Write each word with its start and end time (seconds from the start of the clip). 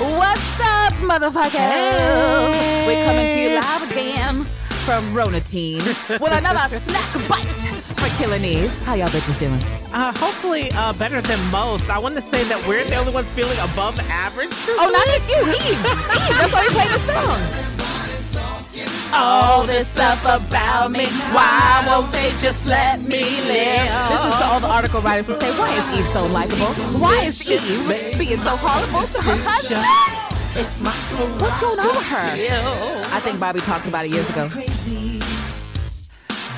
What's 0.00 0.60
up, 0.60 0.94
motherfuckers? 0.94 2.86
We're 2.86 3.04
coming 3.04 3.26
to 3.28 3.38
you 3.38 3.60
live 3.60 3.90
again 3.90 4.44
from 4.86 5.04
Ronatine 5.12 5.84
with 6.20 6.32
another 6.32 6.78
snack 6.80 7.28
bite 7.28 7.44
for 7.98 8.08
Killing 8.16 8.42
Eve. 8.42 8.72
How 8.84 8.94
y'all 8.94 9.08
bitches 9.08 9.38
doing? 9.38 9.62
Uh, 9.92 10.10
hopefully, 10.16 10.72
uh, 10.72 10.94
better 10.94 11.20
than 11.20 11.38
most. 11.50 11.90
I 11.90 11.98
want 11.98 12.14
to 12.14 12.22
say 12.22 12.44
that 12.44 12.66
we're 12.66 12.82
the 12.84 12.96
only 12.96 13.12
ones 13.12 13.30
feeling 13.30 13.58
above 13.58 14.00
average. 14.08 14.48
Oh, 14.68 14.88
not 14.90 15.06
week. 15.06 15.16
just 15.18 15.28
you, 15.28 15.42
Eve. 15.52 15.68
Eve, 15.68 15.82
that's 16.38 16.50
why 16.54 16.62
we 16.62 16.70
play 16.70 16.88
the 16.88 16.98
song. 17.00 17.69
All 19.12 19.66
this 19.66 19.88
stuff 19.88 20.22
about 20.24 20.92
me, 20.92 21.06
why 21.32 21.84
won't 21.86 22.12
they 22.12 22.30
just 22.40 22.66
let 22.66 23.00
me 23.00 23.22
live? 23.22 23.88
This 24.08 24.24
is 24.24 24.34
to 24.40 24.44
all 24.46 24.60
the 24.60 24.68
article 24.68 25.00
writers 25.00 25.26
who 25.26 25.34
say, 25.34 25.50
why 25.58 25.70
is 25.72 25.98
Eve 25.98 26.06
so 26.12 26.26
likable? 26.26 26.72
Why 26.98 27.24
is 27.24 27.50
Eve 27.50 28.18
being 28.18 28.40
so 28.40 28.56
horrible 28.56 29.06
to 29.06 29.22
her 29.22 29.36
husband? 29.42 30.26
It's 30.56 30.80
my 30.80 30.90
What's 30.90 31.60
going 31.60 31.78
on 31.78 31.86
with 31.86 32.06
her? 32.06 33.14
I 33.14 33.20
think 33.20 33.38
Bobby 33.38 33.60
talked 33.60 33.86
about 33.86 34.04
it 34.04 34.10
years 34.10 34.28
ago. 34.30 34.48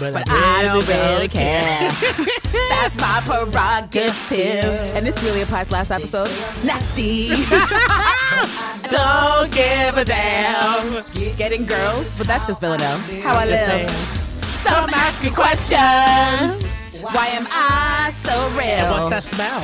But, 0.03 0.15
But 0.15 0.25
I 0.31 0.63
don't 0.65 0.87
really 0.89 1.29
care. 1.29 1.89
That's 2.71 2.97
my 2.99 3.21
prerogative. 3.25 4.65
And 4.97 5.07
this 5.07 5.23
really 5.23 5.43
applies 5.43 5.69
to 5.69 5.73
last 5.75 5.91
episode. 5.93 6.29
Nasty. 6.65 7.29
don't 8.91 9.53
give 9.53 9.97
a 9.97 10.05
damn. 10.05 11.05
Getting 11.37 11.67
girls, 11.67 12.19
but 12.19 12.27
that's 12.27 12.47
just 12.47 12.61
Villanelle. 12.61 12.99
How 13.23 13.35
I 13.39 13.45
live. 13.47 13.91
Some 14.63 14.91
ask 14.93 15.23
me 15.25 15.31
questions. 15.31 16.65
Why 17.03 17.27
am 17.29 17.47
I 17.51 18.11
so 18.13 18.31
And 18.31 18.57
real? 18.59 19.09
what's 19.09 19.29
that 19.29 19.35
smell? 19.35 19.63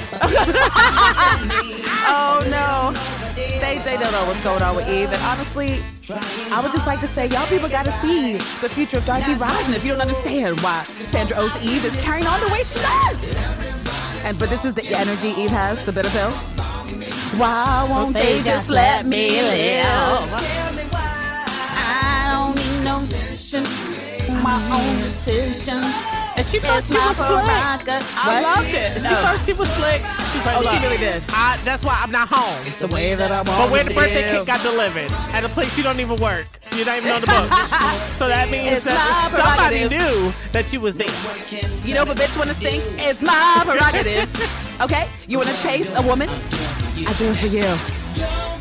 Oh 2.11 2.41
no. 2.48 2.95
They, 3.39 3.78
they 3.84 3.97
don't 3.97 4.12
know 4.12 4.25
what's 4.27 4.42
going 4.42 4.62
on 4.62 4.75
with 4.77 4.89
Eve. 4.89 5.12
And 5.12 5.22
honestly, 5.22 5.83
I 6.50 6.61
would 6.62 6.72
just 6.72 6.86
like 6.86 7.00
to 7.00 7.06
say, 7.06 7.27
y'all 7.28 7.47
people 7.47 7.69
gotta 7.69 7.92
see 8.00 8.34
the 8.61 8.69
future 8.69 8.98
of 8.98 9.05
Dark 9.05 9.28
Eve 9.28 9.41
Rising 9.41 9.75
if 9.75 9.84
you 9.84 9.92
don't 9.92 10.00
understand 10.00 10.61
why 10.61 10.84
Sandra 11.11 11.36
Oh's 11.39 11.55
Eve 11.62 11.84
is 11.84 12.00
carrying 12.03 12.27
on 12.27 12.41
the 12.41 12.48
way 12.48 12.62
she 12.62 12.80
does. 12.80 14.25
And 14.25 14.39
but 14.39 14.50
this 14.50 14.64
is 14.64 14.75
the 14.75 14.84
energy 14.86 15.28
Eve 15.41 15.50
has, 15.50 15.84
the 15.86 15.92
bitter 15.92 16.11
pill. 16.11 16.30
Why 17.39 17.86
won't 17.89 18.14
they 18.14 18.42
just 18.42 18.69
let 18.69 19.06
me 19.06 19.30
live? 19.30 19.84
Tell 19.84 20.73
me 20.75 20.83
why. 20.91 21.45
I 21.80 22.30
don't 22.33 22.56
need 22.56 22.84
no 22.84 23.00
mission, 23.02 23.62
my 24.42 24.58
own 24.73 24.98
decisions. 25.00 26.28
And 26.39 26.47
she 26.47 26.61
thought 26.61 26.84
she 26.84 26.94
was 26.94 27.17
slick. 27.19 27.50
I 27.50 28.25
What? 28.31 28.42
loved 28.62 28.70
it. 28.70 28.92
She 28.94 29.00
thought 29.00 29.42
she 29.44 29.53
was 29.55 29.69
slick. 29.75 30.03
She's 30.31 30.47
like, 30.47 30.56
Oh, 30.56 30.62
she 30.62 30.70
"Look, 30.70 30.83
really 30.83 30.98
did. 30.98 31.22
I, 31.30 31.58
that's 31.64 31.84
why 31.84 31.98
I'm 32.00 32.12
not 32.12 32.28
home. 32.28 32.64
It's 32.64 32.77
the 32.77 32.86
way 32.86 33.17
that 33.17 33.33
I 33.33 33.42
want 33.42 33.47
But 33.58 33.70
where 33.72 33.83
the 33.83 33.92
birthday 33.92 34.22
cake 34.30 34.47
got 34.47 34.62
delivered 34.62 35.11
at 35.34 35.42
a 35.42 35.48
place 35.48 35.77
you 35.77 35.83
don't 35.83 35.98
even 35.98 36.17
work. 36.22 36.47
You 36.77 36.84
don't 36.84 36.98
even 36.98 37.08
know 37.08 37.19
the 37.19 37.27
books. 37.50 37.70
so 38.18 38.29
that 38.29 38.48
means 38.52 38.70
It's 38.79 38.85
that 38.85 39.35
somebody 39.35 39.89
knew 39.89 40.33
that 40.52 40.73
you 40.73 40.79
was 40.80 40.95
there. 40.96 41.11
You 41.85 41.95
know 41.95 42.02
if 42.02 42.11
a 42.11 42.14
bitch 42.14 42.39
wanna 42.39 42.55
sing, 42.55 42.83
it's 43.02 43.20
my 43.20 43.63
prerogative. 43.64 44.30
Okay? 44.80 45.08
You 45.27 45.39
wanna 45.39 45.57
chase 45.57 45.92
a 45.96 46.02
woman? 46.02 46.29
I 46.30 47.13
do 47.18 47.30
it 47.30 47.36
for 47.36 47.46
you. 47.48 47.98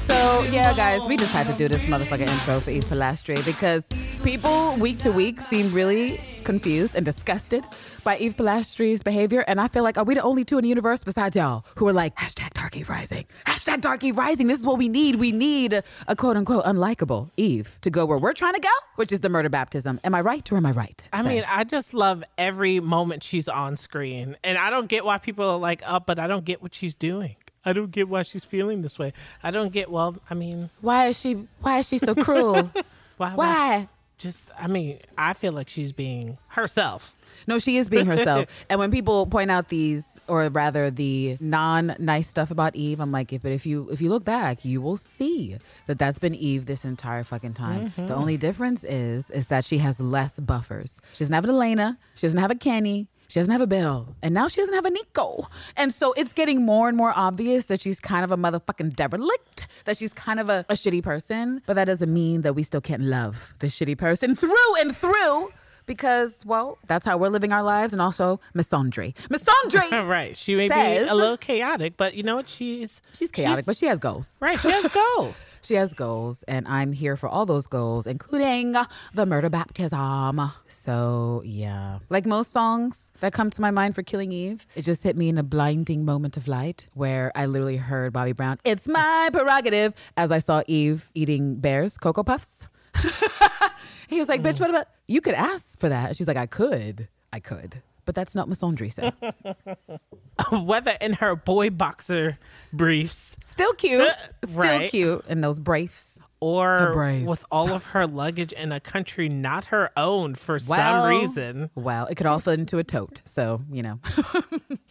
So 0.08 0.44
yeah, 0.52 0.74
guys, 0.74 1.02
we 1.08 1.18
just 1.18 1.34
had 1.34 1.48
to 1.48 1.54
do 1.54 1.68
this 1.68 1.86
motherfucking 1.88 2.28
intro 2.28 2.60
for 2.60 2.70
Eve 2.70 2.86
Polastri 2.86 3.44
because 3.46 3.86
people 4.24 4.76
week 4.80 5.00
to 5.00 5.12
week 5.12 5.40
seem 5.42 5.74
really 5.74 6.20
confused 6.44 6.96
and 6.96 7.06
disgusted 7.06 7.66
by 8.06 8.18
Eve 8.20 8.38
Polastri's 8.38 9.04
behavior. 9.04 9.42
And 9.48 9.60
I 9.60 9.68
feel 9.68 9.84
like, 9.84 9.98
are 9.98 10.06
we 10.06 10.16
the 10.16 10.22
only 10.22 10.46
two 10.46 10.58
in 10.58 10.64
the 10.64 10.70
universe 10.70 11.04
besides 11.04 11.36
y'all 11.36 11.66
who 11.76 11.86
are 11.88 11.94
like, 11.94 12.16
hashtag 12.16 12.54
Dark 12.54 12.78
Eve 12.78 12.90
Rising, 12.90 13.26
hashtag 13.46 13.82
Dark 13.82 14.04
Eve 14.04 14.18
Rising. 14.18 14.48
This 14.48 14.60
is 14.60 14.66
what 14.66 14.78
we 14.78 14.88
need. 14.88 15.18
We 15.18 15.34
need 15.34 15.84
a 16.08 16.16
quote 16.16 16.38
unquote 16.38 16.64
unlikable 16.64 17.32
Eve 17.36 17.78
to 17.82 17.90
go 17.90 18.06
where 18.06 18.18
we're 18.18 18.34
trying 18.34 18.54
to 18.54 18.62
go, 18.62 18.70
which 18.96 19.12
is 19.12 19.20
the 19.20 19.30
murder 19.30 19.50
baptism. 19.50 20.00
Am 20.06 20.16
I 20.16 20.22
right 20.22 20.50
or 20.52 20.56
am 20.56 20.66
I 20.66 20.72
right? 20.72 21.10
I 21.12 21.22
Say. 21.22 21.30
mean, 21.30 21.44
I 21.48 21.66
just 21.66 21.94
love 21.94 22.24
every 22.38 22.80
moment 22.80 23.24
she's 23.24 23.50
on 23.50 23.76
screen. 23.76 24.38
And 24.44 24.58
I 24.58 24.70
don't 24.70 24.88
get 24.88 25.04
why 25.04 25.18
people 25.18 25.50
are 25.50 25.60
like, 25.60 25.82
up, 25.86 26.06
but 26.06 26.18
I 26.18 26.28
don't 26.28 26.46
get 26.46 26.62
what 26.62 26.74
she's 26.74 26.96
doing. 26.96 27.36
I 27.68 27.74
don't 27.74 27.92
get 27.92 28.08
why 28.08 28.24
she's 28.24 28.46
feeling 28.46 28.82
this 28.82 28.98
way. 28.98 29.12
I 29.44 29.52
don't 29.52 29.74
get, 29.74 29.92
well, 29.92 30.16
I 30.30 30.36
mean, 30.36 30.70
why 30.80 31.08
is 31.08 31.20
she 31.20 31.48
why 31.60 31.80
is 31.80 31.88
she 31.90 31.98
so 31.98 32.16
cruel? 32.16 32.72
why? 33.18 33.34
why? 33.36 33.90
Just, 34.18 34.50
I 34.58 34.68
mean, 34.68 35.00
I 35.18 35.34
feel 35.34 35.52
like 35.52 35.68
she's 35.68 35.92
being 35.92 36.38
herself. 36.48 37.18
No, 37.46 37.60
she 37.60 37.78
is 37.78 37.90
being 37.90 38.06
herself. 38.06 38.48
and 38.70 38.80
when 38.80 38.90
people 38.90 39.28
point 39.28 39.52
out 39.52 39.68
these, 39.68 40.20
or 40.28 40.48
rather 40.50 40.90
the 40.90 41.38
non-nice 41.42 42.28
stuff 42.28 42.50
about 42.52 42.76
Eve, 42.76 43.02
I'm 43.02 43.12
like, 43.12 43.30
but 43.44 43.52
if 43.52 43.66
you 43.66 43.90
if 43.92 44.02
you 44.02 44.10
look 44.10 44.24
back, 44.24 44.64
you 44.64 44.82
will 44.82 44.98
see 44.98 45.58
that 45.88 46.00
that's 46.00 46.20
been 46.20 46.34
Eve 46.34 46.68
this 46.68 46.86
entire 46.86 47.26
fucking 47.26 47.54
time. 47.54 47.90
Mm-hmm. 47.90 48.08
The 48.08 48.16
only 48.16 48.38
difference 48.38 48.86
is 48.86 49.30
is 49.30 49.50
that 49.50 49.66
she 49.66 49.80
has 49.80 50.00
less 50.00 50.40
buffers. 50.40 51.02
She 51.12 51.26
doesn't 51.26 51.36
have 51.36 51.44
an 51.44 51.52
Elena. 51.52 51.98
She 52.16 52.28
doesn't 52.28 52.40
have 52.40 52.50
a 52.50 52.56
Kenny. 52.56 53.10
She 53.28 53.40
doesn't 53.40 53.52
have 53.52 53.62
a 53.62 53.68
Bill, 53.68 54.16
and 54.22 54.34
now 54.34 54.48
she 54.48 54.62
doesn't 54.62 54.74
have 54.74 54.86
a 54.86 54.92
Niko. 54.92 55.48
And 55.76 55.94
so 55.94 56.14
it's 56.14 56.32
getting 56.32 56.62
more 56.62 56.88
and 56.88 56.96
more 56.98 57.12
obvious 57.16 57.66
that 57.66 57.82
she's 57.82 58.00
kind 58.00 58.24
of 58.24 58.32
a 58.32 58.38
motherfucking 58.38 58.96
derelict, 58.96 59.68
that 59.86 59.98
she's 59.98 60.14
kind 60.14 60.40
of 60.40 60.50
a, 60.50 60.66
a 60.70 60.74
shitty 60.74 61.04
person. 61.04 61.62
But 61.66 61.74
that 61.74 61.86
doesn't 61.86 62.12
mean 62.14 62.42
that 62.44 62.54
we 62.54 62.64
still 62.64 62.82
can't 62.82 63.04
love 63.04 63.54
the 63.60 63.68
shitty 63.68 63.98
person 63.98 64.36
through 64.36 64.76
and 64.80 64.96
through 64.96 65.52
because, 65.88 66.46
well, 66.46 66.78
that's 66.86 67.06
how 67.06 67.18
we're 67.18 67.30
living 67.30 67.52
our 67.52 67.64
lives, 67.64 67.92
and 67.94 68.02
also 68.02 68.40
Miss 68.54 68.72
Andre. 68.72 69.14
Miss 69.32 69.48
Andre! 69.64 70.04
right. 70.06 70.38
She 70.38 70.56
may 70.56 70.68
Says- 70.68 71.04
be 71.06 71.10
a 71.10 71.16
little 71.16 71.38
chaotic, 71.38 71.98
but 71.98 72.14
you 72.14 72.22
know 72.22 72.36
what? 72.36 72.48
She's 72.48 73.02
She's 73.14 73.32
chaotic, 73.32 73.66
but 73.66 73.76
she 73.76 73.88
has 73.88 73.98
goals. 73.98 74.38
right. 74.40 74.60
She 74.60 74.70
has 74.70 74.88
goals. 74.90 75.56
She 75.68 75.74
has 75.74 75.94
goals, 75.94 76.44
and 76.44 76.66
I'm 76.68 76.94
here 76.94 77.18
for 77.18 77.28
all 77.28 77.46
those 77.46 77.68
goals, 77.68 78.08
including 78.08 78.74
the 79.14 79.26
murder 79.26 79.50
baptism. 79.50 80.40
So, 80.70 81.42
yeah. 81.44 82.00
Like 82.10 82.26
most 82.26 82.52
songs 82.52 83.12
that 83.20 83.34
come 83.34 83.50
to 83.50 83.62
my 83.62 83.72
mind 83.72 83.96
for 83.96 84.02
Killing 84.04 84.32
Eve, 84.32 84.66
it 84.76 84.84
just 84.84 85.04
hit 85.04 85.18
me 85.18 85.28
in 85.30 85.38
a 85.38 85.44
blinding 85.44 86.06
moment 86.06 86.38
of 86.38 86.48
light 86.48 86.86
where 86.94 87.32
I 87.36 87.48
literally 87.48 87.78
heard 87.78 88.14
Bobby 88.14 88.32
Brown, 88.34 88.60
It's 88.64 88.88
my 88.88 89.30
prerogative, 89.34 89.94
as 90.16 90.32
I 90.32 90.38
saw 90.40 90.64
Eve 90.68 91.10
eating 91.14 91.56
bears, 91.56 91.98
Cocoa 91.98 92.24
Puffs. 92.24 92.68
he 94.08 94.20
was 94.20 94.28
like, 94.30 94.42
Bitch, 94.42 94.60
what 94.60 94.70
about 94.70 94.88
you 95.08 95.22
could 95.22 95.34
ask 95.36 95.80
for 95.80 95.90
that? 95.90 96.16
She's 96.16 96.28
like, 96.28 96.38
I 96.38 96.46
could. 96.46 97.08
I 97.34 97.40
could. 97.40 97.82
But 98.06 98.16
that's 98.16 98.34
not 98.36 98.48
Miss 98.48 98.64
Andre 98.64 98.88
said. 98.90 99.14
Whether 100.52 100.92
in 101.02 101.14
her 101.14 101.36
boy 101.36 101.70
boxer 101.72 102.38
briefs 102.72 103.36
Still 103.42 103.74
cute. 103.74 104.08
Still 104.46 104.58
Right. 104.62 104.90
cute 104.90 105.26
in 105.28 105.42
those 105.42 105.60
briefs. 105.60 106.18
or 106.40 106.94
with 107.26 107.44
all 107.52 107.74
of 107.74 107.84
her 107.88 108.06
luggage 108.08 108.54
in 108.54 108.72
a 108.72 108.80
country 108.80 109.28
not 109.28 109.66
her 109.66 109.90
own 109.98 110.36
for 110.36 110.60
Well, 110.68 111.04
some 111.04 111.10
reason. 111.10 111.70
Well, 111.76 112.06
it 112.06 112.16
could 112.16 112.28
all 112.28 112.40
fit 112.40 112.60
into 112.60 112.78
a 112.78 112.84
tote. 112.84 113.22
So, 113.26 113.62
you 113.72 113.82
know. 113.84 114.00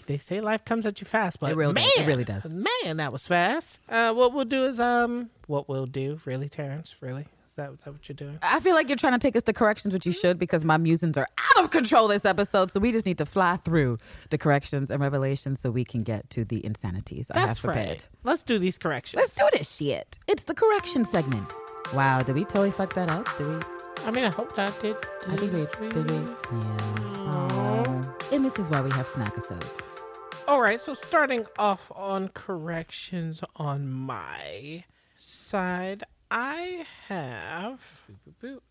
They 0.06 0.18
say 0.18 0.40
life 0.40 0.64
comes 0.64 0.86
at 0.86 1.00
you 1.00 1.04
fast, 1.04 1.40
but 1.40 1.50
It 1.50 1.56
really 1.56 1.72
man, 1.72 1.88
does. 1.96 2.04
It 2.04 2.06
really 2.08 2.22
does. 2.24 2.52
Man, 2.84 2.98
that 2.98 3.10
was 3.10 3.26
fast. 3.26 3.80
Uh, 3.88 4.14
what 4.14 4.32
we'll 4.32 4.44
do 4.44 4.64
is 4.66 4.78
um, 4.78 5.30
what 5.48 5.68
we'll 5.68 5.86
do, 5.86 6.20
really, 6.24 6.48
Terrence, 6.48 6.94
really. 7.00 7.26
Is 7.56 7.64
that, 7.64 7.72
is 7.72 7.80
that 7.84 7.92
what 7.92 8.06
you're 8.06 8.16
doing? 8.16 8.38
I 8.42 8.60
feel 8.60 8.74
like 8.74 8.90
you're 8.90 8.98
trying 8.98 9.14
to 9.14 9.18
take 9.18 9.34
us 9.34 9.42
to 9.44 9.52
corrections, 9.54 9.94
which 9.94 10.04
you 10.04 10.12
mm-hmm. 10.12 10.20
should, 10.20 10.38
because 10.38 10.62
my 10.62 10.76
musings 10.76 11.16
are 11.16 11.26
out 11.56 11.64
of 11.64 11.70
control 11.70 12.06
this 12.06 12.26
episode. 12.26 12.70
So 12.70 12.78
we 12.78 12.92
just 12.92 13.06
need 13.06 13.16
to 13.16 13.24
fly 13.24 13.56
through 13.56 13.96
the 14.28 14.36
corrections 14.36 14.90
and 14.90 15.00
revelations 15.00 15.60
so 15.60 15.70
we 15.70 15.82
can 15.82 16.02
get 16.02 16.28
to 16.30 16.44
the 16.44 16.62
insanities 16.66 17.30
I 17.30 17.38
have 17.38 17.48
That's 17.48 17.60
prepared. 17.60 17.88
right. 17.88 18.08
Let's 18.24 18.42
do 18.42 18.58
these 18.58 18.76
corrections. 18.76 19.20
Let's 19.22 19.34
do 19.34 19.48
this 19.56 19.74
shit. 19.74 20.18
It's 20.26 20.44
the 20.44 20.52
correction 20.52 21.06
segment. 21.06 21.50
Wow, 21.94 22.20
did 22.20 22.34
we 22.34 22.44
totally 22.44 22.72
fuck 22.72 22.92
that 22.92 23.08
up? 23.08 23.26
Did 23.38 23.46
we? 23.46 23.62
I 24.04 24.10
mean, 24.10 24.26
I 24.26 24.28
hope 24.28 24.54
that 24.56 24.78
did. 24.82 24.96
I 25.26 25.36
think 25.36 25.52
we 25.80 25.88
did. 25.88 26.10
We? 26.10 26.14
Yeah. 26.14 26.34
Aw. 26.50 28.14
And 28.32 28.44
this 28.44 28.58
is 28.58 28.68
why 28.68 28.82
we 28.82 28.90
have 28.90 29.08
snack 29.08 29.28
episodes. 29.28 29.64
All 30.46 30.60
right, 30.60 30.78
so 30.78 30.92
starting 30.92 31.46
off 31.58 31.90
on 31.96 32.28
corrections 32.28 33.42
on 33.56 33.90
my 33.90 34.84
side, 35.18 36.04
I 36.30 36.84
have. 37.08 37.80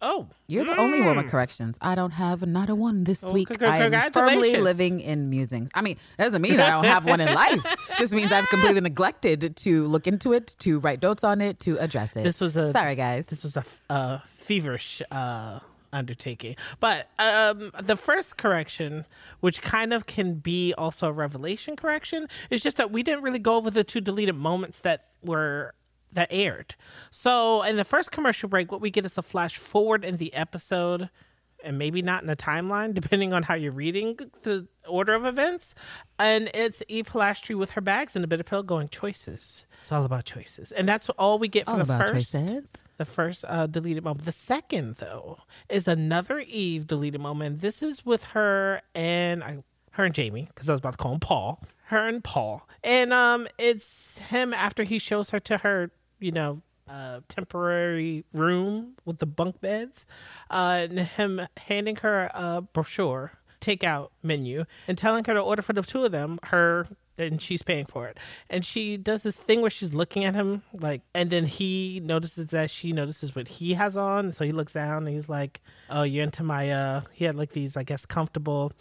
Oh, 0.02 0.28
You're 0.48 0.66
the 0.66 0.78
only 0.78 1.02
one 1.02 1.18
with 1.18 1.28
corrections. 1.30 1.78
I 1.82 1.96
don't 1.96 2.12
have 2.12 2.46
not 2.46 2.70
a 2.70 2.76
one 2.76 3.04
this 3.06 3.24
Oh, 3.24 3.32
week. 3.32 3.48
c- 3.58 3.66
I 3.66 3.86
am 3.86 4.12
firmly 4.12 4.58
living 4.58 5.00
in 5.00 5.30
musings. 5.30 5.70
I 5.74 5.82
mean, 5.82 5.98
that 6.18 6.26
doesn't 6.26 6.42
mean 6.42 6.60
I 6.60 6.72
don't 6.72 6.84
have 6.86 7.06
one 7.06 7.22
in 7.22 7.34
life. 7.34 7.64
Just 7.98 8.14
means 8.14 8.32
I've 8.32 8.48
completely 8.50 8.82
neglected 8.82 9.56
to 9.58 9.88
look 9.88 10.06
into 10.08 10.34
it, 10.34 10.56
to 10.60 10.80
write 10.80 11.02
notes 11.02 11.24
on 11.24 11.40
it, 11.42 11.60
to 11.62 11.78
address 11.80 12.16
it. 12.16 12.24
This 12.24 12.40
was 12.42 12.58
a- 12.58 12.72
sorry, 12.74 12.96
guys. 12.96 13.28
this 13.28 13.44
was 13.44 13.58
a 13.58 14.22
feverish 14.38 15.02
uh, 15.12 15.60
undertaking. 15.94 16.56
But 16.82 17.10
um, 17.20 17.72
the 17.82 17.96
first 17.96 18.38
correction, 18.38 19.06
which 19.40 19.62
kind 19.62 19.94
of 19.94 20.06
can 20.06 20.36
be 20.36 20.74
also 20.78 21.08
a 21.08 21.12
revelation 21.14 21.76
correction, 21.78 22.28
is 22.50 22.62
just 22.62 22.76
that 22.78 22.92
we 22.92 23.02
didn't 23.02 23.24
really 23.24 23.40
go 23.40 23.56
over 23.56 23.72
the 23.72 23.84
two 23.86 24.02
deleted 24.02 24.36
moments 24.36 24.82
that 24.82 25.06
were 25.24 25.74
that 26.16 26.28
aired. 26.32 26.76
So 27.12 27.62
in 27.64 27.76
the 27.76 27.86
first 27.86 28.12
commercial 28.12 28.50
break, 28.50 28.72
what 28.72 28.82
we 28.82 28.90
get 28.90 29.06
is 29.06 29.18
a 29.18 29.22
flash 29.22 29.58
forward 29.58 30.04
in 30.04 30.18
the 30.18 30.34
episode. 30.34 31.10
And 31.64 31.80
maybe 31.80 32.04
not 32.04 32.22
in 32.22 32.28
the 32.28 32.36
timeline, 32.36 32.94
depending 33.02 33.34
on 33.34 33.42
how 33.44 33.56
you're 33.56 33.72
reading 33.72 34.20
the 34.44 34.68
order 34.88 35.16
of 35.16 35.26
events. 35.26 35.74
And 36.20 36.52
it's 36.54 36.84
Eve 36.88 37.06
Polastri 37.08 37.56
with 37.58 37.72
her 37.72 37.82
bags 37.82 38.16
and 38.16 38.24
a 38.24 38.28
bitter 38.28 38.44
pill 38.44 38.62
going 38.62 38.88
choices. 38.90 39.66
It's 39.80 39.92
all 39.92 40.06
about 40.06 40.26
choices, 40.26 40.72
and 40.72 40.88
that's 40.88 41.10
all 41.12 41.40
we 41.40 41.48
get 41.48 41.66
for 41.66 41.72
All 41.72 41.78
the 41.80 41.86
first 41.86 42.34
choices. 42.34 42.70
the 42.98 43.06
first 43.06 43.46
uh, 43.48 43.66
deleted 43.66 44.04
moment. 44.04 44.26
The 44.26 44.32
second, 44.32 44.98
though, 44.98 45.40
is 45.68 45.88
another 45.88 46.40
Eve 46.40 46.86
deleted 46.86 47.20
moment. 47.22 47.62
This 47.62 47.82
is 47.82 48.06
with 48.06 48.26
her 48.26 48.82
and 48.94 49.44
I, 49.44 49.64
her 49.92 50.06
and 50.06 50.14
Jamie, 50.14 50.46
because 50.54 50.70
I 50.70 50.74
was 50.74 50.82
about 50.82 50.92
to 50.92 50.98
call 50.98 51.14
him 51.14 51.20
Paul. 51.20 51.64
Her 51.86 52.08
and 52.08 52.24
Paul, 52.24 52.68
and 52.84 53.12
um, 53.12 53.48
it's 53.58 54.20
him 54.20 54.54
after 54.54 54.84
he 54.84 55.00
shows 55.00 55.32
her 55.32 55.40
to 55.40 55.58
her, 55.60 55.90
you 56.26 56.32
know, 56.32 56.62
uh, 56.90 57.22
temporary 57.28 58.26
room 58.34 58.96
with 59.06 59.20
the 59.20 59.26
bunk 59.26 59.62
beds, 59.62 60.06
uh, 60.50 60.88
and 60.90 61.00
him 61.00 61.48
handing 61.58 61.98
her 61.98 62.32
a 62.34 62.62
brochure 62.62 63.34
takeout 63.62 64.10
menu 64.22 64.66
and 64.88 64.98
telling 64.98 65.24
her 65.26 65.34
to 65.34 65.40
order 65.40 65.62
for 65.62 65.74
the 65.74 65.82
two 65.82 66.04
of 66.04 66.12
them 66.12 66.38
her 66.44 66.88
and 67.18 67.42
she's 67.42 67.64
paying 67.64 67.86
for 67.86 68.08
it. 68.08 68.20
And 68.50 68.66
she 68.66 68.98
does 68.98 69.24
this 69.24 69.38
thing 69.38 69.62
where 69.62 69.70
she's 69.70 69.94
looking 69.94 70.26
at 70.26 70.36
him 70.36 70.64
like 70.74 71.02
and 71.14 71.30
then 71.30 71.46
he 71.46 72.02
notices 72.04 72.48
that 72.48 72.70
she 72.70 72.92
notices 72.92 73.36
what 73.36 73.48
he 73.48 73.74
has 73.74 73.96
on 73.98 74.32
so 74.32 74.46
he 74.46 74.52
looks 74.52 74.74
down 74.74 75.08
and 75.08 75.16
he's 75.16 75.30
like 75.30 75.62
oh 75.90 76.04
you're 76.04 76.24
into 76.24 76.44
my 76.44 76.70
uh 76.70 77.02
he 77.14 77.26
had 77.26 77.36
like 77.36 77.54
these 77.54 77.78
i 77.78 77.84
guess 77.84 78.06
comfortable 78.06 78.74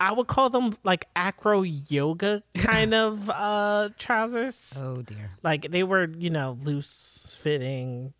i 0.00 0.10
would 0.12 0.26
call 0.26 0.50
them 0.50 0.76
like 0.82 1.06
acro 1.14 1.62
yoga 1.62 2.42
kind 2.56 2.94
of 3.04 3.28
uh 3.30 3.88
trousers. 3.98 4.72
Oh 4.76 5.02
dear. 5.02 5.30
like 5.42 5.70
they 5.70 5.82
were 5.82 6.08
you 6.18 6.30
know 6.30 6.58
loose 6.62 7.36
fitting 7.40 8.12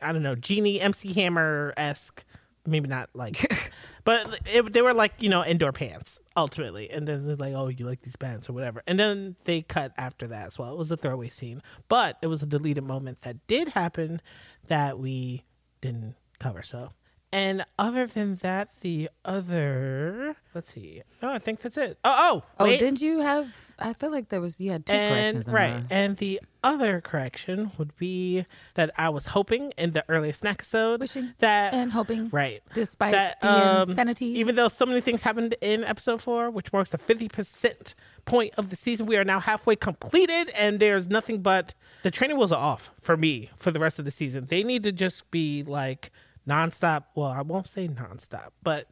i 0.00 0.12
don't 0.12 0.22
know 0.22 0.34
genie 0.34 0.80
mc 0.80 1.12
hammer 1.12 1.72
esque 1.76 2.24
maybe 2.66 2.88
not 2.88 3.10
like 3.14 3.70
but 4.04 4.40
it, 4.46 4.72
they 4.72 4.82
were 4.82 4.94
like 4.94 5.14
you 5.18 5.28
know 5.28 5.44
indoor 5.44 5.72
pants 5.72 6.20
ultimately. 6.36 6.90
And 6.90 7.06
then 7.06 7.28
it's 7.28 7.40
like 7.40 7.54
oh 7.54 7.68
you 7.68 7.86
like 7.86 8.02
these 8.02 8.16
pants 8.16 8.48
or 8.48 8.52
whatever. 8.52 8.82
And 8.86 8.98
then 8.98 9.36
they 9.44 9.62
cut 9.62 9.92
after 9.98 10.26
that 10.28 10.46
as 10.46 10.58
well. 10.58 10.72
It 10.72 10.78
was 10.78 10.90
a 10.90 10.96
throwaway 10.96 11.28
scene. 11.28 11.62
But 11.88 12.18
it 12.22 12.26
was 12.26 12.42
a 12.42 12.46
deleted 12.46 12.84
moment 12.84 13.22
that 13.22 13.46
did 13.46 13.68
happen 13.68 14.20
that 14.68 14.98
we 14.98 15.44
didn't 15.80 16.14
cover. 16.38 16.62
So 16.62 16.92
and 17.32 17.64
other 17.78 18.06
than 18.06 18.36
that 18.36 18.68
the 18.82 19.08
other 19.24 20.36
let's 20.54 20.72
see 20.72 21.02
oh 21.22 21.30
i 21.30 21.38
think 21.38 21.60
that's 21.60 21.76
it 21.76 21.98
oh 22.04 22.14
oh 22.18 22.42
Oh, 22.60 22.66
didn't 22.66 23.00
you 23.00 23.20
have? 23.20 23.48
I 23.78 23.92
feel 23.94 24.10
like 24.12 24.28
there 24.28 24.40
was. 24.40 24.60
You 24.60 24.70
had 24.70 24.86
two 24.86 24.92
corrections. 24.92 25.34
And 25.34 25.48
in 25.48 25.54
right, 25.54 25.84
and 25.90 26.16
the 26.18 26.40
other 26.62 27.00
correction 27.00 27.72
would 27.76 27.96
be 27.96 28.44
that 28.74 28.90
I 28.96 29.08
was 29.08 29.26
hoping 29.26 29.72
in 29.76 29.90
the 29.92 30.04
earliest 30.08 30.44
episode 30.46 31.00
Wishing 31.00 31.32
that 31.40 31.74
and 31.74 31.90
hoping, 31.90 32.28
right, 32.28 32.62
despite 32.74 33.12
that 33.12 33.40
the 33.40 33.80
um, 33.80 33.90
insanity. 33.90 34.26
even 34.38 34.54
though 34.54 34.68
so 34.68 34.86
many 34.86 35.00
things 35.00 35.22
happened 35.22 35.56
in 35.60 35.82
episode 35.82 36.22
four, 36.22 36.50
which 36.50 36.72
marks 36.72 36.90
the 36.90 36.98
fifty 36.98 37.28
percent 37.28 37.94
point 38.26 38.54
of 38.56 38.68
the 38.68 38.76
season, 38.76 39.06
we 39.06 39.16
are 39.16 39.24
now 39.24 39.40
halfway 39.40 39.74
completed, 39.74 40.50
and 40.50 40.78
there's 40.78 41.08
nothing 41.08 41.42
but 41.42 41.74
the 42.04 42.10
training 42.12 42.36
wheels 42.36 42.52
are 42.52 42.62
off 42.62 42.90
for 43.00 43.16
me 43.16 43.50
for 43.58 43.72
the 43.72 43.80
rest 43.80 43.98
of 43.98 44.04
the 44.04 44.12
season. 44.12 44.46
They 44.48 44.62
need 44.62 44.84
to 44.84 44.92
just 44.92 45.28
be 45.32 45.64
like 45.64 46.12
nonstop. 46.48 47.04
Well, 47.14 47.28
I 47.28 47.42
won't 47.42 47.68
say 47.68 47.88
nonstop, 47.88 48.50
but 48.62 48.88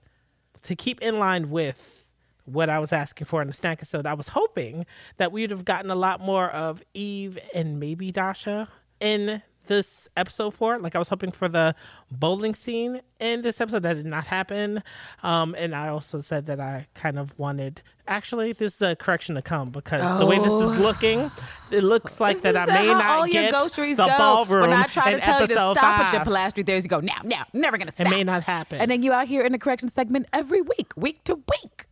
to 0.62 0.76
keep 0.76 1.00
in 1.00 1.18
line 1.18 1.50
with 1.50 2.06
what 2.44 2.68
I 2.68 2.78
was 2.78 2.92
asking 2.92 3.26
for 3.26 3.40
in 3.42 3.48
the 3.48 3.54
snack 3.54 3.78
episode, 3.78 4.06
I 4.06 4.14
was 4.14 4.28
hoping 4.28 4.86
that 5.18 5.32
we'd 5.32 5.50
have 5.50 5.64
gotten 5.64 5.90
a 5.90 5.94
lot 5.94 6.20
more 6.20 6.48
of 6.50 6.82
Eve 6.94 7.38
and 7.54 7.78
maybe 7.78 8.10
Dasha 8.10 8.68
in 8.98 9.42
this 9.66 10.08
episode 10.16 10.52
four. 10.52 10.78
Like 10.78 10.96
I 10.96 10.98
was 10.98 11.08
hoping 11.08 11.30
for 11.30 11.48
the 11.48 11.74
bowling 12.10 12.54
scene 12.54 13.02
in 13.20 13.42
this 13.42 13.60
episode. 13.60 13.84
That 13.84 13.94
did 13.94 14.06
not 14.06 14.26
happen. 14.26 14.82
Um, 15.22 15.54
and 15.56 15.74
I 15.74 15.88
also 15.88 16.20
said 16.20 16.46
that 16.46 16.60
I 16.60 16.88
kind 16.94 17.18
of 17.18 17.38
wanted. 17.38 17.82
Actually, 18.10 18.52
this 18.52 18.74
is 18.74 18.82
a 18.82 18.96
correction 18.96 19.36
to 19.36 19.42
come 19.42 19.70
because 19.70 20.18
the 20.18 20.26
way 20.26 20.36
this 20.38 20.48
Oh. 20.50 20.72
is 20.72 20.80
looking, 20.80 21.30
it 21.70 21.84
looks 21.84 22.18
like 22.18 22.40
This 22.40 22.54
that 22.54 22.68
I 22.68 22.82
may 22.82 22.86
not 22.88 23.06
all 23.06 23.26
get 23.26 23.42
your 23.44 23.52
groceries 23.52 23.98
the 23.98 24.06
go. 24.06 24.18
ballroom 24.18 24.62
When 24.62 24.72
I 24.72 24.82
try 24.86 25.12
to 25.12 25.20
tell 25.20 25.40
you 25.42 25.46
to 25.46 25.52
stop 25.52 25.76
at 25.78 26.12
your 26.12 26.24
five. 26.24 26.52
polastri, 26.54 26.66
there's 26.66 26.82
you 26.82 26.88
go. 26.88 26.98
Now, 26.98 27.20
now, 27.22 27.44
never 27.52 27.78
gonna 27.78 27.92
stop. 27.92 28.08
It 28.08 28.10
may 28.10 28.24
not 28.24 28.42
happen. 28.42 28.80
And 28.80 28.90
then 28.90 29.04
you 29.04 29.12
out 29.12 29.28
here 29.28 29.42
in 29.44 29.52
the 29.52 29.58
correction 29.60 29.88
segment 29.88 30.26
every 30.32 30.60
week, 30.60 30.92
week 30.96 31.22
to 31.24 31.36
week, 31.36 31.86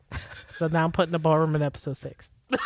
so 0.49 0.67
now 0.67 0.85
I'm 0.85 0.91
putting 0.93 1.13
the 1.13 1.21
ballroom 1.21 1.55
in 1.55 1.63
episode 1.63 1.97
six. 1.97 2.33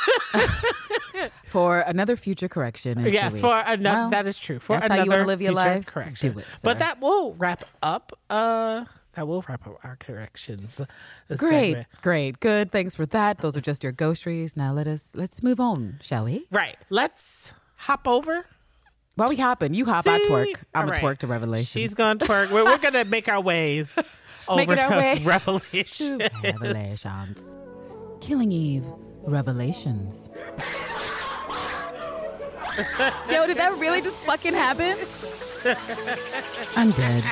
for 1.47 1.81
another 1.81 2.17
future 2.17 2.49
correction. 2.49 3.05
Yes, 3.05 3.39
for 3.39 3.63
another 3.67 3.99
Well, 3.99 4.11
that 4.11 4.27
is 4.27 4.39
true. 4.39 4.61
For 4.61 4.79
that's 4.79 4.91
how 4.91 5.03
another 5.03 5.21
you 5.21 5.27
live 5.27 5.43
your 5.43 5.51
future 5.51 5.55
life? 5.57 5.87
correction. 5.87 6.33
Do 6.33 6.39
it. 6.39 6.47
But 6.63 6.79
that 6.79 7.01
will 7.01 7.35
wrap 7.35 7.65
up. 7.83 8.19
Uh, 8.31 8.85
that 9.15 9.27
will 9.29 9.45
wrap 9.49 9.67
up 9.67 9.79
our 9.85 9.97
corrections. 9.97 10.81
Great, 11.37 11.71
segment. 11.73 11.87
great, 12.03 12.41
good. 12.41 12.71
Thanks 12.73 12.95
for 12.95 13.07
that. 13.07 13.39
Those 13.39 13.57
are 13.57 13.61
just 13.61 13.83
your 13.83 13.93
groceries. 13.93 14.57
Now 14.57 14.73
let 14.73 14.87
us 14.87 15.15
let's 15.15 15.43
move 15.43 15.61
on, 15.61 15.99
shall 16.03 16.25
we? 16.25 16.47
Right. 16.51 16.77
Let's 16.91 17.53
hop 17.77 18.07
over. 18.09 18.47
While 19.15 19.29
we 19.29 19.37
hopping, 19.37 19.75
you 19.75 19.85
hop, 19.85 20.07
I 20.07 20.21
twerk. 20.21 20.55
I'm 20.75 20.85
All 20.85 20.89
a 20.89 20.93
right. 20.93 21.03
twerk 21.03 21.19
to 21.19 21.27
Revelation. 21.27 21.81
She's 21.81 21.93
gonna 21.95 22.19
twerk. 22.19 22.51
we're, 22.51 22.65
we're 22.65 22.79
gonna 22.79 23.05
make 23.05 23.29
our 23.29 23.41
ways 23.43 23.99
over 24.49 24.75
to 24.75 24.89
way 24.89 25.21
Revelation. 25.25 26.19
to 26.21 26.31
Revelations. 26.43 27.55
Killing 28.23 28.51
Eve, 28.53 28.85
Revelations. 29.25 30.31
Yo, 33.31 33.47
did 33.47 33.59
that 33.59 33.77
really 33.79 34.01
just 34.01 34.19
fucking 34.21 34.55
happen? 34.55 34.97
I'm 36.75 36.91
dead. 36.93 37.23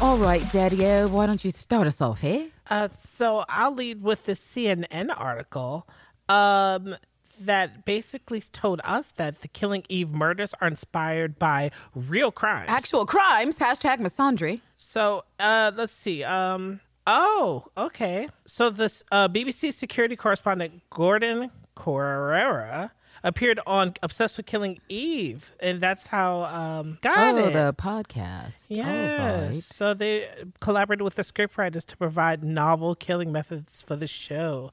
All 0.00 0.18
right, 0.18 0.44
Daddy-O, 0.52 1.08
why 1.08 1.26
don't 1.26 1.42
you 1.44 1.50
start 1.50 1.86
us 1.86 2.00
off 2.00 2.20
here? 2.20 2.48
Uh, 2.68 2.88
so 3.00 3.44
I'll 3.48 3.74
lead 3.74 4.02
with 4.02 4.26
the 4.26 4.32
CNN 4.32 5.14
article 5.16 5.86
um, 6.28 6.96
that 7.40 7.84
basically 7.84 8.40
told 8.40 8.80
us 8.84 9.12
that 9.12 9.40
the 9.40 9.48
Killing 9.48 9.84
Eve 9.88 10.10
murders 10.10 10.52
are 10.60 10.68
inspired 10.68 11.38
by 11.38 11.70
real 11.94 12.30
crimes. 12.30 12.68
Actual 12.68 13.06
crimes, 13.06 13.58
hashtag 13.58 13.98
misandry. 13.98 14.60
So 14.76 15.24
uh, 15.38 15.72
let's 15.74 15.92
see. 15.92 16.22
Um, 16.24 16.80
oh, 17.06 17.66
okay. 17.76 18.28
So 18.46 18.70
this 18.70 19.04
uh, 19.10 19.28
BBC 19.28 19.72
security 19.72 20.16
correspondent 20.16 20.82
Gordon 20.90 21.50
Corera 21.76 22.90
appeared 23.24 23.58
on 23.66 23.94
Obsessed 24.02 24.36
with 24.36 24.46
Killing 24.46 24.78
Eve, 24.88 25.52
and 25.58 25.80
that's 25.80 26.06
how 26.06 26.44
um, 26.44 26.98
got 27.02 27.34
oh, 27.34 27.38
it. 27.48 27.52
the 27.52 27.74
podcast. 27.76 28.70
All 28.70 28.76
Yes. 28.76 29.18
right. 29.52 29.62
So 29.62 29.94
they 29.94 30.28
collaborated 30.60 31.02
with 31.02 31.16
the 31.16 31.22
scriptwriters 31.22 31.84
to 31.86 31.96
provide 31.96 32.44
novel 32.44 32.94
killing 32.94 33.32
methods 33.32 33.82
for 33.82 33.96
the 33.96 34.06
show, 34.06 34.70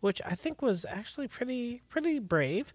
which 0.00 0.20
I 0.26 0.34
think 0.34 0.60
was 0.62 0.84
actually 0.88 1.28
pretty 1.28 1.82
pretty 1.88 2.18
brave. 2.18 2.72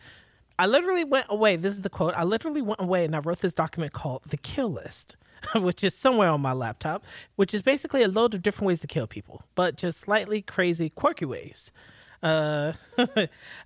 I 0.57 0.67
literally 0.67 1.03
went 1.03 1.25
away. 1.27 1.57
This 1.57 1.73
is 1.73 1.81
the 1.81 1.89
quote. 1.89 2.13
I 2.15 2.23
literally 2.23 2.61
went 2.61 2.79
away 2.79 3.03
and 3.03 3.13
I 3.13 3.19
wrote 3.19 3.39
this 3.39 3.53
document 3.53 3.91
called 3.91 4.21
The 4.27 4.37
Kill 4.37 4.69
List, 4.69 5.17
which 5.55 5.83
is 5.83 5.93
somewhere 5.93 6.29
on 6.29 6.39
my 6.39 6.53
laptop, 6.53 7.03
which 7.35 7.53
is 7.53 7.61
basically 7.61 8.03
a 8.03 8.07
load 8.07 8.33
of 8.33 8.41
different 8.41 8.67
ways 8.67 8.79
to 8.79 8.87
kill 8.87 9.05
people, 9.07 9.43
but 9.55 9.75
just 9.75 9.99
slightly 9.99 10.41
crazy, 10.41 10.89
quirky 10.89 11.25
ways. 11.25 11.73
Uh, 12.27 12.73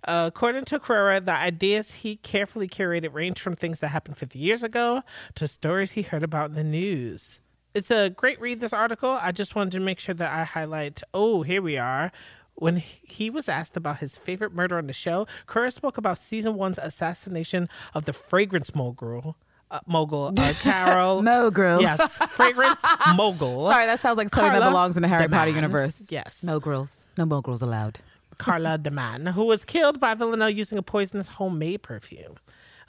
according 0.03 0.65
to 0.65 0.79
Corera, 0.79 1.23
the 1.23 1.35
ideas 1.35 1.93
he 1.95 2.15
carefully 2.17 2.67
curated 2.67 3.13
range 3.13 3.39
from 3.39 3.55
things 3.55 3.79
that 3.79 3.89
happened 3.89 4.17
50 4.17 4.39
years 4.39 4.63
ago 4.63 5.03
to 5.35 5.47
stories 5.47 5.91
he 5.91 6.01
heard 6.01 6.23
about 6.23 6.49
in 6.49 6.55
the 6.55 6.63
news. 6.63 7.39
It's 7.75 7.91
a 7.91 8.09
great 8.09 8.39
read, 8.41 8.59
this 8.59 8.73
article. 8.73 9.11
I 9.21 9.31
just 9.31 9.55
wanted 9.55 9.71
to 9.73 9.79
make 9.79 9.99
sure 9.99 10.15
that 10.15 10.31
I 10.33 10.43
highlight. 10.43 11.03
Oh, 11.13 11.43
here 11.43 11.61
we 11.61 11.77
are. 11.77 12.11
When 12.55 12.77
he 12.77 13.29
was 13.29 13.47
asked 13.47 13.77
about 13.77 13.99
his 13.99 14.17
favorite 14.17 14.53
murder 14.53 14.77
on 14.77 14.87
the 14.87 14.93
show, 14.93 15.27
Corera 15.47 15.71
spoke 15.71 15.97
about 15.97 16.17
season 16.17 16.55
one's 16.55 16.77
assassination 16.79 17.69
of 17.93 18.05
the 18.05 18.13
fragrance 18.13 18.73
mogul, 18.75 19.37
uh, 19.71 19.79
mogul 19.85 20.33
uh, 20.37 20.53
Carol. 20.61 21.21
Mogul. 21.21 21.81
Yes, 21.81 22.17
fragrance 22.31 22.83
mogul. 23.15 23.69
Sorry, 23.69 23.85
that 23.85 24.01
sounds 24.01 24.17
like 24.17 24.33
something 24.33 24.59
that 24.59 24.67
belongs 24.67 24.95
in 24.95 25.03
the 25.03 25.07
Harry 25.07 25.27
Potter 25.29 25.51
Deman. 25.51 25.55
universe. 25.55 26.07
Yes. 26.11 26.43
No 26.43 26.59
girls. 26.59 27.05
No 27.17 27.25
moguls 27.25 27.61
allowed. 27.61 27.99
Carla 28.39 28.79
DeMann, 28.79 29.33
who 29.33 29.43
was 29.43 29.63
killed 29.65 29.99
by 29.99 30.15
Villanelle 30.15 30.49
using 30.49 30.77
a 30.77 30.81
poisonous 30.81 31.27
homemade 31.27 31.83
perfume. 31.83 32.35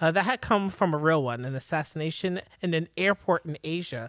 Uh, 0.00 0.10
that 0.10 0.24
had 0.24 0.40
come 0.40 0.70
from 0.70 0.94
a 0.94 0.96
real 0.96 1.22
one, 1.22 1.44
an 1.44 1.54
assassination 1.54 2.40
in 2.62 2.72
an 2.72 2.88
airport 2.96 3.44
in 3.44 3.58
Asia. 3.62 4.08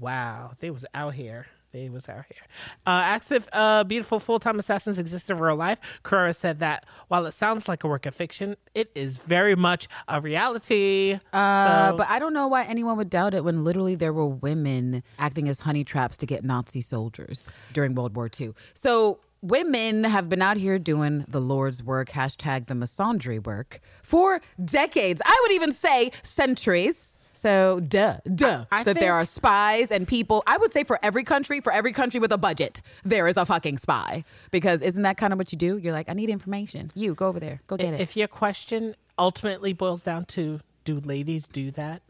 Wow, 0.00 0.54
they 0.58 0.70
was 0.70 0.84
out 0.92 1.14
here. 1.14 1.46
They 1.72 1.88
was 1.88 2.08
out 2.08 2.24
here. 2.28 2.42
Uh, 2.86 2.90
asked 2.90 3.30
if 3.32 3.48
uh, 3.52 3.82
beautiful 3.84 4.20
full-time 4.20 4.58
assassins 4.60 4.98
exist 4.98 5.28
in 5.28 5.38
real 5.38 5.56
life. 5.56 5.78
Corera 6.04 6.34
said 6.34 6.60
that 6.60 6.84
while 7.08 7.26
it 7.26 7.32
sounds 7.32 7.68
like 7.68 7.82
a 7.84 7.88
work 7.88 8.06
of 8.06 8.14
fiction, 8.14 8.56
it 8.74 8.90
is 8.94 9.18
very 9.18 9.56
much 9.56 9.88
a 10.08 10.20
reality. 10.20 11.18
Uh, 11.32 11.90
So- 11.90 11.96
but 11.98 12.08
I 12.08 12.18
don't 12.20 12.32
know 12.32 12.46
why 12.48 12.64
anyone 12.64 12.96
would 12.96 13.10
doubt 13.10 13.34
it 13.34 13.44
when 13.44 13.64
literally 13.64 13.96
there 13.96 14.12
were 14.12 14.26
women 14.28 15.02
acting 15.18 15.48
as 15.48 15.60
honey 15.60 15.82
traps 15.84 16.16
to 16.18 16.26
get 16.26 16.44
Nazi 16.44 16.80
soldiers 16.80 17.50
during 17.72 17.94
World 17.94 18.14
War 18.16 18.30
II. 18.40 18.52
So 18.74 19.18
women 19.44 20.04
have 20.04 20.28
been 20.28 20.40
out 20.42 20.56
here 20.56 20.78
doing 20.78 21.24
the 21.28 21.40
Lord's 21.40 21.82
work, 21.82 22.10
hashtag 22.10 22.66
the 22.66 22.74
misandry 22.74 23.44
work, 23.44 23.80
for 24.02 24.40
decades. 24.64 25.20
I 25.24 25.38
would 25.42 25.52
even 25.52 25.70
say 25.70 26.10
centuries. 26.22 27.18
So, 27.34 27.80
duh, 27.80 28.18
duh, 28.34 28.64
I 28.72 28.84
that 28.84 28.94
think- 28.94 29.00
there 29.00 29.12
are 29.12 29.24
spies 29.24 29.90
and 29.90 30.08
people. 30.08 30.42
I 30.46 30.56
would 30.56 30.72
say 30.72 30.82
for 30.84 30.98
every 31.02 31.24
country, 31.24 31.60
for 31.60 31.72
every 31.72 31.92
country 31.92 32.18
with 32.20 32.32
a 32.32 32.38
budget, 32.38 32.80
there 33.04 33.26
is 33.28 33.36
a 33.36 33.44
fucking 33.44 33.78
spy. 33.78 34.24
Because 34.50 34.80
isn't 34.80 35.02
that 35.02 35.16
kind 35.18 35.32
of 35.32 35.38
what 35.38 35.52
you 35.52 35.58
do? 35.58 35.76
You're 35.76 35.92
like, 35.92 36.08
I 36.08 36.14
need 36.14 36.30
information. 36.30 36.90
You 36.94 37.14
go 37.14 37.26
over 37.26 37.40
there, 37.40 37.60
go 37.66 37.76
get 37.76 37.94
it. 37.94 38.00
if 38.00 38.16
your 38.16 38.28
question 38.28 38.94
ultimately 39.18 39.72
boils 39.72 40.02
down 40.02 40.24
to 40.26 40.60
do 40.84 41.00
ladies 41.00 41.46
do 41.48 41.70
that, 41.72 42.02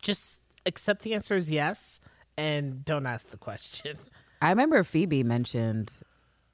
just 0.00 0.42
accept 0.64 1.02
the 1.02 1.12
answer 1.12 1.34
is 1.34 1.50
yes 1.50 2.00
and 2.36 2.84
don't 2.84 3.04
ask 3.06 3.30
the 3.30 3.36
question. 3.36 3.98
I 4.40 4.50
remember 4.50 4.84
Phoebe 4.84 5.24
mentioned 5.24 5.90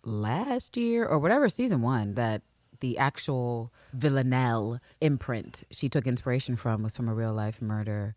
last 0.07 0.77
year 0.77 1.07
or 1.07 1.19
whatever 1.19 1.49
season 1.49 1.83
one 1.83 2.15
that 2.15 2.43
the 2.81 2.99
actual 2.99 3.73
Villanelle 3.93 4.81
imprint 5.01 5.65
she 5.71 5.89
took 5.89 6.07
inspiration 6.07 6.57
from 6.57 6.83
was 6.83 6.97
from 6.97 7.09
a 7.09 7.15
real 7.15 7.33
life 7.33 7.63
murderer 7.63 8.15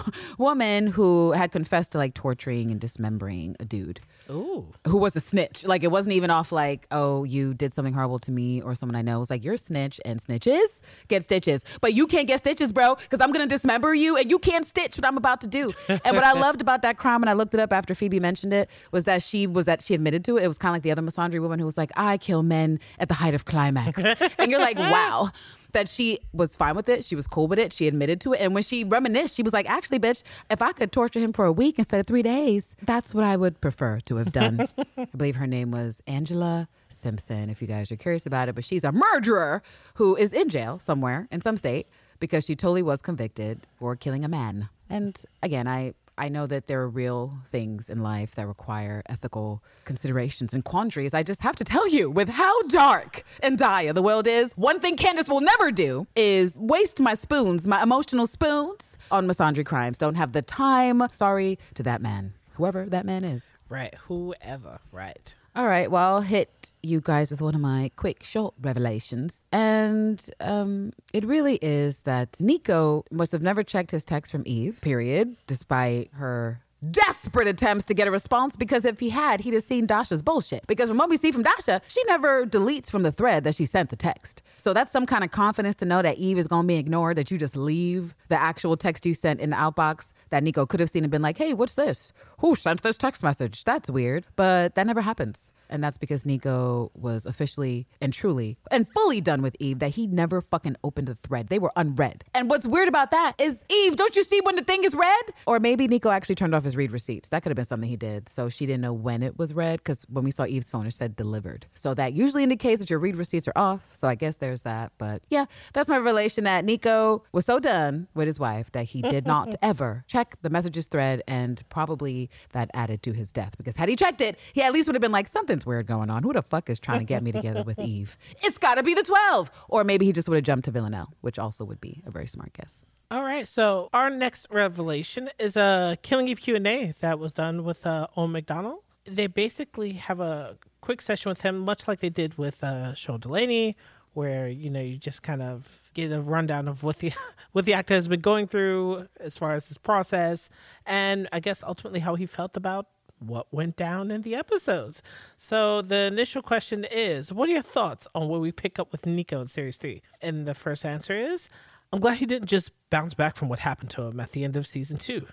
woman 0.38 0.86
who 0.86 1.32
had 1.32 1.52
confessed 1.52 1.92
to 1.92 1.98
like 1.98 2.14
torturing 2.14 2.70
and 2.70 2.80
dismembering 2.80 3.56
a 3.60 3.64
dude 3.64 4.00
Ooh. 4.30 4.66
who 4.86 4.96
was 4.96 5.14
a 5.16 5.20
snitch. 5.20 5.66
Like 5.66 5.84
it 5.84 5.90
wasn't 5.90 6.14
even 6.14 6.30
off 6.30 6.52
like, 6.52 6.86
oh, 6.90 7.24
you 7.24 7.52
did 7.54 7.74
something 7.74 7.92
horrible 7.92 8.18
to 8.20 8.30
me 8.30 8.62
or 8.62 8.74
someone 8.74 8.96
I 8.96 9.02
know. 9.02 9.16
It 9.16 9.20
was 9.20 9.30
like 9.30 9.44
you're 9.44 9.54
a 9.54 9.58
snitch 9.58 10.00
and 10.04 10.22
snitches 10.22 10.80
get 11.08 11.24
stitches, 11.24 11.64
but 11.80 11.92
you 11.94 12.06
can't 12.06 12.26
get 12.26 12.38
stitches, 12.38 12.72
bro, 12.72 12.94
because 12.94 13.20
I'm 13.20 13.32
gonna 13.32 13.46
dismember 13.46 13.94
you 13.94 14.16
and 14.16 14.30
you 14.30 14.38
can't 14.38 14.64
stitch 14.64 14.96
what 14.96 15.06
I'm 15.06 15.16
about 15.16 15.40
to 15.42 15.46
do. 15.46 15.72
and 15.88 16.00
what 16.04 16.24
I 16.24 16.32
loved 16.40 16.60
about 16.60 16.82
that 16.82 16.96
crime, 16.96 17.22
and 17.22 17.28
I 17.30 17.34
looked 17.34 17.54
it 17.54 17.60
up 17.60 17.72
after 17.72 17.94
Phoebe 17.94 18.20
mentioned 18.20 18.52
it, 18.52 18.70
was 18.92 19.04
that 19.04 19.22
she 19.22 19.46
was 19.46 19.66
that 19.66 19.82
she 19.82 19.94
admitted 19.94 20.24
to 20.26 20.36
it. 20.36 20.44
It 20.44 20.48
was 20.48 20.58
kind 20.58 20.70
of 20.70 20.76
like 20.76 20.82
the 20.82 20.92
other 20.92 21.02
misandry 21.02 21.40
woman 21.40 21.58
who 21.58 21.66
was 21.66 21.76
like, 21.76 21.90
I 21.96 22.16
kill 22.18 22.42
men 22.42 22.80
at 22.98 23.08
the 23.08 23.14
height 23.14 23.34
of 23.34 23.44
climax, 23.44 24.02
and 24.38 24.50
you're 24.50 24.60
like, 24.60 24.78
wow. 24.78 25.30
That 25.72 25.88
she 25.88 26.18
was 26.32 26.56
fine 26.56 26.74
with 26.74 26.88
it. 26.88 27.04
She 27.04 27.14
was 27.14 27.26
cool 27.26 27.46
with 27.46 27.58
it. 27.58 27.72
She 27.72 27.86
admitted 27.86 28.20
to 28.22 28.32
it. 28.32 28.40
And 28.40 28.54
when 28.54 28.62
she 28.62 28.84
reminisced, 28.84 29.34
she 29.36 29.42
was 29.42 29.52
like, 29.52 29.68
actually, 29.68 29.98
bitch, 29.98 30.22
if 30.50 30.62
I 30.62 30.72
could 30.72 30.92
torture 30.92 31.20
him 31.20 31.32
for 31.32 31.44
a 31.44 31.52
week 31.52 31.78
instead 31.78 32.00
of 32.00 32.06
three 32.06 32.22
days, 32.22 32.76
that's 32.82 33.14
what 33.14 33.24
I 33.24 33.36
would 33.36 33.60
prefer 33.60 34.00
to 34.00 34.16
have 34.16 34.32
done. 34.32 34.68
I 34.98 35.06
believe 35.16 35.36
her 35.36 35.46
name 35.46 35.70
was 35.70 36.02
Angela 36.06 36.68
Simpson, 36.88 37.50
if 37.50 37.62
you 37.62 37.68
guys 37.68 37.90
are 37.92 37.96
curious 37.96 38.26
about 38.26 38.48
it. 38.48 38.54
But 38.54 38.64
she's 38.64 38.84
a 38.84 38.92
murderer 38.92 39.62
who 39.94 40.16
is 40.16 40.32
in 40.32 40.48
jail 40.48 40.78
somewhere 40.78 41.28
in 41.30 41.40
some 41.40 41.56
state 41.56 41.86
because 42.18 42.44
she 42.44 42.54
totally 42.54 42.82
was 42.82 43.02
convicted 43.02 43.66
for 43.78 43.96
killing 43.96 44.24
a 44.24 44.28
man. 44.28 44.68
And 44.88 45.20
again, 45.42 45.66
I. 45.68 45.94
I 46.18 46.28
know 46.28 46.46
that 46.46 46.66
there 46.66 46.80
are 46.82 46.88
real 46.88 47.38
things 47.50 47.88
in 47.88 48.02
life 48.02 48.34
that 48.34 48.46
require 48.46 49.02
ethical 49.08 49.62
considerations 49.84 50.52
and 50.52 50.64
quandaries. 50.64 51.14
I 51.14 51.22
just 51.22 51.40
have 51.42 51.56
to 51.56 51.64
tell 51.64 51.88
you, 51.88 52.10
with 52.10 52.28
how 52.28 52.62
dark 52.64 53.24
and 53.42 53.56
dire 53.56 53.92
the 53.92 54.02
world 54.02 54.26
is, 54.26 54.52
one 54.52 54.80
thing 54.80 54.96
Candace 54.96 55.28
will 55.28 55.40
never 55.40 55.70
do 55.70 56.06
is 56.14 56.58
waste 56.58 57.00
my 57.00 57.14
spoons, 57.14 57.66
my 57.66 57.82
emotional 57.82 58.26
spoons, 58.26 58.98
on 59.10 59.26
misandry 59.26 59.64
crimes. 59.64 59.96
Don't 59.96 60.16
have 60.16 60.32
the 60.32 60.42
time. 60.42 61.02
Sorry 61.08 61.58
to 61.74 61.82
that 61.84 62.02
man, 62.02 62.34
whoever 62.54 62.84
that 62.86 63.06
man 63.06 63.24
is. 63.24 63.56
Right. 63.68 63.94
Whoever. 64.06 64.80
Right. 64.92 65.34
All 65.56 65.66
right, 65.66 65.90
well, 65.90 66.16
I'll 66.16 66.20
hit 66.20 66.72
you 66.80 67.00
guys 67.00 67.30
with 67.32 67.40
one 67.40 67.56
of 67.56 67.60
my 67.60 67.90
quick, 67.96 68.22
short 68.22 68.54
revelations. 68.60 69.44
And 69.50 70.24
um, 70.40 70.92
it 71.12 71.24
really 71.24 71.58
is 71.60 72.02
that 72.02 72.32
Niko 72.34 73.04
must 73.10 73.32
have 73.32 73.42
never 73.42 73.64
checked 73.64 73.90
his 73.90 74.04
text 74.04 74.30
from 74.30 74.44
Eve, 74.46 74.80
period, 74.80 75.36
despite 75.48 76.10
her 76.14 76.62
desperate 76.90 77.46
attempts 77.46 77.84
to 77.86 77.94
get 77.94 78.08
a 78.08 78.10
response 78.10 78.56
because 78.56 78.84
if 78.84 79.00
he 79.00 79.10
had, 79.10 79.40
he'd 79.40 79.54
have 79.54 79.62
seen 79.62 79.86
Dasha's 79.86 80.22
bullshit. 80.22 80.66
Because 80.66 80.88
from 80.88 80.98
what 80.98 81.10
we 81.10 81.16
see 81.16 81.32
from 81.32 81.42
Dasha, 81.42 81.80
she 81.88 82.02
never 82.04 82.46
deletes 82.46 82.90
from 82.90 83.02
the 83.02 83.12
thread 83.12 83.44
that 83.44 83.54
she 83.54 83.66
sent 83.66 83.90
the 83.90 83.96
text. 83.96 84.42
So 84.56 84.72
that's 84.72 84.90
some 84.90 85.06
kind 85.06 85.24
of 85.24 85.30
confidence 85.30 85.76
to 85.76 85.84
know 85.84 86.02
that 86.02 86.16
Eve 86.16 86.38
is 86.38 86.46
going 86.46 86.62
to 86.62 86.68
be 86.68 86.76
ignored, 86.76 87.16
that 87.16 87.30
you 87.30 87.38
just 87.38 87.56
leave 87.56 88.14
the 88.28 88.40
actual 88.40 88.76
text 88.76 89.04
you 89.04 89.14
sent 89.14 89.40
in 89.40 89.50
the 89.50 89.56
outbox 89.56 90.12
that 90.30 90.42
Niko 90.42 90.68
could 90.68 90.80
have 90.80 90.90
seen 90.90 91.04
and 91.04 91.10
been 91.10 91.22
like, 91.22 91.38
hey, 91.38 91.54
what's 91.54 91.74
this? 91.74 92.12
Who 92.40 92.54
sent 92.54 92.82
this 92.82 92.96
text 92.96 93.22
message? 93.22 93.64
That's 93.64 93.90
weird. 93.90 94.24
But 94.34 94.74
that 94.74 94.86
never 94.86 95.02
happens. 95.02 95.52
And 95.68 95.84
that's 95.84 95.98
because 95.98 96.24
Niko 96.24 96.90
was 96.94 97.26
officially 97.26 97.86
and 98.00 98.12
truly 98.12 98.56
and 98.70 98.88
fully 98.88 99.20
done 99.20 99.40
with 99.42 99.56
Eve 99.60 99.78
that 99.78 99.90
he 99.90 100.06
never 100.06 100.40
fucking 100.40 100.76
opened 100.82 101.06
the 101.06 101.14
thread. 101.16 101.48
They 101.48 101.58
were 101.58 101.70
unread. 101.76 102.24
And 102.34 102.50
what's 102.50 102.66
weird 102.66 102.88
about 102.88 103.10
that 103.12 103.34
is 103.38 103.64
Eve, 103.68 103.96
don't 103.96 104.16
you 104.16 104.24
see 104.24 104.40
when 104.40 104.56
the 104.56 104.64
thing 104.64 104.84
is 104.84 104.94
read? 104.94 105.22
Or 105.46 105.60
maybe 105.60 105.86
Niko 105.86 106.12
actually 106.12 106.34
turned 106.34 106.54
off 106.54 106.64
his 106.64 106.76
read 106.76 106.90
receipts. 106.90 107.28
That 107.28 107.42
could 107.42 107.50
have 107.50 107.56
been 107.56 107.66
something 107.66 107.88
he 107.88 107.96
did. 107.96 108.28
So 108.28 108.48
she 108.48 108.66
didn't 108.66 108.80
know 108.80 108.92
when 108.92 109.22
it 109.22 109.38
was 109.38 109.54
read 109.54 109.80
because 109.80 110.04
when 110.08 110.24
we 110.24 110.30
saw 110.30 110.46
Eve's 110.46 110.70
phone, 110.70 110.86
it 110.86 110.92
said 110.92 111.14
delivered. 111.14 111.66
So 111.74 111.94
that 111.94 112.14
usually 112.14 112.42
indicates 112.42 112.80
that 112.80 112.90
your 112.90 112.98
read 112.98 113.16
receipts 113.16 113.46
are 113.46 113.56
off. 113.56 113.86
So 113.92 114.08
I 114.08 114.14
guess 114.14 114.38
there's 114.38 114.62
that. 114.62 114.92
But 114.96 115.22
yeah, 115.28 115.44
that's 115.74 115.90
my 115.90 115.98
revelation 115.98 116.44
that 116.44 116.64
Niko 116.64 117.20
was 117.32 117.44
so 117.44 117.60
done 117.60 118.08
with 118.14 118.26
his 118.26 118.40
wife 118.40 118.72
that 118.72 118.86
he 118.86 119.02
did 119.02 119.26
not 119.26 119.54
ever 119.62 120.04
check 120.08 120.36
the 120.42 120.50
messages 120.50 120.86
thread 120.86 121.22
and 121.28 121.62
probably 121.68 122.29
that 122.52 122.70
added 122.74 123.02
to 123.04 123.12
his 123.12 123.32
death 123.32 123.56
because 123.56 123.76
had 123.76 123.88
he 123.88 123.96
checked 123.96 124.20
it, 124.20 124.38
he 124.52 124.62
at 124.62 124.72
least 124.72 124.88
would 124.88 124.94
have 124.94 125.00
been 125.02 125.12
like, 125.12 125.28
something's 125.28 125.66
weird 125.66 125.86
going 125.86 126.10
on. 126.10 126.22
Who 126.22 126.32
the 126.32 126.42
fuck 126.42 126.70
is 126.70 126.78
trying 126.78 127.00
to 127.00 127.04
get 127.04 127.22
me 127.22 127.32
together 127.32 127.62
with 127.62 127.78
Eve? 127.80 128.16
It's 128.42 128.58
got 128.58 128.76
to 128.76 128.82
be 128.82 128.94
the 128.94 129.02
12. 129.02 129.50
Or 129.68 129.84
maybe 129.84 130.06
he 130.06 130.12
just 130.12 130.28
would 130.28 130.36
have 130.36 130.44
jumped 130.44 130.64
to 130.66 130.70
Villanelle, 130.70 131.12
which 131.20 131.38
also 131.38 131.64
would 131.64 131.80
be 131.80 132.02
a 132.06 132.10
very 132.10 132.26
smart 132.26 132.52
guess. 132.52 132.86
All 133.10 133.24
right. 133.24 133.48
So 133.48 133.88
our 133.92 134.08
next 134.08 134.46
revelation 134.50 135.30
is 135.38 135.56
a 135.56 135.98
Killing 136.02 136.28
Eve 136.28 136.40
Q 136.40 136.56
and 136.56 136.66
A 136.66 136.94
that 137.00 137.18
was 137.18 137.32
done 137.32 137.64
with 137.64 137.84
uh, 137.86 138.06
Owen 138.16 138.32
McDonald. 138.32 138.84
They 139.04 139.26
basically 139.26 139.94
have 139.94 140.20
a 140.20 140.56
quick 140.80 141.02
session 141.02 141.28
with 141.28 141.40
him, 141.40 141.58
much 141.58 141.88
like 141.88 142.00
they 142.00 142.10
did 142.10 142.38
with 142.38 142.62
uh, 142.62 142.94
Sean 142.94 143.18
Delaney, 143.18 143.76
where 144.14 144.48
you 144.48 144.70
know 144.70 144.80
you 144.80 144.96
just 144.96 145.22
kind 145.22 145.42
of 145.42 145.90
get 145.94 146.12
a 146.12 146.20
rundown 146.20 146.68
of 146.68 146.82
what 146.82 146.98
the 146.98 147.12
what 147.52 147.64
the 147.64 147.74
actor 147.74 147.94
has 147.94 148.08
been 148.08 148.20
going 148.20 148.46
through 148.46 149.08
as 149.18 149.36
far 149.36 149.52
as 149.52 149.68
his 149.68 149.78
process, 149.78 150.48
and 150.86 151.28
I 151.32 151.40
guess 151.40 151.62
ultimately 151.62 152.00
how 152.00 152.14
he 152.14 152.26
felt 152.26 152.56
about 152.56 152.86
what 153.18 153.52
went 153.52 153.76
down 153.76 154.10
in 154.10 154.22
the 154.22 154.34
episodes. 154.34 155.02
So 155.36 155.82
the 155.82 156.04
initial 156.04 156.42
question 156.42 156.84
is, 156.90 157.32
what 157.32 157.48
are 157.48 157.52
your 157.52 157.62
thoughts 157.62 158.08
on 158.14 158.28
where 158.28 158.40
we 158.40 158.50
pick 158.50 158.78
up 158.78 158.90
with 158.92 159.02
Niko 159.02 159.42
in 159.42 159.46
series 159.46 159.76
three? 159.76 160.02
And 160.20 160.46
the 160.46 160.54
first 160.54 160.84
answer 160.84 161.14
is, 161.14 161.48
I'm 161.92 162.00
glad 162.00 162.18
he 162.18 162.26
didn't 162.26 162.48
just 162.48 162.70
bounce 162.88 163.14
back 163.14 163.36
from 163.36 163.48
what 163.48 163.60
happened 163.60 163.90
to 163.90 164.02
him 164.02 164.20
at 164.20 164.32
the 164.32 164.44
end 164.44 164.56
of 164.56 164.66
season 164.66 164.96
two. 164.96 165.26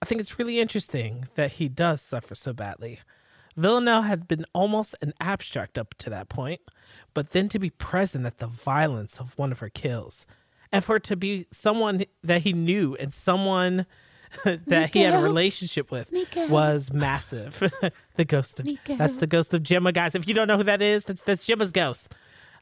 I 0.00 0.04
think 0.04 0.20
it's 0.20 0.38
really 0.38 0.60
interesting 0.60 1.28
that 1.36 1.52
he 1.52 1.68
does 1.68 2.00
suffer 2.00 2.34
so 2.34 2.52
badly. 2.52 3.00
Villanelle 3.56 4.02
had 4.02 4.28
been 4.28 4.46
almost 4.54 4.94
an 5.02 5.12
abstract 5.20 5.78
up 5.78 5.94
to 5.98 6.10
that 6.10 6.28
point, 6.28 6.60
but 7.14 7.30
then 7.30 7.48
to 7.50 7.58
be 7.58 7.70
present 7.70 8.26
at 8.26 8.38
the 8.38 8.46
violence 8.46 9.20
of 9.20 9.36
one 9.38 9.52
of 9.52 9.60
her 9.60 9.68
kills, 9.68 10.26
and 10.70 10.84
for 10.84 10.96
it 10.96 11.04
to 11.04 11.16
be 11.16 11.46
someone 11.50 12.04
that 12.22 12.42
he 12.42 12.52
knew 12.52 12.96
and 12.96 13.12
someone 13.12 13.86
that 14.44 14.94
he 14.94 15.00
had 15.00 15.14
a 15.14 15.22
relationship 15.22 15.90
with 15.90 16.10
Niko. 16.10 16.48
was 16.48 16.92
massive. 16.92 17.62
the 18.16 18.24
ghost 18.24 18.60
of 18.60 18.66
Niko. 18.66 18.96
that's 18.96 19.16
the 19.16 19.26
ghost 19.26 19.52
of 19.52 19.62
Gemma, 19.62 19.92
guys. 19.92 20.14
If 20.14 20.26
you 20.26 20.34
don't 20.34 20.48
know 20.48 20.56
who 20.56 20.64
that 20.64 20.80
is, 20.80 21.04
that's 21.04 21.22
that's 21.22 21.44
Gemma's 21.44 21.70
ghost. 21.70 22.14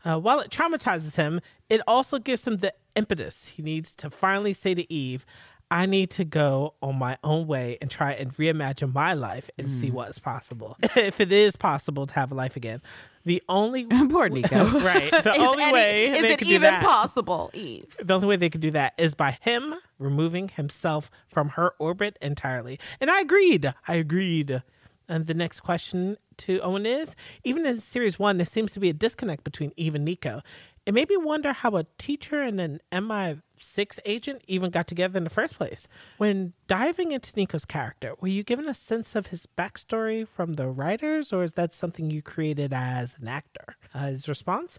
Uh, 0.04 0.18
while 0.18 0.40
it 0.40 0.50
traumatizes 0.50 1.16
him, 1.16 1.40
it 1.68 1.80
also 1.86 2.18
gives 2.18 2.46
him 2.46 2.56
the 2.58 2.72
impetus 2.96 3.48
he 3.48 3.62
needs 3.62 3.94
to 3.96 4.10
finally 4.10 4.54
say 4.54 4.74
to 4.74 4.90
Eve, 4.92 5.26
I 5.70 5.86
need 5.86 6.10
to 6.12 6.24
go 6.24 6.74
on 6.82 6.96
my 6.96 7.16
own 7.22 7.46
way 7.46 7.78
and 7.80 7.90
try 7.90 8.12
and 8.12 8.34
reimagine 8.36 8.92
my 8.92 9.14
life 9.14 9.48
and 9.56 9.70
see 9.70 9.88
mm. 9.88 9.92
what 9.92 10.10
is 10.10 10.18
possible. 10.18 10.76
if 10.96 11.20
it 11.20 11.30
is 11.30 11.54
possible 11.56 12.06
to 12.06 12.14
have 12.14 12.32
a 12.32 12.34
life 12.34 12.56
again. 12.56 12.82
The 13.24 13.42
only 13.48 13.84
Poor 13.86 14.28
Niko. 14.28 14.82
right. 14.84 15.10
The 15.10 15.30
Is 15.30 15.38
only 15.38 15.62
any- 15.62 15.72
way 15.72 16.08
is 16.08 16.22
they 16.22 16.32
it 16.32 16.42
even 16.42 16.62
that 16.62 16.82
possible, 16.82 17.50
Eve? 17.54 17.96
the 18.02 18.14
only 18.14 18.26
way 18.26 18.36
they 18.36 18.50
could 18.50 18.62
do 18.62 18.70
that 18.72 18.94
is 18.98 19.14
by 19.14 19.38
him 19.42 19.74
removing 19.98 20.48
himself 20.48 21.10
from 21.28 21.50
her 21.50 21.72
orbit 21.78 22.16
entirely. 22.20 22.80
And 23.00 23.10
I 23.10 23.20
agreed. 23.20 23.72
I 23.86 23.94
agreed. 23.94 24.62
And 25.08 25.26
the 25.26 25.34
next 25.34 25.60
question 25.60 26.16
to 26.38 26.60
Owen 26.60 26.86
is 26.86 27.14
even 27.44 27.66
in 27.66 27.78
series 27.78 28.18
one, 28.18 28.38
there 28.38 28.46
seems 28.46 28.72
to 28.72 28.80
be 28.80 28.88
a 28.88 28.94
disconnect 28.94 29.44
between 29.44 29.72
Eve 29.76 29.94
and 29.94 30.06
Niko. 30.08 30.42
It 30.86 30.94
made 30.94 31.08
me 31.08 31.16
wonder 31.16 31.52
how 31.52 31.76
a 31.76 31.84
teacher 31.98 32.40
and 32.40 32.60
an 32.60 32.80
MI6 33.60 33.98
agent 34.04 34.42
even 34.46 34.70
got 34.70 34.86
together 34.86 35.18
in 35.18 35.24
the 35.24 35.30
first 35.30 35.56
place. 35.56 35.86
When 36.18 36.52
diving 36.66 37.12
into 37.12 37.32
Niko's 37.36 37.64
character, 37.64 38.14
were 38.20 38.28
you 38.28 38.42
given 38.42 38.68
a 38.68 38.74
sense 38.74 39.14
of 39.14 39.28
his 39.28 39.46
backstory 39.58 40.26
from 40.26 40.54
the 40.54 40.68
writers, 40.68 41.32
or 41.32 41.42
is 41.42 41.54
that 41.54 41.74
something 41.74 42.10
you 42.10 42.22
created 42.22 42.72
as 42.72 43.16
an 43.20 43.28
actor? 43.28 43.76
Uh, 43.94 44.06
his 44.06 44.28
response 44.28 44.78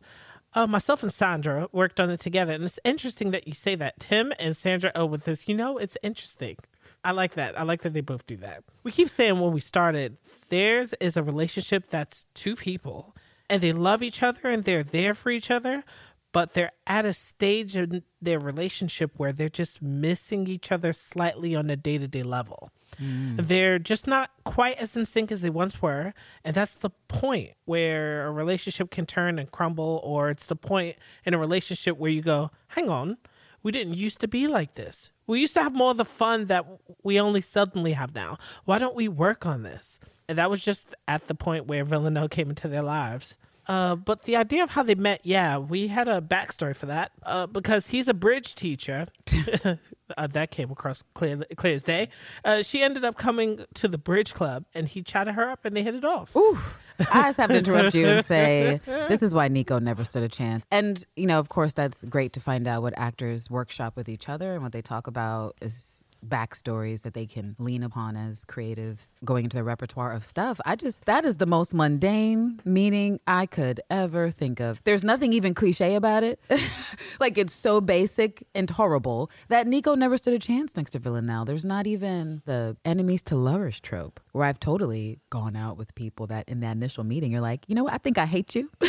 Uh, 0.54 0.68
myself 0.68 1.02
and 1.02 1.14
Sandra 1.14 1.70
worked 1.72 1.98
on 1.98 2.10
it 2.10 2.20
together, 2.20 2.52
and 2.52 2.66
it's 2.66 2.78
interesting 2.84 3.32
that 3.32 3.48
you 3.48 3.54
say 3.54 3.74
that. 3.76 3.98
Tim 4.02 4.34
and 4.38 4.58
Sandra 4.58 4.92
oh 4.96 5.06
with 5.06 5.24
this. 5.24 5.48
You 5.48 5.56
know, 5.56 5.78
it's 5.78 5.98
interesting. 6.04 6.58
I 7.06 7.12
like 7.12 7.36
that. 7.36 7.58
I 7.58 7.64
like 7.64 7.84
that 7.84 7.94
they 7.94 8.02
both 8.02 8.28
do 8.28 8.36
that. 8.38 8.66
We 8.84 8.92
keep 8.92 9.08
saying 9.10 9.40
when 9.40 9.54
we 9.54 9.62
started, 9.62 10.18
theirs 10.50 10.94
is 11.00 11.16
a 11.16 11.24
relationship 11.24 11.90
that's 11.90 12.26
two 12.34 12.58
people, 12.58 13.16
and 13.50 13.62
they 13.62 13.72
love 13.72 14.04
each 14.04 14.22
other 14.22 14.50
and 14.50 14.66
they're 14.66 14.84
there 14.84 15.14
for 15.14 15.30
each 15.30 15.50
other, 15.50 15.86
but 16.32 16.54
they're 16.54 16.72
at 16.88 17.06
a 17.06 17.14
stage 17.14 17.76
in 17.76 18.04
their 18.22 18.40
relationship 18.40 19.12
where 19.18 19.32
they're 19.32 19.50
just 19.50 19.82
missing 19.82 20.48
each 20.48 20.72
other 20.72 20.94
slightly 20.94 21.56
on 21.56 21.70
a 21.70 21.76
day 21.76 21.98
to 21.98 22.08
day 22.08 22.24
level. 22.24 22.72
Mm. 23.02 23.48
They're 23.48 23.80
just 23.80 24.08
not 24.08 24.32
quite 24.44 24.78
as 24.78 24.96
in 24.96 25.06
sync 25.06 25.32
as 25.32 25.42
they 25.42 25.50
once 25.50 25.82
were. 25.82 26.14
And 26.44 26.56
that's 26.56 26.76
the 26.76 26.90
point 27.08 27.52
where 27.66 28.28
a 28.28 28.32
relationship 28.32 28.92
can 28.92 29.06
turn 29.06 29.40
and 29.40 29.52
crumble, 29.52 30.02
or 30.04 30.30
it's 30.30 30.46
the 30.46 30.56
point 30.56 30.98
in 31.26 31.34
a 31.34 31.38
relationship 31.38 31.98
where 31.98 32.12
you 32.12 32.22
go, 32.22 32.52
hang 32.70 32.90
on, 32.90 33.18
we 33.64 33.72
didn't 33.72 33.94
used 33.94 34.20
to 34.22 34.28
be 34.28 34.48
like 34.48 34.76
this. 34.76 35.12
We 35.28 35.40
used 35.40 35.54
to 35.54 35.64
have 35.64 35.74
more 35.74 35.92
of 35.92 35.98
the 35.98 36.06
fun 36.06 36.46
that 36.48 36.66
we 37.04 37.20
only 37.20 37.42
suddenly 37.42 37.94
have 37.94 38.14
now. 38.14 38.38
Why 38.66 38.78
don't 38.78 38.96
we 38.96 39.08
work 39.08 39.46
on 39.46 39.64
this? 39.64 40.00
And 40.28 40.38
that 40.38 40.50
was 40.50 40.62
just 40.62 40.96
at 41.08 41.28
the 41.28 41.36
point 41.36 41.68
where 41.68 41.84
Villanelle 41.84 42.30
came 42.30 42.50
into 42.50 42.68
their 42.68 42.82
lives. 42.82 43.38
Uh, 43.68 43.96
but 43.96 44.24
the 44.24 44.36
idea 44.36 44.64
of 44.64 44.72
how 44.72 44.84
they 44.84 44.96
met, 44.96 45.22
yeah, 45.24 45.58
we 45.58 45.88
had 45.88 46.08
a 46.08 46.22
backstory 46.22 46.76
for 46.76 46.88
that 46.88 47.12
uh, 47.24 47.48
because 47.48 47.88
he's 47.88 48.08
a 48.08 48.14
bridge 48.14 48.56
teacher. 48.56 49.08
uh, 50.18 50.28
that 50.28 50.52
came 50.52 50.72
across 50.72 51.04
clear, 51.14 51.42
clear 51.56 51.76
as 51.76 51.84
day. 51.84 52.10
Uh, 52.44 52.62
she 52.62 52.82
ended 52.82 53.06
up 53.06 53.18
coming 53.18 53.66
to 53.74 53.88
the 53.88 53.98
bridge 53.98 54.34
club 54.34 54.66
and 54.74 54.88
he 54.88 55.02
chatted 55.02 55.36
her 55.36 55.50
up 55.50 55.66
and 55.66 55.76
they 55.76 55.84
hit 55.84 55.96
it 55.96 56.06
off. 56.06 56.36
Ooh. 56.36 56.58
I 57.12 57.30
just 57.30 57.40
have 57.40 57.50
to 57.50 57.58
interrupt 57.58 57.96
you 57.96 58.08
and 58.08 58.26
say 58.26 58.80
this 58.86 59.24
is 59.24 59.34
why 59.34 59.50
Niko 59.50 59.82
never 59.82 60.04
stood 60.04 60.24
a 60.24 60.30
chance. 60.30 60.66
And 60.70 61.04
you 61.16 61.26
know, 61.26 61.40
of 61.40 61.50
course, 61.50 61.74
that's 61.74 62.06
great 62.06 62.34
to 62.34 62.40
find 62.40 62.68
out 62.68 62.84
what 62.84 62.94
actors 62.96 63.50
workshop 63.50 63.96
with 63.96 64.08
each 64.08 64.30
other 64.30 64.54
and 64.54 64.62
what 64.62 64.72
they 64.72 64.82
talk 64.82 65.08
about 65.08 65.56
is 65.62 66.04
backstories 66.28 67.02
that 67.02 67.14
they 67.14 67.26
can 67.26 67.56
lean 67.60 67.84
upon 67.84 68.16
as 68.16 68.46
creatives 68.46 69.14
going 69.26 69.46
into 69.46 69.58
their 69.58 69.64
repertoire 69.64 70.12
of 70.12 70.24
stuff. 70.24 70.60
I 70.66 70.76
just 70.76 71.06
that 71.06 71.26
is 71.26 71.38
the 71.38 71.46
most 71.46 71.74
mundane 71.74 72.60
meaning 72.66 73.20
I 73.28 73.46
could 73.46 73.82
ever 73.90 74.32
think 74.32 74.60
of. 74.60 74.82
There's 74.84 75.04
nothing 75.04 75.34
even 75.34 75.54
cliche 75.54 75.96
about 75.96 76.24
it. 76.24 76.40
like 77.20 77.38
it's 77.38 77.54
so 77.54 77.82
basic 77.82 78.46
and 78.54 78.70
horrible 78.70 79.32
that 79.50 79.68
Niko 79.68 79.98
never 79.98 80.18
stood 80.18 80.34
a 80.34 80.40
chance 80.40 80.76
next 80.76 80.92
to 80.92 81.00
Villanelle. 81.00 81.46
There's 81.46 81.66
not 81.66 81.88
even 81.88 82.42
the 82.46 82.78
enemies 82.86 83.24
to 83.24 83.36
lovers 83.36 83.80
trope 83.80 84.20
where 84.32 84.46
I've 84.46 84.60
totally 84.60 85.20
gone 85.30 85.56
out 85.56 85.78
with 85.78 85.94
people 85.96 86.28
that 86.28 86.48
in 86.48 86.60
that 86.62 86.72
initial 86.72 87.04
meeting 87.04 87.32
you're 87.32 87.42
like, 87.42 87.66
you 87.68 87.76
know 87.76 87.84
what, 87.84 87.94
I 87.94 87.98
think 87.98 88.18
I 88.18 88.26
hate 88.26 88.56
you. 88.56 88.70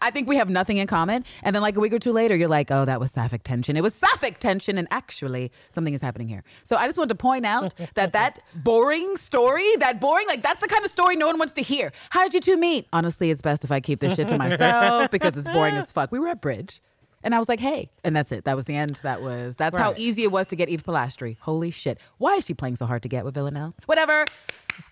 I 0.00 0.10
think 0.10 0.28
we 0.28 0.36
have 0.36 0.48
nothing 0.48 0.78
in 0.78 0.86
common. 0.86 1.24
And 1.42 1.54
then 1.54 1.62
like 1.62 1.76
a 1.76 1.80
week 1.80 1.92
or 1.92 1.98
two 1.98 2.12
later, 2.12 2.36
you're 2.36 2.48
like, 2.48 2.70
oh, 2.70 2.84
that 2.84 3.00
was 3.00 3.12
sapphic 3.12 3.42
tension. 3.42 3.76
It 3.76 3.82
was 3.82 3.94
sapphic 3.94 4.38
tension. 4.38 4.78
And 4.78 4.88
actually, 4.90 5.52
something 5.70 5.94
is 5.94 6.00
happening 6.00 6.28
here. 6.28 6.44
So 6.64 6.76
I 6.76 6.86
just 6.86 6.98
want 6.98 7.08
to 7.10 7.14
point 7.14 7.46
out 7.46 7.74
that 7.94 8.12
that 8.12 8.40
boring 8.54 9.16
story, 9.16 9.76
that 9.76 10.00
boring, 10.00 10.26
like 10.28 10.42
that's 10.42 10.60
the 10.60 10.68
kind 10.68 10.84
of 10.84 10.90
story 10.90 11.16
no 11.16 11.26
one 11.26 11.38
wants 11.38 11.54
to 11.54 11.62
hear. 11.62 11.92
How 12.10 12.22
did 12.22 12.34
you 12.34 12.40
two 12.40 12.56
meet? 12.56 12.86
Honestly, 12.92 13.30
it's 13.30 13.42
best 13.42 13.64
if 13.64 13.72
I 13.72 13.80
keep 13.80 14.00
this 14.00 14.16
shit 14.16 14.28
to 14.28 14.38
myself 14.38 15.10
because 15.10 15.36
it's 15.36 15.48
boring 15.48 15.74
as 15.74 15.92
fuck. 15.92 16.12
We 16.12 16.18
were 16.18 16.28
at 16.28 16.40
Bridge. 16.40 16.80
And 17.24 17.34
I 17.34 17.38
was 17.38 17.48
like, 17.48 17.60
hey. 17.60 17.90
And 18.04 18.16
that's 18.16 18.32
it. 18.32 18.44
That 18.44 18.56
was 18.56 18.64
the 18.64 18.74
end. 18.74 18.96
That 19.04 19.22
was, 19.22 19.56
that's 19.56 19.76
how 19.76 19.94
easy 19.96 20.24
it 20.24 20.32
was 20.32 20.48
to 20.48 20.56
get 20.56 20.68
Eve 20.68 20.82
Polastri. 20.82 21.36
Holy 21.40 21.70
shit. 21.70 21.98
Why 22.18 22.34
is 22.34 22.46
she 22.46 22.54
playing 22.54 22.76
so 22.76 22.86
hard 22.86 23.02
to 23.04 23.08
get 23.08 23.24
with 23.24 23.34
Villanelle? 23.34 23.74
Whatever. 23.86 24.24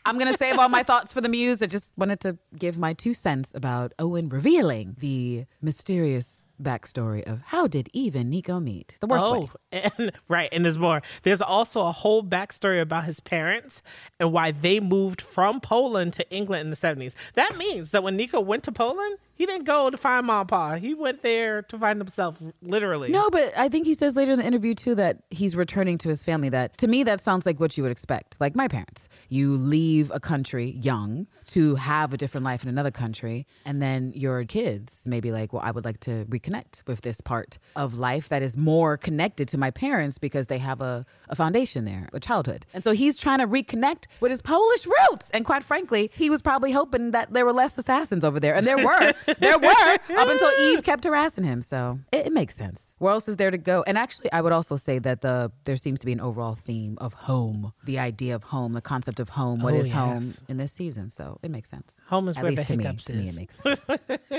I'm 0.05 0.19
going 0.19 0.31
to 0.31 0.39
save 0.39 0.59
all 0.59 0.69
my 0.69 0.83
thoughts 0.83 1.13
for 1.13 1.21
the 1.21 1.29
muse. 1.29 1.63
I 1.63 1.67
just 1.67 1.93
wanted 1.97 2.21
to 2.21 2.39
give 2.57 2.79
my 2.79 2.93
two 2.95 3.15
cents 3.15 3.55
about 3.55 3.93
Owen 3.99 4.29
revealing 4.29 4.97
the 4.99 5.47
mysterious 5.61 6.47
backstory 6.63 7.23
of 7.27 7.43
how 7.47 7.67
did 7.67 7.89
Eve 7.93 8.15
and 8.15 8.33
Niko 8.33 8.63
meet? 8.63 8.97
The 9.01 9.07
worst 9.07 9.25
oh, 9.27 9.41
way. 9.41 9.49
Oh, 9.73 9.91
and 9.97 10.13
right, 10.29 10.49
and 10.53 10.65
there's 10.65 10.79
more. 10.79 11.03
There's 11.23 11.41
also 11.41 11.81
a 11.83 11.93
whole 11.93 12.23
backstory 12.23 12.81
about 12.81 13.05
his 13.05 13.21
parents 13.21 13.83
and 14.19 14.33
why 14.33 14.51
they 14.51 14.81
moved 14.81 15.21
from 15.21 15.61
Poland 15.61 16.13
to 16.15 16.31
England 16.31 16.63
in 16.63 16.71
the 16.71 16.77
70s. 16.77 17.15
That 17.35 17.57
means 17.57 17.91
that 17.93 18.03
when 18.03 18.19
Niko 18.19 18.45
went 18.45 18.65
to 18.65 18.73
Poland, 18.73 19.19
he 19.35 19.47
didn't 19.47 19.65
go 19.65 19.89
to 19.89 19.97
find 19.97 20.27
mom 20.27 20.41
and 20.41 20.49
pa. 20.49 20.75
He 20.75 20.93
went 20.93 21.23
there 21.23 21.63
to 21.63 21.79
find 21.79 21.99
himself, 21.99 22.43
literally. 22.61 23.11
No, 23.11 23.31
but 23.31 23.57
I 23.57 23.71
think 23.71 23.87
he 23.87 23.95
says 23.95 24.15
later 24.15 24.33
in 24.33 24.39
the 24.39 24.45
interview 24.45 24.75
too 24.75 24.95
that 24.97 25.23
he's 25.31 25.57
returning 25.57 25.97
to 25.99 26.11
his 26.11 26.23
family. 26.23 26.51
That 26.51 26.77
to 26.79 26.87
me, 26.87 27.05
that 27.05 27.23
sounds 27.23 27.47
like 27.47 27.59
what 27.59 27.75
you 27.77 27.83
would 27.83 27.93
expect. 27.93 28.37
Like 28.39 28.55
my 28.55 28.69
parents, 28.69 29.09
you 29.31 29.57
leave 29.71 30.11
a 30.13 30.21
country 30.21 30.73
young 30.83 31.27
to 31.47 31.77
have 31.77 32.13
a 32.13 32.17
different 32.17 32.45
life 32.45 32.63
in 32.63 32.69
another 32.69 32.91
country, 32.91 33.47
and 33.65 33.81
then 33.81 34.13
your 34.15 34.45
kids 34.45 35.05
maybe 35.07 35.33
like, 35.33 35.53
well, 35.53 35.63
I 35.65 35.71
would 35.71 35.85
like 35.85 36.01
to 36.01 36.25
reconnect 36.27 36.83
with 36.87 37.01
this 37.01 37.21
part 37.21 37.59
of 37.77 37.99
life 37.99 38.29
that 38.29 38.43
is 38.43 38.57
more 38.57 38.97
connected 38.97 39.49
to 39.49 39.59
my 39.59 39.71
parents 39.71 40.19
because 40.19 40.47
they 40.49 40.59
have 40.59 40.81
a, 40.81 41.07
a 41.29 41.37
foundation 41.37 41.85
there, 41.85 42.09
a 42.13 42.21
childhood, 42.21 42.67
and 42.75 42.85
so 42.85 42.93
he's 42.93 43.17
trying 43.19 43.39
to 43.39 43.47
reconnect 43.47 44.05
with 44.21 44.31
his 44.31 44.43
Polish 44.43 44.87
roots. 44.87 45.31
And 45.31 45.45
quite 45.45 45.65
frankly, 45.65 46.11
he 46.15 46.31
was 46.31 46.43
probably 46.43 46.73
hoping 46.73 47.13
that 47.13 47.33
there 47.33 47.45
were 47.45 47.53
less 47.53 47.79
assassins 47.79 48.25
over 48.25 48.39
there, 48.41 48.55
and 48.55 48.67
there 48.67 48.79
were, 48.79 49.13
there 49.39 49.59
were 49.59 49.93
up 50.23 50.29
until 50.29 50.51
Eve 50.61 50.83
kept 50.83 51.05
harassing 51.05 51.45
him. 51.45 51.63
So 51.63 52.01
it, 52.13 52.27
it 52.27 52.33
makes 52.33 52.55
sense. 52.57 52.93
Where 52.99 53.13
else 53.13 53.29
is 53.29 53.37
there 53.37 53.51
to 53.51 53.59
go? 53.59 53.85
And 53.87 53.97
actually, 53.97 54.33
I 54.33 54.41
would 54.41 54.53
also 54.53 54.77
say 54.77 54.99
that 54.99 55.21
the 55.23 55.53
there 55.65 55.77
seems 55.77 55.99
to 56.01 56.07
be 56.07 56.13
an 56.13 56.21
overall 56.21 56.55
theme 56.55 56.97
of 57.01 57.15
home, 57.15 57.73
the 57.85 57.99
idea 57.99 58.35
of 58.35 58.45
home, 58.45 58.73
the 58.73 58.81
concept 58.81 59.21
of 59.21 59.31
home. 59.31 59.60
What 59.63 59.75
Oh, 59.75 59.79
is 59.79 59.91
home 59.91 60.33
in 60.49 60.57
this 60.57 60.73
season? 60.73 61.11
So 61.11 61.39
it 61.43 61.51
makes 61.51 61.69
sense. 61.71 62.01
Home 62.09 62.29
is 62.29 62.37
At 62.37 62.43
where 62.43 62.53
least 62.53 62.67
the 62.69 62.73
to 62.75 62.77
me, 62.77 62.85
hiccups 62.85 63.05
to 63.07 63.13
me, 63.15 63.23
is. 63.25 63.37
it 63.37 63.39
makes 63.39 63.57
sense. 63.61 63.91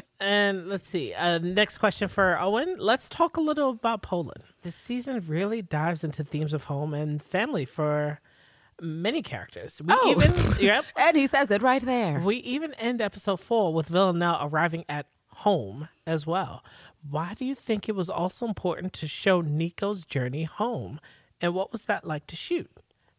And 0.19 0.67
let's 0.69 0.87
see. 0.87 1.13
Uh, 1.15 1.39
next 1.39 1.77
question 1.79 2.07
for 2.07 2.39
Owen. 2.39 2.75
Let's 2.77 3.09
talk 3.09 3.37
a 3.37 3.41
little 3.41 3.71
about 3.71 4.03
Poland. 4.03 4.43
This 4.61 4.75
season 4.75 5.23
really 5.27 5.63
dives 5.63 6.03
into 6.03 6.23
themes 6.23 6.53
of 6.53 6.65
home 6.65 6.93
and 6.93 7.21
family 7.23 7.65
for 7.65 8.19
many 8.79 9.21
characters. 9.23 9.81
We 9.83 9.91
Oh. 9.93 10.11
even 10.11 10.31
yep. 10.59 10.85
and 10.95 11.17
he 11.17 11.25
says 11.27 11.49
it 11.49 11.61
right 11.63 11.81
there. 11.81 12.19
We 12.19 12.35
even 12.37 12.73
end 12.75 13.01
episode 13.01 13.39
four 13.39 13.73
with 13.73 13.87
Villanelle 13.87 14.39
arriving 14.41 14.85
at 14.87 15.07
home 15.29 15.89
as 16.05 16.27
well. 16.27 16.63
Why 17.09 17.33
do 17.33 17.43
you 17.45 17.55
think 17.55 17.89
it 17.89 17.95
was 17.95 18.09
also 18.09 18.45
important 18.47 18.93
to 18.93 19.07
show 19.07 19.41
Niko's 19.41 20.05
journey 20.05 20.43
home? 20.43 20.99
And 21.39 21.55
what 21.55 21.71
was 21.71 21.85
that 21.85 22.05
like 22.05 22.27
to 22.27 22.35
shoot? 22.35 22.69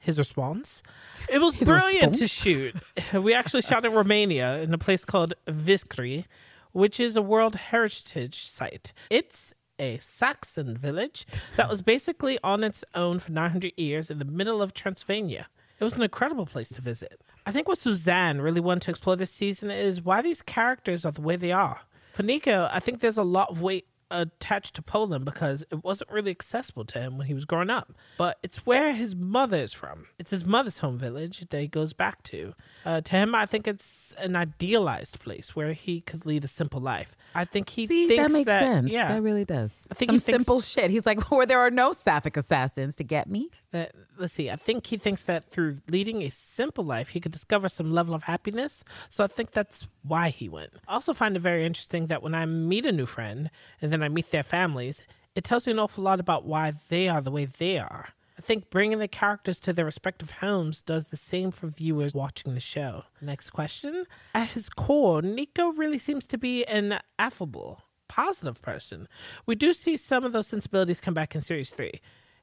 His 0.03 0.19
response? 0.19 0.83
It 1.29 1.41
was 1.41 1.55
His 1.55 1.69
brilliant 1.69 2.17
to 2.17 2.27
shoot. 2.27 2.75
We 3.15 3.35
actually 3.35 3.63
shot 3.63 3.85
in 3.85 3.93
Romania 3.93 4.61
in 4.61 4.75
a 4.75 4.79
place 4.79 5.05
called 5.05 5.35
Viscri, 5.47 6.25
which 6.73 6.99
is 6.99 7.17
a 7.17 7.23
World 7.23 7.55
Heritage 7.55 8.45
Site. 8.47 8.93
It's 9.11 9.55
a 9.79 9.99
Saxon 9.99 10.77
village 10.77 11.25
that 11.57 11.69
was 11.69 11.83
basically 11.83 12.37
on 12.43 12.65
its 12.65 12.85
own 12.97 13.21
for 13.21 13.31
900 13.31 13.75
years 13.77 14.11
in 14.11 14.19
the 14.19 14.25
middle 14.25 14.61
of 14.61 14.75
Transylvania. 14.75 15.47
It 15.79 15.85
was 15.85 15.97
an 15.97 16.03
incredible 16.03 16.47
place 16.47 16.71
to 16.71 16.81
visit. 16.81 17.21
I 17.47 17.53
think 17.53 17.69
what 17.69 17.79
Suzanne 17.79 18.41
really 18.41 18.61
wanted 18.61 18.83
to 18.83 18.91
explore 18.91 19.15
this 19.15 19.31
season 19.31 19.71
is 19.71 20.03
why 20.03 20.21
these 20.21 20.43
characters 20.43 21.05
are 21.05 21.13
the 21.13 21.21
way 21.23 21.37
they 21.37 21.53
are. 21.53 21.81
For 22.13 22.25
Niko, 22.25 22.69
I 22.73 22.81
think 22.81 23.01
there's 23.01 23.17
a 23.17 23.23
lot 23.23 23.51
of 23.51 23.63
weight 23.63 23.87
attached 24.21 24.75
to 24.75 24.83
Poland 24.83 25.25
because 25.25 25.65
it 25.71 25.83
wasn't 25.83 26.11
really 26.11 26.31
accessible 26.31 26.85
to 26.87 27.01
him 27.01 27.19
when 27.19 27.27
he 27.27 27.35
was 27.35 27.45
growing 27.45 27.71
up. 27.71 27.93
But 28.19 28.39
it's 28.43 28.67
where 28.67 28.93
his 28.93 29.17
mother 29.17 29.57
is 29.59 29.73
from. 29.73 30.07
It's 30.19 30.31
his 30.31 30.45
mother's 30.45 30.79
home 30.79 30.99
village 30.99 31.45
that 31.51 31.59
he 31.61 31.67
goes 31.69 31.93
back 31.93 32.23
to. 32.25 32.55
Uh, 32.85 33.01
to 33.01 33.13
him, 33.13 33.35
I 33.35 33.47
think 33.47 33.67
it's 33.67 34.15
an 34.19 34.37
idealized 34.37 35.19
place 35.21 35.57
where 35.57 35.73
he 35.73 36.01
could 36.01 36.27
lead 36.27 36.45
a 36.45 36.49
simple 36.49 36.81
life. 36.81 37.17
I 37.35 37.45
think 37.45 37.71
he 37.71 37.87
See, 37.87 38.07
thinks 38.09 38.23
that 38.23 38.31
makes 38.31 38.49
sense. 38.49 38.91
Yeah, 38.93 39.15
that 39.15 39.23
really 39.23 39.45
does. 39.45 39.89
I 39.91 39.95
think 39.95 40.11
Some 40.11 40.15
he 40.17 40.21
thinks- 40.21 40.39
simple 40.45 40.61
shit. 40.61 40.91
He's 40.91 41.07
like, 41.07 41.31
where 41.31 41.47
there 41.47 41.61
are 41.61 41.71
no 41.71 41.93
sapphic 41.93 42.37
assassins 42.37 42.95
to 42.97 43.05
get 43.05 43.29
me. 43.29 43.51
That 43.73 43.93
let's 44.19 44.35
see 44.35 44.51
i 44.51 44.57
think 44.57 44.87
he 44.87 44.97
thinks 44.99 45.23
that 45.23 45.51
through 45.51 45.79
leading 45.89 46.23
a 46.23 46.31
simple 46.31 46.85
life 46.85 47.09
he 47.09 47.21
could 47.21 47.33
discover 47.33 47.69
some 47.69 47.91
level 47.93 48.15
of 48.15 48.25
happiness. 48.25 48.85
So 49.09 49.25
i 49.25 49.27
think 49.27 49.51
that's 49.51 49.89
why 50.03 50.29
he 50.29 50.49
went. 50.49 50.73
I 50.87 50.95
also 50.95 51.13
find 51.13 51.37
it 51.37 51.41
very 51.41 51.65
interesting 51.67 52.07
that 52.07 52.23
when 52.23 52.35
i 52.35 52.47
meet 52.47 52.87
a 52.87 52.93
new 52.93 53.07
friend 53.07 53.51
and 53.81 53.93
then 53.93 54.03
i 54.03 54.09
meet 54.09 54.31
their 54.31 54.43
families 54.43 55.05
it 55.35 55.45
tells 55.45 55.67
me 55.67 55.73
an 55.73 55.79
awful 55.79 56.05
lot 56.05 56.21
about 56.21 56.45
why 56.45 56.75
they 56.89 57.09
are 57.09 57.21
the 57.21 57.31
way 57.31 57.47
they 57.47 57.79
are. 57.79 58.09
I 58.39 58.43
think 58.43 58.71
bringing 58.71 58.99
the 58.99 59.09
characters 59.09 59.59
to 59.61 59.73
their 59.73 59.85
respective 59.85 60.31
homes 60.31 60.83
does 60.83 61.07
the 61.07 61.17
same 61.17 61.51
for 61.51 61.69
viewers 61.69 62.15
watching 62.15 62.55
the 62.55 62.61
show. 62.61 63.05
Next 63.21 63.51
question. 63.51 64.05
At 64.35 64.51
his 64.51 64.69
core 64.69 65.23
niko 65.23 65.77
really 65.77 65.99
seems 65.99 66.27
to 66.29 66.39
be 66.39 66.65
an 66.65 66.99
affable 67.19 67.83
positive 68.09 68.61
person. 68.61 69.09
We 69.47 69.55
do 69.55 69.73
see 69.73 69.97
some 69.97 70.25
of 70.25 70.33
those 70.33 70.47
sensibilities 70.47 71.01
come 71.01 71.15
back 71.15 71.35
in 71.35 71.41
series 71.41 71.71
3 71.71 71.93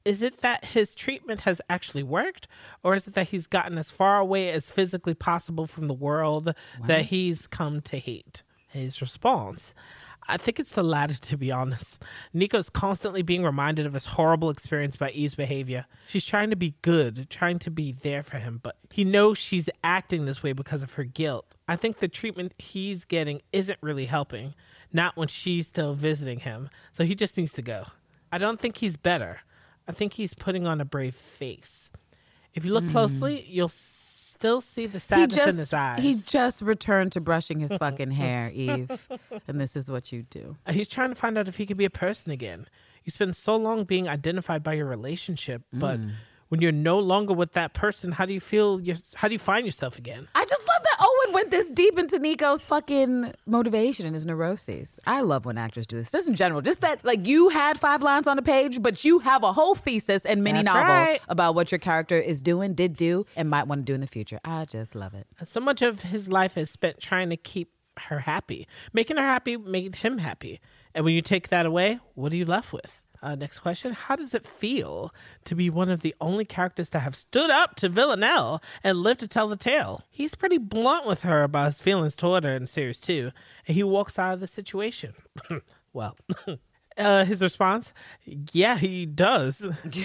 is 0.06 0.22
it 0.22 0.42
that 0.42 0.66
his 0.66 0.96
treatment 0.96 1.42
has 1.42 1.62
actually 1.70 2.04
worked 2.04 2.48
or 2.84 2.96
is 2.96 3.08
it 3.08 3.14
that 3.14 3.30
he's 3.30 3.48
gotten 3.48 3.78
as 3.78 3.92
far 3.92 4.20
away 4.20 4.50
as 4.50 4.72
physically 4.72 5.14
possible 5.14 5.68
from 5.68 5.88
the 5.88 5.94
world 5.94 6.54
that 6.86 7.06
he's 7.06 7.48
come 7.48 7.82
to 7.82 7.98
hate 7.98 8.44
his 8.68 9.02
response 9.02 9.74
i 10.28 10.38
think 10.38 10.60
it's 10.60 10.74
the 10.74 10.84
latter 10.84 11.16
to 11.16 11.38
be 11.38 11.52
honest 11.52 12.04
niko's 12.34 12.70
constantly 12.70 13.22
being 13.22 13.44
reminded 13.44 13.86
of 13.86 13.94
his 13.94 14.06
horrible 14.06 14.50
experience 14.50 14.96
by 14.96 15.10
eve's 15.12 15.36
behavior 15.36 15.86
she's 16.08 16.26
trying 16.26 16.50
to 16.50 16.56
be 16.56 16.76
good 16.82 17.30
trying 17.30 17.60
to 17.60 17.72
be 17.72 17.92
there 17.92 18.24
for 18.24 18.38
him 18.38 18.60
but 18.62 18.78
he 18.92 19.04
knows 19.04 19.38
she's 19.38 19.70
acting 19.84 20.26
this 20.26 20.44
way 20.44 20.54
because 20.54 20.84
of 20.84 20.94
her 20.94 21.04
guilt 21.04 21.56
i 21.68 21.76
think 21.76 22.00
the 22.00 22.08
treatment 22.08 22.54
he's 22.58 23.06
getting 23.06 23.42
isn't 23.52 23.80
really 23.82 24.06
helping 24.06 24.54
not 24.92 25.16
when 25.16 25.28
she's 25.28 25.68
still 25.68 25.94
visiting 25.94 26.40
him. 26.40 26.70
So 26.92 27.04
he 27.04 27.16
just 27.16 27.38
needs 27.38 27.54
to 27.54 27.62
go. 27.62 27.86
I 28.32 28.38
don't 28.38 28.60
think 28.60 28.78
he's 28.78 28.98
better. 28.98 29.42
I 29.89 29.91
think 29.91 30.13
he's 30.13 30.34
putting 30.34 30.65
on 30.67 30.80
a 30.80 30.86
brave 30.86 31.15
face. 31.15 31.89
If 32.54 32.63
you 32.63 32.71
look 32.73 32.88
closely, 32.89 33.43
you'll 33.49 33.69
still 33.69 34.62
see 34.62 34.86
the 34.86 34.93
He 34.93 34.99
sadness 34.99 35.47
in 35.47 35.58
his 35.58 35.73
eyes. 35.73 36.02
he 36.04 36.15
just 36.15 36.62
returned 36.62 37.12
to 37.13 37.21
brushing 37.21 37.60
his 37.60 37.75
fucking 37.78 38.12
hair, 38.12 38.49
Eve, 38.54 39.08
and 39.47 39.60
this 39.60 39.75
is 39.75 39.89
what 39.91 40.12
you 40.12 40.23
do. 40.23 40.56
Uh, 40.65 40.73
He's 40.73 40.88
trying 40.88 41.10
to 41.10 41.15
find 41.15 41.38
out 41.38 41.47
if 41.47 41.58
he 41.58 41.65
can 41.65 41.75
be 41.78 41.86
a 41.86 41.89
person 41.89 42.32
again. 42.32 42.67
You 43.04 43.12
spend 43.12 43.36
so 43.36 43.56
long 43.56 43.84
being 43.84 44.08
identified 44.08 44.62
by 44.63 44.73
your 44.73 44.86
relationship, 44.86 45.63
but 45.73 45.99
Mm. 45.99 46.12
when 46.49 46.62
you're 46.62 46.71
no 46.71 46.99
longer 46.99 47.34
with 47.34 47.54
that 47.54 47.73
person, 47.73 48.13
how 48.13 48.25
do 48.25 48.34
you 48.34 48.39
feel? 48.39 48.80
Your, 48.80 48.95
how 49.15 49.28
do 49.28 49.34
you 49.34 49.39
find 49.39 49.65
yourself 49.65 49.97
again? 49.97 50.28
I 50.36 50.45
just 50.45 50.62
love 50.62 50.67
that 50.67 50.67
Owen 50.67 50.68
went 51.39 51.52
this 51.52 51.69
deep 51.69 51.97
into 51.97 52.19
Niko's 52.19 52.65
fucking 52.65 53.34
motivation 53.45 54.06
and 54.06 54.13
his 54.13 54.25
neuroses. 54.25 54.99
I 55.08 55.21
love 55.21 55.45
when 55.45 55.58
actors 55.58 55.88
do 55.88 55.95
this. 55.95 56.12
Just 56.12 56.28
in 56.28 56.36
general, 56.36 56.60
just 56.60 56.82
that 56.82 57.06
like 57.06 57.25
you 57.25 57.47
had 57.47 57.80
five 57.80 58.02
lines 58.02 58.28
on 58.28 58.38
a 58.38 58.41
page, 58.41 58.82
but 58.82 59.06
you 59.06 59.19
have 59.19 59.43
a 59.43 59.54
whole 59.54 59.73
thesis 59.73 60.25
and 60.25 60.43
mini 60.43 60.63
That's 60.63 60.65
novel 60.65 60.93
right. 60.93 61.21
about 61.30 61.56
what 61.56 61.71
your 61.71 61.80
character 61.80 62.17
is 62.17 62.41
doing, 62.41 62.73
did 62.73 62.97
do, 62.97 63.25
and 63.38 63.49
might 63.49 63.67
want 63.67 63.82
to 63.82 63.86
do 63.86 63.93
in 63.93 64.02
the 64.02 64.08
future. 64.08 64.41
I 64.43 64.65
just 64.65 64.95
love 64.95 65.13
it. 65.13 65.28
So 65.43 65.62
much 65.62 65.82
of 65.82 66.02
his 66.02 66.30
life 66.30 66.58
is 66.58 66.69
spent 66.69 66.99
trying 66.99 67.30
to 67.30 67.38
keep 67.38 67.71
her 67.99 68.19
happy. 68.19 68.67
Making 68.91 69.15
her 69.15 69.23
happy 69.25 69.56
made 69.56 69.95
him 69.97 70.17
happy. 70.17 70.60
And 70.93 71.06
when 71.06 71.13
you 71.13 71.21
take 71.21 71.47
that 71.49 71.65
away, 71.65 71.99
what 72.15 72.34
are 72.34 72.38
you 72.38 72.43
left 72.43 72.73
with? 72.73 73.02
Uh, 73.21 73.36
next 73.36 73.60
question 73.60 73.91
How 73.91 74.15
does 74.15 74.34
it 74.34 74.47
feel 74.47 75.13
to 75.45 75.55
be 75.55 75.69
one 75.69 75.89
of 75.89 76.01
the 76.01 76.15
only 76.21 76.45
characters 76.45 76.89
to 76.91 76.99
have 76.99 77.15
stood 77.15 77.49
up 77.49 77.75
to 77.75 77.89
Villanelle 77.89 78.62
and 78.84 78.97
lived 78.97 79.19
to 79.21 79.27
tell 79.27 79.47
the 79.47 79.58
tale? 79.58 80.03
He's 80.10 80.36
pretty 80.36 80.58
blunt 80.58 81.05
with 81.05 81.21
her 81.21 81.43
about 81.43 81.67
his 81.67 81.82
feelings 81.82 82.15
toward 82.15 82.43
her 82.43 82.55
in 82.55 82.67
series 82.67 82.99
two, 82.99 83.32
and 83.67 83.75
he 83.75 83.84
walks 83.84 84.17
out 84.17 84.34
of 84.34 84.39
the 84.39 84.47
situation. 84.47 85.13
well, 85.93 86.15
uh, 86.97 87.25
his 87.25 87.41
response 87.41 87.93
Yeah, 88.25 88.77
he 88.77 89.05
does. 89.05 89.67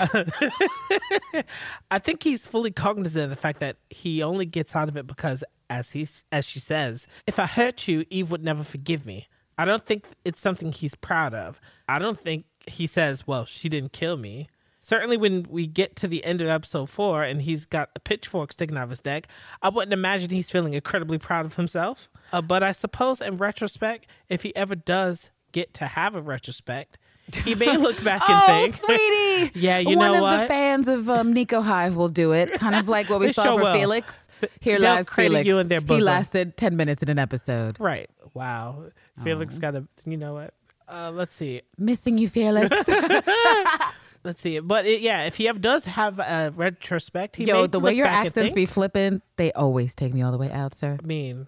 I 1.90 1.98
think 1.98 2.22
he's 2.22 2.46
fully 2.46 2.70
cognizant 2.70 3.24
of 3.24 3.31
the 3.31 3.37
fact 3.37 3.61
that 3.61 3.77
he 3.90 4.22
only 4.22 4.46
gets 4.46 4.74
out 4.74 4.88
of 4.88 4.96
it 4.96 5.07
because, 5.07 5.44
as 5.70 5.92
he 5.92 6.07
as 6.33 6.46
she 6.46 6.59
says, 6.59 7.07
if 7.27 7.38
I 7.38 7.46
hurt 7.46 7.87
you, 7.87 8.05
Eve 8.11 8.31
would 8.31 8.44
never 8.44 8.64
forgive 8.64 9.07
me. 9.07 9.29
I 9.57 9.64
don't 9.64 9.87
think 9.87 10.07
it's 10.24 10.40
something 10.40 10.72
he's 10.72 10.96
proud 10.96 11.33
of. 11.33 11.61
I 11.88 11.98
don't 11.98 12.18
think 12.18 12.46
he 12.66 12.87
says, 12.87 13.27
"Well, 13.27 13.44
she 13.44 13.68
didn't 13.68 13.92
kill 13.92 14.16
me." 14.16 14.48
Certainly, 14.81 15.16
when 15.16 15.46
we 15.48 15.66
get 15.66 15.96
to 15.96 16.09
the 16.09 16.22
end 16.24 16.42
of 16.42 16.48
episode 16.48 16.90
four 16.90 17.22
and 17.22 17.40
he's 17.40 17.64
got 17.64 17.88
a 17.96 18.00
pitchfork 18.00 18.53
sticking 18.53 18.77
out 18.77 18.85
of 18.85 18.90
his 18.90 19.03
neck, 19.05 19.29
I 19.62 19.70
wouldn't 19.70 19.94
imagine 19.94 20.29
he's 20.29 20.50
feeling 20.50 20.74
incredibly 20.74 21.16
proud 21.16 21.46
of 21.46 21.57
himself. 21.57 22.11
Uh, 22.33 22.42
but 22.42 22.62
I 22.62 22.72
suppose, 22.72 23.20
in 23.22 23.38
retrospect, 23.38 24.07
if 24.29 24.42
he 24.42 24.55
ever 24.55 24.74
does 24.74 25.31
get 25.53 25.72
to 25.74 25.87
have 25.87 26.14
a 26.14 26.20
retrospect, 26.20 26.98
he 27.44 27.55
may 27.55 27.77
look 27.79 28.03
back 28.05 28.20
and 28.29 28.42
Oh, 28.42 28.46
think, 28.46 28.77
sweetie. 28.77 29.53
Yeah, 29.59 29.79
you 29.79 29.96
One 29.96 30.12
know 30.12 30.27
of 30.27 30.40
the 30.40 30.46
fans 30.46 30.87
of 30.88 31.09
um, 31.09 31.33
Niko 31.33 31.62
Hive 31.62 31.96
will 31.96 32.09
do 32.11 32.33
it. 32.33 32.53
Kind 32.53 32.74
of 32.77 32.87
like 32.87 33.09
what 33.09 33.20
we 33.20 33.33
saw 33.33 33.44
sure 33.44 33.55
for 33.59 33.62
will. 33.62 33.72
Felix. 33.72 34.29
Here 34.61 34.79
They'll 34.79 34.96
lies 34.96 35.09
Felix. 35.09 35.46
you 35.46 35.59
in 35.61 35.68
their 35.68 35.81
he 35.81 36.00
lasted 36.00 36.59
10 36.59 36.77
minutes 36.77 37.03
in 37.03 37.09
an 37.09 37.18
episode. 37.18 37.81
Right. 37.81 38.11
Wow. 38.35 38.85
Felix 39.22 39.57
got 39.59 39.74
a. 39.77 39.87
You 40.05 40.18
know 40.18 40.35
what? 40.35 40.53
Uh, 40.88 41.11
let's 41.12 41.35
see. 41.35 41.62
Missing 41.79 42.18
you, 42.18 42.29
Felix. 42.29 42.77
Let's 44.25 44.40
see. 44.40 44.59
But 44.59 44.87
it, 44.87 45.03
yeah, 45.03 45.25
if 45.25 45.37
he 45.37 45.49
ever 45.49 45.59
does 45.59 45.85
have 45.85 46.18
a 46.18 46.51
retrospect, 46.57 47.37
he 47.37 47.44
Yo, 47.44 47.66
the 47.66 47.79
way 47.79 47.92
your 47.92 48.07
accents 48.07 48.55
be 48.55 48.64
flipping, 48.64 49.20
they 49.37 49.53
always 49.53 49.94
take 49.94 50.14
me 50.14 50.23
all 50.23 50.33
the 50.33 50.38
way 50.38 50.51
out, 50.51 50.75
sir. 50.75 50.97
I 51.03 51.07
mean, 51.07 51.47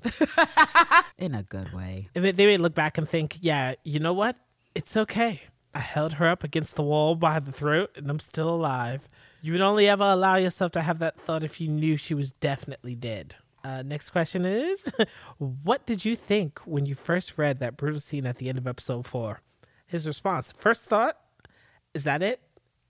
In 1.18 1.34
a 1.34 1.42
good 1.42 1.72
way. 1.72 2.10
they 2.12 2.32
they 2.32 2.44
may 2.44 2.58
look 2.58 2.74
back 2.74 2.98
and 2.98 3.08
think, 3.08 3.38
yeah, 3.40 3.74
you 3.82 3.98
know 3.98 4.12
what? 4.12 4.36
It's 4.74 4.94
okay. 4.94 5.42
I 5.74 5.78
held 5.78 6.14
her 6.14 6.26
up 6.26 6.44
against 6.44 6.74
the 6.74 6.82
wall 6.82 7.14
by 7.14 7.40
the 7.40 7.52
throat, 7.52 7.92
and 7.96 8.10
I'm 8.10 8.20
still 8.20 8.50
alive. 8.50 9.08
You 9.40 9.52
would 9.52 9.62
only 9.62 9.88
ever 9.88 10.04
allow 10.04 10.36
yourself 10.36 10.72
to 10.72 10.82
have 10.82 10.98
that 10.98 11.18
thought 11.18 11.44
if 11.44 11.60
you 11.60 11.68
knew 11.68 11.96
she 11.96 12.14
was 12.14 12.30
definitely 12.30 12.94
dead. 12.94 13.36
Uh, 13.66 13.82
next 13.82 14.10
question 14.10 14.44
is 14.44 14.84
What 15.38 15.86
did 15.86 16.04
you 16.04 16.14
think 16.14 16.60
when 16.60 16.86
you 16.86 16.94
first 16.94 17.36
read 17.36 17.58
that 17.58 17.76
brutal 17.76 17.98
scene 18.00 18.24
at 18.24 18.36
the 18.36 18.48
end 18.48 18.58
of 18.58 18.66
episode 18.66 19.06
four? 19.06 19.40
His 19.86 20.06
response 20.06 20.52
First 20.56 20.88
thought, 20.88 21.16
is 21.94 22.04
that 22.04 22.22
it? 22.22 22.40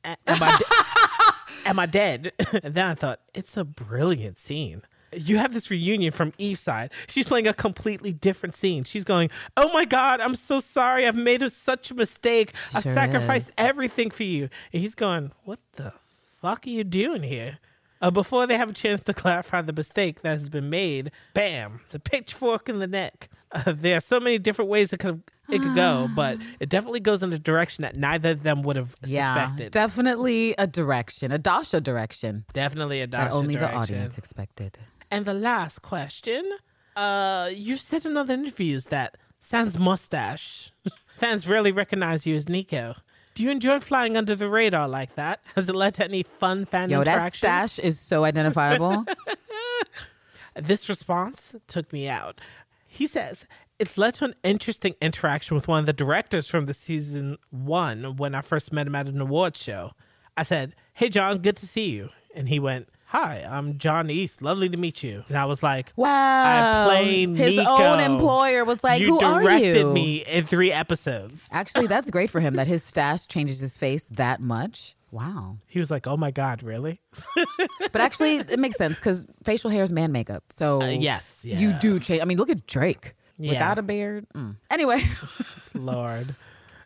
Am 0.04 0.16
I, 0.26 0.56
de- 0.58 1.68
am 1.68 1.78
I 1.78 1.86
dead? 1.86 2.32
and 2.62 2.74
then 2.74 2.86
I 2.86 2.94
thought, 2.94 3.20
it's 3.34 3.56
a 3.56 3.64
brilliant 3.64 4.38
scene. 4.38 4.82
You 5.12 5.38
have 5.38 5.54
this 5.54 5.70
reunion 5.70 6.12
from 6.12 6.32
Eve's 6.36 6.60
side. 6.60 6.92
She's 7.06 7.26
playing 7.26 7.46
a 7.48 7.54
completely 7.54 8.12
different 8.12 8.54
scene. 8.54 8.84
She's 8.84 9.04
going, 9.04 9.30
Oh 9.56 9.72
my 9.72 9.86
God, 9.86 10.20
I'm 10.20 10.34
so 10.34 10.60
sorry. 10.60 11.06
I've 11.06 11.16
made 11.16 11.42
a, 11.42 11.48
such 11.48 11.90
a 11.90 11.94
mistake. 11.94 12.52
I've 12.74 12.82
Sure 12.82 12.92
sacrificed 12.92 13.48
is. 13.48 13.54
everything 13.56 14.10
for 14.10 14.24
you. 14.24 14.50
And 14.72 14.82
he's 14.82 14.94
going, 14.94 15.32
What 15.44 15.60
the 15.72 15.94
fuck 16.42 16.66
are 16.66 16.70
you 16.70 16.84
doing 16.84 17.22
here? 17.22 17.60
Uh, 18.02 18.10
before 18.10 18.46
they 18.46 18.56
have 18.58 18.70
a 18.70 18.74
chance 18.74 19.02
to 19.02 19.14
clarify 19.14 19.62
the 19.62 19.72
mistake 19.72 20.22
that 20.22 20.38
has 20.38 20.48
been 20.50 20.68
made, 20.68 21.10
bam, 21.34 21.80
it's 21.84 21.94
a 21.94 21.98
pitchfork 21.98 22.68
in 22.68 22.78
the 22.78 22.86
neck. 22.86 23.28
Uh, 23.52 23.72
there 23.76 23.96
are 23.96 24.00
so 24.00 24.20
many 24.20 24.38
different 24.38 24.70
ways 24.70 24.92
it 24.92 24.98
could 25.00 25.22
it 25.48 25.62
could 25.62 25.74
go, 25.76 26.10
but 26.14 26.38
it 26.58 26.68
definitely 26.68 26.98
goes 26.98 27.22
in 27.22 27.32
a 27.32 27.38
direction 27.38 27.82
that 27.82 27.96
neither 27.96 28.30
of 28.30 28.42
them 28.42 28.62
would 28.64 28.74
have 28.76 28.96
Yeah. 29.04 29.32
suspected. 29.32 29.70
Definitely 29.72 30.54
a 30.58 30.66
direction, 30.66 31.30
a 31.30 31.38
Dasha 31.38 31.80
direction 31.80 32.44
definitely 32.52 33.00
a 33.00 33.06
Dasha. 33.06 33.24
that 33.24 33.30
Dasha 33.30 33.36
only 33.36 33.54
the 33.56 33.72
audience 33.72 34.18
expected. 34.18 34.78
And 35.10 35.24
the 35.24 35.34
last 35.34 35.82
question, 35.82 36.50
uh, 36.96 37.48
you 37.54 37.76
said 37.76 38.04
in 38.04 38.16
other 38.16 38.34
interviews 38.34 38.86
that 38.86 39.16
Sans 39.38 39.78
mustache 39.78 40.72
fans 41.18 41.46
rarely 41.46 41.70
recognize 41.70 42.26
you 42.26 42.34
as 42.34 42.46
Niko. 42.46 42.96
Do 43.36 43.42
you 43.42 43.50
enjoy 43.50 43.80
flying 43.80 44.16
under 44.16 44.34
the 44.34 44.48
radar 44.48 44.88
like 44.88 45.14
that? 45.16 45.40
Has 45.54 45.68
it 45.68 45.76
led 45.76 45.92
to 45.94 46.04
any 46.04 46.22
fun 46.22 46.64
fan 46.64 46.88
Yo, 46.88 47.04
that 47.04 47.06
interactions? 47.06 47.36
stash 47.36 47.78
is 47.78 48.00
so 48.00 48.24
identifiable. 48.24 49.04
This 50.58 50.88
response 50.88 51.54
took 51.66 51.92
me 51.92 52.08
out. 52.08 52.40
He 52.86 53.06
says, 53.06 53.44
it's 53.78 53.98
led 53.98 54.14
to 54.14 54.24
an 54.24 54.34
interesting 54.42 54.94
interaction 55.02 55.54
with 55.54 55.68
one 55.68 55.80
of 55.80 55.86
the 55.86 55.92
directors 55.92 56.48
from 56.48 56.64
the 56.64 56.72
season 56.72 57.36
one 57.50 58.16
when 58.16 58.34
I 58.34 58.40
first 58.40 58.72
met 58.72 58.86
him 58.86 58.94
at 58.94 59.06
an 59.06 59.20
awards 59.20 59.62
show. 59.62 59.92
I 60.34 60.44
said, 60.44 60.74
Hey, 60.94 61.10
Jon, 61.10 61.38
good 61.38 61.58
to 61.58 61.66
see 61.66 61.90
you. 61.90 62.08
And 62.34 62.48
he 62.48 62.58
went, 62.58 62.88
Hi, 63.10 63.46
I'm 63.48 63.78
Jon 63.78 64.10
East. 64.10 64.42
Lovely 64.42 64.68
to 64.68 64.76
meet 64.76 65.02
you. 65.02 65.22
And 65.28 65.36
I 65.38 65.44
was 65.44 65.62
like, 65.62 65.92
Wow. 65.94 66.08
I 66.10 66.84
play 66.86 67.20
His 67.26 67.54
Niko. 67.64 67.78
own 67.80 68.00
employer 68.00 68.64
was 68.64 68.82
like, 68.82 69.00
you 69.00 69.18
"Who 69.18 69.20
are 69.20 69.42
you? 69.42 69.48
directed 69.48 69.76
you?" 69.76 69.92
me 69.92 70.16
in 70.26 70.44
three 70.44 70.72
episodes. 70.72 71.48
Actually, 71.52 71.86
that's 71.86 72.10
great 72.10 72.30
for 72.30 72.40
him 72.40 72.54
that 72.56 72.66
his 72.66 72.82
stash 72.82 73.26
changes 73.26 73.60
his 73.60 73.78
face 73.78 74.08
that 74.12 74.40
much. 74.40 74.96
Wow. 75.12 75.58
He 75.68 75.78
was 75.78 75.88
like, 75.90 76.06
Oh 76.08 76.16
my 76.16 76.32
God, 76.32 76.62
really? 76.64 77.00
But 77.92 78.00
actually, 78.00 78.36
it 78.38 78.58
makes 78.58 78.76
sense 78.76 78.96
because 78.98 79.24
facial 79.44 79.70
hair 79.70 79.84
is 79.84 79.92
man 79.92 80.10
makeup. 80.10 80.42
So 80.50 80.82
Uh, 80.82 80.86
yes, 80.86 81.44
you 81.44 81.74
do 81.74 82.00
change. 82.00 82.20
I 82.20 82.24
mean, 82.24 82.38
look 82.38 82.50
at 82.50 82.66
Drake 82.66 83.14
Yeah. 83.38 83.52
without 83.52 83.78
a 83.78 83.82
beard. 83.82 84.26
Mm. 84.34 84.56
Anyway, 84.68 85.02
Lord. 85.74 86.34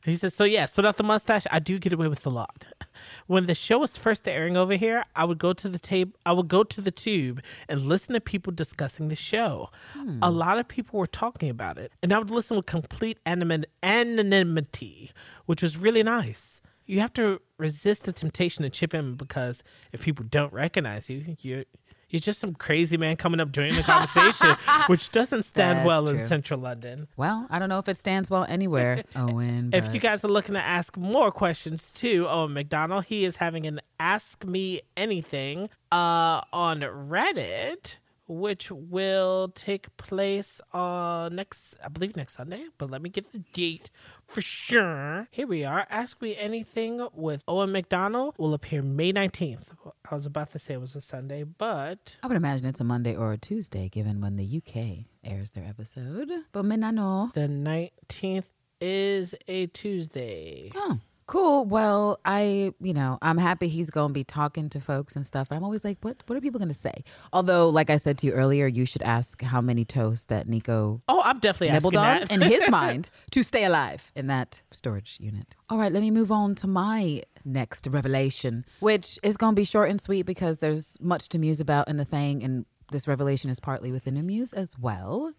He 0.05 0.17
says, 0.17 0.35
so 0.35 0.45
yes, 0.45 0.77
without 0.77 0.97
the 0.97 1.03
mustache, 1.03 1.47
I 1.51 1.59
do 1.59 1.79
get 1.79 1.93
away 1.93 2.09
with 2.09 2.25
a 2.27 2.31
lot. 2.31 2.67
When 3.27 3.47
the 3.47 3.55
show 3.55 3.79
was 3.79 3.97
first 3.97 4.29
airing 4.29 4.57
over 4.57 4.75
here, 4.75 5.03
I 5.17 5.25
would 5.25 5.39
go 5.39 5.53
to 5.55 5.69
the 5.69 5.79
tape 5.79 6.19
I 6.27 6.33
would 6.33 6.49
go 6.49 6.65
to 6.65 6.81
the 6.83 6.91
tube 6.91 7.41
and 7.67 7.81
listen 7.83 8.13
to 8.13 8.21
people 8.21 8.53
discussing 8.53 9.09
the 9.09 9.17
show. 9.17 9.71
A 9.95 9.99
hmm. 9.99 10.21
lot 10.21 10.59
of 10.59 10.69
people 10.69 10.99
were 10.99 11.07
talking 11.07 11.49
about 11.49 11.79
it, 11.79 11.93
and 12.03 12.13
I 12.13 12.19
would 12.19 12.31
listen 12.31 12.57
with 12.57 12.67
complete 12.67 13.19
anim- 13.25 13.65
anonymity, 13.83 15.13
which 15.47 15.63
was 15.63 15.79
really 15.79 16.03
nice. 16.03 16.61
You 16.85 17.01
have 17.01 17.13
to 17.15 17.41
resist 17.57 18.05
the 18.05 18.13
temptation 18.13 18.65
to 18.65 18.71
chip 18.71 18.93
in 18.93 19.15
because 19.15 19.63
if 19.93 20.03
people 20.03 20.27
don't 20.29 20.53
recognize 20.53 21.09
you, 21.09 21.37
you're 21.41 21.65
you're 22.11 22.21
just 22.21 22.41
some 22.41 22.55
crazy 22.55 22.97
man 22.97 23.17
coming 23.17 23.41
up 23.41 23.51
during 23.53 23.75
the 23.75 23.83
conversation, 23.85 24.57
which 24.89 25.11
doesn't 25.11 25.45
stand 25.45 25.79
That's 25.79 25.87
well 25.87 26.09
in 26.09 26.19
central 26.19 26.61
London. 26.61 27.09
well, 27.17 27.47
I 27.51 27.59
don't 27.59 27.69
know 27.69 27.79
if 27.79 27.89
it 27.89 27.97
stands 27.97 28.29
well 28.31 28.45
anywhere. 28.49 29.05
Owen, 29.17 29.71
If 29.73 29.95
you 29.95 30.01
guys 30.01 30.25
are 30.25 30.29
looking 30.29 30.55
to 30.55 30.63
ask 30.63 30.97
more 30.97 31.31
questions 31.31 31.91
to 31.93 32.29
Owen 32.29 32.53
McDonald, 32.53 33.05
he 33.07 33.25
is 33.25 33.37
having 33.37 33.67
an 33.67 33.81
Ask 33.99 34.45
Me 34.45 34.81
Anything 34.97 35.71
uh, 35.93 36.41
on 36.53 36.81
Reddit, 36.81 37.97
which 38.31 38.71
will 38.71 39.49
take 39.49 39.97
place 39.97 40.61
on 40.73 41.35
next, 41.35 41.75
I 41.85 41.89
believe 41.89 42.17
next 42.17 42.35
Sunday, 42.35 42.67
but 42.79 42.89
let 42.89 43.03
me 43.03 43.11
get 43.11 43.33
the 43.33 43.41
date 43.53 43.91
for 44.29 44.41
sure. 44.41 45.27
Here 45.33 45.49
we 45.49 45.65
are. 45.65 45.85
Ask 45.91 46.23
Me 46.23 46.37
Anything 46.37 47.09
with 47.13 47.43
Owen 47.49 47.73
McDonald 47.73 48.37
will 48.39 48.55
appear 48.55 48.83
May 48.83 49.13
19th. 49.13 49.65
I 50.09 50.15
was 50.15 50.27
about 50.27 50.53
to 50.53 50.61
say 50.61 50.75
it 50.75 50.81
was 50.81 50.95
a 50.95 51.01
Sunday, 51.01 51.43
but 51.43 52.17
I 52.23 52.29
would 52.29 52.37
imagine 52.37 52.67
it's 52.67 52.81
a 52.81 52.85
Monday 52.85 53.17
or 53.17 53.33
a 53.33 53.39
Tuesday, 53.39 53.89
given 53.89 54.21
when 54.21 54.37
the 54.37 54.45
UK 54.59 55.07
airs 55.25 55.51
their 55.51 55.65
episode. 55.65 56.31
But 56.53 56.65
me 56.65 56.77
know. 56.77 57.33
the 57.35 57.49
19th 57.49 58.51
is 58.81 59.35
a 59.49 59.67
Tuesday. 59.67 60.71
Oh, 60.77 61.01
Cool. 61.31 61.65
Well, 61.65 62.19
I, 62.25 62.75
you 62.81 62.93
know, 62.93 63.17
I'm 63.23 63.39
happy 63.39 63.69
he's 63.69 63.89
going 63.89 64.09
to 64.09 64.13
be 64.13 64.25
talking 64.25 64.69
to 64.71 64.81
folks 64.81 65.15
and 65.15 65.25
stuff. 65.25 65.49
But 65.49 65.55
I'm 65.55 65.63
always 65.63 65.85
like, 65.85 65.99
what, 66.01 66.25
what 66.27 66.37
are 66.37 66.41
people 66.41 66.59
going 66.59 66.73
to 66.73 66.75
say? 66.75 67.05
Although, 67.33 67.69
like 67.69 67.89
I 67.89 67.99
said 67.99 68.19
to 68.19 68.27
you 68.27 68.33
earlier, 68.33 68.67
you 68.67 68.85
should 68.85 69.03
ask 69.03 69.41
how 69.41 69.61
many 69.61 69.85
toasts 69.85 70.27
that 70.27 70.49
Niko 70.49 71.03
Oh, 71.09 71.23
I'm 71.25 71.39
definitely 71.39 71.73
nibbled 71.73 71.97
asking 71.97 72.35
on 72.35 72.41
that. 72.41 72.47
in 72.47 72.61
his 72.61 72.69
mind 72.81 73.11
to 73.31 73.45
stay 73.45 73.63
alive 73.63 74.11
in 74.17 74.27
that 74.27 74.61
storage 74.73 75.19
unit. 75.21 75.55
All 75.69 75.79
right, 75.79 75.93
let 75.93 76.03
me 76.03 76.11
move 76.11 76.33
on 76.33 76.57
to 76.57 76.67
my 76.67 77.23
next 77.45 77.87
revelation, 77.87 78.65
which 78.81 79.17
is 79.23 79.37
going 79.37 79.55
to 79.55 79.61
be 79.61 79.65
short 79.65 79.89
and 79.89 80.01
sweet 80.01 80.27
because 80.27 80.59
there's 80.59 80.99
much 81.01 81.29
to 81.29 81.39
muse 81.39 81.61
about 81.61 81.87
in 81.89 81.97
the 81.97 82.05
thing, 82.05 82.43
and 82.43 82.67
this 82.91 83.07
revelation 83.07 83.51
is 83.51 83.61
partly 83.61 83.93
within 83.93 84.17
a 84.17 84.23
muse 84.25 84.53
as 84.53 84.77
well. 84.81 85.33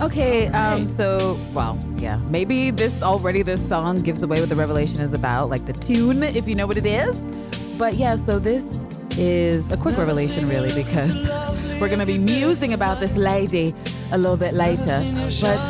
Okay, 0.00 0.46
um, 0.48 0.86
so 0.86 1.38
well, 1.52 1.78
yeah, 1.96 2.18
maybe 2.30 2.70
this 2.70 3.02
already 3.02 3.42
this 3.42 3.66
song 3.66 4.00
gives 4.00 4.22
away 4.22 4.40
what 4.40 4.48
the 4.48 4.56
revelation 4.56 4.98
is 5.00 5.12
about, 5.12 5.50
like 5.50 5.66
the 5.66 5.74
tune, 5.74 6.22
if 6.22 6.48
you 6.48 6.54
know 6.54 6.66
what 6.66 6.78
it 6.78 6.86
is. 6.86 7.14
But 7.76 7.96
yeah, 7.96 8.16
so 8.16 8.38
this 8.38 8.88
is 9.18 9.70
a 9.70 9.76
quick 9.76 9.98
revelation, 9.98 10.48
really, 10.48 10.72
because 10.72 11.12
we're 11.80 11.90
gonna 11.90 12.06
be 12.06 12.16
musing 12.16 12.72
about 12.72 12.98
this 12.98 13.14
lady 13.16 13.74
a 14.10 14.16
little 14.16 14.38
bit 14.38 14.54
later. 14.54 15.02
But 15.42 15.60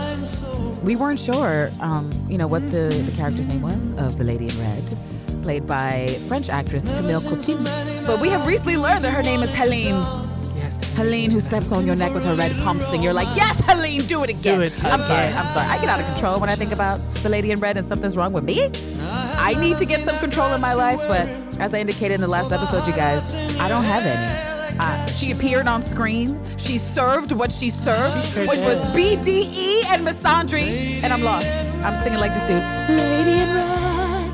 we 0.84 0.94
weren't 0.94 1.18
sure, 1.20 1.70
um, 1.80 2.10
you 2.28 2.38
know, 2.38 2.46
what 2.46 2.62
the, 2.70 2.88
the 3.06 3.12
character's 3.16 3.48
name 3.48 3.62
was 3.62 3.94
of 3.96 4.16
the 4.16 4.24
lady 4.24 4.48
in 4.48 4.60
red, 4.60 4.98
played 5.42 5.66
by 5.66 6.06
French 6.28 6.48
actress 6.48 6.84
Camille 6.84 7.20
Cottin. 7.20 8.06
But 8.06 8.20
we 8.20 8.28
have 8.28 8.46
recently 8.46 8.76
learned 8.76 9.04
that 9.04 9.12
her 9.12 9.24
name 9.24 9.42
is 9.42 9.52
Helene. 9.52 10.00
Yes. 10.70 10.96
Helene, 10.96 11.30
who 11.30 11.40
steps 11.40 11.72
on 11.72 11.86
your 11.86 11.96
neck 11.96 12.12
with 12.14 12.24
her 12.24 12.34
red 12.34 12.52
pumps, 12.58 12.86
and 12.92 13.02
you're 13.02 13.12
like, 13.12 13.28
yes, 13.36 13.56
Helene, 13.66 14.02
do 14.02 14.22
it 14.22 14.30
again. 14.30 14.58
Do 14.58 14.64
it 14.64 14.72
I'm 14.84 15.00
sorry. 15.00 15.26
I'm 15.28 15.46
sorry. 15.54 15.66
I 15.66 15.78
get 15.80 15.88
out 15.88 16.00
of 16.00 16.06
control 16.06 16.40
when 16.40 16.48
I 16.50 16.54
think 16.56 16.72
about 16.72 17.06
the 17.22 17.28
lady 17.28 17.50
in 17.50 17.60
red 17.60 17.76
and 17.76 17.86
something's 17.86 18.16
wrong 18.16 18.32
with 18.32 18.44
me. 18.44 18.70
I 19.02 19.54
need 19.58 19.78
to 19.78 19.86
get 19.86 20.00
some 20.04 20.18
control 20.18 20.52
in 20.52 20.60
my 20.60 20.74
life, 20.74 21.00
but 21.08 21.26
as 21.58 21.74
I 21.74 21.78
indicated 21.80 22.14
in 22.14 22.20
the 22.20 22.28
last 22.28 22.52
episode, 22.52 22.86
you 22.86 22.92
guys, 22.94 23.34
I 23.58 23.68
don't 23.68 23.84
have 23.84 24.04
any. 24.04 24.78
Uh, 24.78 25.06
she 25.06 25.30
appeared 25.32 25.66
on 25.66 25.82
screen. 25.82 26.40
She 26.56 26.78
served 26.78 27.32
what 27.32 27.52
she 27.52 27.68
served, 27.70 28.36
which 28.36 28.60
was. 28.60 28.78
BDE 28.94 29.84
and 29.86 30.06
misandry, 30.06 31.02
and 31.02 31.12
I'm 31.12 31.22
lost. 31.22 31.46
I'm 31.82 32.00
singing 32.02 32.18
like 32.20 32.32
this 32.32 32.42
dude. 32.42 32.62
Lady 32.98 33.40
in 33.40 33.54
red 33.54 34.30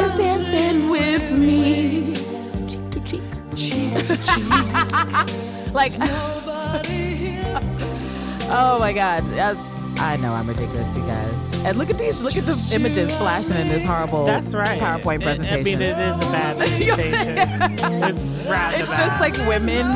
is 0.00 0.16
dancing 0.16 0.90
with 0.90 1.38
me, 1.38 2.14
cheek 3.56 3.92
to 4.06 4.16
cheek. 4.16 5.74
like, 5.74 5.92
oh 8.50 8.76
my 8.80 8.92
God, 8.92 9.22
that's. 9.30 9.60
I 9.98 10.16
know 10.16 10.32
I'm 10.32 10.48
ridiculous, 10.48 10.96
you 10.96 11.02
guys. 11.02 11.64
And 11.64 11.78
look 11.78 11.88
at 11.90 11.98
these, 11.98 12.22
look 12.24 12.34
at 12.36 12.44
the 12.44 12.72
images 12.74 13.14
flashing 13.18 13.54
in 13.54 13.68
this 13.68 13.82
horrible 13.84 14.24
That's 14.24 14.52
right. 14.52 14.80
PowerPoint 14.80 15.22
presentation. 15.22 15.60
I 15.60 15.62
mean, 15.62 15.80
it 15.82 15.96
is 15.96 16.16
a 16.16 16.32
bad 16.32 16.56
presentation. 16.58 17.12
it's. 18.16 18.38
It's 18.80 18.90
just 18.90 19.20
like 19.20 19.36
women 19.46 19.86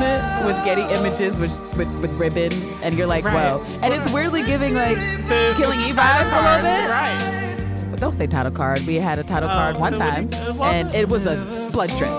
with 0.46 0.56
Getty 0.64 0.82
images 0.94 1.36
with, 1.38 1.50
with, 1.76 1.92
with 2.00 2.12
ribbon, 2.14 2.52
and 2.84 2.96
you're 2.96 3.08
like, 3.08 3.24
Right. 3.24 3.34
whoa. 3.52 3.64
And 3.82 3.92
it's 3.92 4.08
weirdly 4.12 4.44
giving 4.44 4.74
like 4.74 4.96
The 4.96 5.54
Killing 5.56 5.80
Eve 5.80 5.94
vibes 5.96 6.30
a 6.30 6.40
little 6.42 6.62
bit. 6.62 6.88
Right. 6.88 7.86
But 7.90 7.98
don't 8.00 8.12
say 8.12 8.26
title 8.28 8.52
card. 8.52 8.80
We 8.86 8.96
had 8.96 9.18
a 9.18 9.24
title 9.24 9.48
Oh, 9.48 9.52
card 9.52 9.76
one 9.78 9.94
time, 9.94 10.28
was- 10.28 10.60
uh, 10.60 10.64
and 10.64 10.94
it 10.94 11.08
was 11.08 11.26
a 11.26 11.68
blood 11.72 11.88
drip. 11.98 12.10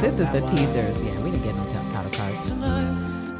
This 0.00 0.14
is 0.20 0.28
the 0.30 0.40
teasers. 0.46 1.02
Yeah, 1.04 1.20
we 1.22 1.30
didn't 1.32 1.44
get 1.44 1.56
no 1.56 1.64
ti- 1.66 1.90
title 1.92 2.10
cards. 2.12 2.38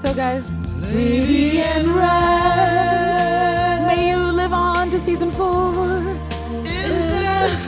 So, 0.00 0.12
guys, 0.14 0.64
Lady 0.92 1.60
in 1.60 1.94
Red, 1.94 3.86
may 3.86 4.08
you 4.10 4.16
live 4.32 4.52
on 4.52 4.90
to 4.90 4.98
season 4.98 5.30
four. 5.30 5.74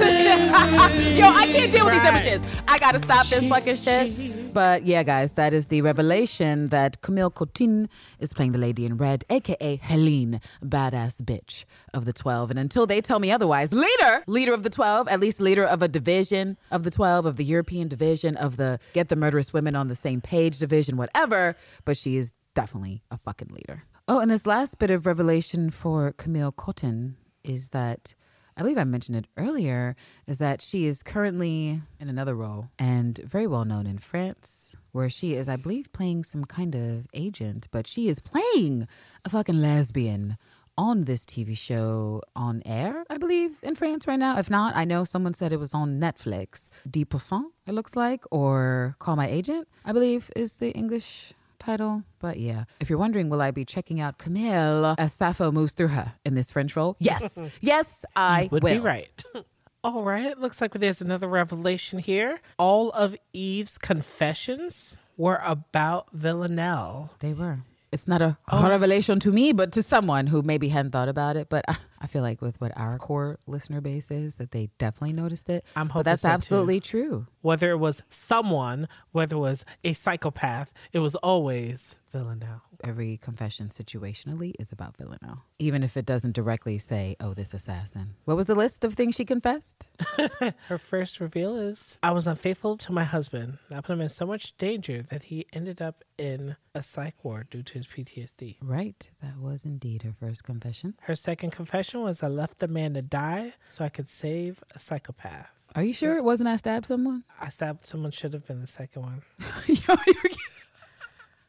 Yo, 0.00 1.26
I 1.26 1.46
can't 1.50 1.70
deal 1.72 1.84
with 1.84 1.94
these 1.94 2.04
images. 2.08 2.40
I 2.68 2.78
gotta 2.78 2.98
stop 3.00 3.26
this 3.26 3.48
fucking 3.48 3.76
shit. 3.76 4.12
But 4.52 4.84
yeah, 4.86 5.02
guys, 5.02 5.32
that 5.32 5.52
is 5.52 5.68
the 5.68 5.82
revelation 5.82 6.68
that 6.68 7.00
Camille 7.02 7.30
Cottin 7.30 7.88
is 8.18 8.32
playing 8.32 8.52
the 8.52 8.58
lady 8.58 8.84
in 8.84 8.96
red, 8.96 9.24
aka 9.30 9.76
Helene, 9.76 10.40
badass 10.64 11.22
bitch 11.22 11.64
of 11.94 12.04
the 12.04 12.12
12. 12.12 12.50
And 12.50 12.58
until 12.58 12.86
they 12.86 13.00
tell 13.00 13.18
me 13.18 13.30
otherwise, 13.30 13.72
leader, 13.72 14.24
leader 14.26 14.52
of 14.52 14.62
the 14.62 14.70
12, 14.70 15.08
at 15.08 15.20
least 15.20 15.40
leader 15.40 15.64
of 15.64 15.82
a 15.82 15.88
division 15.88 16.56
of 16.70 16.82
the 16.82 16.90
12, 16.90 17.26
of 17.26 17.36
the 17.36 17.44
European 17.44 17.88
division, 17.88 18.36
of 18.36 18.56
the 18.56 18.78
Get 18.92 19.08
the 19.08 19.16
Murderous 19.16 19.52
Women 19.52 19.76
on 19.76 19.88
the 19.88 19.94
Same 19.94 20.20
Page 20.20 20.58
division, 20.58 20.96
whatever. 20.96 21.56
But 21.84 21.96
she 21.96 22.16
is 22.16 22.32
definitely 22.54 23.02
a 23.10 23.18
fucking 23.18 23.48
leader. 23.48 23.84
Oh, 24.08 24.18
and 24.18 24.30
this 24.30 24.46
last 24.46 24.78
bit 24.78 24.90
of 24.90 25.06
revelation 25.06 25.70
for 25.70 26.12
Camille 26.12 26.52
Cottin 26.52 27.14
is 27.44 27.68
that 27.68 28.14
I 28.60 28.62
believe 28.62 28.76
I 28.76 28.84
mentioned 28.84 29.16
it 29.16 29.26
earlier, 29.38 29.96
is 30.26 30.36
that 30.36 30.60
she 30.60 30.84
is 30.84 31.02
currently 31.02 31.80
in 31.98 32.10
another 32.10 32.34
role 32.34 32.68
and 32.78 33.16
very 33.16 33.46
well 33.46 33.64
known 33.64 33.86
in 33.86 33.96
France, 33.96 34.76
where 34.92 35.08
she 35.08 35.32
is, 35.32 35.48
I 35.48 35.56
believe, 35.56 35.90
playing 35.94 36.24
some 36.24 36.44
kind 36.44 36.74
of 36.74 37.06
agent, 37.14 37.68
but 37.70 37.86
she 37.86 38.06
is 38.08 38.20
playing 38.20 38.86
a 39.24 39.30
fucking 39.30 39.62
lesbian 39.62 40.36
on 40.76 41.04
this 41.04 41.24
TV 41.24 41.56
show 41.56 42.20
on 42.36 42.60
air, 42.66 43.04
I 43.08 43.16
believe, 43.16 43.58
in 43.62 43.76
France 43.76 44.06
right 44.06 44.18
now. 44.18 44.36
If 44.36 44.50
not, 44.50 44.76
I 44.76 44.84
know 44.84 45.04
someone 45.04 45.32
said 45.32 45.54
it 45.54 45.58
was 45.58 45.72
on 45.72 45.98
Netflix. 45.98 46.68
10%, 46.86 47.44
it 47.66 47.72
looks 47.72 47.96
like, 47.96 48.24
or 48.30 48.94
Call 48.98 49.16
My 49.16 49.26
Agent, 49.26 49.68
I 49.86 49.92
believe 49.92 50.30
is 50.36 50.56
the 50.56 50.70
English 50.72 51.32
title. 51.60 52.02
But 52.18 52.38
yeah, 52.38 52.64
if 52.80 52.90
you're 52.90 52.98
wondering, 52.98 53.28
will 53.28 53.40
I 53.40 53.50
be 53.52 53.64
checking 53.64 54.00
out 54.00 54.18
Camille 54.18 54.94
as 54.98 55.12
Sappho 55.12 55.52
moves 55.52 55.72
through 55.72 55.88
her 55.88 56.14
in 56.24 56.34
this 56.34 56.50
French 56.50 56.74
role? 56.74 56.96
Yes. 56.98 57.38
yes, 57.60 58.04
I 58.16 58.48
would 58.50 58.62
will. 58.64 58.74
be 58.74 58.80
right. 58.80 59.24
All 59.84 60.02
right. 60.02 60.26
It 60.26 60.38
looks 60.40 60.60
like 60.60 60.72
there's 60.72 61.00
another 61.00 61.28
revelation 61.28 62.00
here. 62.00 62.40
All 62.58 62.90
of 62.90 63.16
Eve's 63.32 63.78
confessions 63.78 64.98
were 65.16 65.40
about 65.44 66.08
Villanelle. 66.12 67.10
They 67.20 67.32
were. 67.32 67.60
It's 67.92 68.06
not 68.06 68.22
a 68.22 68.38
oh. 68.50 68.68
revelation 68.68 69.18
to 69.20 69.32
me, 69.32 69.52
but 69.52 69.72
to 69.72 69.82
someone 69.82 70.28
who 70.28 70.42
maybe 70.42 70.68
hadn't 70.68 70.92
thought 70.92 71.08
about 71.08 71.36
it. 71.36 71.48
But 71.48 71.64
I, 71.68 71.76
I 72.00 72.06
feel 72.06 72.22
like 72.22 72.40
with 72.40 72.60
what 72.60 72.72
our 72.76 72.98
core 72.98 73.38
listener 73.46 73.80
base 73.80 74.10
is, 74.10 74.36
that 74.36 74.52
they 74.52 74.70
definitely 74.78 75.12
noticed 75.12 75.50
it. 75.50 75.64
I'm 75.74 75.88
but 75.88 75.94
hoping 75.94 76.04
that's 76.04 76.22
so, 76.22 76.28
too. 76.28 76.32
absolutely 76.32 76.80
true. 76.80 77.26
Whether 77.40 77.70
it 77.72 77.78
was 77.78 78.02
someone, 78.08 78.88
whether 79.10 79.36
it 79.36 79.40
was 79.40 79.64
a 79.82 79.92
psychopath, 79.92 80.72
it 80.92 81.00
was 81.00 81.16
always 81.16 81.96
Villanelle. 82.12 82.62
Every 82.82 83.18
confession 83.18 83.68
situationally 83.68 84.54
is 84.58 84.72
about 84.72 84.96
Villanelle, 84.96 85.44
even 85.58 85.82
if 85.82 85.96
it 85.96 86.06
doesn't 86.06 86.34
directly 86.34 86.78
say, 86.78 87.16
"Oh, 87.20 87.34
this 87.34 87.52
assassin." 87.54 88.14
What 88.24 88.36
was 88.36 88.46
the 88.46 88.54
list 88.54 88.84
of 88.84 88.94
things 88.94 89.14
she 89.16 89.24
confessed? 89.24 89.88
Her 90.68 90.78
first 90.78 91.20
reveal 91.20 91.56
is 91.56 91.98
I 92.02 92.10
was 92.12 92.26
unfaithful 92.26 92.76
to 92.78 92.92
my 92.92 93.04
husband. 93.04 93.58
I 93.70 93.80
put 93.80 93.92
him 93.94 94.00
in 94.00 94.08
so 94.08 94.26
much 94.26 94.56
danger 94.58 95.02
that 95.10 95.24
he 95.24 95.46
ended 95.52 95.82
up 95.82 96.04
in 96.18 96.56
a 96.74 96.82
psych 96.82 97.22
ward 97.24 97.50
due 97.50 97.62
to 97.62 97.74
his 97.74 97.86
PTSD. 97.86 98.56
Right, 98.62 99.10
that 99.22 99.38
was 99.38 99.64
indeed 99.64 100.02
her 100.02 100.14
first 100.18 100.44
confession. 100.44 100.94
Her 101.02 101.14
second 101.14 101.50
confession 101.50 102.02
was 102.02 102.22
I 102.22 102.28
left 102.28 102.58
the 102.60 102.68
man 102.68 102.94
to 102.94 103.02
die 103.02 103.54
so 103.68 103.84
I 103.84 103.88
could 103.88 104.08
save 104.08 104.62
a 104.74 104.78
psychopath. 104.78 105.48
Are 105.76 105.84
you 105.84 105.92
sure 105.92 106.16
it 106.16 106.24
wasn't 106.24 106.48
I 106.48 106.56
stabbed 106.56 106.86
someone? 106.86 107.22
I 107.40 107.48
stabbed 107.48 107.86
someone 107.86 108.10
should 108.10 108.32
have 108.32 108.44
been 108.46 108.60
the 108.60 108.66
second 108.66 109.02
one. 109.02 109.22
Yo, 109.66 109.94
you're- 110.06 110.34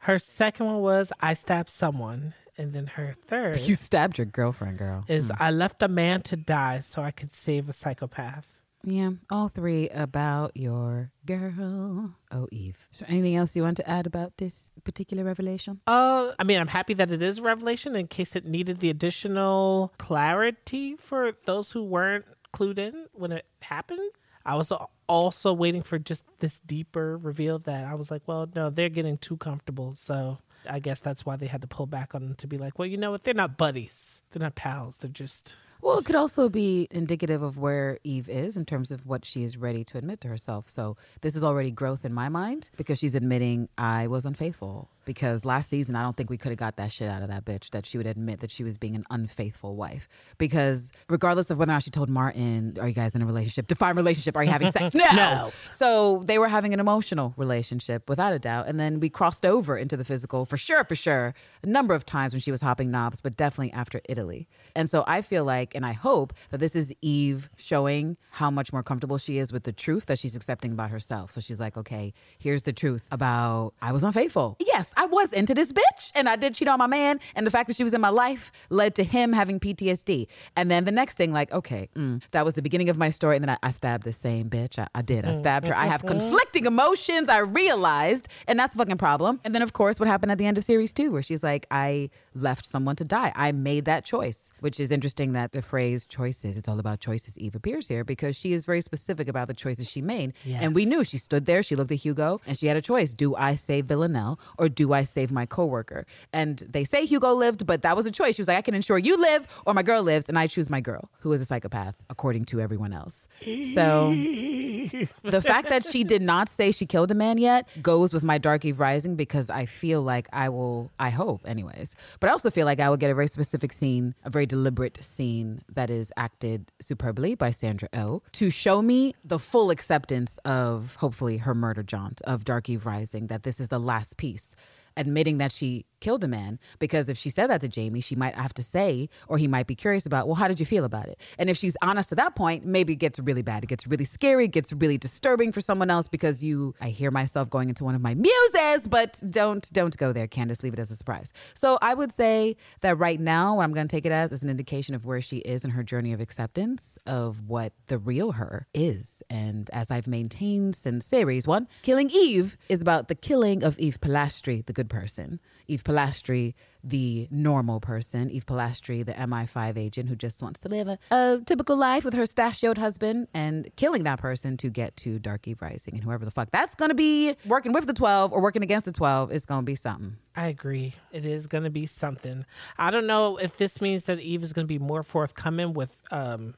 Her 0.02 0.18
second 0.18 0.66
one 0.66 0.82
was 0.82 1.14
I 1.20 1.34
stabbed 1.36 1.70
someone. 1.70 2.34
And 2.58 2.74
then 2.74 2.88
her 2.88 3.16
third 3.28 3.60
you 3.62 3.76
stabbed 3.76 4.18
your 4.18 4.26
girlfriend, 4.26 4.78
girl. 4.78 5.04
is 5.08 5.32
I 5.40 5.52
left 5.52 5.82
a 5.82 5.88
man 5.88 6.22
to 6.24 6.36
die 6.36 6.80
so 6.80 7.02
I 7.02 7.12
could 7.12 7.34
save 7.34 7.70
a 7.70 7.74
psychopath. 7.74 8.48
Yeah, 8.84 9.12
all 9.30 9.48
three 9.48 9.90
about 9.90 10.58
your 10.58 11.12
girl. 11.26 12.16
Oh, 12.32 12.48
Eve. 12.52 12.88
Is 12.92 13.00
there 13.00 13.10
anything 13.10 13.36
else 13.36 13.56
you 13.56 13.62
want 13.62 13.78
to 13.78 13.90
add 13.90 14.08
about 14.08 14.38
this 14.38 14.72
particular 14.84 15.24
revelation? 15.24 15.82
Uh, 15.86 16.32
I 16.38 16.44
mean, 16.44 16.60
I'm 16.60 16.68
happy 16.68 16.94
that 16.96 17.12
it 17.12 17.22
is 17.22 17.38
a 17.38 17.42
revelation 17.44 17.96
in 17.96 18.08
case 18.08 18.36
it 18.36 18.46
needed 18.46 18.80
the 18.80 18.90
additional 18.90 19.94
clarity 19.98 20.96
for 20.96 21.34
those 21.46 21.72
who 21.72 21.84
weren't 21.84 22.26
clued 22.54 22.80
in 22.80 23.06
when 23.14 23.32
it 23.32 23.46
happened. 23.62 24.12
I 24.46 24.56
was 24.56 24.72
also 25.08 25.54
waiting 25.54 25.84
for 25.84 26.00
just 26.00 26.24
this 26.40 26.62
deeper 26.62 27.18
reveal 27.18 27.60
that 27.60 27.86
I 27.86 27.96
was 27.96 28.10
like, 28.12 28.22
well, 28.26 28.50
no, 28.56 28.70
they're 28.70 28.90
getting 28.90 29.18
too 29.18 29.38
comfortable. 29.38 29.94
So 29.96 30.40
I 30.70 30.80
guess 30.80 31.00
that's 31.00 31.26
why 31.26 31.36
they 31.36 31.48
had 31.48 31.62
to 31.62 31.68
pull 31.68 31.86
back 31.86 32.14
on 32.16 32.22
them 32.22 32.36
to 32.36 32.48
be 32.48 32.58
like, 32.58 32.78
well, 32.80 32.88
you 32.88 32.98
know 32.98 33.12
what? 33.12 33.24
They're 33.24 33.34
not 33.34 33.58
buddies. 33.58 34.22
They're 34.32 34.42
not 34.42 34.56
pals. 34.56 34.98
They're 34.98 35.10
just. 35.10 35.56
Well, 35.82 35.98
it 35.98 36.06
could 36.06 36.16
also 36.16 36.48
be 36.48 36.88
indicative 36.92 37.42
of 37.42 37.58
where 37.58 37.98
Eve 38.04 38.30
is 38.30 38.56
in 38.56 38.66
terms 38.66 38.92
of 38.92 39.08
what 39.08 39.26
she 39.26 39.44
is 39.44 39.58
ready 39.58 39.84
to 39.86 39.98
admit 39.98 40.22
to 40.22 40.28
herself. 40.28 40.70
So 40.70 40.96
this 41.22 41.36
is 41.36 41.44
already 41.44 41.72
growth 41.72 42.06
in 42.06 42.14
my 42.14 42.30
mind 42.30 42.70
because 42.78 43.00
she's 43.00 43.16
admitting 43.16 43.68
I 43.80 44.06
was 44.06 44.26
unfaithful. 44.28 44.90
Because 45.14 45.46
last 45.46 45.70
season, 45.70 45.96
I 45.96 46.04
don't 46.04 46.18
think 46.18 46.30
we 46.30 46.38
could 46.38 46.50
have 46.50 46.58
got 46.60 46.78
that 46.78 46.92
shit 46.92 47.10
out 47.10 47.22
of 47.22 47.30
that 47.30 47.46
bitch 47.46 47.70
that 47.72 47.86
she 47.86 47.98
would 47.98 48.08
admit 48.08 48.40
that 48.42 48.52
she 48.52 48.64
was 48.64 48.78
being 48.78 48.96
an 48.96 49.06
unfaithful 49.10 49.76
wife. 49.76 50.08
Because 50.38 50.92
regardless 51.10 51.50
of 51.50 51.58
whether 51.58 51.72
or 51.72 51.76
not 51.76 51.84
she 51.84 51.92
told 51.92 52.10
Martin, 52.10 52.78
"Are 52.80 52.88
you 52.88 52.94
guys 52.94 53.16
in 53.16 53.22
a 53.22 53.26
relationship?" 53.26 53.68
Define 53.68 53.96
relationship. 53.96 54.36
Are 54.36 54.44
you 54.44 54.52
having 54.52 54.72
sex? 54.72 54.96
No. 55.02 55.08
No. 55.16 55.52
So 55.72 56.22
they 56.26 56.38
were 56.38 56.48
having 56.48 56.74
an 56.74 56.80
emotional 56.80 57.34
relationship 57.38 58.08
without 58.10 58.34
a 58.34 58.40
doubt. 58.40 58.68
And 58.68 58.80
then 58.80 59.00
we 59.00 59.10
crossed 59.10 59.46
over 59.46 59.78
into 59.78 59.98
the 59.98 60.06
physical 60.06 60.46
for 60.46 60.58
sure, 60.58 60.84
for 60.84 60.96
sure, 60.96 61.34
a 61.64 61.68
number 61.68 61.94
of 61.94 62.06
times 62.06 62.34
when 62.34 62.40
she 62.40 62.52
was 62.52 62.62
hopping 62.62 62.92
knobs, 62.92 63.22
but 63.22 63.36
definitely 63.38 63.72
after 63.74 64.02
Italy. 64.08 64.48
And 64.76 64.90
so 64.90 65.04
I 65.08 65.22
feel 65.22 65.44
like 65.46 65.52
like, 65.52 65.76
and 65.76 65.86
I 65.86 65.92
hope 65.92 66.34
that 66.50 66.60
this 66.60 66.76
is 66.76 66.94
Eve 67.02 67.50
showing 67.58 68.18
how 68.32 68.50
much 68.50 68.72
more 68.74 68.84
comfortable 68.84 69.18
she 69.18 69.38
is 69.38 69.52
with 69.52 69.64
the 69.64 69.74
truth 69.74 70.06
that 70.08 70.18
she's 70.18 70.36
accepting 70.36 70.72
about 70.72 70.90
herself. 70.92 71.30
So 71.32 71.42
she's 71.42 71.60
like, 71.60 71.78
okay, 71.78 72.14
here's 72.40 72.64
the 72.64 72.74
truth 72.74 73.08
about 73.12 73.74
I 73.82 73.92
was 73.92 74.04
unfaithful. 74.04 74.56
Yes, 74.60 74.94
I 75.02 75.06
was 75.06 75.34
into 75.34 75.56
this 75.56 75.74
bitch 75.74 76.12
and 76.14 76.30
I 76.30 76.36
did 76.36 76.54
cheat 76.54 76.68
on 76.68 76.78
my 76.78 76.86
man. 76.86 77.20
And 77.34 77.48
the 77.48 77.50
fact 77.50 77.68
that 77.70 77.76
she 77.76 77.84
was 77.84 77.96
in 77.96 78.02
my 78.02 78.10
life 78.10 78.52
led 78.70 78.94
to 78.96 79.04
him 79.04 79.34
having 79.34 79.60
PTSD. 79.60 80.28
And 80.56 80.70
then 80.70 80.84
the 80.84 80.92
next 80.92 81.16
thing, 81.16 81.34
like, 81.34 81.52
okay, 81.52 81.90
mm, 81.96 82.22
that 82.30 82.46
was 82.46 82.54
the 82.54 82.62
beginning 82.62 82.88
of 82.88 83.00
my 83.00 83.10
story. 83.10 83.36
And 83.36 83.44
then 83.44 83.50
I, 83.50 83.58
I 83.64 83.72
stabbed 83.72 84.04
the 84.04 84.14
same 84.14 84.48
bitch. 84.48 84.78
I, 84.78 84.88
I 84.94 85.02
did. 85.02 85.26
I 85.26 85.32
stabbed 85.32 85.68
her. 85.68 85.76
I 85.76 85.88
have 85.88 86.06
conflicting 86.06 86.68
emotions. 86.68 87.30
I 87.30 87.40
realized. 87.40 88.28
And 88.48 88.60
that's 88.60 88.76
a 88.76 88.78
fucking 88.78 89.00
problem. 89.00 89.40
And 89.44 89.56
then, 89.56 89.64
of 89.64 89.74
course, 89.74 90.00
what 90.00 90.08
happened 90.08 90.32
at 90.32 90.38
the 90.38 90.46
end 90.46 90.60
of 90.60 90.64
series 90.64 90.94
two, 90.94 91.12
where 91.12 91.24
she's 91.24 91.42
like, 91.42 91.66
I 91.72 92.12
left 92.36 92.68
someone 92.68 92.96
to 92.98 93.04
die. 93.04 93.32
I 93.36 93.52
made 93.54 93.86
that 93.86 94.06
choice, 94.06 94.52
which 94.60 94.80
is 94.80 94.92
interesting 94.92 95.34
that 95.34 95.52
the 95.52 95.64
phrase 95.64 96.06
choices, 96.06 96.60
it's 96.60 96.70
all 96.70 96.80
about 96.80 97.00
choices, 97.00 97.40
Eve 97.40 97.56
appears 97.56 97.88
here 97.88 98.04
because 98.04 98.36
she 98.36 98.54
is 98.54 98.66
very 98.66 98.82
specific 98.82 99.28
about 99.28 99.48
the 99.48 99.56
choices 99.56 99.90
she 99.90 100.04
made. 100.04 100.34
And 100.62 100.76
we 100.76 100.86
knew 100.86 101.04
she 101.04 101.18
stood 101.18 101.48
there, 101.48 101.64
she 101.64 101.76
looked 101.76 101.92
at 101.92 101.98
Hugo, 101.98 102.40
and 102.46 102.56
she 102.56 102.68
had 102.68 102.78
a 102.78 102.82
choice. 102.82 103.16
Do 103.16 103.36
I 103.36 103.56
save 103.56 103.88
Villanelle 103.88 104.40
or 104.60 104.70
do 104.70 104.81
I 104.94 105.04
save 105.04 105.32
my 105.32 105.46
coworker? 105.46 106.06
And 106.34 106.60
they 106.60 106.84
say 106.84 107.06
Hugo 107.06 107.34
lived, 107.34 107.66
but 107.66 107.82
that 107.82 107.96
was 107.96 108.06
a 108.06 108.12
choice. 108.12 108.36
She 108.36 108.42
was 108.42 108.48
like, 108.48 108.58
I 108.58 108.62
can 108.62 108.74
ensure 108.74 108.98
you 108.98 109.18
live 109.18 109.48
or 109.66 109.74
my 109.74 109.84
girl 109.84 110.04
lives, 110.04 110.30
and 110.30 110.38
I 110.38 110.48
choose 110.48 110.70
my 110.70 110.82
girl, 110.82 111.10
who 111.20 111.32
is 111.34 111.42
a 111.42 111.46
psychopath, 111.46 111.96
according 112.10 112.46
to 112.46 112.62
everyone 112.62 112.94
else. 112.94 113.28
So 113.74 114.12
the 114.12 115.42
fact 115.42 115.70
that 115.70 115.84
she 115.84 116.04
did 116.04 116.22
not 116.22 116.50
say 116.50 116.72
she 116.72 116.86
killed 116.86 117.12
a 117.12 117.16
man 117.16 117.38
yet 117.38 117.68
goes 117.82 118.14
with 118.14 118.24
my 118.24 118.38
Dark 118.38 118.66
Eve 118.66 118.80
Rising 118.80 119.16
because 119.16 119.50
I 119.50 119.66
feel 119.66 120.02
like 120.02 120.28
I 120.34 120.50
will, 120.50 120.90
I 121.00 121.10
hope, 121.10 121.42
anyways. 121.46 121.96
But 122.20 122.30
I 122.30 122.34
also 122.34 122.50
feel 122.50 122.66
like 122.66 122.80
I 122.80 122.90
will 122.90 122.98
get 122.98 123.12
a 123.12 123.16
very 123.16 123.28
specific 123.28 123.74
scene, 123.74 124.16
a 124.24 124.30
very 124.30 124.46
deliberate 124.46 125.04
scene 125.04 125.62
that 125.74 125.90
is 125.90 126.12
acted 126.18 126.72
superbly 126.80 127.36
by 127.36 127.52
Sandra 127.52 127.90
Oh 127.94 128.22
to 128.34 128.50
show 128.50 128.82
me 128.82 129.16
the 129.24 129.40
full 129.40 129.70
acceptance 129.70 130.38
of 130.46 130.96
hopefully 130.96 131.38
her 131.38 131.54
murder 131.54 131.84
jaunt 131.84 132.22
of 132.24 132.46
Dark 132.46 132.70
Eve 132.70 132.86
Rising, 132.86 133.28
that 133.28 133.44
this 133.44 133.60
is 133.60 133.70
the 133.70 133.80
last 133.80 134.18
piece 134.18 134.56
admitting 134.98 135.38
that 135.40 135.52
she 135.52 135.86
killed 136.02 136.24
a 136.24 136.28
man 136.28 136.60
because 136.80 137.08
if 137.08 137.18
she 137.18 137.30
said 137.30 137.50
that 137.50 137.62
to 137.62 137.70
Jamie, 137.70 138.02
she 138.02 138.16
might 138.16 138.36
have 138.36 138.54
to 138.56 138.64
say, 138.64 139.08
or 139.28 139.38
he 139.38 139.48
might 139.48 139.68
be 139.68 139.76
curious 139.76 140.06
about, 140.06 140.28
well, 140.28 140.36
how 140.36 140.48
did 140.48 140.60
you 140.60 140.66
feel 140.66 140.84
about 140.84 141.08
it? 141.08 141.22
And 141.38 141.50
if 141.50 141.56
she's 141.56 141.78
honest 141.82 142.10
to 142.10 142.16
that 142.16 142.36
point, 142.36 142.66
maybe 142.66 142.94
it 142.94 142.98
gets 142.98 143.20
really 143.20 143.42
bad. 143.42 143.64
It 143.64 143.68
gets 143.68 143.88
really 143.88 144.04
scary, 144.04 144.46
it 144.46 144.52
gets 144.52 144.74
really 144.74 144.98
disturbing 144.98 145.52
for 145.52 145.62
someone 145.62 145.90
else 145.90 146.08
because 146.08 146.44
you 146.44 146.76
I 146.82 146.90
hear 146.90 147.12
myself 147.12 147.50
going 147.50 147.70
into 147.70 147.84
one 147.84 147.96
of 147.96 148.02
my 148.02 148.16
muses, 148.16 148.88
but 148.88 149.22
don't 149.30 149.72
don't 149.72 149.96
go 149.96 150.12
there, 150.12 150.28
Candace. 150.28 150.64
Leave 150.64 150.74
it 150.74 150.80
as 150.80 150.92
a 150.92 150.96
surprise. 150.96 151.32
So 151.54 151.78
I 151.82 151.94
would 151.94 152.12
say 152.12 152.58
that 152.82 152.98
right 152.98 153.20
now, 153.20 153.56
what 153.56 153.64
I'm 153.64 153.74
gonna 153.74 153.88
take 153.88 154.06
it 154.06 154.12
as 154.12 154.32
is 154.32 154.44
an 154.44 154.50
indication 154.50 154.96
of 154.96 155.06
where 155.06 155.22
she 155.22 155.38
is 155.38 155.64
in 155.64 155.72
her 155.72 155.84
journey 155.84 156.14
of 156.14 156.20
acceptance 156.20 156.98
of 157.06 157.48
what 157.48 157.74
the 157.88 157.98
real 157.98 158.34
her 158.34 158.68
is. 158.74 159.24
And 159.30 159.70
as 159.72 159.92
I've 159.92 160.08
maintained 160.08 160.76
since 160.76 161.06
series 161.06 161.48
one, 161.48 161.68
killing 161.84 162.10
Eve 162.10 162.58
is 162.68 162.82
about 162.82 163.08
the 163.08 163.16
killing 163.16 163.64
of 163.64 163.78
Eve 163.80 164.00
Polastri, 164.02 164.66
the 164.66 164.74
good 164.74 164.90
person. 164.90 165.40
Eve 165.72 165.84
Polastri, 165.84 166.54
the 166.84 167.28
normal 167.32 167.80
person. 167.80 168.30
Eve 168.30 168.46
Polastri, 168.46 169.06
the 169.06 169.14
MI5 169.14 169.78
agent 169.78 170.10
who 170.10 170.16
just 170.16 170.42
wants 170.42 170.60
to 170.62 170.68
live 170.68 170.88
a, 170.88 171.00
a 171.12 171.42
typical 171.46 171.78
life 171.78 172.04
with 172.04 172.14
her 172.14 172.24
stashioed 172.24 172.78
husband 172.78 173.28
and 173.34 173.74
killing 173.78 174.04
that 174.04 174.20
person 174.20 174.58
to 174.58 174.70
get 174.70 174.96
to 174.98 175.18
Dark 175.18 175.48
Eve 175.48 175.62
Rising. 175.62 175.94
And 175.94 176.04
whoever 176.04 176.26
the 176.26 176.32
fuck 176.32 176.50
that's 176.52 176.76
going 176.76 176.90
to 176.90 176.96
be 176.96 177.36
working 177.46 177.72
with 177.72 177.88
the 177.88 177.94
12 177.94 178.34
or 178.34 178.42
working 178.42 178.64
against 178.64 178.86
the 178.86 178.92
12 178.92 179.32
is 179.32 179.46
going 179.46 179.62
to 179.62 179.66
be 179.66 179.76
something. 179.76 180.18
I 180.36 180.48
agree. 180.48 180.94
It 181.12 181.26
is 181.26 181.48
going 181.48 181.64
to 181.64 181.70
be 181.70 181.86
something. 181.86 182.46
I 182.78 182.92
don't 182.92 183.08
know 183.08 183.38
if 183.38 183.58
this 183.58 183.80
means 183.80 184.04
that 184.06 184.20
Eve 184.20 184.44
is 184.44 184.52
going 184.52 184.66
to 184.66 184.72
be 184.72 184.80
more 184.80 185.04
forthcoming 185.04 185.74
with 185.74 186.00
um, 186.12 186.56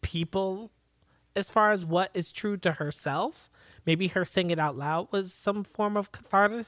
people 0.00 0.70
as 1.36 1.48
far 1.48 1.72
as 1.72 1.84
what 1.84 2.10
is 2.14 2.32
true 2.32 2.56
to 2.58 2.72
herself. 2.72 3.50
Maybe 3.86 4.08
her 4.08 4.24
saying 4.24 4.50
it 4.50 4.58
out 4.58 4.76
loud 4.76 5.08
was 5.10 5.32
some 5.32 5.64
form 5.64 5.96
of 5.96 6.12
cathartic, 6.12 6.66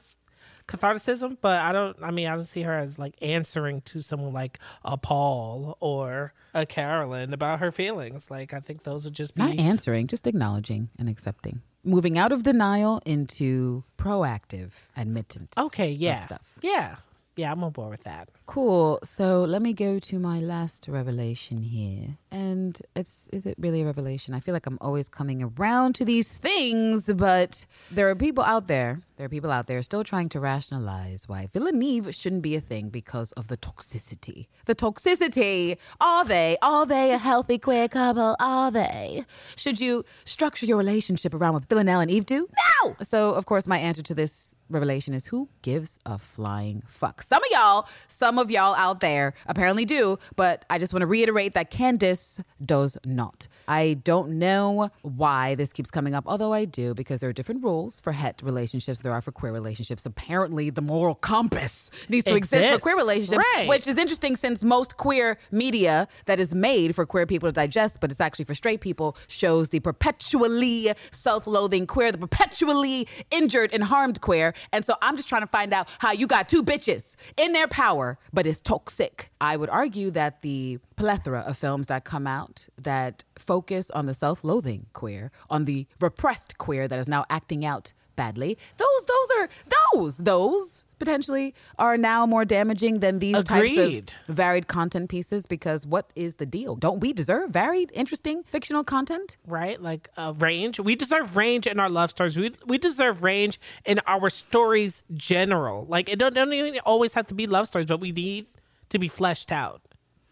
catharticism, 0.67 1.37
but 1.41 1.61
I 1.61 1.71
don't. 1.71 1.95
I 2.01 2.11
mean, 2.11 2.27
I 2.27 2.35
don't 2.35 2.45
see 2.45 2.61
her 2.63 2.73
as 2.77 2.97
like 2.99 3.15
answering 3.21 3.81
to 3.81 4.01
someone 4.01 4.33
like 4.33 4.59
a 4.83 4.97
Paul 4.97 5.77
or 5.79 6.33
a 6.53 6.65
Carolyn 6.65 7.33
about 7.33 7.59
her 7.59 7.71
feelings. 7.71 8.29
Like 8.31 8.53
I 8.53 8.59
think 8.59 8.83
those 8.83 9.05
would 9.05 9.13
just 9.13 9.35
be 9.35 9.41
Not 9.41 9.59
answering, 9.59 10.07
just 10.07 10.27
acknowledging 10.27 10.89
and 10.97 11.09
accepting. 11.09 11.61
Moving 11.83 12.17
out 12.17 12.31
of 12.31 12.43
denial 12.43 13.01
into 13.05 13.83
proactive 13.97 14.71
admittance. 14.95 15.57
okay. 15.57 15.91
Yeah, 15.91 16.15
Stuff. 16.15 16.41
yeah, 16.61 16.95
yeah. 17.35 17.51
I'm 17.51 17.63
on 17.63 17.71
board 17.71 17.91
with 17.91 18.03
that. 18.03 18.29
Cool. 18.45 18.99
So 19.03 19.41
let 19.41 19.61
me 19.61 19.73
go 19.73 19.99
to 19.99 20.19
my 20.19 20.39
last 20.39 20.87
revelation 20.87 21.61
here. 21.63 22.17
And 22.31 22.79
it's 22.95 23.29
is 23.31 23.45
it 23.45 23.55
really 23.57 23.81
a 23.81 23.85
revelation? 23.85 24.33
I 24.33 24.39
feel 24.39 24.53
like 24.53 24.65
I'm 24.65 24.77
always 24.81 25.07
coming 25.07 25.43
around 25.43 25.95
to 25.95 26.05
these 26.05 26.35
things, 26.37 27.11
but 27.13 27.65
there 27.91 28.09
are 28.09 28.15
people 28.15 28.43
out 28.43 28.67
there, 28.67 29.01
there 29.17 29.25
are 29.25 29.29
people 29.29 29.51
out 29.51 29.67
there 29.67 29.81
still 29.81 30.03
trying 30.03 30.29
to 30.29 30.39
rationalize 30.39 31.27
why 31.27 31.47
Villaneve 31.53 32.13
shouldn't 32.13 32.41
be 32.41 32.55
a 32.55 32.61
thing 32.61 32.89
because 32.89 33.31
of 33.33 33.47
the 33.47 33.57
toxicity. 33.57 34.47
The 34.65 34.75
toxicity. 34.75 35.77
Are 36.01 36.25
they? 36.25 36.57
Are 36.61 36.85
they 36.85 37.11
a 37.11 37.17
healthy 37.17 37.57
queer 37.57 37.87
couple? 37.87 38.35
Are 38.39 38.71
they? 38.71 39.25
Should 39.55 39.79
you 39.79 40.03
structure 40.25 40.65
your 40.65 40.77
relationship 40.77 41.33
around 41.33 41.53
what 41.53 41.69
Villanelle 41.69 42.01
and 42.01 42.11
Eve 42.11 42.25
do? 42.25 42.49
No! 42.83 42.95
So 43.01 43.31
of 43.31 43.45
course 43.45 43.67
my 43.67 43.77
answer 43.77 44.03
to 44.03 44.15
this 44.15 44.55
revelation 44.73 45.13
is 45.13 45.27
who 45.27 45.49
gives 45.61 45.99
a 46.05 46.17
flying 46.17 46.83
fuck? 46.87 47.21
Some 47.21 47.43
of 47.43 47.49
y'all, 47.51 47.87
some 48.07 48.37
of 48.39 48.49
y'all 48.51 48.75
out 48.75 48.99
there 48.99 49.33
apparently 49.45 49.85
do, 49.85 50.17
but 50.35 50.65
I 50.69 50.79
just 50.79 50.93
want 50.93 51.01
to 51.01 51.07
reiterate 51.07 51.53
that 51.53 51.69
Candace 51.69 52.41
does 52.63 52.97
not. 53.05 53.47
I 53.67 53.95
don't 54.03 54.39
know 54.39 54.89
why 55.01 55.55
this 55.55 55.71
keeps 55.73 55.91
coming 55.91 56.13
up, 56.15 56.23
although 56.27 56.53
I 56.53 56.65
do, 56.65 56.93
because 56.93 57.19
there 57.21 57.29
are 57.29 57.33
different 57.33 57.63
rules 57.63 57.99
for 57.99 58.11
het 58.11 58.41
relationships 58.43 59.01
there 59.01 59.11
are 59.13 59.21
for 59.21 59.31
queer 59.31 59.51
relationships. 59.53 60.05
Apparently, 60.05 60.69
the 60.69 60.81
moral 60.81 61.15
compass 61.15 61.89
needs 62.09 62.25
to 62.25 62.35
exist 62.35 62.67
for 62.69 62.79
queer 62.79 62.97
relationships, 62.97 63.45
Right. 63.55 63.67
which 63.67 63.87
is 63.87 63.97
interesting 63.97 64.35
since 64.35 64.63
most 64.63 64.97
queer 64.97 65.37
media 65.51 66.07
that 66.25 66.39
is 66.39 66.53
made 66.55 66.95
for 66.95 67.05
queer 67.05 67.25
people 67.25 67.47
to 67.49 67.53
digest, 67.53 67.99
but 68.01 68.11
it's 68.11 68.21
actually 68.21 68.45
for 68.45 68.55
straight 68.55 68.81
people, 68.81 69.15
shows 69.27 69.69
the 69.69 69.79
perpetually 69.79 70.93
self 71.11 71.47
loathing 71.47 71.85
queer, 71.87 72.11
the 72.11 72.17
perpetually 72.17 73.07
injured 73.31 73.73
and 73.73 73.83
harmed 73.85 74.21
queer. 74.21 74.53
And 74.71 74.85
so 74.85 74.95
I'm 75.01 75.17
just 75.17 75.29
trying 75.29 75.41
to 75.41 75.47
find 75.47 75.73
out 75.73 75.87
how 75.99 76.11
you 76.11 76.27
got 76.27 76.49
two 76.49 76.63
bitches 76.63 77.15
in 77.37 77.53
their 77.53 77.67
power, 77.67 78.17
but 78.31 78.45
it's 78.45 78.61
toxic. 78.61 79.31
I 79.41 79.57
would 79.57 79.69
argue 79.69 80.11
that 80.11 80.41
the 80.41 80.79
plethora 80.95 81.41
of 81.41 81.57
films 81.57 81.87
that 81.87 82.03
come 82.03 82.27
out 82.27 82.67
that 82.81 83.23
focus 83.37 83.91
on 83.91 84.05
the 84.05 84.13
self 84.13 84.43
loathing 84.43 84.85
queer, 84.93 85.31
on 85.49 85.65
the 85.65 85.87
repressed 85.99 86.57
queer 86.57 86.87
that 86.87 86.99
is 86.99 87.07
now 87.07 87.25
acting 87.29 87.65
out 87.65 87.93
badly, 88.15 88.57
those, 88.77 89.05
those 89.05 89.37
are, 89.39 89.49
those, 89.93 90.17
those 90.17 90.83
potentially 91.03 91.53
are 91.79 91.97
now 91.97 92.25
more 92.25 92.45
damaging 92.45 92.99
than 92.99 93.19
these 93.19 93.43
types 93.43 93.77
of 93.77 94.05
varied 94.27 94.67
content 94.67 95.09
pieces 95.09 95.45
because 95.45 95.85
what 95.85 96.11
is 96.15 96.35
the 96.35 96.45
deal? 96.45 96.75
Don't 96.75 96.99
we 96.99 97.13
deserve 97.13 97.49
varied, 97.49 97.91
interesting 97.93 98.43
fictional 98.51 98.83
content? 98.83 99.37
right? 99.45 99.81
Like 99.81 100.09
uh, 100.17 100.33
range. 100.37 100.79
We 100.79 100.95
deserve 100.95 101.35
range 101.35 101.67
in 101.67 101.79
our 101.79 101.89
love 101.89 102.11
stories. 102.11 102.37
We 102.37 102.51
we 102.65 102.77
deserve 102.77 103.23
range 103.23 103.59
in 103.85 103.99
our 104.07 104.29
stories 104.29 105.03
general. 105.13 105.85
Like 105.85 106.09
it 106.09 106.19
don't, 106.19 106.33
don't 106.33 106.53
even 106.53 106.79
always 106.79 107.13
have 107.13 107.27
to 107.27 107.33
be 107.33 107.47
love 107.47 107.67
stories, 107.67 107.87
but 107.87 107.99
we 107.99 108.11
need 108.11 108.47
to 108.89 108.99
be 108.99 109.07
fleshed 109.07 109.51
out 109.51 109.81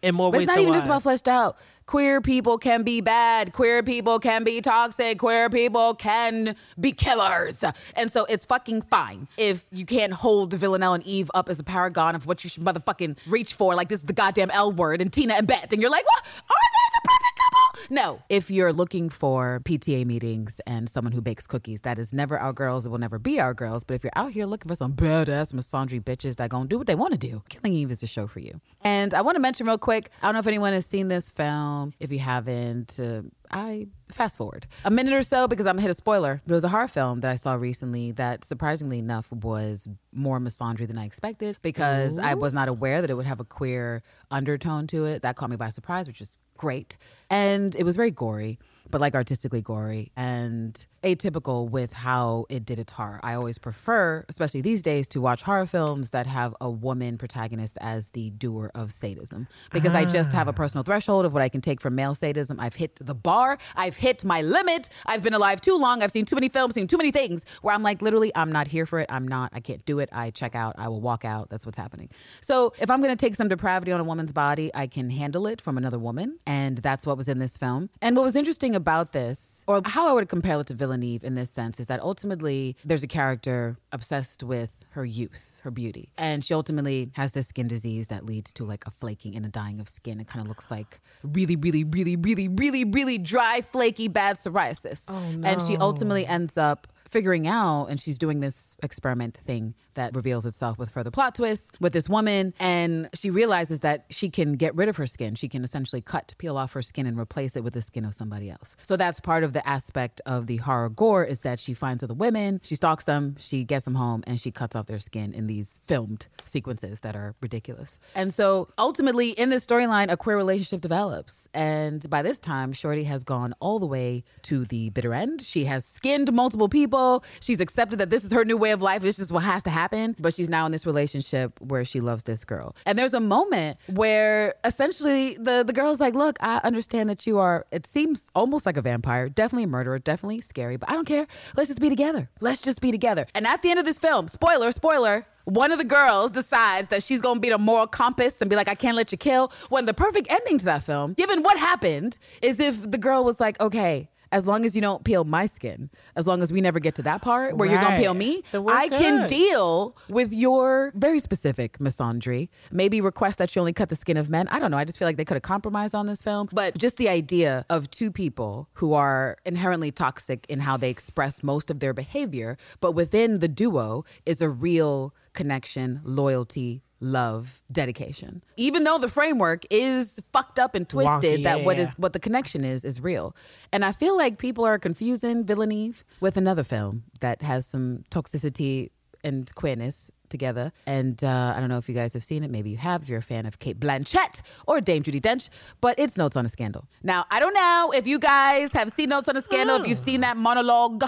in 0.02 0.14
more 0.14 0.30
But 0.30 0.38
ways. 0.38 0.42
it's 0.48 0.54
not 0.54 0.60
even 0.60 0.72
just 0.72 0.86
about 0.86 1.02
fleshed 1.02 1.28
out. 1.28 1.56
Queer 1.86 2.20
people 2.20 2.58
can 2.58 2.82
be 2.84 3.00
bad. 3.00 3.52
Queer 3.52 3.82
people 3.82 4.18
can 4.20 4.44
be 4.44 4.60
toxic. 4.60 5.18
Queer 5.18 5.50
people 5.50 5.94
can 5.94 6.54
be 6.78 6.92
killers. 6.92 7.64
And 7.96 8.10
so 8.10 8.24
it's 8.26 8.44
fucking 8.44 8.82
fine 8.82 9.28
if 9.36 9.66
you 9.72 9.84
can't 9.84 10.12
hold 10.12 10.54
Villanelle 10.54 10.94
and 10.94 11.04
Eve 11.04 11.30
up 11.34 11.48
as 11.48 11.58
a 11.58 11.64
paragon 11.64 12.14
of 12.14 12.26
what 12.26 12.44
you 12.44 12.50
should 12.50 12.62
motherfucking 12.64 13.18
reach 13.26 13.54
for. 13.54 13.74
Like 13.74 13.88
this 13.88 14.00
is 14.00 14.06
the 14.06 14.12
goddamn 14.12 14.50
L 14.50 14.72
word 14.72 15.00
and 15.00 15.12
Tina 15.12 15.34
and 15.34 15.46
Bette. 15.46 15.68
And 15.72 15.82
you're 15.82 15.90
like, 15.90 16.04
what? 16.06 16.24
Are 16.24 16.68
they 16.72 16.88
the 16.94 17.08
perfect? 17.08 17.41
No. 17.90 18.22
If 18.28 18.50
you're 18.50 18.72
looking 18.72 19.08
for 19.08 19.60
PTA 19.64 20.04
meetings 20.06 20.60
and 20.66 20.88
someone 20.88 21.12
who 21.12 21.20
bakes 21.20 21.46
cookies, 21.46 21.82
that 21.82 21.98
is 21.98 22.12
never 22.12 22.38
our 22.38 22.52
girls. 22.52 22.86
It 22.86 22.90
will 22.90 22.98
never 22.98 23.18
be 23.18 23.40
our 23.40 23.54
girls. 23.54 23.84
But 23.84 23.94
if 23.94 24.04
you're 24.04 24.12
out 24.16 24.32
here 24.32 24.46
looking 24.46 24.68
for 24.68 24.74
some 24.74 24.92
badass 24.94 25.52
misandry 25.52 26.02
bitches 26.02 26.36
that 26.36 26.50
gonna 26.50 26.68
do 26.68 26.78
what 26.78 26.86
they 26.86 26.94
want 26.94 27.12
to 27.12 27.18
do, 27.18 27.42
Killing 27.48 27.72
Eve 27.72 27.90
is 27.90 28.00
the 28.00 28.06
show 28.06 28.26
for 28.26 28.40
you. 28.40 28.60
And 28.82 29.14
I 29.14 29.22
want 29.22 29.36
to 29.36 29.40
mention 29.40 29.66
real 29.66 29.78
quick. 29.78 30.10
I 30.22 30.26
don't 30.26 30.34
know 30.34 30.40
if 30.40 30.46
anyone 30.46 30.72
has 30.72 30.86
seen 30.86 31.08
this 31.08 31.30
film. 31.30 31.94
If 32.00 32.10
you 32.12 32.18
haven't, 32.18 32.98
uh, 33.00 33.22
I 33.50 33.86
fast 34.10 34.36
forward 34.38 34.66
a 34.84 34.90
minute 34.90 35.12
or 35.12 35.22
so 35.22 35.46
because 35.46 35.66
I'm 35.66 35.74
gonna 35.74 35.82
hit 35.82 35.90
a 35.90 35.94
spoiler. 35.94 36.40
But 36.46 36.52
it 36.52 36.54
was 36.54 36.64
a 36.64 36.68
horror 36.68 36.88
film 36.88 37.20
that 37.20 37.30
I 37.30 37.34
saw 37.36 37.54
recently 37.54 38.12
that 38.12 38.44
surprisingly 38.44 38.98
enough 38.98 39.30
was 39.30 39.88
more 40.12 40.38
misandry 40.40 40.86
than 40.86 40.98
I 40.98 41.04
expected 41.04 41.58
because 41.62 42.18
I 42.18 42.34
was 42.34 42.54
not 42.54 42.68
aware 42.68 43.00
that 43.00 43.10
it 43.10 43.14
would 43.14 43.26
have 43.26 43.40
a 43.40 43.44
queer 43.44 44.02
undertone 44.30 44.86
to 44.88 45.04
it. 45.04 45.22
That 45.22 45.36
caught 45.36 45.50
me 45.50 45.56
by 45.56 45.68
surprise, 45.68 46.06
which 46.06 46.20
was 46.20 46.38
great. 46.56 46.96
And 47.30 47.74
it 47.76 47.84
was 47.84 47.96
very 47.96 48.10
gory. 48.10 48.58
but 48.90 49.00
like 49.00 49.14
artistically 49.14 49.62
gory 49.62 50.12
and 50.16 50.86
atypical 51.02 51.68
with 51.68 51.92
how 51.92 52.46
it 52.48 52.64
did 52.64 52.78
its 52.78 52.92
horror. 52.92 53.20
I 53.22 53.34
always 53.34 53.58
prefer, 53.58 54.24
especially 54.28 54.60
these 54.60 54.82
days, 54.82 55.08
to 55.08 55.20
watch 55.20 55.42
horror 55.42 55.66
films 55.66 56.10
that 56.10 56.26
have 56.26 56.54
a 56.60 56.70
woman 56.70 57.18
protagonist 57.18 57.78
as 57.80 58.10
the 58.10 58.30
doer 58.30 58.70
of 58.74 58.92
sadism 58.92 59.48
because 59.72 59.92
I 59.94 60.04
just 60.04 60.32
have 60.32 60.46
a 60.48 60.50
ah. 60.50 60.54
personal 60.54 60.84
threshold 60.84 61.24
of 61.24 61.32
what 61.32 61.42
I 61.42 61.48
can 61.48 61.60
take 61.60 61.80
from 61.80 61.94
male 61.94 62.14
sadism. 62.14 62.60
I've 62.60 62.74
hit 62.74 62.96
the 62.96 63.14
bar, 63.14 63.58
I've 63.76 63.96
hit 63.96 64.24
my 64.24 64.42
limit. 64.42 64.88
I've 65.06 65.22
been 65.22 65.34
alive 65.34 65.60
too 65.60 65.76
long. 65.76 66.02
I've 66.02 66.12
seen 66.12 66.24
too 66.24 66.36
many 66.36 66.48
films, 66.48 66.74
seen 66.74 66.86
too 66.86 66.96
many 66.96 67.10
things 67.10 67.44
where 67.62 67.74
I'm 67.74 67.82
like, 67.82 68.02
literally, 68.02 68.32
I'm 68.34 68.52
not 68.52 68.66
here 68.66 68.86
for 68.86 69.00
it. 69.00 69.06
I'm 69.10 69.26
not, 69.26 69.50
I 69.54 69.60
can't 69.60 69.84
do 69.84 69.98
it. 69.98 70.08
I 70.12 70.30
check 70.30 70.54
out, 70.54 70.74
I 70.78 70.88
will 70.88 71.00
walk 71.00 71.24
out. 71.24 71.50
That's 71.50 71.66
what's 71.66 71.78
happening. 71.78 72.10
So 72.40 72.72
if 72.80 72.90
I'm 72.90 73.00
going 73.00 73.14
to 73.14 73.16
take 73.16 73.34
some 73.34 73.48
depravity 73.48 73.92
on 73.92 74.00
a 74.00 74.04
woman's 74.04 74.32
body, 74.32 74.70
I 74.74 74.86
can 74.86 75.10
handle 75.10 75.46
it 75.46 75.60
from 75.60 75.76
another 75.76 75.98
woman. 75.98 76.38
And 76.46 76.78
that's 76.78 77.06
what 77.06 77.16
was 77.16 77.28
in 77.28 77.38
this 77.38 77.56
film. 77.56 77.90
And 78.00 78.16
what 78.16 78.22
was 78.22 78.36
interesting 78.36 78.74
about 78.74 79.12
this, 79.12 79.64
or 79.66 79.82
how 79.84 80.08
I 80.08 80.12
would 80.12 80.28
compare 80.28 80.60
it 80.60 80.66
to 80.68 80.74
Villaneve 80.92 81.22
in 81.22 81.34
this 81.34 81.50
sense, 81.50 81.80
is 81.80 81.86
that 81.86 82.00
ultimately 82.00 82.76
there's 82.84 83.02
a 83.02 83.08
character 83.08 83.76
obsessed 83.92 84.42
with 84.42 84.84
her 84.90 85.04
youth, 85.04 85.60
her 85.62 85.70
beauty. 85.70 86.12
And 86.18 86.44
she 86.44 86.54
ultimately 86.54 87.10
has 87.14 87.32
this 87.32 87.48
skin 87.48 87.66
disease 87.68 88.08
that 88.08 88.26
leads 88.26 88.52
to 88.54 88.64
like 88.64 88.86
a 88.86 88.90
flaking 88.90 89.34
and 89.36 89.46
a 89.46 89.48
dying 89.48 89.80
of 89.80 89.88
skin. 89.88 90.20
It 90.20 90.28
kind 90.28 90.42
of 90.42 90.48
looks 90.48 90.70
like 90.70 91.00
really, 91.22 91.56
really, 91.56 91.84
really, 91.84 92.16
really, 92.16 92.48
really, 92.48 92.84
really 92.84 93.18
dry, 93.18 93.62
flaky, 93.62 94.08
bad 94.08 94.36
psoriasis. 94.36 95.06
Oh, 95.08 95.32
no. 95.32 95.48
And 95.48 95.62
she 95.62 95.76
ultimately 95.76 96.26
ends 96.26 96.58
up 96.58 96.88
figuring 97.08 97.46
out, 97.46 97.86
and 97.86 98.00
she's 98.00 98.16
doing 98.16 98.40
this 98.40 98.76
experiment 98.82 99.38
thing 99.44 99.74
that 99.94 100.14
reveals 100.14 100.46
itself 100.46 100.78
with 100.78 100.90
further 100.90 101.10
plot 101.10 101.34
twists 101.34 101.70
with 101.80 101.92
this 101.92 102.08
woman. 102.08 102.54
And 102.58 103.08
she 103.14 103.30
realizes 103.30 103.80
that 103.80 104.06
she 104.10 104.28
can 104.28 104.54
get 104.54 104.74
rid 104.74 104.88
of 104.88 104.96
her 104.96 105.06
skin. 105.06 105.34
She 105.34 105.48
can 105.48 105.64
essentially 105.64 106.00
cut, 106.00 106.34
peel 106.38 106.56
off 106.56 106.72
her 106.72 106.82
skin 106.82 107.06
and 107.06 107.18
replace 107.18 107.56
it 107.56 107.64
with 107.64 107.74
the 107.74 107.82
skin 107.82 108.04
of 108.04 108.14
somebody 108.14 108.50
else. 108.50 108.76
So 108.82 108.96
that's 108.96 109.20
part 109.20 109.44
of 109.44 109.52
the 109.52 109.66
aspect 109.68 110.20
of 110.26 110.46
the 110.46 110.56
horror 110.58 110.88
gore 110.88 111.24
is 111.24 111.40
that 111.40 111.60
she 111.60 111.74
finds 111.74 112.02
other 112.02 112.14
women, 112.14 112.60
she 112.62 112.76
stalks 112.76 113.04
them, 113.04 113.36
she 113.38 113.64
gets 113.64 113.84
them 113.84 113.94
home, 113.94 114.22
and 114.26 114.40
she 114.40 114.50
cuts 114.50 114.74
off 114.74 114.86
their 114.86 114.98
skin 114.98 115.32
in 115.32 115.46
these 115.46 115.80
filmed 115.84 116.26
sequences 116.44 117.00
that 117.00 117.14
are 117.16 117.34
ridiculous. 117.40 117.98
And 118.14 118.32
so 118.32 118.68
ultimately, 118.78 119.30
in 119.30 119.50
this 119.50 119.66
storyline, 119.66 120.10
a 120.10 120.16
queer 120.16 120.36
relationship 120.36 120.80
develops. 120.80 121.48
And 121.54 122.08
by 122.08 122.22
this 122.22 122.38
time, 122.38 122.72
Shorty 122.72 123.04
has 123.04 123.24
gone 123.24 123.54
all 123.60 123.78
the 123.78 123.86
way 123.86 124.24
to 124.42 124.64
the 124.64 124.90
bitter 124.90 125.14
end. 125.14 125.42
She 125.42 125.64
has 125.66 125.84
skinned 125.84 126.32
multiple 126.32 126.68
people. 126.68 127.24
She's 127.40 127.60
accepted 127.60 127.98
that 127.98 128.10
this 128.10 128.24
is 128.24 128.32
her 128.32 128.44
new 128.44 128.56
way 128.56 128.70
of 128.70 128.82
life. 128.82 129.02
This 129.02 129.18
is 129.18 129.32
what 129.32 129.44
has 129.44 129.62
to 129.64 129.70
happen. 129.70 129.81
But 130.18 130.34
she's 130.34 130.48
now 130.48 130.66
in 130.66 130.72
this 130.72 130.86
relationship 130.86 131.60
where 131.60 131.84
she 131.84 132.00
loves 132.00 132.24
this 132.24 132.44
girl. 132.44 132.74
And 132.86 132.98
there's 132.98 133.14
a 133.14 133.20
moment 133.20 133.78
where 133.88 134.54
essentially 134.64 135.34
the, 135.34 135.64
the 135.66 135.72
girl's 135.72 136.00
like, 136.00 136.14
Look, 136.14 136.36
I 136.40 136.60
understand 136.64 137.08
that 137.10 137.26
you 137.26 137.38
are, 137.38 137.66
it 137.70 137.86
seems 137.86 138.30
almost 138.34 138.66
like 138.66 138.76
a 138.76 138.82
vampire, 138.82 139.28
definitely 139.28 139.64
a 139.64 139.68
murderer, 139.68 139.98
definitely 139.98 140.40
scary, 140.40 140.76
but 140.76 140.88
I 140.88 140.94
don't 140.94 141.06
care. 141.06 141.26
Let's 141.56 141.68
just 141.68 141.80
be 141.80 141.88
together. 141.88 142.28
Let's 142.40 142.60
just 142.60 142.80
be 142.80 142.90
together. 142.90 143.26
And 143.34 143.46
at 143.46 143.62
the 143.62 143.70
end 143.70 143.78
of 143.78 143.84
this 143.84 143.98
film, 143.98 144.28
spoiler, 144.28 144.72
spoiler, 144.72 145.26
one 145.44 145.72
of 145.72 145.78
the 145.78 145.84
girls 145.84 146.30
decides 146.30 146.88
that 146.88 147.02
she's 147.02 147.20
gonna 147.20 147.40
be 147.40 147.48
the 147.48 147.58
moral 147.58 147.86
compass 147.86 148.40
and 148.40 148.48
be 148.48 148.56
like, 148.56 148.68
I 148.68 148.74
can't 148.74 148.96
let 148.96 149.10
you 149.10 149.18
kill. 149.18 149.52
When 149.70 149.86
the 149.86 149.94
perfect 149.94 150.30
ending 150.30 150.58
to 150.58 150.64
that 150.66 150.84
film, 150.84 151.14
given 151.14 151.42
what 151.42 151.58
happened, 151.58 152.18
is 152.42 152.60
if 152.60 152.90
the 152.90 152.98
girl 152.98 153.24
was 153.24 153.40
like, 153.40 153.60
okay, 153.60 154.08
as 154.32 154.46
long 154.46 154.64
as 154.64 154.74
you 154.74 154.80
don't 154.80 155.04
peel 155.04 155.24
my 155.24 155.46
skin, 155.46 155.90
as 156.16 156.26
long 156.26 156.42
as 156.42 156.52
we 156.52 156.60
never 156.60 156.80
get 156.80 156.94
to 156.96 157.02
that 157.02 157.22
part 157.22 157.56
where 157.56 157.68
you're 157.70 157.80
gonna 157.80 157.98
peel 157.98 158.14
me, 158.14 158.42
I 158.52 158.88
can 158.88 159.28
deal 159.28 159.96
with 160.08 160.32
your 160.32 160.90
very 160.96 161.18
specific 161.18 161.78
misandry. 161.78 162.48
Maybe 162.72 163.00
request 163.00 163.38
that 163.38 163.54
you 163.54 163.60
only 163.60 163.72
cut 163.74 163.90
the 163.90 163.94
skin 163.94 164.16
of 164.16 164.30
men. 164.30 164.48
I 164.48 164.58
don't 164.58 164.70
know. 164.70 164.78
I 164.78 164.84
just 164.84 164.98
feel 164.98 165.06
like 165.06 165.18
they 165.18 165.24
could 165.24 165.34
have 165.34 165.42
compromised 165.42 165.94
on 165.94 166.06
this 166.06 166.22
film. 166.22 166.48
But 166.52 166.76
just 166.76 166.96
the 166.96 167.08
idea 167.08 167.64
of 167.70 167.90
two 167.90 168.10
people 168.10 168.68
who 168.74 168.94
are 168.94 169.36
inherently 169.44 169.90
toxic 169.92 170.46
in 170.48 170.60
how 170.60 170.76
they 170.76 170.90
express 170.90 171.42
most 171.42 171.70
of 171.70 171.80
their 171.80 171.92
behavior, 171.92 172.56
but 172.80 172.92
within 172.92 173.38
the 173.40 173.48
duo 173.48 174.04
is 174.24 174.40
a 174.40 174.48
real 174.48 175.14
connection, 175.34 176.00
loyalty, 176.04 176.82
love, 177.02 177.60
dedication. 177.70 178.42
Even 178.56 178.84
though 178.84 178.96
the 178.96 179.08
framework 179.08 179.64
is 179.70 180.20
fucked 180.32 180.58
up 180.58 180.74
and 180.74 180.88
twisted, 180.88 181.40
Wonky, 181.40 181.42
that 181.42 181.58
yeah, 181.58 181.64
what 181.66 181.78
is 181.78 181.88
what 181.96 182.12
the 182.12 182.20
connection 182.20 182.64
is 182.64 182.84
is 182.84 183.00
real. 183.00 183.36
And 183.72 183.84
I 183.84 183.92
feel 183.92 184.16
like 184.16 184.38
people 184.38 184.64
are 184.64 184.78
confusing 184.78 185.44
Villaneve 185.44 186.04
with 186.20 186.36
another 186.36 186.64
film 186.64 187.04
that 187.20 187.42
has 187.42 187.66
some 187.66 188.04
toxicity 188.10 188.90
and 189.24 189.52
queerness 189.54 190.10
together. 190.32 190.72
And 190.86 191.22
uh, 191.22 191.54
I 191.56 191.60
don't 191.60 191.68
know 191.68 191.78
if 191.78 191.88
you 191.88 191.94
guys 191.94 192.12
have 192.14 192.24
seen 192.24 192.42
it. 192.42 192.50
Maybe 192.50 192.70
you 192.70 192.78
have 192.78 193.02
if 193.02 193.08
you're 193.08 193.20
a 193.20 193.22
fan 193.22 193.46
of 193.46 193.60
Cate 193.60 193.78
Blanchett 193.78 194.42
or 194.66 194.80
Dame 194.80 195.04
Judi 195.04 195.20
Dench, 195.20 195.48
but 195.80 195.96
it's 195.98 196.16
Notes 196.16 196.36
on 196.36 196.44
a 196.44 196.48
Scandal. 196.48 196.88
Now, 197.04 197.24
I 197.30 197.38
don't 197.38 197.54
know 197.54 197.92
if 197.94 198.08
you 198.08 198.18
guys 198.18 198.72
have 198.72 198.90
seen 198.90 199.10
Notes 199.10 199.28
on 199.28 199.36
a 199.36 199.42
Scandal, 199.42 199.80
if 199.80 199.86
you've 199.86 199.98
seen 199.98 200.22
that 200.22 200.36
monologue 200.36 201.04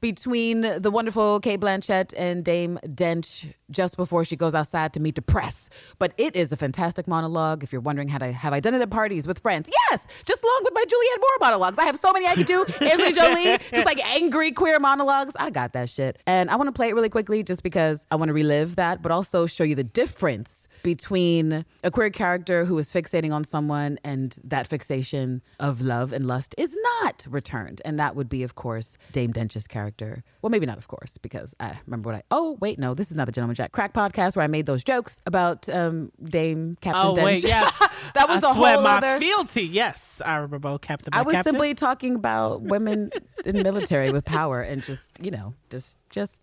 between 0.00 0.62
the 0.62 0.90
wonderful 0.90 1.38
Cate 1.38 1.60
Blanchett 1.60 2.12
and 2.18 2.44
Dame 2.44 2.78
Dench 2.84 3.52
just 3.70 3.96
before 3.96 4.24
she 4.24 4.36
goes 4.36 4.54
outside 4.54 4.92
to 4.94 5.00
meet 5.00 5.14
the 5.14 5.22
press. 5.22 5.70
But 5.98 6.12
it 6.16 6.36
is 6.36 6.52
a 6.52 6.56
fantastic 6.56 7.08
monologue. 7.08 7.62
If 7.62 7.72
you're 7.72 7.80
wondering 7.80 8.08
how 8.08 8.18
to 8.18 8.32
have 8.32 8.52
I 8.52 8.60
done 8.60 8.74
it 8.74 8.82
at 8.82 8.90
parties 8.90 9.26
with 9.26 9.38
friends? 9.38 9.70
Yes, 9.90 10.06
just 10.24 10.42
along 10.42 10.60
with 10.64 10.74
my 10.74 10.84
Juliette 10.84 11.20
Moore 11.20 11.48
monologues. 11.48 11.78
I 11.78 11.84
have 11.84 11.96
so 11.96 12.12
many 12.12 12.26
I 12.26 12.34
could 12.34 12.46
do. 12.46 12.64
Angelina 12.80 13.12
Jolie, 13.12 13.58
just 13.74 13.86
like 13.86 14.04
angry 14.04 14.52
queer 14.52 14.78
monologues. 14.78 15.34
I 15.38 15.50
got 15.50 15.72
that 15.72 15.88
shit. 15.88 16.20
And 16.26 16.50
I 16.50 16.56
want 16.56 16.68
to 16.68 16.72
play 16.72 16.88
it 16.88 16.94
really 16.94 17.08
quickly 17.08 17.42
just 17.42 17.62
because 17.62 18.06
I 18.10 18.16
want 18.16 18.28
to 18.28 18.34
relive 18.34 18.61
that, 18.76 19.02
but 19.02 19.12
also 19.12 19.46
show 19.46 19.64
you 19.64 19.74
the 19.74 19.84
difference 19.84 20.66
between 20.82 21.64
a 21.84 21.90
queer 21.90 22.10
character 22.10 22.64
who 22.64 22.76
is 22.78 22.92
fixating 22.92 23.32
on 23.32 23.44
someone 23.44 23.98
and 24.04 24.38
that 24.44 24.66
fixation 24.66 25.42
of 25.60 25.80
love 25.80 26.12
and 26.12 26.26
lust 26.26 26.54
is 26.58 26.76
not 27.02 27.26
returned. 27.28 27.80
And 27.84 27.98
that 27.98 28.16
would 28.16 28.28
be, 28.28 28.42
of 28.42 28.54
course, 28.54 28.98
Dame 29.12 29.32
Dench's 29.32 29.66
character. 29.66 30.22
Well, 30.42 30.50
maybe 30.50 30.66
not, 30.66 30.78
of 30.78 30.88
course, 30.88 31.18
because 31.18 31.54
I 31.60 31.78
remember 31.86 32.10
what 32.10 32.16
I. 32.16 32.22
Oh, 32.30 32.56
wait, 32.60 32.78
no, 32.78 32.94
this 32.94 33.10
is 33.10 33.16
not 33.16 33.26
the 33.26 33.32
Gentleman 33.32 33.54
Jack 33.54 33.72
Crack 33.72 33.92
podcast 33.92 34.36
where 34.36 34.44
I 34.44 34.48
made 34.48 34.66
those 34.66 34.82
jokes 34.84 35.20
about 35.26 35.68
um, 35.68 36.10
Dame 36.22 36.76
Captain 36.80 37.06
Oh 37.06 37.14
Dench. 37.14 37.24
wait, 37.24 37.44
yes, 37.44 37.78
that 38.14 38.28
was 38.28 38.42
I 38.44 38.50
a 38.50 38.54
swear 38.54 38.74
whole 38.74 38.82
my 38.84 38.96
other. 38.98 39.18
fealty. 39.18 39.62
Yes, 39.64 40.20
I 40.24 40.34
remember 40.36 40.58
both 40.58 40.80
Captain. 40.82 41.10
I 41.12 41.22
was 41.22 41.34
Captain. 41.34 41.52
simply 41.54 41.74
talking 41.74 42.14
about 42.16 42.62
women 42.62 43.10
in 43.44 43.62
military 43.62 44.10
with 44.12 44.24
power 44.24 44.60
and 44.60 44.82
just, 44.82 45.10
you 45.22 45.30
know, 45.30 45.54
just, 45.70 45.98
just, 46.10 46.40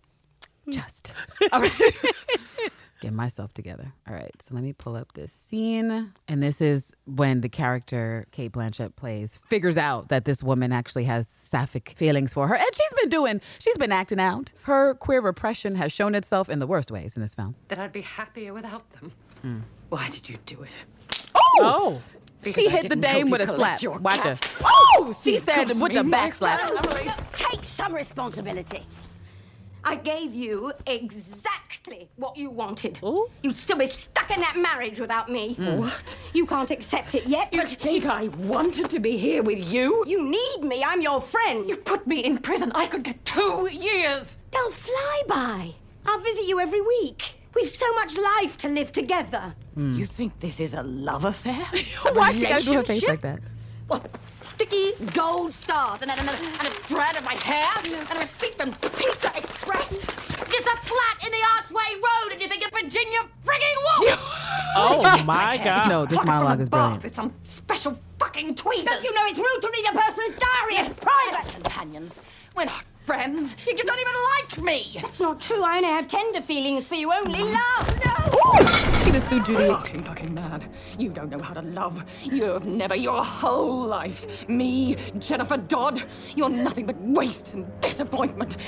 just. 0.72 1.12
All 1.52 1.60
right. 1.60 1.80
Get 3.00 3.14
myself 3.14 3.54
together. 3.54 3.94
All 4.06 4.12
right. 4.14 4.30
So 4.42 4.54
let 4.54 4.62
me 4.62 4.74
pull 4.74 4.94
up 4.94 5.12
this 5.14 5.32
scene. 5.32 6.12
And 6.28 6.42
this 6.42 6.60
is 6.60 6.94
when 7.06 7.40
the 7.40 7.48
character 7.48 8.26
Cate 8.30 8.52
Blanchett 8.52 8.94
plays 8.94 9.40
figures 9.48 9.78
out 9.78 10.10
that 10.10 10.26
this 10.26 10.42
woman 10.42 10.70
actually 10.70 11.04
has 11.04 11.26
sapphic 11.26 11.94
feelings 11.96 12.34
for 12.34 12.46
her. 12.46 12.54
And 12.54 12.66
she's 12.74 12.92
been 13.00 13.08
doing, 13.08 13.40
she's 13.58 13.78
been 13.78 13.90
acting 13.92 14.20
out. 14.20 14.52
Her 14.64 14.92
queer 14.94 15.22
repression 15.22 15.76
has 15.76 15.92
shown 15.92 16.14
itself 16.14 16.50
in 16.50 16.58
the 16.58 16.66
worst 16.66 16.90
ways 16.90 17.16
in 17.16 17.22
this 17.22 17.34
film. 17.34 17.54
that 17.68 17.78
I'd 17.78 17.90
be 17.92 18.02
happier 18.02 18.52
without 18.52 18.90
them. 18.90 19.12
Mm. 19.46 19.62
Why 19.88 20.10
did 20.10 20.28
you 20.28 20.36
do 20.44 20.62
it? 20.62 20.70
Oh, 21.34 21.58
oh. 21.62 22.02
Because 22.42 22.54
she 22.62 22.68
I 22.68 22.70
hit 22.70 22.88
the 22.90 22.96
dame 22.96 23.30
with 23.30 23.40
a 23.40 23.46
collect 23.46 23.80
slap. 23.80 23.82
your 23.82 23.98
Watch 23.98 24.20
her. 24.20 24.34
cat. 24.34 24.62
Oh, 24.64 25.14
she 25.22 25.38
said 25.38 25.68
with 25.68 25.78
me 25.78 25.94
the 25.94 26.04
my 26.04 26.10
back 26.10 26.32
slap. 26.34 26.60
Take 27.34 27.64
some 27.64 27.94
responsibility. 27.94 28.82
I 29.84 29.96
gave 29.96 30.34
you 30.34 30.72
exactly 30.86 32.08
what 32.16 32.36
you 32.36 32.50
wanted. 32.50 33.00
Ooh. 33.02 33.28
You'd 33.42 33.56
still 33.56 33.78
be 33.78 33.86
stuck 33.86 34.30
in 34.30 34.40
that 34.40 34.56
marriage 34.56 35.00
without 35.00 35.30
me. 35.30 35.54
Hmm. 35.54 35.78
What? 35.78 36.16
You 36.34 36.46
can't 36.46 36.70
accept 36.70 37.14
it 37.14 37.26
yet, 37.26 37.52
You 37.52 37.60
but 37.62 37.68
think 37.70 38.04
I 38.06 38.28
wanted 38.28 38.90
to 38.90 38.98
be 39.00 39.16
here 39.16 39.42
with 39.42 39.72
you? 39.72 40.04
you 40.06 40.22
need 40.28 40.62
me. 40.64 40.84
I'm 40.84 41.00
your 41.00 41.20
friend. 41.20 41.68
You 41.68 41.76
put 41.76 42.06
me 42.06 42.24
in 42.24 42.38
prison. 42.38 42.72
I 42.74 42.86
could 42.86 43.02
get 43.02 43.24
two 43.24 43.68
years. 43.72 44.38
They'll 44.50 44.70
fly 44.70 45.22
by. 45.28 45.74
I'll 46.06 46.20
visit 46.20 46.46
you 46.46 46.60
every 46.60 46.80
week. 46.80 47.34
We've 47.54 47.68
so 47.68 47.92
much 47.94 48.16
life 48.16 48.56
to 48.58 48.68
live 48.68 48.92
together. 48.92 49.54
You 49.76 50.04
think 50.04 50.38
this 50.40 50.60
is 50.60 50.74
a 50.74 50.82
love 50.82 51.24
affair? 51.24 51.64
Why 52.12 52.32
she 52.32 52.42
gotta 52.42 52.64
do 52.64 52.74
her 52.74 52.82
face 52.82 53.02
like 53.06 53.20
that? 53.20 53.40
What? 53.88 54.10
Sticky 54.40 54.92
gold 55.12 55.52
stars 55.52 56.02
and, 56.02 56.10
and, 56.10 56.20
and, 56.20 56.30
and 56.30 56.66
a 56.66 56.70
strand 56.70 57.16
of 57.16 57.24
my 57.24 57.34
hair 57.34 57.68
and 57.84 58.16
a 58.16 58.20
receipt 58.20 58.54
from 58.56 58.72
Pizza 58.72 59.30
Express. 59.36 59.92
It's 59.92 60.66
a 60.66 60.76
flat 60.86 61.16
in 61.24 61.30
the 61.30 61.38
Archway 61.56 61.94
Road, 61.94 62.32
and 62.32 62.40
you 62.40 62.48
think 62.48 62.62
it's 62.62 62.72
Virginia 62.72 63.20
frigging 63.44 64.06
Woolf? 64.06 64.18
oh 64.76 65.22
my 65.26 65.60
God! 65.62 65.88
No, 65.88 66.06
this 66.06 66.18
Pluck 66.18 66.24
it 66.24 66.26
from 66.26 66.34
monologue 66.34 66.60
is 66.60 66.68
brilliant. 66.68 67.02
With 67.02 67.14
some 67.14 67.32
special 67.44 67.98
fucking 68.18 68.54
tweezers. 68.54 68.86
Don't 68.86 69.04
you 69.04 69.14
know 69.14 69.22
it's 69.26 69.38
rude 69.38 69.60
to 69.60 69.70
read 69.72 69.86
a 69.88 69.98
person's 69.98 70.38
diary? 70.38 70.86
It's 70.86 71.00
private. 71.00 71.52
companions? 71.54 72.18
We're 72.56 72.64
not 72.64 72.84
friends. 73.04 73.56
You 73.66 73.76
don't 73.76 73.98
even 73.98 74.14
like 74.38 74.62
me. 74.64 74.98
That's 75.00 75.20
not 75.20 75.40
true. 75.40 75.62
I 75.62 75.76
only 75.76 75.88
have 75.88 76.06
tender 76.06 76.40
feelings 76.40 76.86
for 76.86 76.94
you. 76.94 77.12
Only 77.12 77.42
love. 77.42 78.00
No. 78.04 79.02
She 79.04 79.10
just 79.10 79.26
threw 79.26 79.40
Judi. 79.40 79.68
Fucking 79.68 80.02
fucking 80.04 80.34
mad. 80.34 80.66
You 80.98 81.10
don't 81.10 81.30
know 81.30 81.40
how 81.40 81.54
to 81.54 81.62
love. 81.62 82.04
You've 82.24 82.66
never 82.66 82.94
your 82.94 83.24
whole 83.24 83.84
life. 83.86 84.48
Me, 84.48 84.96
Jennifer 85.18 85.56
Dodd. 85.56 86.02
You're 86.36 86.50
nothing 86.50 86.86
but 86.86 87.00
waste 87.00 87.54
and 87.54 87.66
disappointment. 87.80 88.56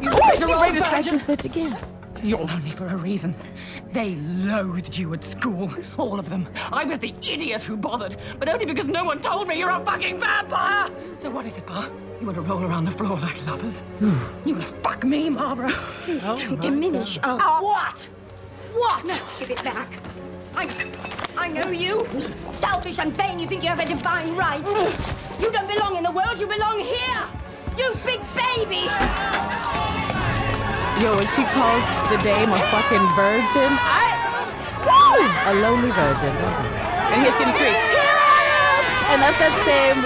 You 0.00 0.10
Oh, 0.12 0.34
she 0.34 0.40
miserable 0.40 0.60
ready 0.60 0.74
to 0.76 0.80
strike 0.82 1.04
virgin. 1.04 1.12
this 1.14 1.22
bitch 1.24 1.44
again. 1.44 1.76
You're 2.22 2.38
lonely 2.44 2.70
for 2.70 2.86
a 2.86 2.96
reason. 2.96 3.34
They 3.92 4.14
loathed 4.16 4.96
you 4.98 5.14
at 5.14 5.24
school, 5.24 5.72
all 5.96 6.18
of 6.18 6.28
them. 6.28 6.48
I 6.70 6.84
was 6.84 6.98
the 6.98 7.14
idiot 7.22 7.62
who 7.62 7.76
bothered, 7.76 8.16
but 8.38 8.48
only 8.48 8.66
because 8.66 8.86
no 8.88 9.04
one 9.04 9.20
told 9.20 9.48
me 9.48 9.58
you're 9.58 9.70
a 9.70 9.82
fucking 9.84 10.20
vampire. 10.20 10.90
So 11.20 11.30
what 11.30 11.46
is 11.46 11.56
it, 11.56 11.66
Bar? 11.66 11.88
You 12.20 12.26
want 12.26 12.36
to 12.36 12.42
roll 12.42 12.62
around 12.62 12.84
the 12.84 12.90
floor 12.90 13.18
like 13.18 13.44
lovers? 13.46 13.82
you 14.44 14.54
want 14.54 14.66
to 14.68 14.74
fuck 14.82 15.02
me, 15.04 15.30
Barbara? 15.30 15.70
Please 15.70 16.20
Oh 16.24 16.36
don't 16.36 16.56
my 16.56 16.60
diminish 16.60 17.16
God. 17.18 17.40
our... 17.40 17.58
Uh, 17.58 17.62
what? 17.62 18.08
What? 18.74 19.22
Give 19.38 19.50
it 19.50 19.64
back. 19.64 19.90
I, 20.54 20.68
I 21.38 21.48
know 21.48 21.70
you. 21.70 22.06
Selfish 22.52 22.98
and 22.98 23.12
vain, 23.14 23.38
you 23.38 23.46
think 23.46 23.62
you 23.62 23.70
have 23.70 23.80
a 23.80 23.86
divine 23.86 24.36
right. 24.36 24.60
You 25.40 25.50
don't 25.50 25.66
belong 25.68 25.96
in 25.96 26.02
the 26.02 26.10
world, 26.10 26.38
you 26.38 26.46
belong 26.46 26.80
here. 26.80 27.24
You 27.78 27.94
big 28.04 28.20
baby. 28.34 28.88
Yo, 31.00 31.16
when 31.16 31.26
she 31.32 31.42
calls 31.56 31.80
the 32.12 32.20
dame 32.22 32.52
a 32.52 32.58
fucking 32.68 33.06
virgin, 33.16 33.72
I. 33.80 34.04
Woo! 34.84 35.24
A 35.48 35.52
lonely 35.64 35.90
virgin. 35.92 36.28
And 37.08 37.22
here 37.24 37.32
she 37.32 37.42
in 37.42 37.48
the. 37.56 37.72
Here 37.72 38.16
I 38.20 38.40
am! 38.60 38.84
And 39.08 39.18
that's 39.24 39.38
that 39.40 39.54
same. 39.64 39.98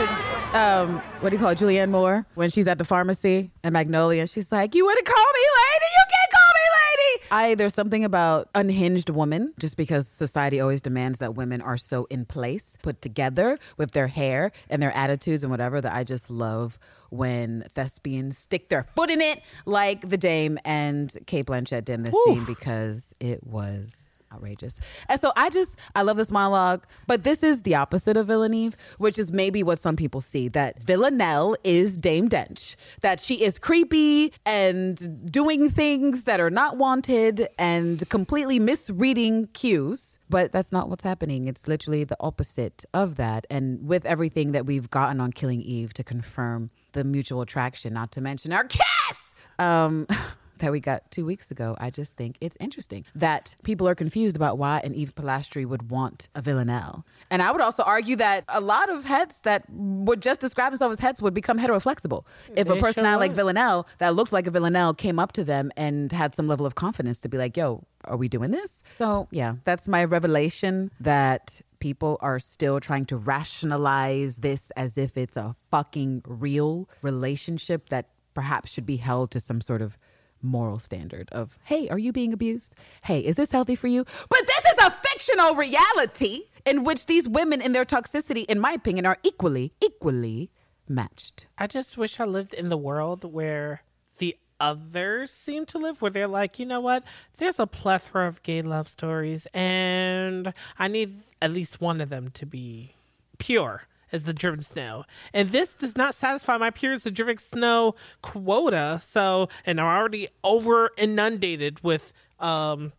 Um, 0.54 1.02
what 1.20 1.30
do 1.30 1.36
you 1.36 1.40
call 1.42 1.50
it? 1.50 1.58
Julianne 1.58 1.90
Moore 1.90 2.24
when 2.36 2.48
she's 2.48 2.68
at 2.68 2.78
the 2.78 2.84
pharmacy 2.84 3.50
and 3.64 3.72
Magnolia. 3.72 4.28
She's 4.28 4.52
like, 4.52 4.76
"You 4.76 4.84
to 5.04 5.04
call 5.04 5.24
me 5.34 5.40
lady? 5.58 5.88
You 5.98 6.04
can't 6.14 6.30
call 6.30 6.52
me 6.54 6.66
lady." 6.78 7.13
I 7.30 7.54
there's 7.54 7.74
something 7.74 8.04
about 8.04 8.48
unhinged 8.54 9.10
woman, 9.10 9.54
just 9.58 9.76
because 9.76 10.08
society 10.08 10.60
always 10.60 10.80
demands 10.80 11.18
that 11.18 11.34
women 11.34 11.60
are 11.60 11.76
so 11.76 12.06
in 12.10 12.24
place, 12.24 12.76
put 12.82 13.02
together 13.02 13.58
with 13.76 13.92
their 13.92 14.08
hair 14.08 14.52
and 14.68 14.82
their 14.82 14.92
attitudes 14.92 15.42
and 15.42 15.50
whatever 15.50 15.80
that 15.80 15.92
I 15.92 16.04
just 16.04 16.30
love 16.30 16.78
when 17.10 17.64
thespians 17.74 18.36
stick 18.36 18.68
their 18.68 18.82
foot 18.96 19.10
in 19.10 19.20
it 19.20 19.40
like 19.66 20.08
the 20.08 20.16
Dame 20.18 20.58
and 20.64 21.16
Cate 21.26 21.46
Blanchett 21.46 21.84
did 21.84 21.94
in 21.94 22.02
this 22.02 22.14
scene 22.24 22.44
because 22.44 23.14
it 23.20 23.44
was 23.44 24.13
outrageous. 24.34 24.80
And 25.08 25.20
so 25.20 25.32
I 25.36 25.50
just 25.50 25.78
I 25.94 26.02
love 26.02 26.16
this 26.16 26.30
monologue, 26.30 26.84
but 27.06 27.24
this 27.24 27.42
is 27.42 27.62
the 27.62 27.74
opposite 27.74 28.16
of 28.16 28.26
Villaneve, 28.26 28.74
which 28.98 29.18
is 29.18 29.32
maybe 29.32 29.62
what 29.62 29.78
some 29.78 29.96
people 29.96 30.20
see 30.20 30.48
that 30.48 30.82
Villanelle 30.82 31.56
is 31.64 31.96
Dame 31.96 32.28
Dench, 32.28 32.76
that 33.00 33.20
she 33.20 33.42
is 33.42 33.58
creepy 33.58 34.32
and 34.44 35.30
doing 35.30 35.70
things 35.70 36.24
that 36.24 36.40
are 36.40 36.50
not 36.50 36.76
wanted 36.76 37.48
and 37.58 38.08
completely 38.08 38.58
misreading 38.58 39.48
cues. 39.48 40.18
But 40.28 40.52
that's 40.52 40.72
not 40.72 40.88
what's 40.88 41.04
happening. 41.04 41.46
It's 41.46 41.68
literally 41.68 42.04
the 42.04 42.16
opposite 42.18 42.84
of 42.92 43.16
that. 43.16 43.46
And 43.50 43.86
with 43.86 44.04
everything 44.04 44.52
that 44.52 44.66
we've 44.66 44.90
gotten 44.90 45.20
on 45.20 45.32
Killing 45.32 45.62
Eve 45.62 45.94
to 45.94 46.04
confirm 46.04 46.70
the 46.92 47.04
mutual 47.04 47.40
attraction, 47.42 47.92
not 47.92 48.10
to 48.12 48.20
mention 48.20 48.52
our 48.52 48.64
kiss. 48.64 49.34
Um 49.58 50.06
that 50.58 50.72
we 50.72 50.80
got 50.80 51.10
two 51.10 51.24
weeks 51.24 51.50
ago, 51.50 51.76
I 51.78 51.90
just 51.90 52.16
think 52.16 52.36
it's 52.40 52.56
interesting 52.60 53.04
that 53.14 53.56
people 53.62 53.88
are 53.88 53.94
confused 53.94 54.36
about 54.36 54.58
why 54.58 54.80
an 54.84 54.94
Eve 54.94 55.14
Polastri 55.14 55.66
would 55.66 55.90
want 55.90 56.28
a 56.34 56.42
Villanelle. 56.42 57.04
And 57.30 57.42
I 57.42 57.50
would 57.52 57.60
also 57.60 57.82
argue 57.82 58.16
that 58.16 58.44
a 58.48 58.60
lot 58.60 58.88
of 58.90 59.04
heads 59.04 59.40
that 59.40 59.64
would 59.70 60.22
just 60.22 60.40
describe 60.40 60.72
themselves 60.72 60.94
as 60.94 61.00
heads 61.00 61.22
would 61.22 61.34
become 61.34 61.58
heteroflexible. 61.58 62.24
If 62.56 62.68
a 62.68 62.74
They 62.74 62.80
person 62.80 63.04
sure 63.04 63.16
like. 63.16 63.32
Villanelle 63.32 63.86
that 63.98 64.14
looked 64.14 64.32
like 64.32 64.46
a 64.46 64.50
Villanelle 64.50 64.94
came 64.94 65.18
up 65.18 65.32
to 65.32 65.44
them 65.44 65.70
and 65.76 66.12
had 66.12 66.34
some 66.34 66.46
level 66.46 66.66
of 66.66 66.74
confidence 66.74 67.20
to 67.20 67.28
be 67.28 67.36
like, 67.36 67.56
yo, 67.56 67.84
are 68.04 68.16
we 68.16 68.28
doing 68.28 68.50
this? 68.50 68.82
So, 68.90 69.28
yeah, 69.30 69.56
that's 69.64 69.88
my 69.88 70.04
revelation 70.04 70.90
that 71.00 71.60
people 71.80 72.16
are 72.20 72.38
still 72.38 72.80
trying 72.80 73.04
to 73.06 73.16
rationalize 73.16 74.38
this 74.38 74.70
as 74.76 74.96
if 74.96 75.16
it's 75.16 75.36
a 75.36 75.54
fucking 75.70 76.22
real 76.26 76.88
relationship 77.02 77.88
that 77.88 78.08
perhaps 78.32 78.72
should 78.72 78.86
be 78.86 78.96
held 78.96 79.30
to 79.30 79.40
some 79.40 79.60
sort 79.60 79.82
of 79.82 79.98
moral 80.44 80.78
standard 80.78 81.28
of, 81.32 81.58
hey, 81.64 81.88
are 81.88 81.98
you 81.98 82.12
being 82.12 82.32
abused? 82.32 82.76
Hey, 83.02 83.20
is 83.20 83.36
this 83.36 83.50
healthy 83.50 83.74
for 83.74 83.88
you? 83.88 84.04
But 84.28 84.46
this 84.46 84.72
is 84.72 84.86
a 84.86 84.90
fictional 84.90 85.54
reality 85.54 86.42
in 86.64 86.84
which 86.84 87.06
these 87.06 87.28
women 87.28 87.60
in 87.60 87.72
their 87.72 87.84
toxicity, 87.84 88.44
in 88.44 88.60
my 88.60 88.72
opinion, 88.72 89.06
are 89.06 89.18
equally, 89.22 89.72
equally 89.82 90.50
matched. 90.88 91.46
I 91.58 91.66
just 91.66 91.96
wish 91.96 92.20
I 92.20 92.24
lived 92.24 92.54
in 92.54 92.68
the 92.68 92.76
world 92.76 93.24
where 93.24 93.82
the 94.18 94.36
others 94.60 95.30
seem 95.30 95.66
to 95.66 95.78
live, 95.78 96.00
where 96.00 96.10
they're 96.10 96.28
like, 96.28 96.58
you 96.58 96.66
know 96.66 96.80
what? 96.80 97.04
There's 97.38 97.58
a 97.58 97.66
plethora 97.66 98.28
of 98.28 98.42
gay 98.42 98.62
love 98.62 98.88
stories, 98.88 99.46
and 99.52 100.52
I 100.78 100.88
need 100.88 101.22
at 101.42 101.52
least 101.52 101.80
one 101.80 102.00
of 102.00 102.08
them 102.08 102.30
to 102.34 102.46
be 102.46 102.94
pure 103.38 103.84
as 104.14 104.22
the 104.22 104.32
driven 104.32 104.60
snow. 104.60 105.04
And 105.34 105.50
this 105.50 105.74
does 105.74 105.96
not 105.96 106.14
satisfy 106.14 106.56
my 106.56 106.70
peers' 106.70 107.04
driven 107.04 107.38
snow 107.38 107.96
quota. 108.22 109.00
So, 109.02 109.48
and 109.66 109.80
I'm 109.80 109.86
already 109.86 110.28
over 110.42 110.92
inundated 110.96 111.82
with 111.82 112.12
um 112.40 112.92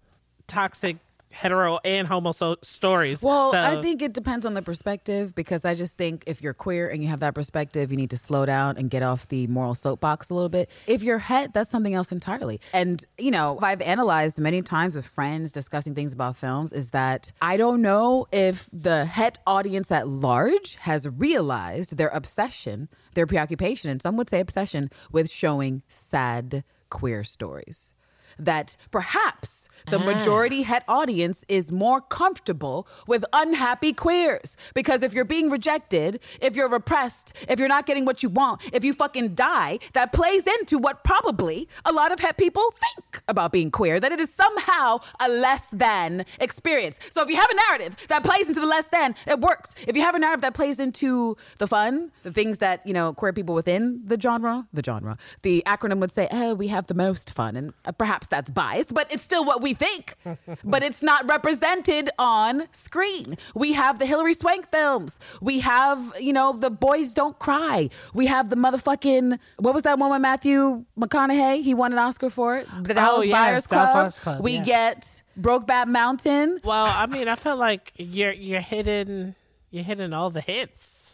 toxic 0.48 0.98
hetero 1.36 1.80
and 1.84 2.08
homo 2.08 2.32
so- 2.32 2.58
stories. 2.62 3.22
Well, 3.22 3.52
So- 3.52 3.60
I 3.60 3.82
think 3.82 4.02
it 4.02 4.14
depends 4.14 4.46
on 4.46 4.54
the 4.54 4.62
perspective 4.62 5.36
because 5.36 5.66
I 5.66 5.76
just 5.76 5.98
think 5.98 6.24
if 6.28 6.42
you're 6.42 6.54
queer 6.54 6.88
and 6.88 7.04
you 7.04 7.10
have 7.10 7.20
that 7.20 7.36
perspective, 7.36 7.92
you 7.92 7.98
need 7.98 8.10
to 8.12 8.18
slow 8.18 8.46
down 8.46 8.78
and 8.78 8.90
get 8.90 9.04
off 9.04 9.28
the 9.28 9.48
moral 9.48 9.76
soapbox 9.76 10.30
a 10.30 10.34
little 10.34 10.50
bit. 10.50 10.70
If 10.88 11.04
you're 11.04 11.20
het, 11.20 11.54
that's 11.54 11.70
something 11.70 11.94
else 11.94 12.12
entirely. 12.12 12.62
And, 12.74 13.06
you 13.18 13.32
know, 13.32 13.60
I've 13.62 13.82
analyzed 13.82 14.40
many 14.40 14.62
times 14.62 14.96
with 14.96 15.06
friends 15.06 15.52
discussing 15.52 15.94
things 15.94 16.14
about 16.14 16.38
films 16.38 16.72
is 16.72 16.92
that 16.92 17.32
I 17.42 17.58
don't 17.58 17.82
know 17.82 18.28
if 18.32 18.70
the 18.72 19.06
het 19.06 19.38
audience 19.46 19.92
at 19.92 20.08
large 20.08 20.76
has 20.76 21.08
realized 21.08 21.98
their 21.98 22.10
obsession, 22.10 22.88
their 23.14 23.28
preoccupation, 23.28 23.90
and 23.90 24.02
some 24.02 24.16
would 24.18 24.30
say 24.30 24.40
obsession 24.40 24.90
with 25.12 25.30
showing 25.30 25.84
sad 25.90 26.64
queer 26.90 27.24
stories 27.24 27.95
that 28.40 28.78
perhaps 28.92 29.70
the 29.90 30.00
majority 30.00 30.64
het 30.64 30.84
audience 30.88 31.46
is 31.48 31.72
more 31.72 32.02
comfortable 32.02 32.88
with 33.08 33.24
unhappy 33.34 33.94
queers. 33.94 34.58
Because 34.74 35.04
if 35.04 35.14
you're 35.14 35.26
being 35.26 35.50
rejected, 35.50 36.20
if 36.42 36.56
you're 36.56 36.70
repressed, 36.70 37.34
if 37.48 37.60
you're 37.60 37.68
not 37.68 37.86
getting 37.86 38.06
what 38.06 38.24
you 38.24 38.30
want, 38.30 38.62
if 38.74 38.84
you 38.84 38.94
fucking 38.94 39.36
die, 39.36 39.80
that 39.94 40.12
plays 40.12 40.48
into 40.48 40.78
what 40.78 41.04
probably 41.04 41.68
a 41.86 41.92
lot 41.92 42.12
of 42.12 42.20
het 42.20 42.38
people 42.38 42.64
think 42.72 43.22
about 43.28 43.52
being 43.52 43.70
queer, 43.70 44.00
that 44.00 44.12
it 44.12 44.20
is 44.20 44.34
somehow 44.34 45.00
a 45.20 45.30
less 45.30 45.70
than 45.70 46.26
experience. 46.40 47.00
So 47.12 47.22
if 47.22 47.30
you 47.30 47.36
have 47.36 47.50
a 47.50 47.56
narrative 47.68 48.08
that 48.08 48.24
plays 48.24 48.48
into 48.48 48.60
the 48.60 48.66
less 48.66 48.88
than, 48.88 49.16
it 49.28 49.40
works. 49.40 49.76
If 49.88 49.96
you 49.96 50.02
have 50.02 50.16
a 50.16 50.20
narrative 50.20 50.42
that 50.42 50.54
plays 50.56 50.80
into 50.80 51.38
the 51.60 51.68
fun, 51.68 52.12
the 52.24 52.34
things 52.34 52.58
that, 52.58 52.86
you 52.86 52.94
know, 52.94 53.14
queer 53.14 53.34
people 53.34 53.54
within 53.54 54.02
the 54.04 54.20
genre, 54.20 54.68
the 54.74 54.84
genre, 54.84 55.18
the 55.44 55.64
acronym 55.68 56.00
would 56.00 56.12
say, 56.12 56.28
oh, 56.32 56.56
we 56.56 56.68
have 56.70 56.88
the 56.88 56.94
most 56.94 57.32
fun. 57.32 57.56
And 57.56 57.74
uh, 57.86 57.92
perhaps 58.26 58.48
that's 58.48 58.52
biased, 58.52 58.94
but 58.94 59.12
it's 59.12 59.24
still 59.24 59.46
what 59.46 59.62
we 59.62 59.74
think. 59.74 60.16
but 60.64 60.84
it's 60.84 61.04
not 61.04 61.28
represented 61.28 62.10
on 62.18 62.68
screen. 62.72 63.38
We 63.54 63.74
have 63.74 64.00
the 64.00 64.06
Hilary 64.06 64.34
Swank 64.34 64.70
films. 64.70 65.20
We 65.42 65.60
have, 65.60 66.14
you 66.20 66.34
know, 66.34 66.54
the 66.54 66.70
Boys 66.70 67.14
Don't 67.14 67.38
Cry. 67.40 67.90
We 68.14 68.28
have 68.28 68.50
the 68.50 68.56
motherfucking, 68.56 69.40
what 69.58 69.74
was 69.74 69.84
that 69.84 70.00
one 70.00 70.12
with 70.12 70.22
Matthew 70.22 70.86
McConaughey? 70.98 71.64
He 71.64 71.74
won 71.74 71.92
an 71.92 72.00
Oscar 72.00 72.30
for 72.30 72.58
it. 72.58 72.68
The 72.84 72.92
oh, 72.92 72.96
Dallas 72.96 73.28
yes, 73.28 73.34
Buyers 73.34 73.68
Club. 73.68 73.94
Buyers 73.94 74.20
Club, 74.20 74.42
We 74.42 74.54
yeah. 74.54 74.64
get 74.64 75.24
Brokeback 75.40 75.88
Mountain. 75.88 76.62
Well, 76.64 76.86
I 76.86 77.06
mean, 77.08 77.28
I 77.28 77.36
felt 77.36 77.60
like 77.60 77.92
you're 77.98 78.32
you're 78.32 78.62
hitting 78.62 79.36
you're 79.72 79.84
hitting 79.84 80.14
all 80.14 80.30
the 80.30 80.42
hits. 80.42 81.05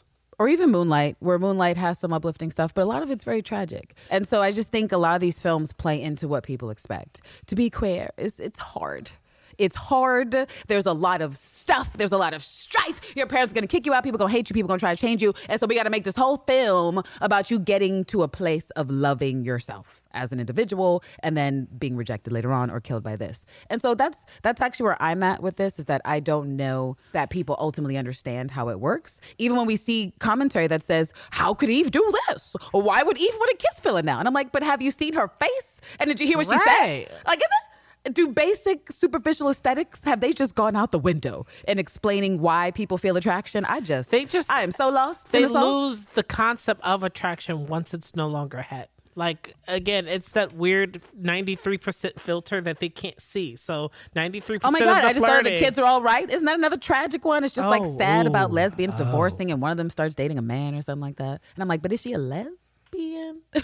Or 0.41 0.49
even 0.49 0.71
Moonlight, 0.71 1.17
where 1.19 1.37
Moonlight 1.37 1.77
has 1.77 1.99
some 1.99 2.11
uplifting 2.11 2.49
stuff, 2.49 2.73
but 2.73 2.81
a 2.81 2.85
lot 2.85 3.03
of 3.03 3.11
it's 3.11 3.23
very 3.23 3.43
tragic. 3.43 3.93
And 4.09 4.27
so 4.27 4.41
I 4.41 4.51
just 4.51 4.71
think 4.71 4.91
a 4.91 4.97
lot 4.97 5.13
of 5.13 5.21
these 5.21 5.39
films 5.39 5.71
play 5.71 6.01
into 6.01 6.27
what 6.27 6.43
people 6.43 6.71
expect. 6.71 7.21
To 7.45 7.53
be 7.53 7.69
queer 7.69 8.09
is 8.17 8.39
it's 8.39 8.57
hard. 8.57 9.11
It's 9.62 9.76
hard. 9.76 10.47
There's 10.68 10.88
a 10.88 10.93
lot 10.93 11.22
of 11.22 11.38
stuff. 11.38 11.93
There's 11.93 12.12
a 12.12 12.18
lot 12.18 12.34
of 12.34 12.43
strife. 12.43 13.16
Your 13.16 13.28
parents 13.28 13.51
are 13.51 13.55
gonna 13.55 13.68
kick 13.68 13.86
you 13.86 13.93
out. 13.93 14.03
People 14.03 14.18
gonna 14.18 14.32
hate 14.32 14.49
you. 14.49 14.53
People 14.55 14.68
gonna 14.68 14.80
try 14.80 14.95
to 14.95 14.99
change 14.99 15.22
you. 15.22 15.34
And 15.47 15.59
so 15.59 15.68
we 15.68 15.76
gotta 15.76 15.91
make 15.91 16.03
this 16.03 16.16
whole 16.16 16.38
film 16.38 17.03
about 17.22 17.51
you 17.51 17.59
getting 17.59 18.03
to 18.05 18.24
a 18.24 18.28
place 18.28 18.72
of 18.72 18.89
loving 18.89 19.43
yourself 19.45 20.01
as 20.14 20.32
an 20.32 20.39
individual 20.39 21.03
and 21.24 21.38
then 21.38 21.68
being 21.78 21.95
rejected 21.95 22.34
later 22.34 22.51
on 22.51 22.70
or 22.70 22.80
killed 22.80 23.03
by 23.03 23.16
this. 23.16 23.45
And 23.70 23.82
so 23.82 23.93
that's 23.93 24.26
that's 24.41 24.62
actually 24.62 24.86
where 24.86 25.01
I'm 25.01 25.22
at 25.24 25.43
with 25.43 25.57
this 25.57 25.78
is 25.80 25.86
that 25.86 26.01
I 26.05 26.20
don't 26.20 26.57
know 26.57 26.97
that 27.12 27.30
people 27.30 27.55
ultimately 27.59 27.97
understand 27.97 28.51
how 28.51 28.70
it 28.70 28.80
works. 28.80 29.22
Even 29.38 29.57
when 29.57 29.68
we 29.68 29.76
see 29.76 30.14
commentary 30.20 30.68
that 30.68 30.82
says, 30.84 31.14
"How 31.30 31.53
could 31.53 31.70
Eve 31.70 31.91
do 31.91 32.12
this? 32.28 32.55
Or 32.74 32.82
why 32.82 33.03
would 33.03 33.18
Eve 33.18 33.36
want 33.38 33.51
to 33.51 33.68
kiss 33.68 33.80
Philip 33.80 34.03
now?" 34.05 34.18
And 34.20 34.28
I'm 34.28 34.34
like, 34.34 34.51
"But 34.51 34.64
have 34.64 34.82
you 34.82 34.89
seen 34.91 35.14
her 35.14 35.28
face? 35.28 35.82
And 35.99 36.07
did 36.07 36.20
you 36.20 36.28
hear 36.28 36.38
what 36.38 36.47
she 36.47 36.57
said? 36.57 37.12
Like, 37.28 37.39
is 37.39 37.43
it?" 37.43 37.70
Do 38.11 38.27
basic 38.29 38.91
superficial 38.91 39.49
aesthetics 39.49 40.03
have 40.05 40.21
they 40.21 40.33
just 40.33 40.55
gone 40.55 40.75
out 40.75 40.91
the 40.91 40.97
window 40.99 41.45
in 41.67 41.77
explaining 41.77 42.41
why 42.41 42.71
people 42.71 42.97
feel 42.97 43.15
attraction? 43.15 43.63
I 43.65 43.79
just 43.79 44.09
They 44.09 44.25
just- 44.25 44.51
I 44.51 44.63
am 44.63 44.71
so 44.71 44.89
lost. 44.89 45.31
They 45.31 45.43
the 45.43 45.49
lose 45.49 46.07
the 46.07 46.23
concept 46.23 46.81
of 46.83 47.03
attraction 47.03 47.67
once 47.67 47.93
it's 47.93 48.15
no 48.15 48.27
longer 48.27 48.61
het. 48.63 48.89
Like 49.13 49.55
again, 49.67 50.07
it's 50.07 50.29
that 50.29 50.55
weird 50.55 51.01
ninety 51.13 51.55
three 51.55 51.77
percent 51.77 52.19
filter 52.19 52.61
that 52.61 52.79
they 52.79 52.87
can't 52.87 53.19
see. 53.21 53.57
So 53.57 53.91
ninety-three. 54.15 54.59
percent 54.59 54.69
Oh 54.69 54.71
my 54.71 54.79
of 54.79 54.85
god! 54.85 55.03
the 55.03 55.07
I 55.09 55.13
just 55.13 55.25
thought 55.25 55.43
the 55.43 55.59
kids 55.59 55.77
are 55.77 55.85
all 55.85 56.01
right. 56.01 56.27
Isn't 56.29 56.45
that 56.45 56.57
another 56.57 56.77
tragic 56.77 57.25
one? 57.25 57.43
It's 57.43 57.53
just 57.53 57.67
like 57.67 57.81
Oh, 57.85 57.97
sad 57.97 58.25
about 58.25 58.51
ooh. 58.51 58.53
lesbians 58.53 58.95
oh. 58.95 58.99
divorcing, 58.99 59.51
and 59.51 59.61
one 59.61 59.69
of 59.69 59.75
them 59.77 59.89
starts 59.89 60.15
dating 60.15 60.37
a 60.37 60.41
man 60.41 60.75
or 60.75 60.81
something 60.81 61.01
like 61.01 61.17
that. 61.17 61.41
And 61.55 61.61
I'm 61.61 61.67
like, 61.67 61.81
but 61.81 61.91
is 61.91 62.01
she 62.01 62.13
a 62.13 62.17
lesbian? 62.93 63.41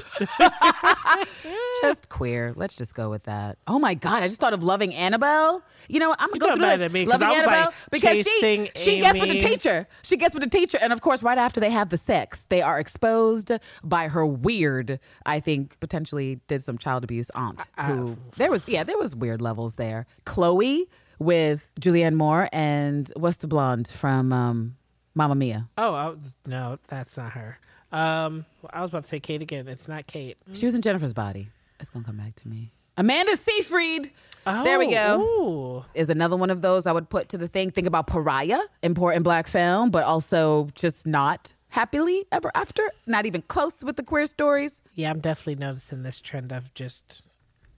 just 1.82 2.10
queer. 2.10 2.54
Let's 2.56 2.76
just 2.76 2.96
go 2.96 3.10
with 3.10 3.24
that. 3.24 3.58
Oh 3.68 3.80
my 3.80 3.94
god, 3.94 4.24
I 4.24 4.28
just 4.28 4.40
thought 4.40 4.54
of 4.54 4.64
loving 4.64 4.94
Annabelle. 4.94 5.64
You 5.88 6.00
know, 6.00 6.10
what? 6.10 6.22
I'm 6.22 6.30
gonna 6.30 6.36
You 6.36 6.40
go 6.40 6.54
through 6.54 6.62
mad 6.62 6.80
this. 6.80 6.86
at 6.86 6.92
me 6.92 7.06
'cause 7.06 7.20
loving 7.22 7.36
Annabelle 7.38 7.66
like, 7.66 7.74
because 7.92 8.18
she 8.18 8.24
chasing 8.24 8.70
she 8.76 9.00
gets 9.00 9.20
with 9.20 9.30
the 9.30 9.40
teacher. 9.40 9.88
She 10.04 10.18
gets 10.18 10.34
with 10.34 10.44
the 10.44 10.50
teacher, 10.50 10.78
and 10.82 10.94
of 10.94 11.02
course, 11.02 11.24
right 11.24 11.38
after 11.38 11.60
they 11.60 11.70
have 11.70 11.90
the 11.90 11.98
sex, 11.98 12.46
they 12.50 12.62
are 12.62 12.80
exposed 12.80 13.52
by 13.84 14.08
her 14.08 14.26
weird. 14.26 15.00
I 15.26 15.40
think 15.40 15.80
potentially 15.80 16.40
did 16.48 16.62
some 16.62 16.78
child 16.78 17.04
abuse 17.04 17.30
aunt. 17.32 17.64
Who 17.86 18.18
there 18.38 18.52
was 18.52 18.68
yeah 18.68 18.84
there 18.84 18.98
was 18.98 19.16
weird 19.16 19.42
levels 19.42 19.76
there. 19.76 20.06
Chloe 20.26 20.88
with 21.20 21.68
Julianne 21.82 22.14
Moore 22.16 22.48
and 22.54 23.12
what's 23.16 23.38
the 23.38 23.48
blonde 23.48 23.88
from 23.88 24.32
um, 24.32 24.76
Mamma 25.16 25.34
Mia. 25.34 25.68
Oh, 25.76 25.96
I, 25.96 26.14
no, 26.46 26.78
that's 26.90 27.18
not 27.18 27.32
her. 27.32 27.58
Um, 27.92 28.46
I 28.70 28.82
was 28.82 28.92
about 28.92 29.04
to 29.04 29.10
say 29.10 29.20
Kate 29.20 29.42
again. 29.42 29.68
It's 29.68 29.88
not 29.88 30.08
Kate. 30.08 30.38
She 30.54 30.66
was 30.66 30.76
in 30.76 30.82
Jennifer's 30.82 31.14
Body. 31.14 31.50
It's 31.80 31.90
gonna 31.90 32.06
come 32.06 32.18
back 32.18 32.36
to 32.38 32.48
me. 32.48 32.72
Amanda 32.98 33.38
Seyfried. 33.38 34.12
there 34.46 34.80
we 34.80 34.90
go. 34.90 35.18
Oh, 35.20 35.78
Ooh. 35.78 35.86
Is 35.94 36.10
another 36.10 36.36
one 36.36 36.50
of 36.50 36.62
those 36.62 36.88
I 36.88 36.92
would 36.92 37.10
put 37.10 37.30
to 37.30 37.38
the 37.38 37.48
thing. 37.48 37.70
Think 37.70 37.86
about 37.88 38.08
Pariah, 38.08 38.60
important 38.82 39.24
black 39.24 39.48
film, 39.48 39.92
but 39.92 40.04
also 40.04 40.68
just 40.74 41.06
not 41.06 41.54
happily 41.70 42.26
ever 42.32 42.52
after. 42.56 42.90
Not 43.06 43.26
even 43.28 43.44
close 43.44 43.84
with 43.84 43.98
the 43.98 44.04
queer 44.04 44.26
stories. 44.26 44.82
Yeah, 44.96 45.12
I'm 45.12 45.20
definitely 45.20 45.56
noticing 45.64 46.02
this 46.02 46.20
trend 46.20 46.52
of 46.52 46.74
just 46.74 47.28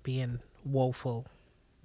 being 0.03 0.39
woeful. 0.63 1.27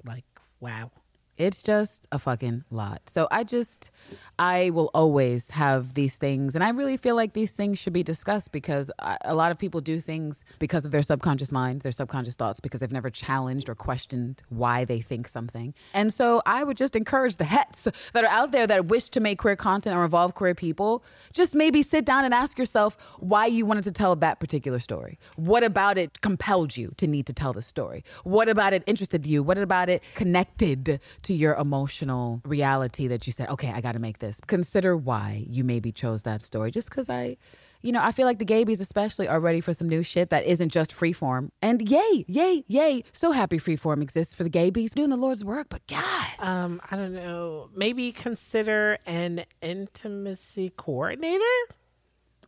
Like, 0.04 0.24
wow. 0.60 0.92
It's 1.36 1.62
just 1.62 2.06
a 2.12 2.18
fucking 2.18 2.64
lot. 2.70 3.08
So 3.08 3.26
I 3.30 3.42
just, 3.42 3.90
I 4.38 4.70
will 4.70 4.90
always 4.94 5.50
have 5.50 5.94
these 5.94 6.16
things. 6.16 6.54
And 6.54 6.62
I 6.62 6.70
really 6.70 6.96
feel 6.96 7.16
like 7.16 7.32
these 7.32 7.52
things 7.52 7.78
should 7.78 7.92
be 7.92 8.04
discussed 8.04 8.52
because 8.52 8.90
I, 9.00 9.18
a 9.22 9.34
lot 9.34 9.50
of 9.50 9.58
people 9.58 9.80
do 9.80 10.00
things 10.00 10.44
because 10.58 10.84
of 10.84 10.92
their 10.92 11.02
subconscious 11.02 11.50
mind, 11.50 11.80
their 11.82 11.92
subconscious 11.92 12.36
thoughts, 12.36 12.60
because 12.60 12.80
they've 12.80 12.92
never 12.92 13.10
challenged 13.10 13.68
or 13.68 13.74
questioned 13.74 14.42
why 14.48 14.84
they 14.84 15.00
think 15.00 15.26
something. 15.26 15.74
And 15.92 16.12
so 16.12 16.40
I 16.46 16.62
would 16.62 16.76
just 16.76 16.94
encourage 16.94 17.36
the 17.36 17.44
hets 17.44 17.88
that 18.12 18.24
are 18.24 18.30
out 18.30 18.52
there 18.52 18.66
that 18.68 18.86
wish 18.86 19.08
to 19.10 19.20
make 19.20 19.38
queer 19.38 19.56
content 19.56 19.96
or 19.96 20.04
involve 20.04 20.34
queer 20.34 20.54
people, 20.54 21.02
just 21.32 21.54
maybe 21.54 21.82
sit 21.82 22.04
down 22.04 22.24
and 22.24 22.32
ask 22.32 22.58
yourself 22.58 22.96
why 23.18 23.46
you 23.46 23.66
wanted 23.66 23.84
to 23.84 23.92
tell 23.92 24.14
that 24.14 24.38
particular 24.38 24.78
story. 24.78 25.18
What 25.34 25.64
about 25.64 25.98
it 25.98 26.20
compelled 26.20 26.76
you 26.76 26.92
to 26.98 27.06
need 27.08 27.26
to 27.26 27.32
tell 27.32 27.52
the 27.52 27.62
story? 27.62 28.04
What 28.22 28.48
about 28.48 28.72
it 28.72 28.84
interested 28.86 29.26
you? 29.26 29.42
What 29.42 29.58
about 29.58 29.88
it 29.88 30.02
connected 30.14 31.00
to 31.24 31.34
your 31.34 31.54
emotional 31.54 32.40
reality 32.44 33.06
that 33.08 33.26
you 33.26 33.32
said, 33.32 33.48
okay, 33.50 33.70
I 33.70 33.80
got 33.80 33.92
to 33.92 33.98
make 33.98 34.18
this? 34.18 34.40
Consider 34.46 34.96
why 34.96 35.44
you 35.48 35.64
maybe 35.64 35.92
chose 35.92 36.22
that 36.22 36.42
story. 36.42 36.70
Just 36.70 36.88
because 36.90 37.10
I, 37.10 37.36
you 37.82 37.92
know, 37.92 38.00
I 38.02 38.12
feel 38.12 38.26
like 38.26 38.38
the 38.38 38.44
Gabies 38.46 38.80
especially 38.80 39.28
are 39.28 39.40
ready 39.40 39.60
for 39.60 39.72
some 39.72 39.88
new 39.88 40.02
shit 40.02 40.30
that 40.30 40.44
isn't 40.46 40.70
just 40.70 40.94
freeform. 40.94 41.50
And 41.60 41.88
yay, 41.88 42.24
yay, 42.28 42.64
yay. 42.66 43.04
So 43.12 43.32
happy 43.32 43.58
freeform 43.58 44.00
exists 44.02 44.34
for 44.34 44.44
the 44.44 44.50
Gabies 44.50 44.94
doing 44.94 45.10
the 45.10 45.16
Lord's 45.16 45.44
work. 45.44 45.66
But 45.68 45.86
God, 45.86 46.26
Um, 46.38 46.80
I 46.90 46.96
don't 46.96 47.12
know. 47.14 47.68
Maybe 47.74 48.10
consider 48.12 48.98
an 49.06 49.44
intimacy 49.60 50.72
coordinator. 50.76 51.42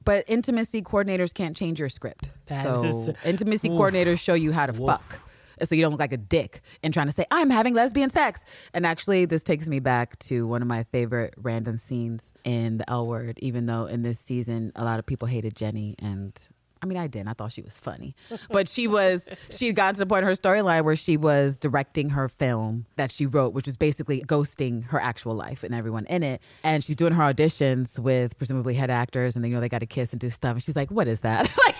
but 0.04 0.24
intimacy 0.28 0.82
coordinators 0.82 1.34
can't 1.34 1.56
change 1.56 1.80
your 1.80 1.88
script. 1.88 2.30
That 2.46 2.62
so 2.62 2.84
is- 2.84 3.08
intimacy 3.24 3.68
Woof. 3.68 3.92
coordinators 3.92 4.20
show 4.20 4.34
you 4.34 4.52
how 4.52 4.66
to 4.66 4.72
fuck. 4.72 5.20
So 5.62 5.74
you 5.74 5.82
don't 5.82 5.90
look 5.90 6.00
like 6.00 6.12
a 6.12 6.18
dick 6.18 6.60
and 6.82 6.92
trying 6.92 7.06
to 7.06 7.12
say 7.12 7.26
I'm 7.30 7.50
having 7.50 7.74
lesbian 7.74 8.10
sex. 8.10 8.44
And 8.74 8.84
actually, 8.86 9.24
this 9.24 9.42
takes 9.42 9.68
me 9.68 9.80
back 9.80 10.18
to 10.20 10.46
one 10.46 10.62
of 10.62 10.68
my 10.68 10.84
favorite 10.84 11.34
random 11.36 11.76
scenes 11.78 12.32
in 12.44 12.78
the 12.78 12.90
L 12.90 13.06
Word. 13.06 13.38
Even 13.40 13.66
though 13.66 13.86
in 13.86 14.02
this 14.02 14.18
season 14.18 14.72
a 14.76 14.84
lot 14.84 14.98
of 14.98 15.06
people 15.06 15.28
hated 15.28 15.56
Jenny, 15.56 15.94
and 15.98 16.48
I 16.82 16.86
mean 16.86 16.98
I 16.98 17.06
didn't. 17.06 17.28
I 17.28 17.32
thought 17.32 17.52
she 17.52 17.62
was 17.62 17.78
funny, 17.78 18.14
but 18.50 18.68
she 18.68 18.86
was. 18.86 19.28
She 19.50 19.66
had 19.68 19.76
gotten 19.76 19.94
to 19.94 19.98
the 20.00 20.06
point 20.06 20.22
in 20.22 20.28
her 20.28 20.34
storyline 20.34 20.84
where 20.84 20.96
she 20.96 21.16
was 21.16 21.56
directing 21.56 22.10
her 22.10 22.28
film 22.28 22.86
that 22.96 23.10
she 23.10 23.26
wrote, 23.26 23.54
which 23.54 23.66
was 23.66 23.76
basically 23.76 24.22
ghosting 24.22 24.84
her 24.86 25.00
actual 25.00 25.34
life 25.34 25.62
and 25.62 25.74
everyone 25.74 26.06
in 26.06 26.22
it. 26.22 26.42
And 26.62 26.84
she's 26.84 26.96
doing 26.96 27.14
her 27.14 27.22
auditions 27.22 27.98
with 27.98 28.36
presumably 28.36 28.74
head 28.74 28.90
actors, 28.90 29.36
and 29.36 29.44
then 29.44 29.50
you 29.50 29.56
know 29.56 29.60
they 29.60 29.68
got 29.68 29.80
to 29.80 29.86
kiss 29.86 30.12
and 30.12 30.20
do 30.20 30.30
stuff. 30.30 30.52
And 30.52 30.62
she's 30.62 30.76
like, 30.76 30.90
"What 30.90 31.08
is 31.08 31.20
that?" 31.22 31.50
like. 31.64 31.74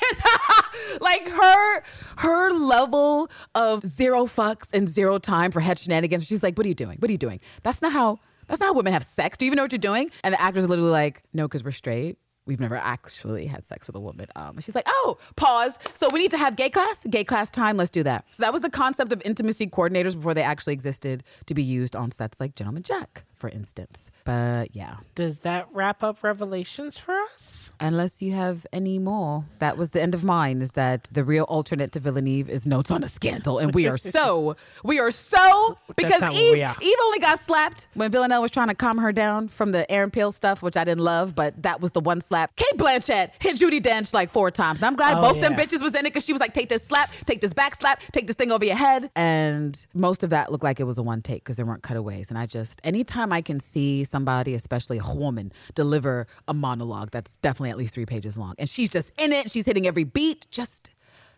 Like 1.16 1.28
her 1.32 1.82
her 2.18 2.50
level 2.50 3.30
of 3.54 3.84
zero 3.86 4.26
fucks 4.26 4.72
and 4.74 4.88
zero 4.88 5.18
time 5.18 5.50
for 5.50 5.60
head 5.60 5.78
shenanigans. 5.78 6.26
She's 6.26 6.42
like, 6.42 6.56
"What 6.56 6.66
are 6.66 6.68
you 6.68 6.74
doing? 6.74 6.98
What 6.98 7.08
are 7.08 7.12
you 7.12 7.18
doing? 7.18 7.40
That's 7.62 7.80
not 7.82 7.92
how 7.92 8.18
that's 8.48 8.60
not 8.60 8.66
how 8.66 8.72
women 8.74 8.92
have 8.92 9.02
sex. 9.04 9.38
Do 9.38 9.44
you 9.44 9.48
even 9.48 9.56
know 9.56 9.64
what 9.64 9.72
you're 9.72 9.78
doing?" 9.78 10.10
And 10.22 10.34
the 10.34 10.40
actors 10.40 10.68
literally 10.68 10.90
like, 10.90 11.22
"No, 11.32 11.46
because 11.46 11.64
we're 11.64 11.72
straight." 11.72 12.18
We've 12.46 12.60
never 12.60 12.76
actually 12.76 13.46
had 13.46 13.64
sex 13.64 13.88
with 13.88 13.96
a 13.96 14.00
woman. 14.00 14.28
Um, 14.36 14.60
she's 14.60 14.76
like, 14.76 14.86
oh, 14.86 15.18
pause. 15.34 15.80
So 15.94 16.08
we 16.12 16.20
need 16.20 16.30
to 16.30 16.38
have 16.38 16.54
gay 16.54 16.70
class, 16.70 17.04
gay 17.10 17.24
class 17.24 17.50
time. 17.50 17.76
Let's 17.76 17.90
do 17.90 18.04
that. 18.04 18.24
So 18.30 18.44
that 18.44 18.52
was 18.52 18.62
the 18.62 18.70
concept 18.70 19.12
of 19.12 19.20
intimacy 19.24 19.66
coordinators 19.66 20.14
before 20.14 20.32
they 20.32 20.44
actually 20.44 20.74
existed 20.74 21.24
to 21.46 21.54
be 21.54 21.62
used 21.64 21.96
on 21.96 22.12
sets 22.12 22.38
like 22.38 22.54
Gentleman 22.54 22.84
Jack, 22.84 23.24
for 23.36 23.48
instance. 23.48 24.10
But 24.24 24.74
yeah, 24.74 24.96
Does 25.14 25.40
that 25.40 25.68
wrap 25.72 26.02
up 26.02 26.22
Revelations 26.22 26.98
for 26.98 27.14
us? 27.34 27.70
unless 27.78 28.22
you 28.22 28.32
have 28.32 28.66
any 28.72 28.98
more. 28.98 29.44
That 29.58 29.76
was 29.76 29.90
the 29.90 30.00
end 30.00 30.14
of 30.14 30.24
mine. 30.24 30.62
Is 30.62 30.72
that 30.72 31.04
the 31.12 31.22
real 31.24 31.44
alternate 31.44 31.92
to 31.92 32.00
Villaneve 32.00 32.48
is 32.48 32.66
Notes 32.66 32.90
on 32.90 33.04
a 33.04 33.08
Scandal, 33.08 33.58
and 33.58 33.74
we 33.74 33.86
are 33.86 33.98
so 33.98 34.56
we 34.82 34.98
are 34.98 35.10
so 35.10 35.76
because 35.94 36.22
Eve. 36.34 36.56
Eve 36.80 36.96
only 37.04 37.18
got 37.18 37.38
slapped 37.38 37.88
when 37.94 38.10
Villanelle 38.10 38.40
was 38.42 38.50
trying 38.50 38.68
to 38.68 38.74
calm 38.74 38.98
her 38.98 39.12
down 39.12 39.48
from 39.48 39.72
the 39.72 39.90
Aaron 39.90 40.10
Peel 40.10 40.32
stuff, 40.32 40.62
which 40.62 40.76
I 40.76 40.84
didn't 40.84 41.04
love, 41.04 41.34
but 41.34 41.62
that 41.62 41.80
was 41.80 41.92
the 41.92 42.00
one 42.00 42.20
slap. 42.20 42.56
Cate 42.56 42.76
Blanchett 42.78 43.30
hit 43.42 43.56
Judi 43.56 43.80
Dench 43.80 44.14
like 44.14 44.30
four 44.30 44.50
times, 44.50 44.78
and 44.78 44.86
I'm 44.86 44.96
glad 44.96 45.18
Oh, 45.18 45.20
both 45.32 45.40
them 45.40 45.54
bitches 45.54 45.82
was 45.82 45.94
in 45.94 46.00
it 46.00 46.04
because 46.12 46.24
she 46.24 46.32
was 46.32 46.40
like, 46.40 46.54
"Take 46.54 46.68
this 46.68 46.86
slap, 46.86 47.12
take 47.26 47.40
this 47.40 47.52
back 47.52 47.74
slap, 47.74 48.00
take 48.12 48.26
this 48.26 48.36
thing 48.36 48.50
over 48.50 48.64
your 48.64 48.76
head," 48.76 49.10
and 49.14 49.86
most 49.94 50.22
of 50.22 50.30
that 50.30 50.50
looked 50.50 50.64
like 50.64 50.80
it 50.80 50.84
was 50.84 50.98
a 50.98 51.02
one 51.02 51.20
take 51.22 51.44
because 51.44 51.56
there 51.58 51.66
weren't 51.66 51.82
cutaways. 51.82 52.30
And 52.30 52.38
I 52.38 52.46
just 52.46 52.80
anytime 52.84 53.25
I 53.32 53.42
can 53.42 53.60
see 53.60 54.04
somebody, 54.04 54.54
especially 54.54 54.98
a 54.98 55.14
woman, 55.14 55.52
deliver 55.74 56.26
a 56.48 56.54
monologue 56.54 57.10
that's 57.10 57.36
definitely 57.38 57.70
at 57.70 57.76
least 57.78 57.94
three 57.94 58.06
pages 58.06 58.36
long, 58.38 58.54
and 58.58 58.68
she's 58.68 58.90
just 58.90 59.12
in 59.20 59.32
it, 59.32 59.50
she's 59.50 59.66
hitting 59.66 59.86
every 59.86 60.04
beat, 60.04 60.46
just 60.50 60.90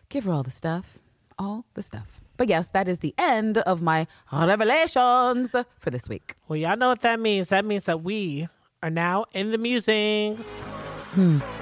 give 0.09 0.23
her 0.25 0.31
all 0.31 0.43
the 0.43 0.51
stuff, 0.51 0.99
all 1.37 1.65
the 1.73 1.83
stuff. 1.83 2.21
But 2.37 2.47
yes, 2.47 2.69
that 2.69 2.87
is 2.87 2.99
the 2.99 3.13
end 3.17 3.57
of 3.57 3.81
my 3.81 4.07
revelations 4.31 5.53
for 5.79 5.89
this 5.89 6.07
week. 6.07 6.35
Well, 6.47 6.57
y'all 6.57 6.77
know 6.77 6.87
what 6.89 7.01
that 7.01 7.19
means. 7.19 7.49
That 7.49 7.65
means 7.65 7.83
that 7.83 8.01
we 8.01 8.47
are 8.81 8.89
now 8.89 9.25
in 9.33 9.51
the 9.51 9.57
musings. 9.57 10.63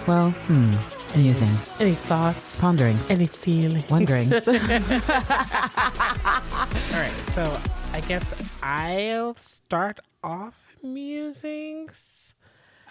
Well, 0.06 0.32
hmm, 0.32 0.76
musings, 1.16 1.72
Any 1.80 1.94
thoughts? 1.96 2.60
ponderings, 2.60 3.10
Any 3.10 3.26
feelings? 3.26 3.90
wonderings. 3.90 4.34
All 4.48 4.52
right, 6.94 7.14
so 7.34 7.60
I 7.94 8.02
guess 8.08 8.24
I'll 8.62 9.34
start 9.36 10.00
off 10.24 10.76
musings. 10.84 12.36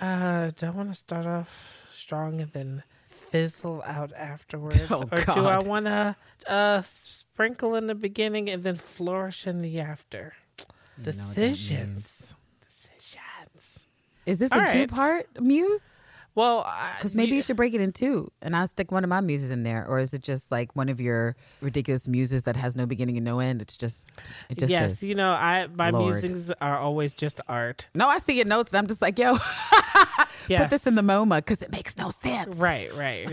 Uh, 0.00 0.50
do 0.56 0.66
I 0.66 0.70
want 0.70 0.88
to 0.90 0.94
start 0.94 1.26
off 1.26 1.86
strong 1.92 2.40
and 2.40 2.52
then 2.52 2.82
fizzle 3.08 3.82
out 3.86 4.12
afterwards, 4.14 4.80
Oh, 4.90 5.02
or 5.10 5.18
do 5.18 5.46
I 5.46 5.58
want 5.64 5.86
to 5.86 6.16
uh 6.46 6.82
sprinkle 6.82 7.74
in 7.74 7.86
the 7.86 7.94
beginning 7.94 8.48
and 8.50 8.62
then 8.62 8.76
flourish 8.76 9.46
in 9.46 9.62
the 9.62 9.80
after? 9.80 10.34
know 10.58 10.64
Decisions. 11.02 12.34
Decisions. 12.60 13.86
Is 14.26 14.38
this 14.38 14.52
All 14.52 14.58
a 14.60 14.62
right. 14.62 14.88
two-part 14.88 15.40
muse? 15.40 15.95
Well, 16.36 16.70
Because 16.98 17.14
maybe 17.16 17.34
you 17.34 17.40
should 17.42 17.56
break 17.56 17.74
it 17.74 17.80
in 17.80 17.92
two, 17.92 18.30
and 18.42 18.54
I'll 18.54 18.66
stick 18.68 18.92
one 18.92 19.02
of 19.02 19.10
my 19.10 19.20
muses 19.22 19.50
in 19.50 19.62
there, 19.64 19.84
or 19.88 19.98
is 19.98 20.12
it 20.14 20.22
just 20.22 20.52
like 20.52 20.76
one 20.76 20.88
of 20.90 21.00
your 21.00 21.34
ridiculous 21.62 22.06
muses 22.06 22.42
that 22.44 22.56
has 22.56 22.76
no 22.76 22.84
beginning 22.86 23.16
and 23.16 23.24
no 23.24 23.40
end? 23.40 23.62
It's 23.62 23.76
just, 23.76 24.08
it 24.50 24.58
just 24.58 24.70
yes, 24.70 24.92
is. 24.92 25.02
you 25.02 25.14
know, 25.14 25.30
I 25.30 25.66
my 25.74 25.88
Lord. 25.90 26.12
musings 26.12 26.50
are 26.60 26.78
always 26.78 27.14
just 27.14 27.40
art. 27.48 27.88
no, 27.94 28.06
I 28.06 28.18
see 28.18 28.34
your 28.36 28.44
notes, 28.44 28.72
and 28.72 28.78
I'm 28.78 28.86
just 28.86 29.00
like, 29.02 29.18
yo, 29.18 29.32
Yes. 30.46 30.60
put 30.64 30.70
this 30.70 30.86
in 30.86 30.94
the 30.94 31.02
MoMA 31.02 31.38
because 31.38 31.62
it 31.62 31.72
makes 31.72 31.96
no 31.96 32.10
sense. 32.10 32.56
Right, 32.56 32.94
right, 32.94 33.26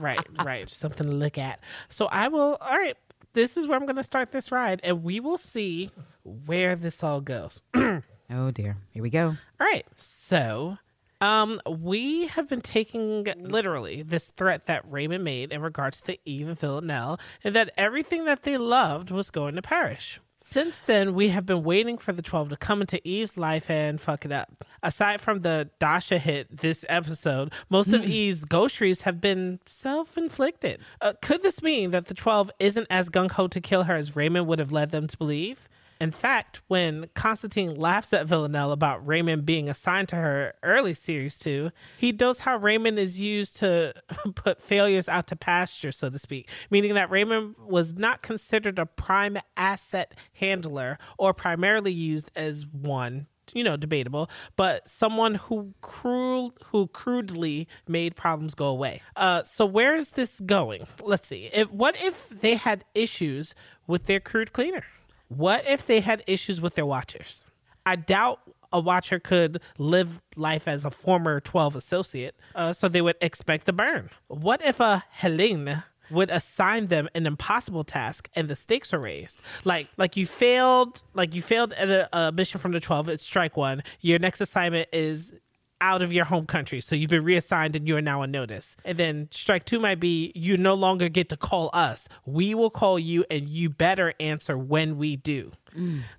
right, 0.00 0.26
right. 0.42 0.68
Something 0.70 1.06
to 1.08 1.12
look 1.12 1.36
at. 1.38 1.60
So 1.90 2.06
I 2.06 2.28
will. 2.28 2.56
All 2.60 2.78
right, 2.78 2.96
this 3.34 3.58
is 3.58 3.66
where 3.66 3.76
I'm 3.78 3.84
going 3.84 3.96
to 3.96 4.02
start 4.02 4.32
this 4.32 4.50
ride, 4.50 4.80
and 4.82 5.04
we 5.04 5.20
will 5.20 5.38
see 5.38 5.90
where 6.24 6.74
this 6.74 7.04
all 7.04 7.20
goes. 7.20 7.60
Oh 8.28 8.50
dear, 8.50 8.76
here 8.90 9.04
we 9.04 9.10
go. 9.10 9.28
All 9.28 9.36
right. 9.66 9.86
So, 9.94 10.78
um, 11.20 11.60
we 11.66 12.26
have 12.28 12.48
been 12.48 12.60
taking 12.60 13.24
literally 13.38 14.02
this 14.02 14.28
threat 14.28 14.66
that 14.66 14.90
Raymond 14.90 15.24
made 15.24 15.52
in 15.52 15.62
regards 15.62 16.00
to 16.02 16.18
Eve 16.24 16.48
and 16.48 16.58
Villanelle, 16.58 17.18
and 17.42 17.54
that 17.54 17.72
everything 17.76 18.24
that 18.24 18.42
they 18.42 18.58
loved 18.58 19.10
was 19.10 19.30
going 19.30 19.54
to 19.54 19.62
perish. 19.62 20.20
Since 20.38 20.82
then, 20.82 21.14
we 21.14 21.28
have 21.28 21.46
been 21.46 21.64
waiting 21.64 21.98
for 21.98 22.12
the 22.12 22.22
12 22.22 22.50
to 22.50 22.56
come 22.56 22.80
into 22.80 23.00
Eve's 23.08 23.36
life 23.36 23.68
and 23.68 24.00
fuck 24.00 24.24
it 24.24 24.30
up. 24.30 24.64
Aside 24.82 25.20
from 25.20 25.40
the 25.40 25.70
Dasha 25.80 26.18
hit 26.18 26.58
this 26.58 26.84
episode, 26.88 27.52
most 27.68 27.88
of 27.92 28.04
Eve's 28.04 28.44
ghosteries 28.44 29.02
have 29.02 29.20
been 29.20 29.58
self 29.66 30.16
inflicted. 30.16 30.80
Uh, 31.00 31.14
could 31.20 31.42
this 31.42 31.62
mean 31.62 31.90
that 31.90 32.06
the 32.06 32.14
12 32.14 32.50
isn't 32.60 32.86
as 32.90 33.08
gung 33.08 33.30
ho 33.30 33.48
to 33.48 33.60
kill 33.60 33.84
her 33.84 33.96
as 33.96 34.14
Raymond 34.14 34.46
would 34.46 34.58
have 34.58 34.70
led 34.70 34.90
them 34.90 35.06
to 35.08 35.16
believe? 35.16 35.68
In 36.00 36.10
fact, 36.10 36.60
when 36.68 37.08
Konstantin 37.14 37.74
laughs 37.74 38.12
at 38.12 38.26
Villanelle 38.26 38.72
about 38.72 39.06
Raymond 39.06 39.46
being 39.46 39.68
assigned 39.68 40.08
to 40.08 40.16
her 40.16 40.54
early 40.62 40.92
series 40.92 41.38
two, 41.38 41.70
he 41.96 42.12
notes 42.12 42.40
how 42.40 42.56
Raymond 42.58 42.98
is 42.98 43.20
used 43.20 43.56
to 43.56 43.94
put 44.34 44.60
failures 44.60 45.08
out 45.08 45.26
to 45.28 45.36
pasture, 45.36 45.92
so 45.92 46.10
to 46.10 46.18
speak, 46.18 46.50
meaning 46.70 46.94
that 46.94 47.10
Raymond 47.10 47.54
was 47.58 47.94
not 47.94 48.22
considered 48.22 48.78
a 48.78 48.86
prime 48.86 49.38
asset 49.56 50.14
handler 50.34 50.98
or 51.18 51.32
primarily 51.32 51.92
used 51.92 52.30
as 52.36 52.66
one 52.66 53.26
you 53.54 53.62
know 53.62 53.76
debatable 53.76 54.28
but 54.56 54.88
someone 54.88 55.36
who 55.36 55.72
cruel 55.80 56.52
who 56.64 56.88
crudely 56.88 57.68
made 57.86 58.16
problems 58.16 58.54
go 58.54 58.66
away. 58.66 59.00
Uh 59.14 59.44
so 59.44 59.64
where 59.64 59.94
is 59.94 60.10
this 60.10 60.40
going? 60.40 60.86
Let's 61.00 61.28
see. 61.28 61.48
If 61.52 61.70
what 61.70 61.94
if 62.02 62.28
they 62.28 62.56
had 62.56 62.84
issues 62.92 63.54
with 63.86 64.06
their 64.06 64.18
crude 64.18 64.52
cleaner 64.52 64.84
what 65.28 65.66
if 65.66 65.86
they 65.86 66.00
had 66.00 66.22
issues 66.26 66.60
with 66.60 66.74
their 66.74 66.86
watchers? 66.86 67.44
I 67.84 67.96
doubt 67.96 68.40
a 68.72 68.80
watcher 68.80 69.18
could 69.18 69.60
live 69.78 70.20
life 70.34 70.66
as 70.66 70.84
a 70.84 70.90
former 70.90 71.40
12 71.40 71.76
associate 71.76 72.34
uh, 72.54 72.72
so 72.72 72.88
they 72.88 73.00
would 73.00 73.16
expect 73.20 73.66
the 73.66 73.72
burn. 73.72 74.10
What 74.28 74.64
if 74.64 74.80
a 74.80 75.04
helene 75.10 75.84
would 76.10 76.30
assign 76.30 76.86
them 76.86 77.08
an 77.14 77.26
impossible 77.26 77.84
task 77.84 78.28
and 78.34 78.48
the 78.48 78.56
stakes 78.56 78.92
are 78.92 78.98
raised? 78.98 79.40
Like 79.64 79.88
like 79.96 80.16
you 80.16 80.26
failed 80.26 81.04
like 81.14 81.34
you 81.34 81.42
failed 81.42 81.72
at 81.74 81.88
a, 81.88 82.08
a 82.16 82.32
mission 82.32 82.60
from 82.60 82.72
the 82.72 82.80
12 82.80 83.08
it's 83.08 83.24
strike 83.24 83.56
one. 83.56 83.82
Your 84.00 84.18
next 84.18 84.40
assignment 84.40 84.88
is 84.92 85.32
out 85.80 86.02
of 86.02 86.12
your 86.12 86.24
home 86.24 86.46
country. 86.46 86.80
So 86.80 86.94
you've 86.94 87.10
been 87.10 87.24
reassigned 87.24 87.76
and 87.76 87.86
you 87.86 87.96
are 87.96 88.02
now 88.02 88.22
on 88.22 88.30
notice. 88.30 88.76
And 88.84 88.98
then 88.98 89.28
strike 89.30 89.64
two 89.64 89.78
might 89.80 90.00
be 90.00 90.32
you 90.34 90.56
no 90.56 90.74
longer 90.74 91.08
get 91.08 91.28
to 91.30 91.36
call 91.36 91.70
us. 91.72 92.08
We 92.24 92.54
will 92.54 92.70
call 92.70 92.98
you 92.98 93.24
and 93.30 93.48
you 93.48 93.68
better 93.70 94.14
answer 94.20 94.56
when 94.56 94.96
we 94.98 95.16
do. 95.16 95.52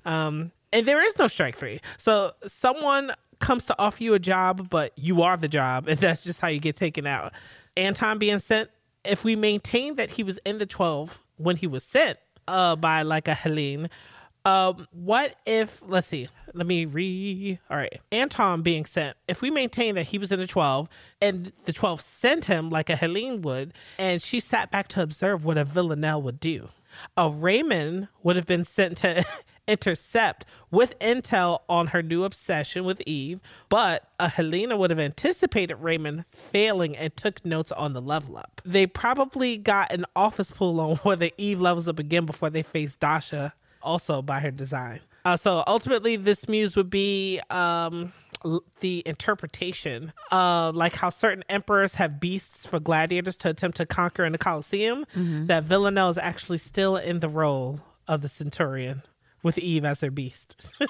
Um 0.06 0.52
and 0.74 0.86
there 0.86 1.02
is 1.02 1.18
no 1.18 1.28
strike 1.28 1.56
three. 1.56 1.80
So 1.98 2.34
someone 2.46 3.12
comes 3.40 3.66
to 3.68 3.76
offer 3.80 4.04
you 4.04 4.14
a 4.14 4.20
job 4.20 4.70
but 4.70 4.92
you 4.96 5.22
are 5.22 5.38
the 5.38 5.48
job 5.48 5.88
and 5.88 6.00
that's 6.00 6.24
just 6.24 6.42
how 6.42 6.48
you 6.48 6.60
get 6.60 6.76
taken 6.76 7.08
out. 7.08 7.34
Anton 7.76 8.18
being 8.18 8.40
sent 8.40 8.70
if 9.04 9.24
we 9.24 9.36
maintain 9.36 9.96
that 9.96 10.12
he 10.12 10.24
was 10.24 10.40
in 10.46 10.58
the 10.58 10.66
12 10.66 11.20
when 11.38 11.56
he 11.56 11.68
was 11.68 11.84
sent 11.84 12.20
uh, 12.48 12.76
by 12.76 13.02
like 13.04 13.28
a 13.28 13.34
Helene, 13.34 13.90
um, 14.48 14.88
what 14.92 15.36
if, 15.46 15.82
let's 15.86 16.08
see, 16.08 16.30
let 16.54 16.66
me 16.66 16.86
re. 16.86 17.60
All 17.70 17.76
right. 17.76 18.00
Anton 18.14 18.62
being 18.62 18.86
sent, 18.86 19.18
if 19.28 19.42
we 19.42 19.52
maintain 19.52 19.96
that 19.96 20.08
he 20.08 20.18
was 20.18 20.32
in 20.32 20.40
the 20.40 20.48
12 20.48 20.88
and 21.22 21.52
the 21.66 21.74
12 21.74 22.00
sent 22.00 22.46
him 22.46 22.70
like 22.70 22.90
a 22.90 22.96
Helene 22.96 23.42
would, 23.42 23.74
and 24.00 24.22
she 24.22 24.40
sat 24.40 24.72
back 24.72 24.88
to 24.90 25.02
observe 25.02 25.44
what 25.44 25.58
a 25.58 25.66
Villanelle 25.66 26.22
would 26.22 26.40
do, 26.40 26.70
a 27.18 27.30
Raymond 27.30 28.08
would 28.24 28.38
have 28.38 28.46
been 28.46 28.64
sent 28.64 28.96
to 29.00 29.26
intercept 29.68 30.46
with 30.72 30.98
intel 31.00 31.60
on 31.68 31.88
her 31.88 32.02
new 32.02 32.24
obsession 32.24 32.86
with 32.86 33.02
Eve, 33.06 33.42
but 33.68 34.10
a 34.18 34.30
Helena 34.30 34.78
would 34.78 34.92
have 34.92 35.00
anticipated 35.00 35.76
Raymond 35.76 36.24
failing 36.30 36.96
and 36.96 37.14
took 37.18 37.44
notes 37.44 37.74
on 37.74 37.92
the 37.92 38.02
level 38.02 38.38
up. 38.38 38.62
They 38.64 38.88
probably 38.88 39.58
got 39.58 39.92
an 39.92 40.06
office 40.16 40.52
pool 40.52 40.80
on 40.80 40.96
whether 41.04 41.32
Eve 41.38 41.60
levels 41.60 41.90
up 41.90 42.00
again 42.00 42.26
before 42.26 42.50
they 42.50 42.64
face 42.64 42.96
Dasha, 42.96 43.54
also 43.82 44.22
by 44.22 44.40
her 44.40 44.52
design. 44.52 45.00
Uh, 45.26 45.36
so 45.36 45.64
ultimately, 45.68 46.16
this 46.16 46.48
muse 46.48 46.76
would 46.76 46.90
be 46.90 47.42
um, 47.50 48.14
l- 48.46 48.64
the 48.80 49.04
interpretation, 49.06 50.14
uh, 50.32 50.72
like 50.74 50.96
how 50.96 51.10
certain 51.10 51.44
emperors 51.50 51.96
have 51.96 52.20
beasts 52.20 52.66
for 52.66 52.80
gladiators 52.80 53.36
to 53.38 53.50
attempt 53.50 53.76
to 53.78 53.86
conquer 53.86 54.24
in 54.24 54.32
the 54.32 54.38
Colosseum. 54.38 55.06
That 55.14 55.64
Villanelle 55.66 56.10
is 56.10 56.18
actually 56.18 56.60
still 56.60 56.96
in 56.96 57.20
the 57.20 57.28
role 57.30 57.82
of 58.08 58.22
the 58.22 58.30
centurion 58.30 59.02
with 59.44 59.58
Eve 59.58 59.86
as 59.86 60.00
their 60.00 60.12
beast. 60.12 60.74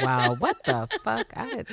Wow, 0.00 0.36
what 0.38 0.56
the 0.64 0.88
fuck? 1.02 1.26
I, 1.36 1.64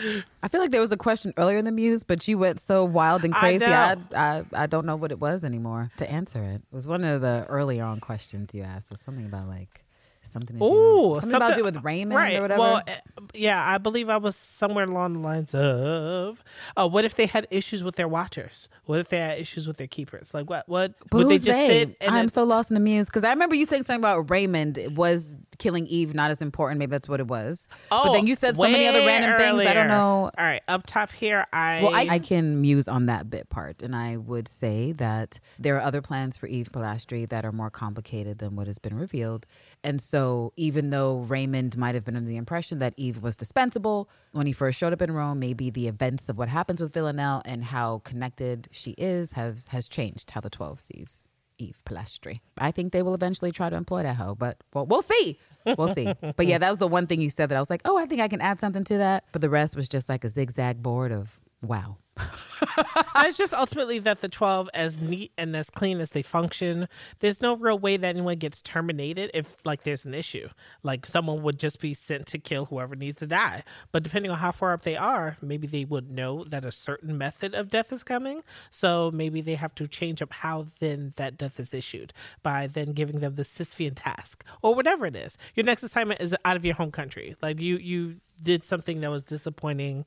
I 0.42 0.48
feel 0.48 0.62
like 0.62 0.72
there 0.72 0.82
was 0.82 0.92
a 0.92 0.98
question 0.98 1.34
earlier 1.38 1.58
in 1.58 1.66
the 1.66 1.72
muse, 1.72 2.04
but 2.04 2.28
you 2.28 2.38
went 2.38 2.60
so 2.60 2.84
wild 2.84 3.24
and 3.24 3.34
crazy. 3.34 3.66
I, 3.66 3.96
know. 3.96 4.02
I, 4.16 4.44
I, 4.54 4.68
don't 4.68 4.86
know 4.86 4.96
what 4.96 5.12
it 5.12 5.20
was 5.20 5.44
anymore 5.44 5.92
to 5.98 6.10
answer 6.10 6.44
it. 6.44 6.56
It 6.56 6.64
was 6.72 6.88
one 6.88 7.04
of 7.04 7.22
the 7.22 7.46
earlier 7.48 7.84
on 7.84 8.00
questions 8.00 8.54
you 8.54 8.64
asked. 8.64 8.92
It 8.92 8.96
was 8.96 9.02
something 9.02 9.26
about 9.26 9.48
like 9.48 9.85
something 10.32 10.58
to 10.58 10.60
do, 10.60 10.66
Ooh, 10.74 11.16
something, 11.16 11.34
about 11.34 11.50
to 11.50 11.56
do 11.56 11.64
with 11.64 11.84
Raymond 11.84 12.16
right. 12.18 12.38
or 12.38 12.42
whatever. 12.42 12.60
Well, 12.60 12.82
eh, 12.88 12.96
yeah, 13.34 13.64
I 13.66 13.78
believe 13.78 14.10
I 14.10 14.18
was 14.18 14.36
somewhere 14.36 14.86
along 14.86 15.14
the 15.14 15.20
lines 15.20 15.54
of, 15.56 16.44
uh, 16.78 16.88
what 16.88 17.06
if 17.06 17.16
they 17.16 17.26
had 17.26 17.48
issues 17.52 17.84
with 17.84 17.96
their 17.96 18.08
watchers? 18.08 18.68
What 18.86 19.00
if 19.00 19.10
they 19.10 19.18
had 19.20 19.40
issues 19.40 19.68
with 19.68 19.78
their 19.78 19.88
keepers? 19.88 20.34
Like 20.34 20.50
what? 20.50 20.68
What 20.70 20.94
But 21.10 21.18
would 21.20 21.28
they 21.30 21.36
just 21.36 21.46
they? 21.46 21.68
sit? 21.68 21.98
And 22.02 22.10
I'm 22.12 22.16
then- 22.16 22.30
so 22.30 22.44
lost 22.44 22.72
in 22.72 22.76
the 22.76 22.80
muse 22.82 23.08
because 23.08 23.24
I 23.24 23.30
remember 23.32 23.56
you 23.56 23.66
saying 23.66 23.84
something 23.84 24.02
about 24.02 24.30
Raymond 24.30 24.96
was 24.96 25.38
killing 25.60 25.88
Eve 25.88 26.14
not 26.14 26.32
as 26.32 26.42
important. 26.42 26.80
Maybe 26.80 26.90
that's 26.90 27.10
what 27.10 27.20
it 27.20 27.28
was. 27.28 27.68
Oh, 27.92 28.06
but 28.06 28.14
then 28.14 28.24
oh, 28.24 28.28
you 28.28 28.36
said 28.36 28.56
so 28.56 28.64
many 28.64 28.88
other 28.88 29.02
Oh, 29.02 29.06
random 29.06 29.38
things. 29.38 29.62
I 29.62 29.74
don't 29.74 29.88
know. 29.88 30.32
All 30.38 30.44
right, 30.46 30.62
up 30.68 30.86
top 30.86 31.12
here, 31.12 31.46
I 31.54 31.82
Well, 31.82 31.96
I, 31.96 32.08
I 32.16 32.20
can 32.20 32.62
muse 32.62 32.88
on 32.88 33.06
that 33.08 33.30
bit 33.30 33.50
part, 33.50 33.82
and 33.82 33.96
I 33.96 34.18
would 34.18 34.48
say 34.48 34.92
that 34.94 35.40
there 35.60 35.76
are 35.78 35.82
other 35.82 36.02
plans 36.02 36.38
for 36.38 36.48
Eve 36.48 36.70
Polastri 36.72 37.28
that 37.30 37.46
are 37.46 37.52
more 37.52 37.70
complicated 37.70 38.40
than 38.40 38.56
what 38.56 38.68
has 38.68 38.80
been 38.80 38.98
revealed. 38.98 39.46
And 39.84 40.02
so, 40.02 40.54
even 40.56 40.90
though 40.90 41.20
Raymond 41.20 41.78
might 41.78 41.96
have 41.96 42.04
been 42.04 42.16
under 42.16 42.30
the 42.30 42.38
impression 42.38 42.80
that 42.80 42.94
Eve 42.98 43.22
was 43.22 43.36
dispensable 43.36 44.10
when 44.32 44.48
he 44.48 44.54
first 44.54 44.78
showed 44.78 44.94
up 44.94 45.02
in 45.02 45.12
Rome, 45.12 45.40
maybe 45.40 45.70
the 45.70 45.88
events 45.88 46.30
of 46.30 46.38
what 46.38 46.50
happens 46.50 46.82
with 46.82 46.94
Villanelle 46.94 47.42
and 47.46 47.66
how 47.66 48.00
connected 48.00 48.68
she 48.72 48.92
is 48.92 49.34
has 49.34 49.68
has 49.68 49.88
changed 49.88 50.32
how 50.32 50.42
the 50.42 50.50
Twelve 50.50 50.80
sees 50.80 51.24
Eve 51.58 51.82
Polastri. 51.86 52.42
I 52.58 52.72
think 52.72 52.92
they 52.92 53.02
will 53.02 53.14
eventually 53.14 53.52
try 53.52 53.70
to 53.70 53.76
employ 53.76 54.04
that 54.04 54.16
hoe, 54.16 54.36
but 54.36 54.58
well, 54.74 54.86
we'll 54.86 55.02
see. 55.02 55.40
We'll 55.78 55.94
see. 55.94 56.14
but 56.36 56.46
yeah, 56.48 56.58
that 56.58 56.70
was 56.70 56.80
the 56.80 56.88
one 56.88 57.08
thing 57.08 57.22
you 57.22 57.30
said 57.30 57.50
that 57.50 57.56
I 57.56 57.60
was 57.60 57.70
like, 57.70 57.82
oh, 57.86 57.98
I 57.98 58.06
think 58.06 58.22
I 58.22 58.28
can 58.28 58.42
add 58.42 58.60
something 58.60 58.84
to 58.86 58.98
that. 58.98 59.26
But 59.32 59.42
the 59.42 59.50
rest 59.50 59.76
was 59.76 59.88
just 59.88 60.10
like 60.10 60.24
a 60.24 60.30
zigzag 60.30 60.82
board 60.82 61.12
of 61.12 61.40
wow. 61.62 61.98
it's 63.18 63.38
just 63.38 63.54
ultimately 63.54 64.00
that 64.00 64.22
the 64.22 64.30
12 64.30 64.70
as 64.74 65.00
neat 65.00 65.32
and 65.38 65.56
as 65.56 65.70
clean 65.70 66.00
as 66.00 66.12
they 66.12 66.22
function 66.22 66.88
there's 67.20 67.42
no 67.42 67.56
real 67.56 67.78
way 67.78 67.98
that 67.98 68.08
anyone 68.08 68.38
gets 68.38 68.62
terminated 68.62 69.30
if 69.34 69.56
like 69.66 69.84
there's 69.84 70.06
an 70.06 70.14
issue. 70.14 70.48
Like 70.84 71.06
someone 71.06 71.44
would 71.44 71.60
just 71.60 71.80
be 71.80 71.94
sent 71.94 72.28
to 72.28 72.38
kill 72.38 72.66
whoever 72.66 72.96
needs 72.96 73.18
to 73.18 73.28
die. 73.28 73.64
But 73.92 74.04
depending 74.04 74.32
on 74.32 74.38
how 74.38 74.52
far 74.52 74.74
up 74.74 74.84
they 74.84 74.96
are 74.96 75.38
maybe 75.42 75.68
they 75.68 75.86
would 75.86 76.10
know 76.10 76.44
that 76.46 76.66
a 76.66 76.72
certain 76.72 77.18
method 77.18 77.54
of 77.54 77.70
death 77.70 77.92
is 77.92 78.04
coming. 78.04 78.42
So 78.72 79.12
maybe 79.12 79.42
they 79.42 79.56
have 79.56 79.76
to 79.76 79.88
change 79.88 80.22
up 80.22 80.34
how 80.34 80.68
then 80.80 81.14
that 81.18 81.38
death 81.38 81.60
is 81.60 81.74
issued 81.74 82.14
by 82.44 82.68
then 82.68 82.94
giving 82.94 83.20
them 83.20 83.36
the 83.36 83.44
Sisyphean 83.44 83.94
task 83.96 84.44
or 84.62 84.76
whatever 84.76 85.06
it 85.06 85.16
is. 85.16 85.38
Your 85.56 85.66
next 85.66 85.84
assignment 85.84 86.22
is 86.22 86.36
out 86.46 86.56
of 86.56 86.66
your 86.66 86.76
home 86.76 86.92
country. 86.92 87.36
Like 87.42 87.60
you 87.60 87.78
you 87.78 88.18
did 88.42 88.64
something 88.64 89.02
that 89.02 89.12
was 89.12 89.24
disappointing 89.24 90.06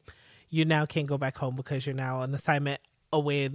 you 0.50 0.64
now 0.64 0.86
can't 0.86 1.06
go 1.06 1.18
back 1.18 1.36
home 1.36 1.56
because 1.56 1.86
you're 1.86 1.94
now 1.94 2.20
on 2.20 2.34
assignment 2.34 2.80
away 3.12 3.50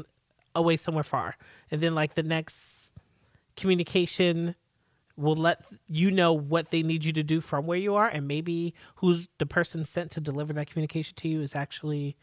away 0.55 0.77
somewhere 0.77 1.03
far. 1.03 1.37
And 1.71 1.81
then 1.81 1.95
like 1.95 2.15
the 2.15 2.23
next 2.23 2.93
communication 3.55 4.55
will 5.15 5.35
let 5.35 5.63
you 5.87 6.09
know 6.09 6.33
what 6.33 6.71
they 6.71 6.81
need 6.81 7.05
you 7.05 7.13
to 7.13 7.23
do 7.23 7.39
from 7.39 7.67
where 7.67 7.77
you 7.77 7.93
are 7.95 8.07
and 8.07 8.27
maybe 8.27 8.73
who's 8.95 9.29
the 9.37 9.45
person 9.45 9.85
sent 9.85 10.09
to 10.11 10.19
deliver 10.19 10.53
that 10.53 10.67
communication 10.67 11.15
to 11.15 11.27
you 11.27 11.41
is 11.41 11.55
actually 11.55 12.15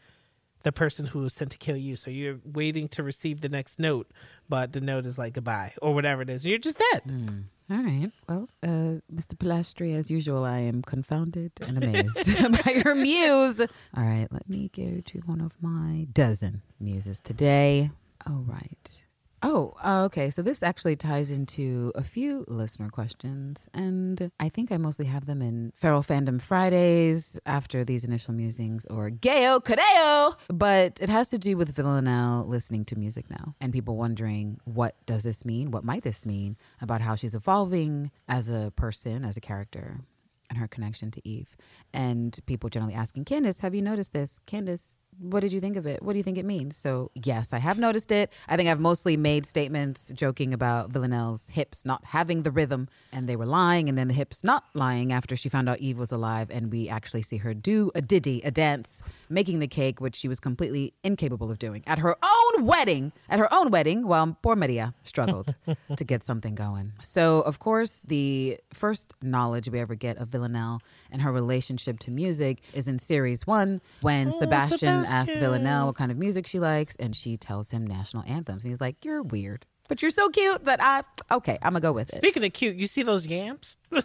the 0.63 0.71
person 0.71 1.07
who 1.07 1.19
was 1.19 1.33
sent 1.33 1.51
to 1.51 1.57
kill 1.57 1.77
you. 1.77 1.95
So 1.95 2.11
you're 2.11 2.39
waiting 2.45 2.87
to 2.89 3.03
receive 3.03 3.41
the 3.41 3.49
next 3.49 3.79
note 3.79 4.11
but 4.51 4.73
the 4.73 4.81
note 4.81 5.05
is 5.05 5.17
like 5.17 5.33
goodbye 5.33 5.73
or 5.81 5.93
whatever 5.93 6.21
it 6.21 6.29
is 6.29 6.45
you're 6.45 6.59
just 6.59 6.81
dead 6.91 7.01
hmm. 7.03 7.39
All 7.71 7.77
right. 7.77 8.11
Well, 8.27 8.49
uh, 8.61 8.99
Mr. 9.15 9.35
Polastri, 9.37 9.95
as 9.95 10.11
usual, 10.11 10.43
I 10.43 10.59
am 10.59 10.81
confounded 10.81 11.53
and 11.65 11.77
amazed 11.77 12.37
by 12.65 12.71
your 12.83 12.95
muse. 12.95 13.61
All 13.61 14.03
right, 14.03 14.27
let 14.29 14.49
me 14.49 14.69
go 14.75 14.99
to 15.05 15.19
one 15.19 15.39
of 15.39 15.53
my 15.61 16.05
dozen 16.11 16.63
muses 16.81 17.21
today. 17.21 17.89
All 18.27 18.43
right. 18.45 19.03
Oh, 19.43 19.73
uh, 19.83 20.03
okay. 20.05 20.29
So 20.29 20.41
this 20.41 20.61
actually 20.61 20.95
ties 20.95 21.31
into 21.31 21.91
a 21.95 22.03
few 22.03 22.45
listener 22.47 22.89
questions, 22.89 23.69
and 23.73 24.31
I 24.39 24.49
think 24.49 24.71
I 24.71 24.77
mostly 24.77 25.05
have 25.05 25.25
them 25.25 25.41
in 25.41 25.73
Feral 25.75 26.03
Fandom 26.03 26.39
Fridays 26.39 27.39
after 27.45 27.83
these 27.83 28.03
initial 28.03 28.33
musings 28.33 28.85
or 28.85 29.09
Gayo 29.09 29.63
Cadeo. 29.63 30.35
But 30.49 31.01
it 31.01 31.09
has 31.09 31.29
to 31.29 31.39
do 31.39 31.57
with 31.57 31.75
Villanelle 31.75 32.45
listening 32.47 32.85
to 32.85 32.95
music 32.95 33.29
now, 33.29 33.55
and 33.59 33.73
people 33.73 33.97
wondering 33.97 34.59
what 34.65 34.95
does 35.05 35.23
this 35.23 35.43
mean? 35.43 35.71
What 35.71 35.83
might 35.83 36.03
this 36.03 36.25
mean 36.25 36.55
about 36.79 37.01
how 37.01 37.15
she's 37.15 37.33
evolving 37.33 38.11
as 38.27 38.47
a 38.47 38.71
person, 38.75 39.25
as 39.25 39.37
a 39.37 39.41
character, 39.41 40.01
and 40.49 40.59
her 40.59 40.67
connection 40.67 41.09
to 41.11 41.27
Eve. 41.27 41.55
And 41.93 42.37
people 42.45 42.69
generally 42.69 42.93
asking 42.93 43.25
Candace, 43.25 43.61
"Have 43.61 43.73
you 43.73 43.81
noticed 43.81 44.13
this, 44.13 44.39
Candace?" 44.45 45.00
What 45.19 45.41
did 45.41 45.53
you 45.53 45.59
think 45.59 45.77
of 45.77 45.85
it? 45.85 46.01
What 46.01 46.13
do 46.13 46.17
you 46.17 46.23
think 46.23 46.37
it 46.37 46.45
means? 46.45 46.75
So, 46.75 47.11
yes, 47.13 47.53
I 47.53 47.59
have 47.59 47.77
noticed 47.77 48.11
it. 48.11 48.31
I 48.47 48.57
think 48.57 48.69
I've 48.69 48.79
mostly 48.79 49.17
made 49.17 49.45
statements 49.45 50.11
joking 50.15 50.53
about 50.53 50.89
Villanelle's 50.89 51.49
hips 51.49 51.85
not 51.85 52.03
having 52.05 52.43
the 52.43 52.51
rhythm 52.51 52.87
and 53.11 53.27
they 53.27 53.35
were 53.35 53.45
lying, 53.45 53.89
and 53.89 53.97
then 53.97 54.07
the 54.07 54.13
hips 54.13 54.43
not 54.43 54.63
lying 54.73 55.11
after 55.11 55.35
she 55.35 55.49
found 55.49 55.69
out 55.69 55.79
Eve 55.79 55.97
was 55.97 56.11
alive. 56.11 56.49
And 56.49 56.71
we 56.71 56.89
actually 56.89 57.21
see 57.21 57.37
her 57.37 57.53
do 57.53 57.91
a 57.93 58.01
ditty, 58.01 58.41
a 58.43 58.51
dance, 58.51 59.03
making 59.29 59.59
the 59.59 59.67
cake, 59.67 60.01
which 60.01 60.15
she 60.15 60.27
was 60.27 60.39
completely 60.39 60.93
incapable 61.03 61.51
of 61.51 61.59
doing 61.59 61.83
at 61.85 61.99
her 61.99 62.15
own 62.23 62.65
wedding, 62.65 63.11
at 63.29 63.39
her 63.39 63.53
own 63.53 63.69
wedding, 63.69 64.07
while 64.07 64.37
poor 64.41 64.55
Maria 64.55 64.93
struggled 65.03 65.55
to 65.95 66.03
get 66.03 66.23
something 66.23 66.55
going. 66.55 66.93
So, 67.01 67.41
of 67.41 67.59
course, 67.59 68.03
the 68.07 68.59
first 68.73 69.13
knowledge 69.21 69.69
we 69.69 69.79
ever 69.79 69.95
get 69.95 70.17
of 70.17 70.29
Villanelle 70.29 70.81
and 71.11 71.21
her 71.21 71.31
relationship 71.31 71.99
to 71.99 72.11
music 72.11 72.61
is 72.73 72.87
in 72.87 72.97
series 72.97 73.45
one 73.45 73.81
when 74.01 74.27
oh, 74.27 74.39
Sebastian, 74.39 75.00
asks 75.05 75.33
Sebastian. 75.33 75.39
Villanelle 75.39 75.85
what 75.87 75.95
kind 75.95 76.11
of 76.11 76.17
music 76.17 76.47
she 76.47 76.59
likes, 76.59 76.95
and 76.97 77.15
she 77.15 77.37
tells 77.37 77.71
him 77.71 77.85
national 77.85 78.23
anthems. 78.27 78.63
And 78.65 78.71
he's 78.71 78.81
like, 78.81 79.03
You're 79.03 79.21
weird, 79.23 79.65
but 79.87 80.01
you're 80.01 80.11
so 80.11 80.29
cute 80.29 80.65
that 80.65 80.81
I, 80.81 81.03
okay, 81.33 81.57
I'm 81.61 81.73
gonna 81.73 81.81
go 81.81 81.91
with 81.91 82.09
it. 82.13 82.15
Speaking 82.17 82.43
of 82.43 82.53
cute, 82.53 82.75
you 82.75 82.87
see 82.87 83.03
those 83.03 83.25
yams? 83.27 83.77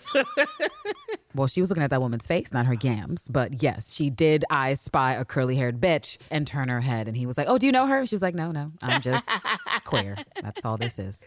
Well, 1.34 1.49
she 1.49 1.61
was 1.61 1.68
looking 1.68 1.82
at 1.84 1.90
that 1.90 2.01
woman's 2.01 2.26
face, 2.26 2.51
not 2.53 2.64
her 2.64 2.72
yams. 2.80 3.28
But 3.28 3.62
yes, 3.62 3.92
she 3.92 4.09
did 4.09 4.44
I 4.49 4.72
spy 4.72 5.12
a 5.14 5.24
curly 5.24 5.55
haired 5.55 5.80
bitch 5.82 6.16
and 6.30 6.47
turn 6.47 6.70
her 6.70 6.80
head. 6.80 7.09
And 7.09 7.16
he 7.16 7.26
was 7.26 7.36
like, 7.36 7.47
Oh, 7.47 7.59
do 7.59 7.66
you 7.66 7.72
know 7.72 7.86
her? 7.86 8.07
She 8.07 8.14
was 8.14 8.22
like, 8.22 8.34
No, 8.34 8.53
no, 8.53 8.72
I'm 8.80 9.03
just 9.03 9.28
queer. 9.84 10.16
That's 10.40 10.64
all 10.64 10.78
this 10.78 10.99
is. 10.99 11.26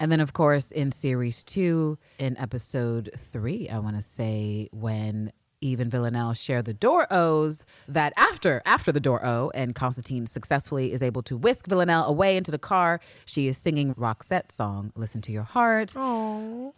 And 0.00 0.10
then, 0.10 0.18
of 0.18 0.32
course, 0.32 0.72
in 0.72 0.90
series 0.90 1.44
two, 1.44 1.96
in 2.18 2.36
episode 2.38 3.10
three, 3.16 3.68
I 3.68 3.78
want 3.78 3.94
to 3.94 4.02
say 4.02 4.68
when 4.72 5.30
Eve 5.66 5.80
and 5.80 5.90
Villanelle 5.90 6.32
share 6.34 6.62
the 6.62 6.74
door 6.74 7.06
O's 7.12 7.64
that 7.88 8.12
after 8.16 8.62
after 8.64 8.92
the 8.92 9.00
door 9.00 9.24
O 9.26 9.50
and 9.54 9.74
Konstantin 9.74 10.26
successfully 10.26 10.92
is 10.92 11.02
able 11.02 11.22
to 11.24 11.36
whisk 11.36 11.66
Villanelle 11.66 12.04
away 12.06 12.36
into 12.36 12.50
the 12.50 12.58
car, 12.58 13.00
she 13.24 13.48
is 13.48 13.58
singing 13.58 13.94
Roxette's 13.94 14.54
song, 14.54 14.92
Listen 14.94 15.20
to 15.22 15.32
Your 15.32 15.42
Heart 15.42 15.96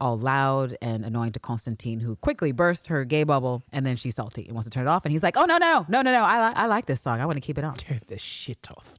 all 0.00 0.18
loud 0.18 0.76
and 0.80 1.04
annoying 1.04 1.32
to 1.32 1.40
Konstantin, 1.40 2.00
who 2.00 2.16
quickly 2.16 2.52
bursts 2.52 2.86
her 2.86 3.04
gay 3.04 3.24
bubble, 3.24 3.62
and 3.72 3.84
then 3.84 3.96
she's 3.96 4.16
salty 4.16 4.44
and 4.46 4.52
wants 4.54 4.66
to 4.66 4.70
turn 4.70 4.86
it 4.86 4.90
off. 4.90 5.04
And 5.04 5.12
he's 5.12 5.22
like, 5.22 5.36
"Oh 5.36 5.44
no, 5.44 5.58
no, 5.58 5.84
no, 5.88 6.02
no, 6.02 6.12
no! 6.12 6.22
I, 6.22 6.48
li- 6.48 6.54
I 6.56 6.66
like 6.66 6.86
this 6.86 7.00
song. 7.00 7.20
I 7.20 7.26
want 7.26 7.36
to 7.36 7.40
keep 7.40 7.58
it 7.58 7.64
on." 7.64 7.74
Turn 7.76 8.00
the 8.06 8.18
shit 8.18 8.66
off. 8.70 8.94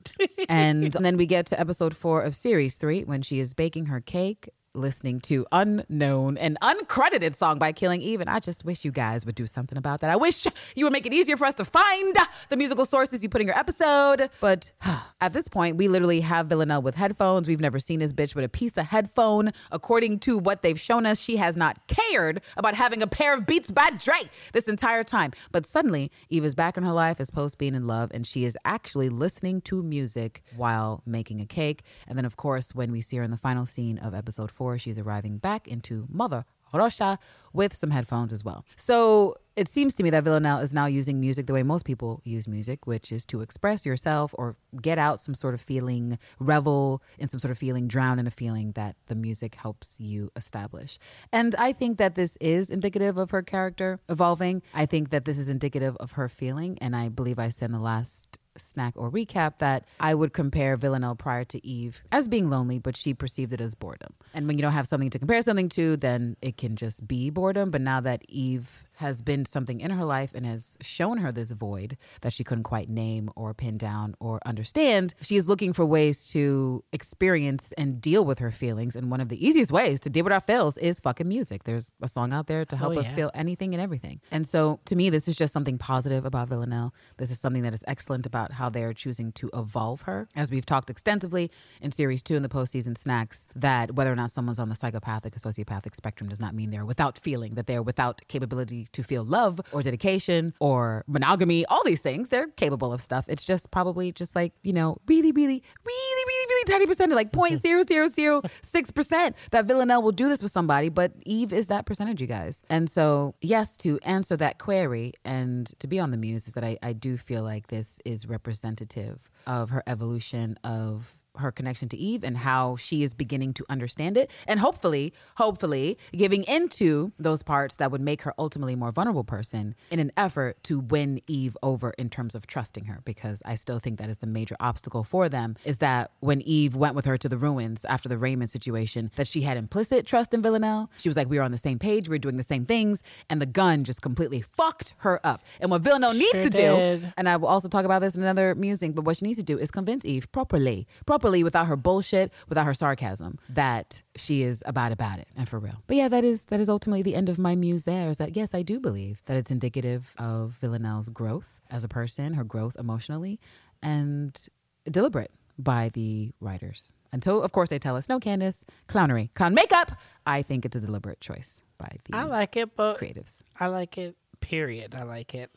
and, 0.47 0.83
and 0.95 1.05
then 1.05 1.17
we 1.17 1.25
get 1.25 1.47
to 1.47 1.59
episode 1.59 1.95
four 1.95 2.21
of 2.21 2.35
series 2.35 2.77
three 2.77 3.03
when 3.03 3.21
she 3.21 3.39
is 3.39 3.53
baking 3.53 3.87
her 3.87 4.01
cake. 4.01 4.49
Listening 4.75 5.19
to 5.21 5.47
unknown 5.51 6.37
and 6.37 6.55
uncredited 6.61 7.33
song 7.33 7.57
by 7.57 7.71
Killing 7.71 8.03
Eve, 8.03 8.21
and 8.21 8.29
I 8.29 8.37
just 8.37 8.63
wish 8.63 8.85
you 8.85 8.91
guys 8.91 9.25
would 9.25 9.33
do 9.33 9.47
something 9.47 9.79
about 9.79 10.01
that. 10.01 10.11
I 10.11 10.15
wish 10.15 10.45
you 10.75 10.85
would 10.85 10.93
make 10.93 11.07
it 11.07 11.13
easier 11.13 11.37
for 11.37 11.45
us 11.45 11.55
to 11.55 11.65
find 11.65 12.15
the 12.49 12.55
musical 12.55 12.85
sources 12.85 13.23
you 13.23 13.29
put 13.29 13.41
in 13.41 13.47
your 13.47 13.57
episode. 13.57 14.29
But 14.39 14.71
at 15.21 15.33
this 15.33 15.47
point, 15.47 15.77
we 15.77 15.87
literally 15.87 16.21
have 16.21 16.49
Villanelle 16.49 16.83
with 16.83 16.93
headphones. 16.93 17.47
We've 17.47 17.59
never 17.59 17.79
seen 17.79 17.99
this 17.99 18.13
bitch 18.13 18.35
with 18.35 18.45
a 18.45 18.49
piece 18.49 18.77
of 18.77 18.85
headphone. 18.85 19.53
According 19.71 20.19
to 20.19 20.37
what 20.37 20.61
they've 20.61 20.79
shown 20.79 21.07
us, 21.07 21.19
she 21.19 21.37
has 21.37 21.57
not 21.57 21.79
cared 21.87 22.39
about 22.55 22.75
having 22.75 23.01
a 23.01 23.07
pair 23.07 23.33
of 23.33 23.47
Beats 23.47 23.71
by 23.71 23.89
Dre 23.89 24.29
this 24.53 24.67
entire 24.67 25.03
time. 25.03 25.31
But 25.51 25.65
suddenly, 25.65 26.11
Eve 26.29 26.45
is 26.45 26.53
back 26.53 26.77
in 26.77 26.83
her 26.83 26.93
life 26.93 27.19
as 27.19 27.31
post 27.31 27.57
being 27.57 27.73
in 27.73 27.87
love, 27.87 28.11
and 28.13 28.27
she 28.27 28.45
is 28.45 28.55
actually 28.65 29.09
listening 29.09 29.61
to 29.61 29.81
music 29.81 30.43
while 30.55 31.01
making 31.07 31.41
a 31.41 31.47
cake. 31.47 31.81
And 32.07 32.15
then, 32.15 32.25
of 32.25 32.37
course, 32.37 32.75
when 32.75 32.91
we 32.91 33.01
see 33.01 33.17
her 33.17 33.23
in 33.23 33.31
the 33.31 33.37
final 33.37 33.65
scene 33.65 33.97
of 33.97 34.13
episode 34.13 34.51
four, 34.51 34.59
she's 34.77 34.99
arriving 34.99 35.37
back 35.37 35.67
into 35.67 36.05
Mother 36.09 36.45
Russia 36.73 37.17
with 37.53 37.73
some 37.73 37.91
headphones 37.91 38.31
as 38.31 38.43
well. 38.43 38.65
So 38.75 39.35
it 39.55 39.67
seems 39.67 39.93
to 39.95 40.03
me 40.03 40.09
that 40.11 40.23
Villanelle 40.23 40.59
is 40.59 40.73
now 40.73 40.85
using 40.85 41.19
music 41.19 41.47
the 41.47 41.53
way 41.53 41.63
most 41.63 41.83
people 41.83 42.21
use 42.23 42.47
music, 42.47 42.87
which 42.87 43.11
is 43.11 43.25
to 43.25 43.41
express 43.41 43.85
yourself 43.85 44.33
or 44.37 44.55
get 44.81 44.97
out 44.97 45.19
some 45.19 45.35
sort 45.35 45.53
of 45.53 45.61
feeling, 45.61 46.17
revel 46.39 47.01
in 47.17 47.27
some 47.27 47.39
sort 47.39 47.51
of 47.51 47.57
feeling, 47.57 47.87
drown 47.87 48.19
in 48.19 48.27
a 48.27 48.31
feeling 48.31 48.71
that 48.73 48.95
the 49.07 49.15
music 49.15 49.55
helps 49.55 49.99
you 49.99 50.31
establish. 50.35 50.97
And 51.33 51.55
I 51.55 51.73
think 51.73 51.97
that 51.97 52.15
this 52.15 52.37
is 52.39 52.69
indicative 52.69 53.17
of 53.17 53.31
her 53.31 53.41
character 53.41 53.99
evolving. 54.07 54.61
I 54.73 54.85
think 54.85 55.09
that 55.09 55.25
this 55.25 55.37
is 55.37 55.49
indicative 55.49 55.97
of 55.97 56.13
her 56.13 56.29
feeling. 56.29 56.77
And 56.79 56.95
I 56.95 57.09
believe 57.09 57.39
I 57.39 57.49
said 57.49 57.65
in 57.65 57.73
the 57.73 57.79
last 57.79 58.38
snack 58.57 58.93
or 58.95 59.11
recap 59.11 59.57
that 59.59 59.85
I 59.99 60.13
would 60.15 60.33
compare 60.33 60.75
Villanelle 60.77 61.15
prior 61.15 61.43
to 61.45 61.65
Eve 61.65 62.01
as 62.11 62.27
being 62.27 62.49
lonely, 62.49 62.79
but 62.79 62.97
she 62.97 63.13
perceived 63.13 63.53
it 63.53 63.61
as 63.61 63.75
boredom. 63.75 64.13
And 64.33 64.47
when 64.47 64.57
you 64.57 64.61
don't 64.61 64.73
have 64.73 64.87
something 64.87 65.09
to 65.11 65.19
compare 65.19 65.41
something 65.41 65.69
to, 65.69 65.97
then 65.97 66.35
it 66.41 66.57
can 66.57 66.75
just 66.75 67.07
be 67.07 67.29
boredom. 67.29 67.71
But 67.71 67.81
now 67.81 68.01
that 68.01 68.23
Eve 68.27 68.83
has 68.99 69.21
been 69.21 69.45
something 69.45 69.79
in 69.79 69.91
her 69.91 70.03
life 70.03 70.31
and 70.35 70.45
has 70.45 70.77
shown 70.81 71.19
her 71.19 71.31
this 71.31 71.51
void 71.51 71.97
that 72.19 72.33
she 72.33 72.43
couldn't 72.43 72.65
quite 72.65 72.89
name 72.89 73.31
or 73.33 73.53
pin 73.53 73.77
down 73.77 74.13
or 74.19 74.41
understand, 74.45 75.13
she 75.21 75.37
is 75.37 75.47
looking 75.47 75.71
for 75.71 75.85
ways 75.85 76.27
to 76.27 76.83
experience 76.91 77.71
and 77.77 78.01
deal 78.01 78.25
with 78.25 78.39
her 78.39 78.51
feelings. 78.51 78.97
And 78.97 79.09
one 79.09 79.21
of 79.21 79.29
the 79.29 79.47
easiest 79.47 79.71
ways 79.71 80.01
to 80.01 80.09
deal 80.09 80.25
with 80.25 80.33
our 80.33 80.41
feels 80.41 80.77
is 80.77 80.99
fucking 80.99 81.29
music. 81.29 81.63
There's 81.63 81.91
a 82.01 82.09
song 82.09 82.33
out 82.33 82.47
there 82.47 82.65
to 82.65 82.75
oh, 82.75 82.77
help 82.77 82.97
us 82.97 83.05
yeah. 83.05 83.15
feel 83.15 83.31
anything 83.33 83.73
and 83.73 83.81
everything. 83.81 84.19
And 84.31 84.45
so 84.45 84.81
to 84.83 84.97
me, 84.97 85.09
this 85.09 85.29
is 85.29 85.37
just 85.37 85.53
something 85.53 85.77
positive 85.77 86.25
about 86.25 86.49
Villanelle. 86.49 86.93
This 87.15 87.31
is 87.31 87.39
something 87.39 87.61
that 87.61 87.73
is 87.73 87.85
excellent 87.87 88.25
about 88.25 88.51
how 88.51 88.69
they're 88.69 88.93
choosing 88.93 89.31
to 89.33 89.49
evolve 89.53 90.01
her. 90.01 90.27
As 90.35 90.51
we've 90.51 90.65
talked 90.65 90.89
extensively 90.89 91.51
in 91.81 91.93
series 91.93 92.21
two 92.21 92.35
in 92.35 92.43
the 92.43 92.49
postseason 92.49 92.97
snacks, 92.97 93.47
that 93.55 93.95
whether 93.95 94.11
or 94.11 94.17
not 94.17 94.29
someone's 94.29 94.59
on 94.59 94.67
the 94.67 94.75
psychopathic 94.75 95.37
or 95.37 95.39
sociopathic 95.39 95.95
spectrum 95.95 96.27
does 96.29 96.41
not 96.41 96.53
mean 96.53 96.69
they're 96.69 96.83
without 96.83 97.17
feeling, 97.17 97.55
that 97.55 97.65
they're 97.65 97.81
without 97.81 98.21
capability 98.27 98.87
to 98.93 99.03
feel 99.03 99.23
love 99.23 99.59
or 99.71 99.81
dedication 99.81 100.53
or 100.59 101.03
monogamy, 101.07 101.65
all 101.65 101.81
these 101.85 102.01
things. 102.01 102.29
They're 102.29 102.47
capable 102.47 102.93
of 102.93 103.01
stuff. 103.01 103.25
It's 103.27 103.43
just 103.43 103.71
probably 103.71 104.11
just 104.11 104.35
like, 104.35 104.53
you 104.63 104.73
know, 104.73 104.97
really, 105.07 105.31
really, 105.31 105.63
really, 105.85 106.23
really, 106.27 106.45
really 106.49 106.65
tiny 106.65 106.85
percentage, 106.85 107.15
like 107.15 107.31
0.0006% 107.31 109.33
that 109.51 109.65
Villanelle 109.65 110.01
will 110.01 110.11
do 110.11 110.27
this 110.29 110.41
with 110.41 110.51
somebody, 110.51 110.89
but 110.89 111.13
Eve 111.25 111.53
is 111.53 111.67
that 111.67 111.85
percentage, 111.85 112.21
you 112.21 112.27
guys. 112.27 112.63
And 112.69 112.89
so, 112.89 113.35
yes, 113.41 113.77
to 113.77 113.99
answer 114.03 114.35
that 114.37 114.59
query 114.59 115.13
and 115.23 115.71
to 115.79 115.87
be 115.87 115.99
on 115.99 116.11
the 116.11 116.17
muse 116.17 116.47
is 116.47 116.53
that 116.53 116.63
I, 116.63 116.77
I 116.81 116.93
do 116.93 117.17
feel 117.17 117.43
like 117.43 117.67
this 117.67 117.99
is 118.05 118.27
representative 118.27 119.29
of 119.47 119.71
her 119.71 119.83
evolution 119.87 120.57
of 120.63 121.18
her 121.39 121.51
connection 121.51 121.89
to 121.89 121.97
Eve 121.97 122.23
and 122.23 122.37
how 122.37 122.75
she 122.75 123.03
is 123.03 123.13
beginning 123.13 123.53
to 123.53 123.65
understand 123.69 124.17
it. 124.17 124.29
And 124.47 124.59
hopefully 124.59 125.13
hopefully 125.35 125.97
giving 126.11 126.43
into 126.43 127.11
those 127.19 127.43
parts 127.43 127.75
that 127.77 127.91
would 127.91 128.01
make 128.01 128.21
her 128.21 128.33
ultimately 128.37 128.75
more 128.75 128.91
vulnerable 128.91 129.23
person 129.23 129.75
in 129.91 129.99
an 129.99 130.11
effort 130.17 130.61
to 130.63 130.79
win 130.79 131.21
Eve 131.27 131.57
over 131.63 131.91
in 131.97 132.09
terms 132.09 132.35
of 132.35 132.47
trusting 132.47 132.85
her 132.85 133.01
because 133.05 133.41
I 133.45 133.55
still 133.55 133.79
think 133.79 133.99
that 133.99 134.09
is 134.09 134.17
the 134.17 134.27
major 134.27 134.55
obstacle 134.59 135.03
for 135.03 135.29
them 135.29 135.55
is 135.65 135.79
that 135.79 136.11
when 136.19 136.41
Eve 136.41 136.75
went 136.75 136.95
with 136.95 137.05
her 137.05 137.17
to 137.17 137.29
the 137.29 137.37
ruins 137.37 137.85
after 137.85 138.09
the 138.09 138.17
Raymond 138.17 138.49
situation 138.49 139.11
that 139.15 139.27
she 139.27 139.41
had 139.41 139.57
implicit 139.57 140.05
trust 140.05 140.33
in 140.33 140.41
Villanelle. 140.41 140.89
She 140.97 141.09
was 141.09 141.17
like 141.17 141.29
we 141.29 141.37
were 141.37 141.43
on 141.43 141.51
the 141.51 141.57
same 141.57 141.79
page. 141.79 142.09
We 142.09 142.15
were 142.15 142.19
doing 142.19 142.37
the 142.37 142.43
same 142.43 142.65
things. 142.65 143.03
And 143.29 143.41
the 143.41 143.45
gun 143.45 143.83
just 143.83 144.01
completely 144.01 144.41
fucked 144.41 144.93
her 144.97 145.19
up. 145.23 145.41
And 145.59 145.71
what 145.71 145.81
Villanelle 145.81 146.13
needs 146.13 146.31
to 146.31 146.49
did. 146.49 147.01
do 147.01 147.07
and 147.17 147.29
I 147.29 147.37
will 147.37 147.47
also 147.47 147.67
talk 147.67 147.85
about 147.85 147.99
this 148.01 148.15
in 148.15 148.21
another 148.21 148.55
musing, 148.55 148.93
but 148.93 149.05
what 149.05 149.17
she 149.17 149.25
needs 149.25 149.37
to 149.37 149.43
do 149.43 149.57
is 149.57 149.71
convince 149.71 150.05
Eve 150.05 150.31
properly, 150.31 150.87
properly 151.05 151.28
without 151.43 151.67
her 151.67 151.75
bullshit, 151.75 152.31
without 152.47 152.65
her 152.65 152.73
sarcasm, 152.73 153.37
that 153.49 154.01
she 154.15 154.43
is 154.43 154.63
about 154.65 154.91
about 154.91 155.19
it 155.19 155.27
and 155.37 155.47
for 155.47 155.59
real. 155.59 155.83
But 155.87 155.97
yeah, 155.97 156.07
that 156.07 156.23
is 156.23 156.45
that 156.47 156.59
is 156.59 156.69
ultimately 156.69 157.01
the 157.01 157.15
end 157.15 157.29
of 157.29 157.37
my 157.37 157.55
muse 157.55 157.85
there 157.85 158.09
is 158.09 158.17
that 158.17 158.35
yes, 158.35 158.53
I 158.53 158.61
do 158.61 158.79
believe 158.79 159.21
that 159.25 159.37
it's 159.37 159.51
indicative 159.51 160.13
of 160.17 160.57
Villanelle's 160.61 161.09
growth 161.09 161.61
as 161.69 161.83
a 161.83 161.87
person, 161.87 162.33
her 162.33 162.43
growth 162.43 162.75
emotionally, 162.79 163.39
and 163.81 164.47
deliberate 164.89 165.31
by 165.57 165.89
the 165.93 166.31
writers. 166.39 166.91
Until 167.11 167.41
of 167.41 167.51
course 167.51 167.69
they 167.69 167.79
tell 167.79 167.95
us, 167.95 168.09
no, 168.09 168.19
Candace, 168.19 168.65
clownery, 168.87 169.33
clown 169.33 169.53
makeup. 169.53 169.91
I 170.25 170.41
think 170.41 170.65
it's 170.65 170.75
a 170.75 170.79
deliberate 170.79 171.21
choice 171.21 171.63
by 171.77 171.89
the 172.05 172.15
I 172.15 172.23
like 172.23 172.55
it, 172.55 172.75
but 172.75 172.99
creatives. 172.99 173.41
I 173.59 173.67
like 173.67 173.97
it. 173.97 174.15
Period. 174.41 174.95
I 174.95 175.03
like 175.03 175.33
it. 175.35 175.51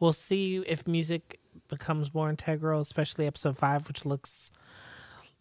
We'll 0.00 0.12
see 0.12 0.58
if 0.58 0.86
music 0.86 1.40
becomes 1.68 2.14
more 2.14 2.30
integral, 2.30 2.80
especially 2.80 3.26
episode 3.26 3.56
five, 3.58 3.88
which 3.88 4.06
looks 4.06 4.50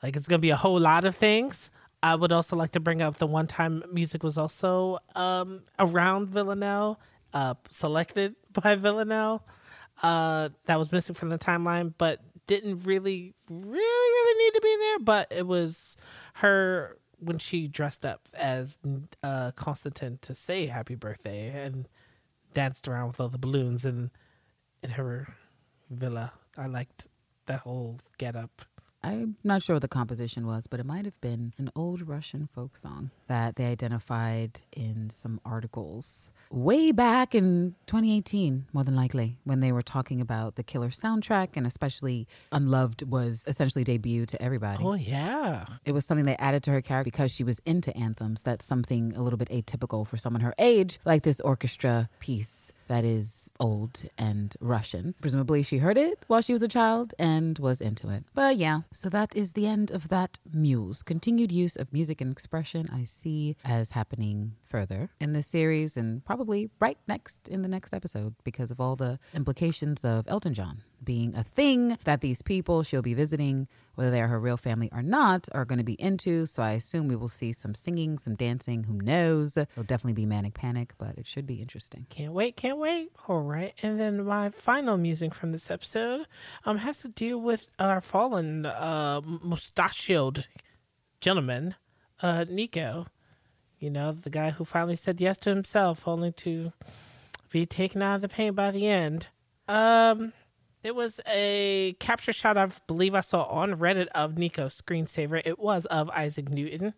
like 0.02 0.16
it's 0.16 0.28
gonna 0.28 0.40
be 0.40 0.50
a 0.50 0.56
whole 0.56 0.80
lot 0.80 1.06
of 1.06 1.16
things. 1.16 1.70
I 2.04 2.16
would 2.16 2.32
also 2.32 2.56
like 2.56 2.72
to 2.74 2.80
bring 2.80 3.02
up 3.02 3.18
the 3.18 3.28
one 3.28 3.48
time 3.48 3.84
music 3.92 4.24
was 4.24 4.38
also 4.38 5.00
um, 5.16 5.62
around 5.80 6.30
Villanelle, 6.30 7.00
uh, 7.34 7.56
selected 7.70 8.36
by 8.54 8.76
Villanelle. 8.76 9.44
Uh, 10.04 10.50
that 10.66 10.78
was 10.78 10.92
missing 10.92 11.16
from 11.16 11.30
the 11.30 11.40
timeline, 11.40 11.94
but 11.98 12.22
didn't 12.46 12.86
really, 12.86 13.34
really, 13.50 13.74
really 13.80 14.46
need 14.46 14.54
to 14.54 14.62
be 14.62 14.78
there. 14.80 15.00
But 15.00 15.28
it 15.32 15.48
was 15.48 15.98
her 16.36 16.98
when 17.20 17.40
she 17.40 17.68
dressed 17.68 18.06
up 18.06 18.30
as 18.34 18.78
uh, 19.24 19.52
Konstantin 19.52 20.20
to 20.22 20.36
say 20.36 20.68
happy 20.68 20.96
birthday 20.96 21.48
and 21.66 21.88
danced 22.54 22.88
around 22.88 23.08
with 23.08 23.20
all 23.20 23.30
the 23.30 23.38
balloons 23.38 23.86
in 23.86 24.12
in 24.84 24.92
her 24.92 25.36
villa. 25.90 26.34
I 26.58 26.68
liked 26.68 27.08
that 27.48 27.62
whole 27.62 28.00
get 28.18 28.36
up. 28.36 28.62
I'm 29.04 29.38
not 29.44 29.64
sure 29.64 29.76
what 29.76 29.82
the 29.82 29.88
composition 29.88 30.48
was, 30.48 30.68
but 30.68 30.80
it 30.80 30.86
might 30.86 31.06
have 31.06 31.20
been 31.22 31.54
an 31.58 31.70
old 31.76 32.08
Russian 32.08 32.48
folk 32.54 32.76
song 32.76 33.12
that 33.28 33.56
they 33.56 33.66
identified 33.66 34.62
in 34.76 35.10
some 35.12 35.40
articles 35.46 36.32
way 36.50 36.92
back 36.92 37.36
in 37.36 37.76
2018, 37.88 38.68
more 38.74 38.84
than 38.84 38.96
likely, 38.96 39.38
when 39.44 39.60
they 39.60 39.72
were 39.72 39.82
talking 39.82 40.22
about 40.22 40.56
the 40.56 40.64
killer 40.64 40.90
soundtrack 40.90 41.50
and 41.56 41.68
especially 41.68 42.28
Unloved 42.52 43.04
was 43.10 43.46
essentially 43.48 43.84
debuted 43.84 44.28
to 44.28 44.42
everybody. 44.42 44.84
Oh 44.84 44.94
yeah. 44.94 45.66
It 45.86 45.92
was 45.92 46.06
something 46.06 46.26
they 46.26 46.36
added 46.38 46.64
to 46.64 46.72
her 46.72 46.82
character 46.82 47.12
because 47.12 47.32
she 47.32 47.44
was 47.44 47.60
into 47.66 47.96
anthems. 47.96 48.44
That's 48.44 48.66
something 48.66 49.14
a 49.16 49.22
little 49.22 49.38
bit 49.38 49.50
atypical 49.50 50.08
for 50.08 50.18
someone 50.18 50.42
her 50.42 50.54
age, 50.58 51.00
like 51.06 51.24
this 51.24 51.40
orchestra 51.42 52.10
piece 52.20 52.72
that 52.88 53.04
is 53.04 53.50
old 53.60 54.04
and 54.18 54.56
Russian. 54.60 55.16
Presumably, 55.22 55.64
she 55.64 55.78
heard 55.78 55.98
it 55.98 56.24
while 56.28 56.42
she 56.42 56.54
was 56.54 56.62
a 56.62 56.68
child 56.68 57.14
and 57.20 57.58
was 57.60 57.82
into 57.82 58.10
it. 58.10 58.24
But 58.34 58.58
yeah, 58.58 58.82
so 58.92 59.10
that 59.10 59.36
is 59.36 59.54
the 59.54 59.68
end 59.68 59.92
of 59.92 60.10
that 60.10 60.40
muse. 60.52 61.04
Continued 61.04 61.52
use 61.52 61.76
of 61.76 61.94
music 61.94 62.22
and 62.22 62.32
expression 62.32 62.90
I 62.92 63.04
see 63.04 63.56
as 63.64 63.92
happening 63.92 64.54
further 64.66 65.10
in 65.20 65.34
this 65.34 65.48
series 65.48 65.98
and 65.98 66.24
probably 66.26 66.70
right 66.80 66.98
next 67.08 67.48
in 67.48 67.62
the 67.62 67.68
next 67.68 67.94
episode 67.94 68.36
because 68.44 68.72
of 68.72 68.82
all 68.82 68.96
the 68.96 69.20
implications 69.34 70.04
of 70.04 70.26
Elton 70.28 70.54
John 70.54 70.82
being 71.04 71.36
a 71.36 71.44
thing 71.44 71.98
that 72.04 72.22
these 72.22 72.42
people 72.42 72.84
she'll 72.84 73.02
be 73.02 73.14
visiting, 73.14 73.68
whether 73.96 74.12
they 74.12 74.22
are 74.22 74.28
her 74.28 74.40
real 74.40 74.58
family 74.58 74.90
or 74.92 75.02
not, 75.02 75.48
are 75.52 75.66
going 75.66 75.78
to 75.78 75.84
be 75.84 75.94
into. 75.94 76.46
So 76.46 76.64
I 76.64 76.72
assume 76.72 77.08
we 77.08 77.16
will 77.16 77.30
see 77.30 77.54
some 77.54 77.76
singing, 77.76 78.18
some 78.18 78.36
dancing. 78.36 78.84
Who 78.84 78.94
knows? 78.94 79.58
It'll 79.58 79.84
definitely 79.84 80.14
be 80.14 80.26
manic 80.26 80.54
panic, 80.54 80.94
but 80.98 81.18
it 81.18 81.28
should 81.28 81.46
be 81.48 81.56
interesting. 81.56 82.06
Can't 82.10 82.34
wait, 82.34 82.56
can't 82.58 82.78
wait. 82.78 83.12
All 83.28 83.42
right. 83.42 83.74
And 83.82 84.00
then 84.00 84.26
my 84.26 84.50
final 84.50 84.98
music 84.98 85.34
from 85.34 85.52
this 85.52 85.70
episode 85.72 86.26
um 86.66 86.78
has 86.78 87.00
to 87.00 87.08
deal 87.08 87.40
with 87.40 87.68
our 87.80 88.02
fallen 88.02 88.66
uh 88.66 89.22
mustachioed 89.24 90.46
gentleman, 91.22 91.76
uh 92.22 92.46
Niko. 92.46 93.08
You 93.80 93.92
know, 93.92 94.12
the 94.12 94.32
guy 94.32 94.50
who 94.52 94.66
finally 94.66 94.96
said 94.96 95.22
yes 95.22 95.38
to 95.40 95.52
himself 95.52 96.08
only 96.08 96.32
to 96.32 96.74
be 97.52 97.66
taken 97.66 98.02
out 98.02 98.16
of 98.16 98.22
the 98.22 98.28
paint 98.30 98.56
by 98.56 98.72
the 98.72 98.88
end. 98.88 99.28
Um 99.68 100.34
it 100.88 100.96
was 100.96 101.20
a 101.28 101.98
capture 102.00 102.32
shot 102.32 102.58
I 102.58 102.70
believe 102.88 103.14
I 103.14 103.20
saw 103.20 103.44
on 103.44 103.76
Reddit 103.76 104.08
of 104.16 104.38
Niko's 104.38 104.82
screensaver. 104.82 105.42
It 105.44 105.60
was 105.60 105.86
of 105.88 106.10
Isaac 106.12 106.50
Newton, 106.50 106.94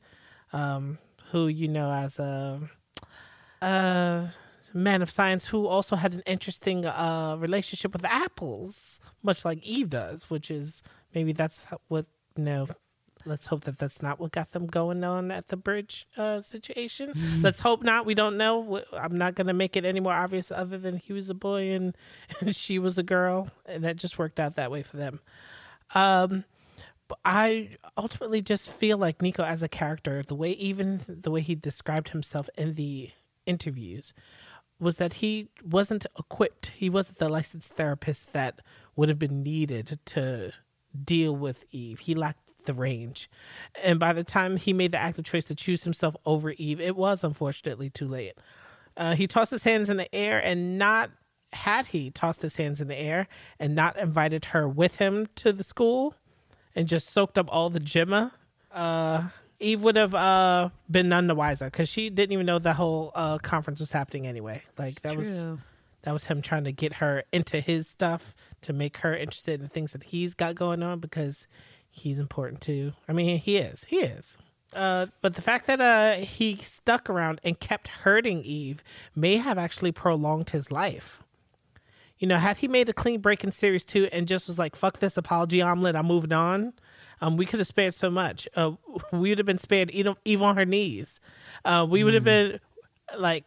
um, 0.54 1.00
who 1.32 1.48
you 1.48 1.68
know 1.68 1.92
as 1.92 2.20
a 2.20 2.70
uh, 3.64 4.28
man 4.76 5.02
of 5.02 5.10
science 5.10 5.48
who 5.48 5.66
also 5.66 5.96
had 5.96 6.14
an 6.14 6.22
interesting 6.28 6.86
uh, 6.86 7.36
relationship 7.40 7.92
with 7.92 8.06
apples, 8.06 9.00
much 9.24 9.44
like 9.44 9.58
Eve 9.64 9.90
does, 9.90 10.30
which 10.30 10.52
is 10.52 10.84
maybe 11.16 11.34
that's 11.34 11.66
what 11.88 12.06
you 12.38 12.44
know. 12.44 12.68
Let's 13.26 13.48
hope 13.48 13.66
that 13.66 13.78
that's 13.78 14.02
not 14.02 14.20
what 14.20 14.32
got 14.32 14.52
them 14.52 14.68
going 14.68 15.04
on 15.04 15.30
at 15.32 15.50
the 15.50 15.58
bridge 15.58 16.08
uh, 16.18 16.42
situation. 16.42 17.14
Let's 17.42 17.60
hope 17.60 17.84
not. 17.84 18.06
We 18.06 18.14
don't 18.14 18.38
know. 18.38 18.82
I'm 18.94 19.18
not 19.18 19.36
going 19.36 19.48
to 19.48 19.54
make 19.54 19.76
it 19.76 19.86
any 19.86 20.00
more 20.00 20.14
obvious 20.14 20.52
other 20.52 20.78
than 20.78 20.98
he 20.98 21.14
was 21.14 21.30
a 21.30 21.34
boy 21.34 21.72
and, 21.72 21.98
and 22.40 22.56
she 22.56 22.80
was 22.80 22.98
a 22.98 23.04
girl, 23.04 23.50
and 23.66 23.84
that 23.84 23.98
just 23.98 24.18
worked 24.18 24.40
out 24.40 24.56
that 24.56 24.72
way 24.72 24.84
for 24.84 24.98
them. 24.98 25.20
Um, 25.94 26.46
but 27.08 27.20
I 27.26 27.78
ultimately 27.98 28.42
just 28.42 28.72
feel 28.72 28.98
like 28.98 29.18
Niko 29.18 29.44
as 29.46 29.64
a 29.64 29.68
character, 29.68 30.24
the 30.26 30.36
way 30.36 30.52
even 30.52 31.02
the 31.08 31.32
way 31.32 31.42
he 31.42 31.56
described 31.56 32.10
himself 32.10 32.50
in 32.58 32.76
the 32.76 33.10
interviews 33.46 34.14
was 34.80 34.98
that 34.98 35.16
he 35.16 35.50
wasn't 35.64 36.06
equipped. 36.18 36.68
He 36.76 36.90
wasn't 36.90 37.18
the 37.18 37.28
licensed 37.28 37.74
therapist 37.74 38.32
that 38.34 38.62
would 38.96 39.10
have 39.10 39.20
been 39.20 39.44
needed 39.44 40.00
to 40.06 40.54
deal 41.04 41.36
with 41.36 41.66
Eve. 41.72 42.00
He 42.00 42.16
lacked 42.16 42.49
the 42.70 42.74
range. 42.76 43.30
And 43.84 44.00
by 44.00 44.14
the 44.14 44.24
time 44.24 44.58
he 44.58 44.74
made 44.74 44.92
the 44.92 45.00
active 45.00 45.26
choice 45.26 45.46
to 45.46 45.56
choose 45.56 45.84
himself 45.84 46.16
over 46.24 46.52
Eve, 46.52 46.80
it 46.80 46.96
was 46.96 47.24
unfortunately 47.24 47.90
too 47.90 48.08
late. 48.08 48.34
Uh, 48.96 49.16
he 49.16 49.26
tossed 49.26 49.50
his 49.50 49.64
hands 49.64 49.90
in 49.90 49.98
the 49.98 50.14
air 50.14 50.38
and 50.38 50.78
not 50.78 51.10
had 51.54 51.88
he 51.88 52.12
tossed 52.12 52.44
his 52.44 52.58
hands 52.58 52.80
in 52.80 52.88
the 52.88 53.00
air 53.00 53.28
and 53.60 53.74
not 53.74 53.98
invited 53.98 54.46
her 54.46 54.70
with 54.70 54.98
him 54.98 55.28
to 55.34 55.52
the 55.52 55.64
school 55.64 56.14
and 56.76 56.88
just 56.88 57.10
soaked 57.10 57.40
up 57.40 57.48
all 57.52 57.72
the 57.72 57.80
Gemma, 57.80 58.34
uh, 58.72 59.30
Eve 59.60 59.82
would 59.82 59.96
have 59.96 60.14
uh, 60.14 60.70
been 60.92 61.10
none 61.10 61.26
the 61.26 61.34
wiser 61.34 61.66
because 61.66 61.90
she 61.90 62.12
didn't 62.12 62.34
even 62.34 62.46
know 62.46 62.60
the 62.60 62.74
whole 62.74 63.12
uh, 63.16 63.40
conference 63.40 63.80
was 63.80 63.92
happening 63.92 64.28
anyway. 64.28 64.62
Like 64.78 65.02
that 65.02 65.18
was 65.18 65.48
that 66.04 66.14
was 66.14 66.26
him 66.26 66.42
trying 66.42 66.64
to 66.64 66.72
get 66.72 66.94
her 66.94 67.24
into 67.32 67.60
his 67.60 67.88
stuff 67.88 68.34
to 68.62 68.74
make 68.74 68.98
her 68.98 69.16
interested 69.16 69.56
in 69.56 69.62
the 69.62 69.68
things 69.68 69.92
that 69.92 70.04
he's 70.04 70.34
got 70.34 70.56
going 70.56 70.82
on 70.82 71.00
because 71.00 71.48
he's 71.90 72.20
important 72.20 72.62
too. 72.62 72.94
I 73.08 73.14
mean, 73.14 73.40
he 73.40 73.58
is. 73.58 73.86
He 73.86 73.98
is. 73.98 74.38
Uh, 74.74 75.08
but 75.22 75.34
the 75.34 75.42
fact 75.42 75.66
that 75.66 75.82
uh, 75.82 76.24
he 76.24 76.56
stuck 76.58 77.10
around 77.10 77.42
and 77.44 77.60
kept 77.60 77.88
hurting 77.88 78.44
Eve 78.44 78.84
may 79.16 79.38
have 79.38 79.58
actually 79.58 79.92
prolonged 79.92 80.52
his 80.52 80.72
life. 80.72 81.24
You 82.20 82.28
know, 82.28 82.38
had 82.38 82.58
he 82.58 82.68
made 82.68 82.90
a 82.90 82.94
clean 82.94 83.22
break 83.22 83.44
in 83.44 83.52
series 83.52 83.86
two 83.86 84.10
and 84.12 84.28
just 84.28 84.48
was 84.48 84.60
like, 84.60 84.76
fuck 84.76 85.00
this 85.00 85.18
apology 85.18 85.62
omelet, 85.62 85.96
I 85.96 86.02
moved 86.02 86.34
on, 86.34 86.74
um, 87.22 87.38
we 87.38 87.46
could 87.46 87.60
have 87.60 87.68
spared 87.68 87.94
so 87.94 88.12
much. 88.12 88.48
Uh, 88.56 88.74
we 89.12 89.30
would 89.30 89.38
have 89.38 89.48
been 89.48 89.58
spared 89.58 89.90
Eve, 89.92 90.16
Eve 90.26 90.42
on 90.42 90.56
her 90.56 90.66
knees. 90.66 91.20
Uh, 91.66 91.88
we 91.90 92.04
would 92.04 92.14
have 92.14 92.24
been 92.24 92.60
like, 93.18 93.46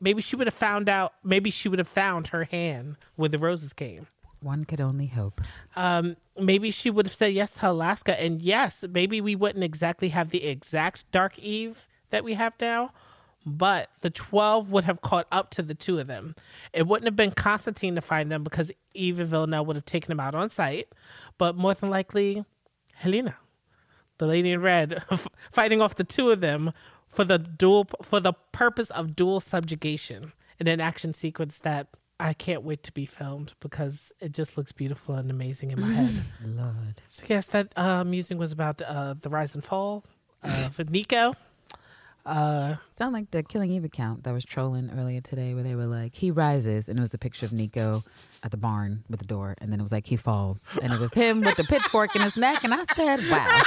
maybe 0.00 0.22
she 0.22 0.36
would 0.36 0.46
have 0.46 0.54
found 0.54 0.88
out, 0.88 1.12
maybe 1.22 1.50
she 1.50 1.68
would 1.68 1.78
have 1.78 1.88
found 1.88 2.28
her 2.28 2.44
hand 2.44 2.96
when 3.16 3.30
the 3.30 3.38
roses 3.38 3.72
came. 3.72 4.06
One 4.42 4.64
could 4.64 4.80
only 4.80 5.06
hope. 5.06 5.40
Um, 5.76 6.16
maybe 6.38 6.70
she 6.70 6.90
would 6.90 7.06
have 7.06 7.14
said 7.14 7.32
yes 7.32 7.54
to 7.54 7.70
Alaska. 7.70 8.20
And 8.20 8.42
yes, 8.42 8.84
maybe 8.90 9.20
we 9.20 9.36
wouldn't 9.36 9.64
exactly 9.64 10.08
have 10.08 10.30
the 10.30 10.44
exact 10.44 11.10
Dark 11.12 11.38
Eve 11.38 11.88
that 12.10 12.24
we 12.24 12.34
have 12.34 12.54
now, 12.60 12.92
but 13.46 13.90
the 14.00 14.10
12 14.10 14.70
would 14.70 14.84
have 14.84 15.00
caught 15.00 15.26
up 15.30 15.50
to 15.50 15.62
the 15.62 15.74
two 15.74 15.98
of 15.98 16.06
them. 16.06 16.34
It 16.72 16.86
wouldn't 16.86 17.06
have 17.06 17.16
been 17.16 17.30
Konstantin 17.30 17.94
to 17.94 18.00
find 18.00 18.30
them 18.30 18.42
because 18.42 18.70
Eve 18.94 19.20
and 19.20 19.28
Villanelle 19.28 19.64
would 19.66 19.76
have 19.76 19.84
taken 19.84 20.08
them 20.08 20.20
out 20.20 20.34
on 20.34 20.48
site, 20.48 20.88
but 21.38 21.56
more 21.56 21.74
than 21.74 21.88
likely, 21.88 22.44
Helena, 22.94 23.36
the 24.18 24.26
lady 24.26 24.50
in 24.50 24.60
red, 24.60 25.02
fighting 25.50 25.80
off 25.80 25.94
the 25.94 26.04
two 26.04 26.30
of 26.30 26.40
them 26.40 26.72
for 27.08 27.24
the 27.24 27.38
dual 27.38 27.86
for 28.02 28.20
the 28.20 28.32
purpose 28.52 28.90
of 28.90 29.14
dual 29.14 29.40
subjugation 29.40 30.32
in 30.58 30.66
an 30.66 30.80
action 30.80 31.12
sequence 31.12 31.58
that 31.58 31.88
I 32.22 32.34
can't 32.34 32.62
wait 32.62 32.84
to 32.84 32.92
be 32.92 33.04
filmed 33.04 33.54
because 33.58 34.12
it 34.20 34.32
just 34.32 34.56
looks 34.56 34.70
beautiful 34.70 35.16
and 35.16 35.28
amazing 35.28 35.72
in 35.72 35.80
my 35.80 35.92
head. 35.92 36.24
Lord. 36.44 37.02
So 37.08 37.24
yes, 37.26 37.46
that 37.46 37.72
uh, 37.76 38.04
music 38.04 38.38
was 38.38 38.52
about 38.52 38.80
uh, 38.80 39.14
the 39.20 39.28
rise 39.28 39.56
and 39.56 39.64
fall 39.64 40.04
of 40.42 40.76
Niko. 40.76 41.34
Uh, 42.24 42.76
Sound 42.92 43.12
like 43.12 43.32
the 43.32 43.42
Killing 43.42 43.72
Eve 43.72 43.82
account 43.82 44.22
that 44.22 44.32
was 44.32 44.44
trolling 44.44 44.88
earlier 44.96 45.20
today, 45.20 45.54
where 45.54 45.64
they 45.64 45.74
were 45.74 45.86
like, 45.86 46.14
"He 46.14 46.30
rises," 46.30 46.88
and 46.88 46.96
it 46.96 47.00
was 47.00 47.10
the 47.10 47.18
picture 47.18 47.44
of 47.44 47.50
Niko 47.50 48.04
at 48.44 48.52
the 48.52 48.56
barn 48.56 49.02
with 49.10 49.18
the 49.18 49.26
door, 49.26 49.56
and 49.58 49.72
then 49.72 49.80
it 49.80 49.82
was 49.82 49.90
like 49.90 50.06
he 50.06 50.16
falls, 50.16 50.78
and 50.80 50.92
it 50.92 51.00
was 51.00 51.12
him 51.12 51.40
with 51.40 51.56
the 51.56 51.64
pitchfork 51.64 52.14
in 52.14 52.22
his 52.22 52.36
neck, 52.36 52.62
and 52.62 52.72
I 52.72 52.84
said, 52.94 53.18
"Wow, 53.28 53.62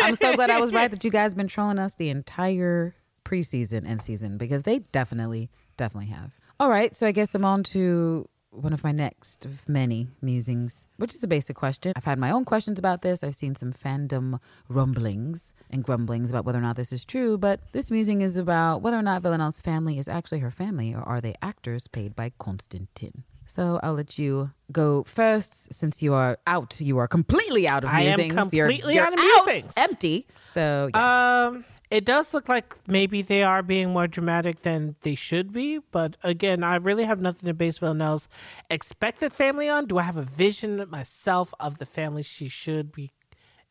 I'm 0.00 0.14
so 0.14 0.32
glad 0.34 0.48
I 0.48 0.58
was 0.58 0.72
right 0.72 0.90
that 0.90 1.04
you 1.04 1.10
guys 1.10 1.34
been 1.34 1.48
trolling 1.48 1.78
us 1.78 1.94
the 1.96 2.08
entire 2.08 2.94
preseason 3.26 3.84
and 3.86 4.00
season 4.00 4.38
because 4.38 4.62
they 4.62 4.78
definitely, 4.78 5.50
definitely 5.76 6.08
have." 6.08 6.32
All 6.60 6.70
right, 6.70 6.92
so 6.92 7.06
I 7.06 7.12
guess 7.12 7.36
I'm 7.36 7.44
on 7.44 7.62
to 7.64 8.28
one 8.50 8.72
of 8.72 8.82
my 8.82 8.90
next 8.90 9.44
of 9.44 9.68
many 9.68 10.08
musings, 10.20 10.88
which 10.96 11.14
is 11.14 11.22
a 11.22 11.28
basic 11.28 11.54
question. 11.54 11.92
I've 11.94 12.04
had 12.04 12.18
my 12.18 12.32
own 12.32 12.44
questions 12.44 12.80
about 12.80 13.02
this. 13.02 13.22
I've 13.22 13.36
seen 13.36 13.54
some 13.54 13.72
fandom 13.72 14.40
rumblings 14.68 15.54
and 15.70 15.84
grumblings 15.84 16.30
about 16.30 16.44
whether 16.44 16.58
or 16.58 16.62
not 16.62 16.74
this 16.74 16.92
is 16.92 17.04
true, 17.04 17.38
but 17.38 17.60
this 17.70 17.92
musing 17.92 18.22
is 18.22 18.36
about 18.36 18.82
whether 18.82 18.98
or 18.98 19.02
not 19.02 19.22
Villanelle's 19.22 19.60
family 19.60 20.00
is 20.00 20.08
actually 20.08 20.40
her 20.40 20.50
family 20.50 20.92
or 20.92 21.02
are 21.02 21.20
they 21.20 21.34
actors 21.42 21.86
paid 21.86 22.16
by 22.16 22.32
Konstantin. 22.38 23.22
So 23.44 23.78
I'll 23.82 23.94
let 23.94 24.18
you 24.18 24.50
go 24.72 25.04
first 25.04 25.72
since 25.72 26.02
you 26.02 26.12
are 26.12 26.38
out. 26.46 26.80
You 26.80 26.98
are 26.98 27.06
completely 27.06 27.68
out 27.68 27.84
of 27.84 27.94
musings. 27.94 28.18
I 28.18 28.24
am 28.24 28.30
completely 28.50 28.94
you're, 28.96 29.06
out 29.06 29.12
of 29.12 29.20
you're 29.20 29.44
musings. 29.46 29.74
Empty. 29.76 30.26
So 30.50 30.90
yeah. 30.92 31.46
um, 31.46 31.64
it 31.90 32.04
does 32.04 32.34
look 32.34 32.48
like 32.48 32.74
maybe 32.86 33.22
they 33.22 33.42
are 33.42 33.62
being 33.62 33.90
more 33.90 34.06
dramatic 34.06 34.62
than 34.62 34.96
they 35.02 35.14
should 35.14 35.52
be, 35.52 35.78
but 35.90 36.16
again, 36.22 36.62
I 36.62 36.76
really 36.76 37.04
have 37.04 37.20
nothing 37.20 37.46
to 37.46 37.54
base 37.54 37.78
Villanelle's 37.78 38.28
expected 38.68 39.32
family 39.32 39.68
on. 39.68 39.86
Do 39.86 39.98
I 39.98 40.02
have 40.02 40.16
a 40.16 40.22
vision 40.22 40.84
myself 40.90 41.54
of 41.58 41.78
the 41.78 41.86
family 41.86 42.22
she 42.22 42.48
should 42.48 42.92
be 42.92 43.12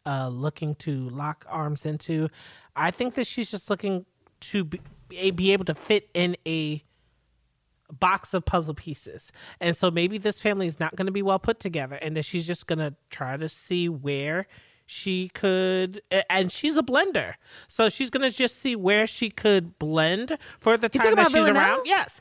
uh, 0.06 0.30
looking 0.30 0.74
to 0.76 1.10
lock 1.10 1.46
arms 1.48 1.86
into? 1.86 2.30
I 2.76 2.90
think 2.92 3.14
that 3.16 3.28
she's 3.28 3.52
just 3.52 3.70
looking 3.70 4.06
to 4.40 4.64
be, 4.64 4.82
be 5.10 5.54
able 5.54 5.66
to 5.66 5.76
fit 5.76 6.10
in 6.14 6.38
a 6.48 6.84
box 7.92 8.34
of 8.34 8.46
puzzle 8.46 8.74
pieces. 8.74 9.32
And 9.60 9.76
so 9.76 9.92
maybe 9.92 10.18
this 10.18 10.42
family 10.42 10.68
is 10.68 10.80
not 10.80 10.96
going 10.96 11.06
to 11.06 11.12
be 11.12 11.22
well 11.22 11.40
put 11.40 11.60
together 11.60 11.96
and 11.96 12.18
that 12.18 12.26
she's 12.26 12.48
just 12.48 12.68
going 12.68 12.80
to 12.80 12.96
try 13.10 13.38
to 13.38 13.48
see 13.48 13.88
where 13.88 14.48
she 14.88 15.30
could 15.30 16.02
and 16.30 16.52
she's 16.52 16.76
a 16.78 16.82
blender. 16.82 17.34
So 17.68 17.90
she's 17.90 18.10
going 18.10 18.28
to 18.30 18.36
just 18.36 18.56
see 18.56 18.76
where 18.76 19.06
she 19.06 19.30
could 19.30 19.78
blend 19.78 20.38
for 20.60 20.78
the 20.78 20.90
time 20.90 21.14
that 21.16 21.26
she's 21.28 21.34
Villanelle? 21.34 21.56
around. 21.76 21.86
Yes. 21.86 22.20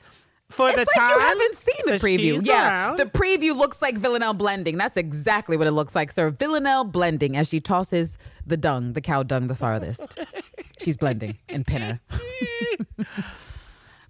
For 0.48 0.68
It's 0.68 0.76
the 0.76 0.82
like 0.82 0.94
time 0.96 1.10
you 1.10 1.18
haven't 1.26 1.56
seen 1.56 1.76
the 1.86 1.92
preview. 1.94 2.40
Yeah, 2.44 2.68
around. 2.88 2.98
the 2.98 3.06
preview 3.06 3.56
looks 3.56 3.82
like 3.82 3.98
Villanelle 3.98 4.34
blending. 4.34 4.76
That's 4.76 4.96
exactly 4.96 5.56
what 5.56 5.66
it 5.66 5.72
looks 5.72 5.94
like, 5.96 6.12
sir. 6.12 6.30
Villanelle 6.30 6.84
blending 6.84 7.36
as 7.36 7.48
she 7.48 7.58
tosses 7.60 8.16
the 8.46 8.56
dung, 8.56 8.92
the 8.92 9.00
cow 9.00 9.24
dung, 9.24 9.48
the 9.48 9.56
farthest. 9.56 10.20
She's 10.80 10.96
blending 10.96 11.36
in 11.48 11.64
pinner. 11.64 12.00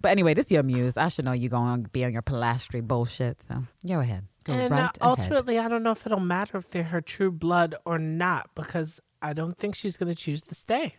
but 0.01 0.11
anyway, 0.11 0.33
this 0.35 0.51
your 0.51 0.61
muse. 0.63 0.95
I 0.97 1.07
should 1.07 1.25
know 1.25 1.31
you're 1.31 1.49
going 1.49 1.83
to 1.83 1.89
be 1.89 2.05
on 2.05 2.13
your 2.13 2.21
polastri 2.21 2.83
bullshit. 2.83 3.41
So 3.41 3.63
go 3.87 3.99
ahead. 3.99 4.25
And 4.47 4.71
right 4.71 4.71
uh, 4.71 4.75
ahead. 4.75 4.97
ultimately, 5.01 5.59
I 5.59 5.67
don't 5.67 5.83
know 5.83 5.91
if 5.91 6.05
it'll 6.05 6.19
matter 6.19 6.57
if 6.57 6.69
they're 6.69 6.83
her 6.83 7.01
true 7.01 7.31
blood 7.31 7.75
or 7.85 7.99
not 7.99 8.49
because 8.55 8.99
I 9.21 9.33
don't 9.33 9.57
think 9.57 9.75
she's 9.75 9.97
going 9.97 10.13
to 10.13 10.15
choose 10.15 10.43
to 10.43 10.55
stay. 10.55 10.95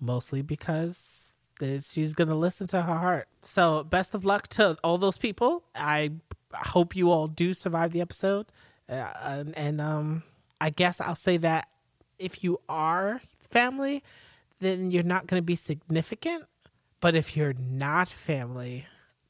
Mostly 0.00 0.42
because 0.42 1.38
she's 1.60 2.14
going 2.14 2.28
to 2.28 2.34
listen 2.34 2.66
to 2.68 2.82
her 2.82 2.98
heart. 2.98 3.28
So, 3.42 3.84
best 3.84 4.14
of 4.14 4.24
luck 4.24 4.48
to 4.48 4.76
all 4.82 4.98
those 4.98 5.18
people. 5.18 5.64
I 5.74 6.10
hope 6.52 6.96
you 6.96 7.10
all 7.10 7.28
do 7.28 7.54
survive 7.54 7.92
the 7.92 8.00
episode. 8.00 8.46
Uh, 8.88 9.12
and, 9.22 9.56
and 9.56 9.80
um, 9.80 10.22
I 10.60 10.70
guess 10.70 11.00
I'll 11.00 11.14
say 11.14 11.36
that 11.38 11.68
if 12.18 12.44
you 12.44 12.60
are 12.68 13.22
family, 13.38 14.02
then 14.60 14.90
you're 14.90 15.02
not 15.02 15.26
going 15.26 15.40
to 15.40 15.44
be 15.44 15.56
significant. 15.56 16.44
But 17.00 17.14
if 17.14 17.36
you're 17.36 17.54
not 17.54 18.08
family, 18.08 18.86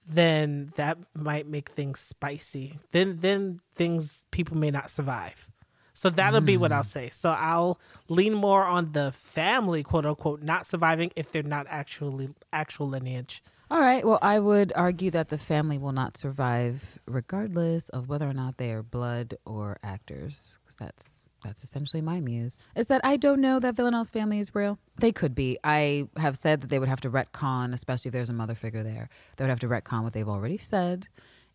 then 0.06 0.72
that 0.76 0.98
might 1.14 1.46
make 1.46 1.70
things 1.70 2.00
spicy. 2.00 2.78
Then 2.90 3.18
then 3.20 3.60
things 3.74 4.24
people 4.30 4.56
may 4.56 4.70
not 4.70 4.90
survive. 4.90 5.48
So 5.94 6.10
that'll 6.10 6.40
be 6.40 6.56
what 6.56 6.72
I'll 6.72 6.82
hmm. 6.82 6.88
say. 6.88 7.10
So 7.10 7.30
I'll 7.30 7.78
lean 8.08 8.34
more 8.34 8.64
on 8.64 8.92
the 8.92 9.12
family, 9.12 9.82
quote 9.82 10.06
unquote, 10.06 10.42
not 10.42 10.66
surviving 10.66 11.12
if 11.16 11.30
they're 11.30 11.42
not 11.42 11.66
actually 11.68 12.30
actual 12.52 12.88
lineage. 12.88 13.42
All 13.70 13.80
right. 13.80 14.04
Well, 14.04 14.18
I 14.20 14.38
would 14.38 14.72
argue 14.76 15.10
that 15.12 15.30
the 15.30 15.38
family 15.38 15.78
will 15.78 15.92
not 15.92 16.16
survive, 16.16 16.98
regardless 17.06 17.88
of 17.88 18.08
whether 18.08 18.28
or 18.28 18.34
not 18.34 18.58
they 18.58 18.70
are 18.72 18.82
blood 18.82 19.34
or 19.46 19.78
actors, 19.82 20.58
because 20.62 20.76
that's 20.76 21.21
that's 21.42 21.62
essentially 21.64 22.00
my 22.00 22.20
muse. 22.20 22.64
Is 22.76 22.88
that 22.88 23.00
I 23.04 23.16
don't 23.16 23.40
know 23.40 23.58
that 23.60 23.74
Villanelle's 23.74 24.10
family 24.10 24.38
is 24.38 24.54
real. 24.54 24.78
They 24.98 25.12
could 25.12 25.34
be. 25.34 25.58
I 25.64 26.08
have 26.16 26.36
said 26.36 26.60
that 26.60 26.70
they 26.70 26.78
would 26.78 26.88
have 26.88 27.00
to 27.02 27.10
retcon, 27.10 27.72
especially 27.74 28.08
if 28.08 28.12
there's 28.12 28.30
a 28.30 28.34
mother 28.34 28.54
figure 28.54 28.82
there. 28.82 29.08
They 29.36 29.44
would 29.44 29.50
have 29.50 29.60
to 29.60 29.68
retcon 29.68 30.02
what 30.02 30.12
they've 30.12 30.28
already 30.28 30.58
said 30.58 31.08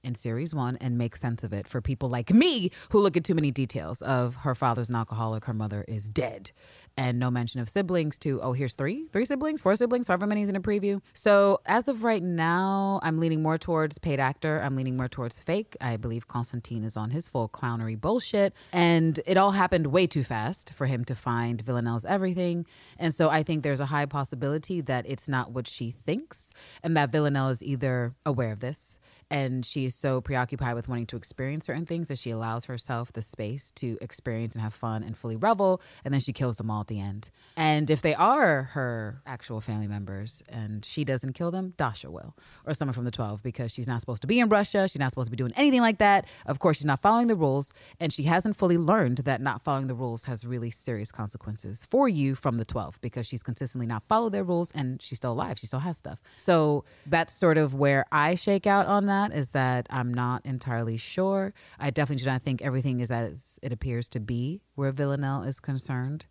in 0.08 0.16
series 0.16 0.55
one 0.55 0.78
and 0.78 0.97
make 0.97 1.16
sense 1.16 1.43
of 1.43 1.53
it 1.53 1.68
for 1.68 1.82
people 1.82 2.10
like 2.10 2.32
me 2.32 2.72
who 2.89 2.99
look 2.99 3.16
at 3.16 3.24
too 3.24 3.36
many 3.36 3.51
details 3.51 4.01
of 4.01 4.36
her 4.38 4.55
father's 4.55 4.89
an 4.89 4.95
alcoholic, 4.95 5.45
her 5.45 5.53
mother 5.53 5.86
is 5.88 6.10
dead, 6.10 6.51
and 6.95 7.20
no 7.20 7.30
mention 7.30 7.60
of 7.62 7.70
siblings 7.70 8.18
to, 8.18 8.41
oh, 8.41 8.53
here's 8.53 8.74
three, 8.74 9.08
three 9.12 9.26
siblings, 9.26 9.62
four 9.62 9.76
siblings, 9.76 10.08
however 10.08 10.26
many 10.26 10.41
is 10.41 10.49
in 10.49 10.55
a 10.55 10.62
preview. 10.62 11.01
So 11.14 11.60
as 11.66 11.88
of 11.88 12.03
right 12.03 12.24
now, 12.24 12.99
I'm 13.03 13.20
leaning 13.20 13.43
more 13.43 13.58
towards 13.58 13.99
paid 13.99 14.20
actor. 14.20 14.62
I'm 14.62 14.76
leaning 14.76 14.97
more 14.97 15.08
towards 15.08 15.41
fake. 15.41 15.76
I 15.82 15.97
believe 15.97 16.28
Konstantin 16.28 16.84
is 16.84 16.97
on 16.97 17.12
his 17.12 17.30
full 17.30 17.49
clownery 17.49 17.99
bullshit. 17.99 18.53
And 18.72 19.20
it 19.26 19.38
all 19.38 19.51
happened 19.51 19.88
way 19.88 20.08
too 20.08 20.24
fast 20.24 20.74
for 20.74 20.86
him 20.88 21.03
to 21.05 21.16
find 21.16 21.62
Villanelle's 21.62 22.05
everything. 22.05 22.66
And 22.97 23.14
so 23.14 23.30
I 23.30 23.43
think 23.43 23.64
there's 23.64 23.80
a 23.80 23.88
high 23.88 24.05
possibility 24.05 24.82
that 24.82 25.05
it's 25.08 25.28
not 25.28 25.51
what 25.51 25.68
she 25.68 25.91
thinks 25.91 26.53
and 26.82 26.95
that 26.95 27.12
Villanelle 27.12 27.49
is 27.49 27.62
either 27.62 28.16
aware 28.26 28.53
of 28.53 28.62
this 28.62 28.99
and 29.30 29.65
she 29.65 29.86
is 29.86 29.95
so 29.95 30.21
preoccupied 30.21 30.75
with 30.75 30.88
wanting 30.88 31.05
to 31.07 31.17
experience 31.17 31.65
certain 31.65 31.86
things 31.86 32.07
that 32.07 32.17
she 32.17 32.30
allows 32.30 32.65
herself 32.65 33.11
the 33.13 33.21
space 33.21 33.71
to 33.71 33.97
experience 34.01 34.55
and 34.55 34.61
have 34.61 34.73
fun 34.73 35.03
and 35.03 35.17
fully 35.17 35.36
revel 35.36 35.82
and 36.05 36.13
then 36.13 36.21
she 36.21 36.32
kills 36.34 36.57
them 36.57 36.71
all 36.71 36.82
at 36.82 36.88
the 36.88 36.99
end. 36.99 37.30
And 37.55 37.89
if 37.89 38.01
they 38.01 38.15
are 38.15 38.63
her 38.73 39.21
actual 39.25 39.59
family 39.59 39.88
members 39.88 40.41
and 40.47 40.86
she 40.86 41.03
doesn't 41.03 41.34
kill 41.34 41.51
them 41.51 41.73
dasha 41.78 42.09
will 42.09 42.36
or 42.65 42.73
someone 42.73 42.93
from 42.93 43.05
the 43.05 43.11
12 43.11 43.43
because 43.43 43.71
she's 43.71 43.88
not 43.88 43.99
supposed 43.99 44.21
to 44.21 44.28
be 44.28 44.39
in 44.39 44.49
russia. 44.49 44.88
She's 44.88 44.99
not 44.99 45.09
supposed 45.09 45.28
to 45.28 45.32
be 45.32 45.38
doing 45.38 45.53
anything 45.57 45.82
like 45.82 45.97
that. 45.97 46.25
Of 46.45 46.59
course 46.59 46.78
she's 46.78 46.86
not 46.86 47.01
following 47.01 47.28
the 47.28 47.36
rules 47.36 47.73
and 47.99 48.13
she 48.13 48.23
hasn't 48.23 48.55
fully 48.55 48.78
learned 48.78 49.19
that 49.19 49.41
not 49.41 49.61
following 49.61 49.88
the 49.88 49.95
rules 49.95 50.25
has 50.25 50.45
really 50.45 50.69
serious 50.69 51.11
consequences 51.11 51.86
for 51.89 52.07
you 52.07 52.36
from 52.36 52.57
the 52.57 52.65
12 52.65 53.01
because 53.01 53.28
she's 53.28 53.43
consistently 53.43 53.88
not 53.88 54.03
followed 54.07 54.32
their 54.32 54.43
rules 54.43 54.71
and 54.71 55.01
she's 55.01 55.17
still 55.17 55.34
alive. 55.34 55.59
She 55.59 55.67
still 55.67 55.80
has 55.80 55.97
stuff. 55.97 56.21
So 56.38 56.86
that's 57.05 57.34
sort 57.34 57.57
of 57.57 57.73
where 57.73 58.05
i 58.11 58.36
shake 58.36 58.67
out 58.67 58.86
on 58.86 59.05
that 59.07 59.16
is 59.34 59.49
that 59.51 59.88
i'm 59.89 60.13
not 60.13 60.45
entirely 60.45 60.97
sure. 60.97 61.53
I 61.80 61.89
definitely 61.91 62.24
do 62.24 62.30
not 62.30 62.41
think 62.41 62.61
everything 62.61 62.99
is 62.99 63.11
as 63.11 63.59
it 63.61 63.72
appears 63.74 64.09
to 64.09 64.20
be 64.20 64.61
where 64.76 64.91
villanelle 64.91 65.43
is 65.43 65.59
concerned 65.59 66.28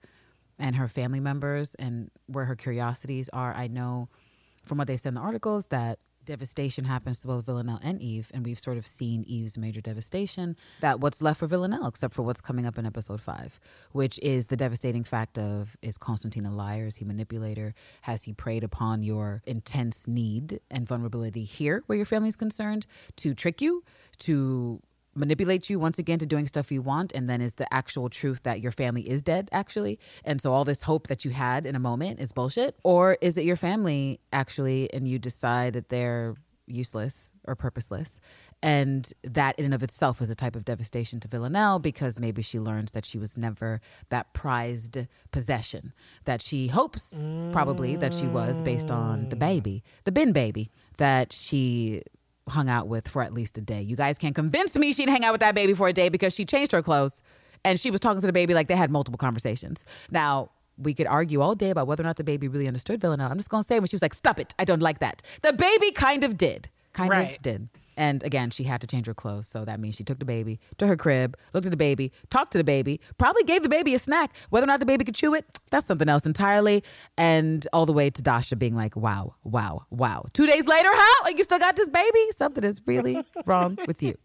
and 0.59 0.77
her 0.77 0.89
family 0.89 1.21
members 1.21 1.75
and 1.77 2.11
where 2.27 2.47
her 2.47 2.57
curiosities 2.57 3.29
are. 3.33 3.55
I 3.55 3.67
know 3.69 4.09
from 4.65 4.79
what 4.79 4.89
they 4.89 4.97
said 4.97 5.11
in 5.11 5.15
the 5.15 5.21
articles 5.21 5.67
that 5.67 5.99
devastation 6.27 6.85
happens 6.85 7.21
to 7.21 7.27
both 7.27 7.47
Villanelle 7.47 7.81
and 7.83 8.01
Eve, 8.03 8.31
and 8.35 8.45
we've 8.45 8.59
sort 8.59 8.77
of 8.77 8.87
seen 8.87 9.25
Eve's 9.27 9.57
major 9.57 9.81
devastation. 9.81 10.57
That 10.81 11.01
what's 11.01 11.23
left 11.23 11.41
for 11.41 11.47
Villanelle, 11.47 11.87
except 11.87 12.15
for 12.15 12.23
what's 12.23 12.41
coming 12.41 12.67
up 12.67 12.77
in 12.77 12.85
episode 12.85 13.21
five, 13.21 13.59
which 13.93 14.19
is 14.23 14.49
the 14.49 14.57
devastating 14.57 15.05
fact 15.05 15.39
of 15.39 15.77
is 15.83 15.97
Konstantin 15.97 16.45
a 16.45 16.53
liar? 16.53 16.87
Is 16.87 16.97
he 16.97 17.05
manipulator? 17.05 17.75
Has 18.03 18.25
he 18.25 18.33
preyed 18.33 18.65
upon 18.65 19.03
your 19.03 19.43
intense 19.47 20.07
need 20.07 20.61
and 20.71 20.87
vulnerability 20.87 21.45
here, 21.45 21.83
where 21.87 21.97
your 21.97 22.07
family 22.07 22.29
is 22.29 22.37
concerned, 22.37 22.87
to 23.17 23.35
trick 23.35 23.61
you, 23.63 23.83
to 24.19 24.81
manipulate 25.17 25.69
you 25.71 25.79
once 25.79 25.99
again 25.99 26.19
to 26.19 26.27
doing 26.27 26.47
stuff 26.47 26.71
you 26.71 26.83
want 26.83 27.13
and 27.13 27.29
then 27.29 27.41
is 27.41 27.55
the 27.55 27.73
actual 27.73 28.09
truth 28.09 28.43
that 28.43 28.61
your 28.61 28.73
family 28.73 29.09
is 29.09 29.23
dead 29.23 29.49
actually. 29.53 29.99
And 30.25 30.41
so 30.41 30.53
all 30.53 30.65
this 30.65 30.83
hope 30.83 31.09
that 31.09 31.25
you 31.25 31.31
had 31.31 31.67
in 31.67 31.75
a 31.75 31.81
moment 31.81 32.21
is 32.21 32.33
bullshit. 32.33 32.77
Or 32.83 33.17
is 33.21 33.39
it 33.39 33.45
your 33.45 33.57
family 33.57 34.21
actually 34.33 34.93
and 34.93 35.09
you 35.09 35.19
decide 35.19 35.73
that 35.75 35.89
they're 35.89 36.35
useless 36.67 37.33
or 37.45 37.55
purposeless? 37.55 38.21
And 38.63 39.11
that 39.23 39.59
in 39.59 39.65
and 39.67 39.75
of 39.75 39.83
itself 39.83 40.21
is 40.21 40.31
a 40.31 40.35
type 40.35 40.57
of 40.57 40.65
devastation 40.65 41.21
to 41.21 41.29
villanelle 41.29 41.79
because 41.79 42.19
maybe 42.19 42.43
she 42.43 42.59
learns 42.59 42.93
that 42.93 43.05
she 43.05 43.19
was 43.19 43.37
never 43.37 43.81
that 44.09 44.33
prized 44.33 45.07
possession 45.31 45.93
that 46.25 46.43
she 46.43 46.69
hopes 46.69 47.25
probably 47.53 47.97
that 47.97 48.15
she 48.15 48.27
was 48.27 48.63
based 48.63 48.91
on 48.91 49.29
the 49.29 49.37
mm. 49.37 49.41
baby 49.41 49.85
the 50.05 50.13
bin 50.13 50.33
baby 50.33 50.71
that 50.97 51.33
she 51.33 52.03
hung 52.49 52.69
out 52.69 52.89
with 52.89 53.09
for 53.09 53.23
at 53.23 53.33
least 53.33 53.59
a 53.59 53.61
day. 53.61 53.83
You 53.83 53.97
guys 53.97 54.19
can't 54.19 54.35
convince 54.35 54.77
me 54.77 54.93
she 54.93 55.03
didn't 55.03 55.13
hang 55.13 55.25
out 55.25 55.33
with 55.33 55.41
that 55.41 55.55
baby 55.55 55.75
for 55.75 55.89
a 55.89 55.93
day 55.93 56.09
because 56.09 56.33
she 56.35 56.45
changed 56.45 56.73
her 56.73 56.83
clothes 56.83 57.23
and 57.65 57.79
she 57.81 57.91
was 57.91 58.01
talking 58.01 58.21
to 58.21 58.27
the 58.27 58.33
baby 58.33 58.55
like 58.55 58.69
they 58.69 58.77
had 58.77 58.91
multiple 58.91 59.19
conversations. 59.19 59.85
Now, 60.11 60.51
we 60.79 60.95
could 60.95 61.07
argue 61.07 61.41
all 61.41 61.55
day 61.55 61.71
about 61.71 61.87
whether 61.87 62.03
or 62.03 62.07
not 62.07 62.17
the 62.17 62.25
baby 62.25 62.49
really 62.49 62.69
understood 62.69 63.01
Villanelle. 63.01 63.31
I'm 63.31 63.39
just 63.39 63.49
going 63.49 63.63
to 63.63 63.67
say 63.67 63.81
when 63.81 63.87
she 63.89 63.97
was 63.97 64.03
like, 64.03 64.15
stop 64.15 64.39
it, 64.39 64.55
I 64.59 64.65
don't 64.65 64.83
like 64.83 64.99
that. 65.01 65.23
The 65.43 65.53
baby 65.53 65.91
kind 65.91 66.23
of 66.23 66.37
did. 66.37 66.69
Kind 66.93 67.11
Right. 67.11 67.37
of 67.37 67.43
did. 67.43 67.69
And 67.97 68.23
again, 68.23 68.51
she 68.51 68.65
had 68.65 68.81
to 68.83 68.87
change 68.87 69.07
her 69.07 69.15
clothes. 69.15 69.47
So 69.47 69.65
that 69.65 69.81
means 69.81 69.97
she 69.97 70.05
took 70.05 70.19
the 70.19 70.25
baby 70.25 70.61
to 70.79 70.87
her 70.87 70.97
crib, 70.97 71.37
looked 71.53 71.67
at 71.67 71.71
the 71.71 71.77
baby, 71.77 72.13
talked 72.31 72.53
to 72.53 72.59
the 72.59 72.65
baby, 72.65 73.01
probably 73.19 73.43
gave 73.45 73.63
the 73.63 73.69
baby 73.69 73.95
a 73.95 73.99
snack. 73.99 74.35
Whether 74.51 74.65
or 74.65 74.69
not 74.69 74.81
the 74.81 74.87
baby 74.87 75.05
could 75.05 75.15
chew 75.15 75.35
it, 75.35 75.45
that's 75.71 75.87
something 75.87 76.09
else 76.09 76.27
entirely. 76.27 76.83
And 77.17 77.67
all 77.73 77.87
the 77.87 77.93
way 77.93 78.11
to 78.11 78.23
Dasha 78.23 78.57
being 78.57 78.75
like, 78.77 78.97
wow, 78.97 79.35
wow, 79.45 79.87
wow. 79.91 80.27
Two 80.33 80.47
days 80.47 80.67
later, 80.67 80.89
how? 80.93 81.07
Oh, 81.07 81.21
like, 81.25 81.39
you 81.39 81.45
still 81.45 81.59
got 81.59 81.77
this 81.77 81.89
baby? 81.89 82.27
Something 82.33 82.65
is 82.65 82.83
really 82.87 83.25
wrong 83.47 83.79
with 83.87 84.03
you. 84.03 84.17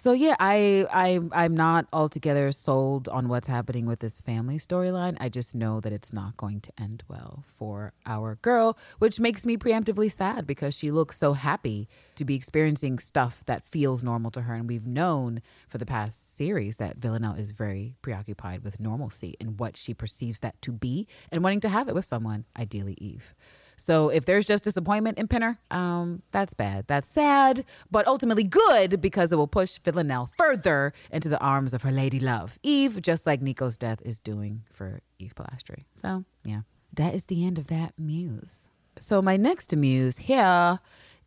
So 0.00 0.12
yeah, 0.12 0.34
I 0.40 0.86
I 0.90 1.20
I'm 1.32 1.54
not 1.54 1.86
altogether 1.92 2.50
sold 2.52 3.06
on 3.10 3.28
what's 3.28 3.46
happening 3.46 3.84
with 3.84 3.98
this 3.98 4.22
family 4.22 4.56
storyline. 4.56 5.18
I 5.20 5.28
just 5.28 5.54
know 5.54 5.78
that 5.80 5.92
it's 5.92 6.10
not 6.10 6.38
going 6.38 6.62
to 6.62 6.72
end 6.80 7.02
well 7.06 7.44
for 7.58 7.92
our 8.06 8.36
girl, 8.36 8.78
which 8.98 9.20
makes 9.20 9.44
me 9.44 9.58
preemptively 9.58 10.10
sad 10.10 10.46
because 10.46 10.74
she 10.74 10.90
looks 10.90 11.18
so 11.18 11.34
happy 11.34 11.86
to 12.14 12.24
be 12.24 12.34
experiencing 12.34 12.98
stuff 12.98 13.44
that 13.44 13.66
feels 13.66 14.02
normal 14.02 14.30
to 14.30 14.40
her 14.40 14.54
and 14.54 14.68
we've 14.68 14.86
known 14.86 15.42
for 15.68 15.76
the 15.76 15.84
past 15.84 16.34
series 16.34 16.76
that 16.76 16.96
Villanelle 16.96 17.34
is 17.34 17.52
very 17.52 17.94
preoccupied 18.00 18.64
with 18.64 18.80
normalcy 18.80 19.36
and 19.38 19.60
what 19.60 19.76
she 19.76 19.92
perceives 19.92 20.40
that 20.40 20.62
to 20.62 20.72
be 20.72 21.06
and 21.30 21.44
wanting 21.44 21.60
to 21.60 21.68
have 21.68 21.88
it 21.88 21.94
with 21.94 22.06
someone, 22.06 22.46
ideally 22.56 22.96
Eve. 22.96 23.34
So 23.80 24.10
if 24.10 24.26
there's 24.26 24.44
just 24.44 24.64
disappointment 24.64 25.18
in 25.18 25.26
Pinner, 25.26 25.58
um, 25.70 26.22
that's 26.32 26.52
bad. 26.52 26.86
That's 26.86 27.10
sad, 27.10 27.64
but 27.90 28.06
ultimately 28.06 28.44
good 28.44 29.00
because 29.00 29.32
it 29.32 29.36
will 29.36 29.46
push 29.46 29.78
Villanelle 29.78 30.30
further 30.36 30.92
into 31.10 31.28
the 31.28 31.40
arms 31.40 31.72
of 31.72 31.82
her 31.82 31.90
lady 31.90 32.20
love, 32.20 32.58
Eve, 32.62 33.00
just 33.00 33.26
like 33.26 33.40
Niko's 33.40 33.76
death 33.78 34.00
is 34.04 34.20
doing 34.20 34.64
for 34.70 35.00
Eve 35.18 35.34
Polastri. 35.34 35.84
So 35.94 36.24
yeah, 36.44 36.60
that 36.92 37.14
is 37.14 37.24
the 37.24 37.44
end 37.46 37.58
of 37.58 37.68
that 37.68 37.94
muse. 37.96 38.68
So 38.98 39.22
my 39.22 39.36
next 39.38 39.74
muse 39.74 40.18
here 40.18 40.78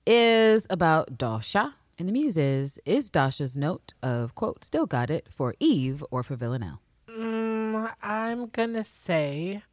is 0.06 0.68
about 0.70 1.18
Dasha. 1.18 1.76
And 1.98 2.08
the 2.08 2.14
muse 2.14 2.38
is, 2.38 2.80
is 2.86 3.10
Dasha's 3.10 3.56
note 3.56 3.94
of, 4.02 4.36
quote, 4.36 4.64
still 4.64 4.86
got 4.86 5.10
it 5.10 5.28
for 5.30 5.56
Eve 5.60 6.04
or 6.12 6.24
for 6.24 6.36
Villanelle? 6.36 6.82
Mm, 7.10 7.94
I'm 8.02 8.48
gonna 8.48 8.84
say 8.84 9.64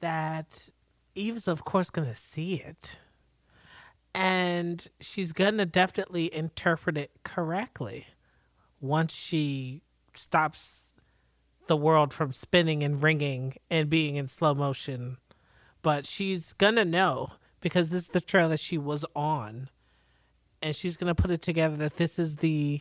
that 0.00 0.70
Eve's 1.14 1.48
of 1.48 1.64
course 1.64 1.90
gonna 1.90 2.14
see 2.14 2.54
it. 2.56 2.98
And 4.14 4.86
she's 5.00 5.32
gonna 5.32 5.66
definitely 5.66 6.32
interpret 6.34 6.96
it 6.96 7.10
correctly 7.22 8.06
once 8.80 9.14
she 9.14 9.82
stops 10.14 10.92
the 11.68 11.76
world 11.76 12.12
from 12.12 12.32
spinning 12.32 12.82
and 12.82 13.02
ringing 13.02 13.54
and 13.70 13.88
being 13.88 14.16
in 14.16 14.26
slow 14.28 14.54
motion. 14.54 15.18
But 15.82 16.06
she's 16.06 16.52
gonna 16.54 16.84
know 16.84 17.32
because 17.60 17.90
this 17.90 18.04
is 18.04 18.08
the 18.08 18.20
trail 18.20 18.48
that 18.48 18.60
she 18.60 18.78
was 18.78 19.04
on. 19.14 19.68
and 20.62 20.76
she's 20.76 20.96
gonna 20.96 21.14
put 21.14 21.30
it 21.30 21.42
together 21.42 21.76
that 21.76 21.96
this 21.96 22.18
is 22.18 22.36
the 22.36 22.80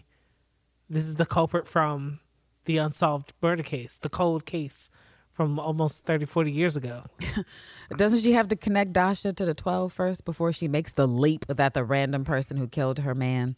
this 0.90 1.06
is 1.06 1.16
the 1.16 1.26
culprit 1.26 1.68
from 1.68 2.20
the 2.66 2.78
unsolved 2.78 3.34
murder 3.42 3.64
case, 3.64 3.98
the 3.98 4.10
cold 4.10 4.46
case 4.46 4.90
from 5.40 5.58
almost 5.58 6.04
30, 6.04 6.26
40 6.26 6.52
years 6.52 6.76
ago. 6.76 7.06
Doesn't 7.96 8.20
she 8.20 8.34
have 8.34 8.50
to 8.50 8.58
connect 8.58 8.92
Dasha 8.92 9.32
to 9.32 9.46
the 9.46 9.54
12 9.54 9.94
first 9.94 10.26
before 10.26 10.52
she 10.52 10.68
makes 10.68 10.92
the 10.92 11.08
leap 11.08 11.46
that 11.48 11.74
the 11.74 11.86
random 11.86 12.26
person 12.26 12.58
who 12.58 12.68
killed 12.68 13.00
her 13.00 13.16
man 13.16 13.56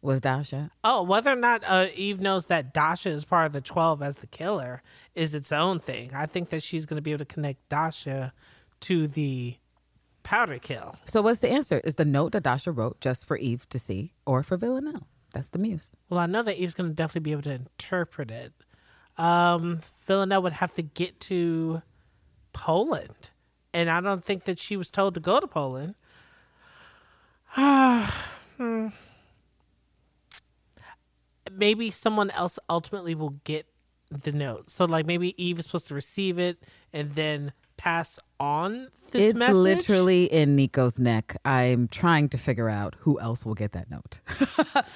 was 0.00 0.22
Dasha? 0.22 0.70
Oh, 0.82 1.02
whether 1.02 1.30
or 1.30 1.36
not 1.36 1.62
uh, 1.66 1.88
Eve 1.94 2.20
knows 2.20 2.46
that 2.46 2.72
Dasha 2.72 3.10
is 3.10 3.26
part 3.26 3.44
of 3.44 3.52
the 3.52 3.60
12 3.60 4.00
as 4.00 4.16
the 4.16 4.26
killer 4.28 4.82
is 5.14 5.34
its 5.34 5.52
own 5.52 5.78
thing. 5.78 6.14
I 6.14 6.24
think 6.24 6.48
that 6.48 6.62
she's 6.62 6.86
going 6.86 6.96
to 6.96 7.02
be 7.02 7.10
able 7.10 7.18
to 7.18 7.26
connect 7.26 7.68
Dasha 7.68 8.32
to 8.80 9.06
the 9.06 9.56
powder 10.22 10.56
kill. 10.56 10.96
So 11.04 11.20
what's 11.20 11.40
the 11.40 11.50
answer? 11.50 11.82
Is 11.84 11.96
the 11.96 12.06
note 12.06 12.32
that 12.32 12.44
Dasha 12.44 12.72
wrote 12.72 12.98
just 13.02 13.26
for 13.26 13.36
Eve 13.36 13.68
to 13.68 13.78
see 13.78 14.14
or 14.24 14.42
for 14.42 14.56
Villanelle? 14.56 15.06
That's 15.34 15.50
the 15.50 15.58
muse. 15.58 15.90
Well, 16.08 16.18
I 16.18 16.24
know 16.24 16.42
that 16.44 16.56
Eve's 16.56 16.72
going 16.72 16.88
to 16.88 16.96
definitely 16.96 17.28
be 17.28 17.32
able 17.32 17.42
to 17.42 17.52
interpret 17.52 18.30
it. 18.30 18.54
Um, 19.18 19.80
Villanelle 20.10 20.42
would 20.42 20.54
have 20.54 20.74
to 20.74 20.82
get 20.82 21.20
to 21.20 21.82
Poland. 22.52 23.30
And 23.72 23.88
I 23.88 24.00
don't 24.00 24.24
think 24.24 24.42
that 24.42 24.58
she 24.58 24.76
was 24.76 24.90
told 24.90 25.14
to 25.14 25.20
go 25.20 25.38
to 25.38 25.46
Poland. 25.46 25.94
Hmm. 28.56 28.88
maybe 31.50 31.90
someone 31.90 32.30
else 32.32 32.58
ultimately 32.68 33.14
will 33.14 33.36
get 33.44 33.66
the 34.10 34.32
note. 34.32 34.68
So, 34.68 34.84
like, 34.84 35.06
maybe 35.06 35.42
Eve 35.42 35.58
is 35.60 35.64
supposed 35.64 35.88
to 35.88 35.94
receive 35.94 36.38
it 36.38 36.62
and 36.92 37.12
then 37.12 37.52
pass 37.80 38.18
on 38.38 38.88
this 39.10 39.30
it's 39.30 39.38
message. 39.38 39.56
literally 39.56 40.24
in 40.24 40.54
Niko's 40.54 40.98
neck. 40.98 41.36
I'm 41.46 41.88
trying 41.88 42.28
to 42.28 42.38
figure 42.38 42.68
out 42.68 42.94
who 43.00 43.18
else 43.18 43.46
will 43.46 43.54
get 43.54 43.72
that 43.72 43.90
note. 43.90 44.20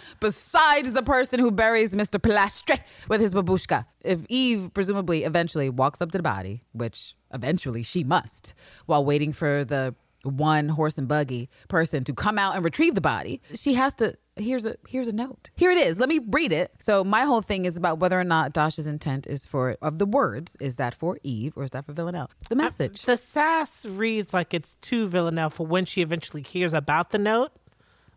Besides 0.20 0.92
the 0.92 1.02
person 1.02 1.40
who 1.40 1.50
buries 1.50 1.94
Mr. 1.94 2.20
Polastri 2.20 2.78
with 3.08 3.22
his 3.22 3.34
babushka. 3.34 3.86
If 4.02 4.20
Eve 4.28 4.70
presumably 4.74 5.24
eventually 5.24 5.70
walks 5.70 6.02
up 6.02 6.12
to 6.12 6.18
the 6.18 6.22
body, 6.22 6.62
which 6.72 7.16
eventually 7.32 7.82
she 7.82 8.04
must, 8.04 8.52
while 8.84 9.04
waiting 9.04 9.32
for 9.32 9.64
the 9.64 9.94
one 10.24 10.68
horse 10.68 10.98
and 10.98 11.08
buggy 11.08 11.48
person 11.68 12.04
to 12.04 12.14
come 12.14 12.38
out 12.38 12.54
and 12.54 12.64
retrieve 12.64 12.94
the 12.94 13.00
body, 13.00 13.40
she 13.54 13.74
has 13.74 13.94
to 13.96 14.16
here's 14.36 14.66
a 14.66 14.76
here's 14.88 15.08
a 15.08 15.12
note. 15.12 15.50
Here 15.56 15.70
it 15.70 15.78
is. 15.78 15.98
Let 15.98 16.08
me 16.08 16.20
read 16.28 16.52
it. 16.52 16.72
So 16.78 17.04
my 17.04 17.22
whole 17.22 17.42
thing 17.42 17.64
is 17.64 17.76
about 17.76 17.98
whether 17.98 18.18
or 18.18 18.24
not 18.24 18.52
Dasha's 18.52 18.86
intent 18.86 19.26
is 19.26 19.46
for 19.46 19.76
of 19.82 19.98
the 19.98 20.06
words, 20.06 20.56
is 20.60 20.76
that 20.76 20.94
for 20.94 21.18
Eve 21.22 21.56
or 21.56 21.64
is 21.64 21.70
that 21.72 21.86
for 21.86 21.92
Villanelle? 21.92 22.30
The 22.48 22.56
uh, 22.56 22.58
message. 22.58 23.02
The 23.02 23.16
sass 23.16 23.86
reads 23.86 24.32
like 24.32 24.54
it's 24.54 24.76
to 24.76 25.06
Villanelle 25.06 25.50
for 25.50 25.66
when 25.66 25.84
she 25.84 26.02
eventually 26.02 26.42
hears 26.42 26.72
about 26.72 27.10
the 27.10 27.18
note, 27.18 27.52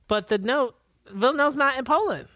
but 0.08 0.28
the 0.28 0.38
note 0.38 0.76
Villanelle's 1.12 1.56
not 1.56 1.78
in 1.78 1.86
Poland. 1.86 2.28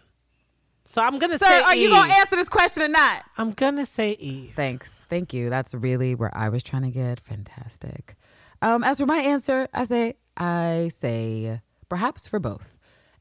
So 0.84 1.00
I'm 1.00 1.18
gonna 1.18 1.38
Sir, 1.38 1.46
say 1.46 1.62
are 1.62 1.76
you 1.76 1.90
gonna 1.90 2.12
answer 2.12 2.34
this 2.34 2.48
question 2.48 2.82
or 2.82 2.88
not? 2.88 3.24
I'm 3.38 3.52
gonna 3.52 3.86
say 3.86 4.12
Eve. 4.12 4.52
Thanks. 4.56 5.06
Thank 5.08 5.32
you. 5.32 5.48
That's 5.48 5.74
really 5.74 6.14
where 6.14 6.36
I 6.36 6.48
was 6.48 6.62
trying 6.62 6.82
to 6.82 6.90
get. 6.90 7.20
Fantastic. 7.20 8.16
Um, 8.62 8.84
as 8.84 8.98
for 8.98 9.06
my 9.06 9.18
answer, 9.18 9.68
I 9.74 9.84
say 9.84 10.14
I 10.36 10.88
say 10.92 11.60
perhaps 11.88 12.28
for 12.28 12.38
both. 12.38 12.76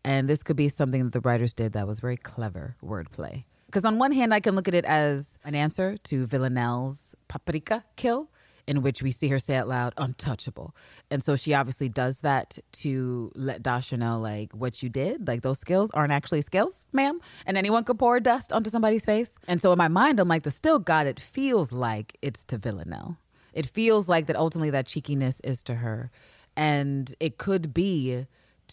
And 0.06 0.30
this 0.30 0.44
could 0.44 0.56
be 0.56 0.70
something 0.70 1.04
that 1.04 1.14
the 1.14 1.20
writers 1.20 1.54
did 1.54 1.74
that 1.74 1.88
was 1.88 2.00
very 2.00 2.16
clever 2.16 2.76
wordplay. 2.84 3.46
Because 3.66 3.84
on 3.84 3.98
one 3.98 4.12
hand, 4.12 4.34
I 4.34 4.40
can 4.40 4.56
look 4.56 4.68
at 4.68 4.76
it 4.76 4.86
as 4.86 5.40
an 5.44 5.56
answer 5.56 5.98
to 6.04 6.26
Villanelle's 6.28 7.16
paprika 7.28 7.84
kill, 7.96 8.30
in 8.68 8.84
which 8.84 9.02
we 9.02 9.10
see 9.10 9.30
her 9.30 9.40
say 9.40 9.56
out 9.56 9.68
loud, 9.68 9.94
untouchable. 9.98 10.76
And 11.10 11.24
so 11.24 11.36
she 11.36 11.54
obviously 11.56 11.90
does 11.90 12.20
that 12.20 12.60
to 12.74 13.32
let 13.34 13.64
Dasha 13.64 13.98
know, 13.98 14.20
like, 14.20 14.54
what 14.54 14.84
you 14.84 14.90
did, 14.90 15.28
like, 15.28 15.42
those 15.42 15.60
skills 15.60 15.90
aren't 15.92 16.12
actually 16.12 16.42
skills, 16.42 16.86
ma'am. 16.94 17.20
And 17.46 17.58
anyone 17.58 17.84
could 17.84 17.98
pour 17.98 18.20
dust 18.20 18.54
onto 18.54 18.70
somebody's 18.70 19.06
face. 19.06 19.40
And 19.48 19.60
so 19.60 19.72
in 19.72 19.78
my 19.78 19.88
mind, 19.88 20.20
I'm 20.20 20.28
like, 20.28 20.44
the 20.44 20.52
still 20.52 20.78
God, 20.78 21.08
it 21.08 21.20
feels 21.20 21.72
like 21.72 22.18
it's 22.22 22.44
to 22.46 22.58
Villanelle. 22.58 23.18
It 23.54 23.66
feels 23.66 24.08
like 24.10 24.28
that 24.28 24.36
ultimately 24.36 24.70
that 24.72 24.88
cheekiness 24.88 25.40
is 25.42 25.64
to 25.64 25.76
her. 25.76 26.12
And 26.56 27.14
it 27.20 27.38
could 27.38 27.74
be 27.74 28.26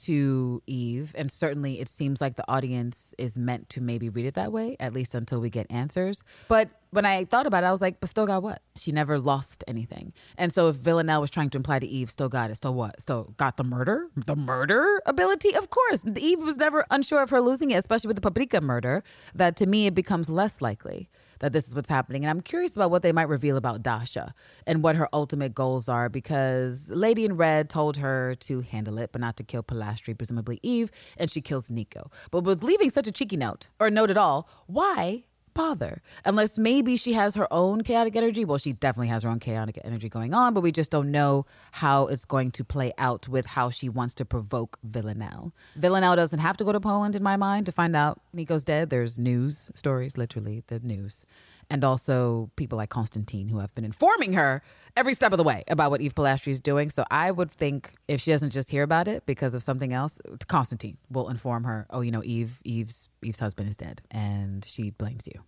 to 0.03 0.63
Eve. 0.67 1.13
And 1.17 1.31
certainly 1.31 1.81
it 1.81 1.89
seems 1.89 2.21
like 2.21 2.37
the 2.37 2.49
audience 2.49 3.15
is 3.19 3.39
meant 3.39 3.69
to 3.71 3.81
maybe 3.81 4.09
read 4.09 4.27
it 4.27 4.35
that 4.35 4.53
way, 4.53 4.77
at 4.79 4.93
least 4.93 5.15
until 5.15 5.41
we 5.41 5.51
get 5.51 5.67
answers. 5.71 6.23
But 6.47 6.69
when 6.91 7.05
I 7.05 7.25
thought 7.25 7.47
about 7.47 7.65
it, 7.65 7.67
I 7.67 7.73
was 7.73 7.81
like, 7.81 8.01
but 8.01 8.09
still 8.09 8.27
got 8.27 8.43
what? 8.43 8.63
She 8.77 8.93
never 8.93 9.19
lost 9.19 9.65
anything. 9.67 10.13
And 10.37 10.53
so 10.53 10.69
if 10.69 10.77
Villanelle 10.77 11.21
was 11.21 11.31
trying 11.31 11.51
to 11.51 11.59
imply 11.59 11.81
to 11.81 11.87
Eve, 11.87 12.11
still 12.11 12.29
got 12.29 12.51
it, 12.51 12.57
still 12.57 12.75
what? 12.75 13.01
Still 13.03 13.35
got 13.37 13.57
the 13.57 13.65
murder? 13.65 14.09
The 14.15 14.37
murder 14.37 15.03
ability? 15.05 15.55
Of 15.55 15.71
course. 15.71 16.05
Eve 16.17 16.41
was 16.41 16.57
never 16.57 16.87
unsure 16.91 17.23
of 17.23 17.31
her 17.31 17.41
losing 17.41 17.71
it, 17.71 17.77
especially 17.77 18.09
with 18.09 18.17
the 18.17 18.23
Paprika 18.23 18.61
murder, 18.61 19.03
that 19.35 19.57
to 19.57 19.67
me 19.67 19.87
it 19.87 19.95
becomes 19.95 20.31
less 20.31 20.63
likely 20.63 21.09
that 21.41 21.53
this 21.53 21.69
is 21.69 21.75
what's 21.75 21.89
happening. 21.89 22.25
And 22.25 22.31
I'm 22.31 22.41
curious 22.41 22.77
about 22.77 22.91
what 22.91 23.03
they 23.03 23.13
might 23.13 23.29
reveal 23.29 23.57
about 23.57 23.83
Dasha 23.83 24.35
and 24.67 24.83
what 24.83 24.97
her 24.97 25.09
ultimate 25.13 25.55
goals 25.55 25.89
are 25.89 26.09
because 26.09 26.91
Lady 26.91 27.25
in 27.25 27.37
Red 27.37 27.71
told 27.71 27.97
her 27.99 28.35
to 28.41 28.61
handle 28.61 28.99
it, 28.99 29.13
but 29.13 29.21
not 29.21 29.37
to 29.37 29.45
kill 29.45 29.63
Polastri, 29.63 30.17
presumably 30.17 30.61
Eve, 30.63 30.91
and 31.17 31.31
she 31.31 31.41
kills 31.41 31.69
Niko. 31.69 32.11
But 32.31 32.45
with 32.45 32.63
leaving 32.63 32.91
such 32.91 33.07
a 33.07 33.13
cheeky 33.13 33.37
note, 33.37 33.69
or 33.79 33.91
note 33.91 34.11
at 34.11 34.17
all, 34.17 34.49
why 34.67 35.25
bother? 35.59 36.03
Unless 36.25 36.57
maybe 36.57 36.97
she 36.97 37.15
has 37.15 37.35
her 37.35 37.53
own 37.53 37.83
chaotic 37.83 38.15
energy. 38.15 38.45
Well, 38.45 38.59
she 38.59 38.73
definitely 38.73 39.09
has 39.09 39.25
her 39.25 39.29
own 39.29 39.41
chaotic 39.41 39.77
energy 39.83 40.09
going 40.09 40.33
on, 40.33 40.55
but 40.55 40.61
we 40.61 40.71
just 40.71 40.93
don't 40.93 41.11
know 41.11 41.47
how 41.73 42.07
it's 42.07 42.25
going 42.25 42.53
to 42.53 42.65
play 42.65 42.93
out 42.97 43.27
with 43.27 43.47
how 43.47 43.69
she 43.69 43.89
wants 43.89 44.15
to 44.15 44.25
provoke 44.25 44.79
Villanelle. 44.85 45.53
Villanelle 45.75 46.15
doesn't 46.15 46.39
have 46.39 46.57
to 46.59 46.65
go 46.65 46.71
to 46.71 46.79
Poland, 46.81 47.17
in 47.17 47.25
my 47.25 47.37
mind, 47.37 47.67
to 47.67 47.73
find 47.73 47.97
out 47.97 48.21
Niko's 48.33 48.63
dead. 48.65 48.91
There's 48.91 49.19
news 49.19 49.71
stories, 49.75 50.17
literally, 50.17 50.63
the 50.69 50.79
news. 50.79 51.27
And 51.71 51.85
also 51.85 52.51
people 52.57 52.79
like 52.79 52.89
Konstantin 52.89 53.49
who 53.49 53.59
have 53.59 53.75
been 53.75 53.85
informing 53.85 54.33
her 54.33 54.63
every 54.97 55.13
step 55.13 55.33
of 55.33 55.39
the 55.39 55.45
way 55.45 55.65
about 55.69 55.91
what 55.91 56.01
Eve 56.01 56.15
Polastri 56.15 56.49
is 56.49 56.61
doing. 56.61 56.89
So 56.89 57.05
I 57.11 57.31
would 57.31 57.51
think 57.51 57.93
if 58.09 58.23
she 58.23 58.31
doesn't 58.31 58.51
just 58.51 58.71
hear 58.71 58.83
about 58.83 59.07
it 59.07 59.27
because 59.27 59.53
of 59.53 59.63
something 59.63 59.93
else, 59.93 60.19
Konstantin 60.47 60.97
will 61.11 61.29
inform 61.29 61.65
her, 61.65 61.87
oh, 61.91 62.01
you 62.01 62.11
know, 62.11 62.23
Eve, 62.25 62.59
Eve's 62.65 63.11
Eve's 63.23 63.39
husband 63.39 63.69
is 63.69 63.77
dead 63.77 64.01
and 64.11 64.65
she 64.65 64.91
blames 64.91 65.27
you. 65.27 65.43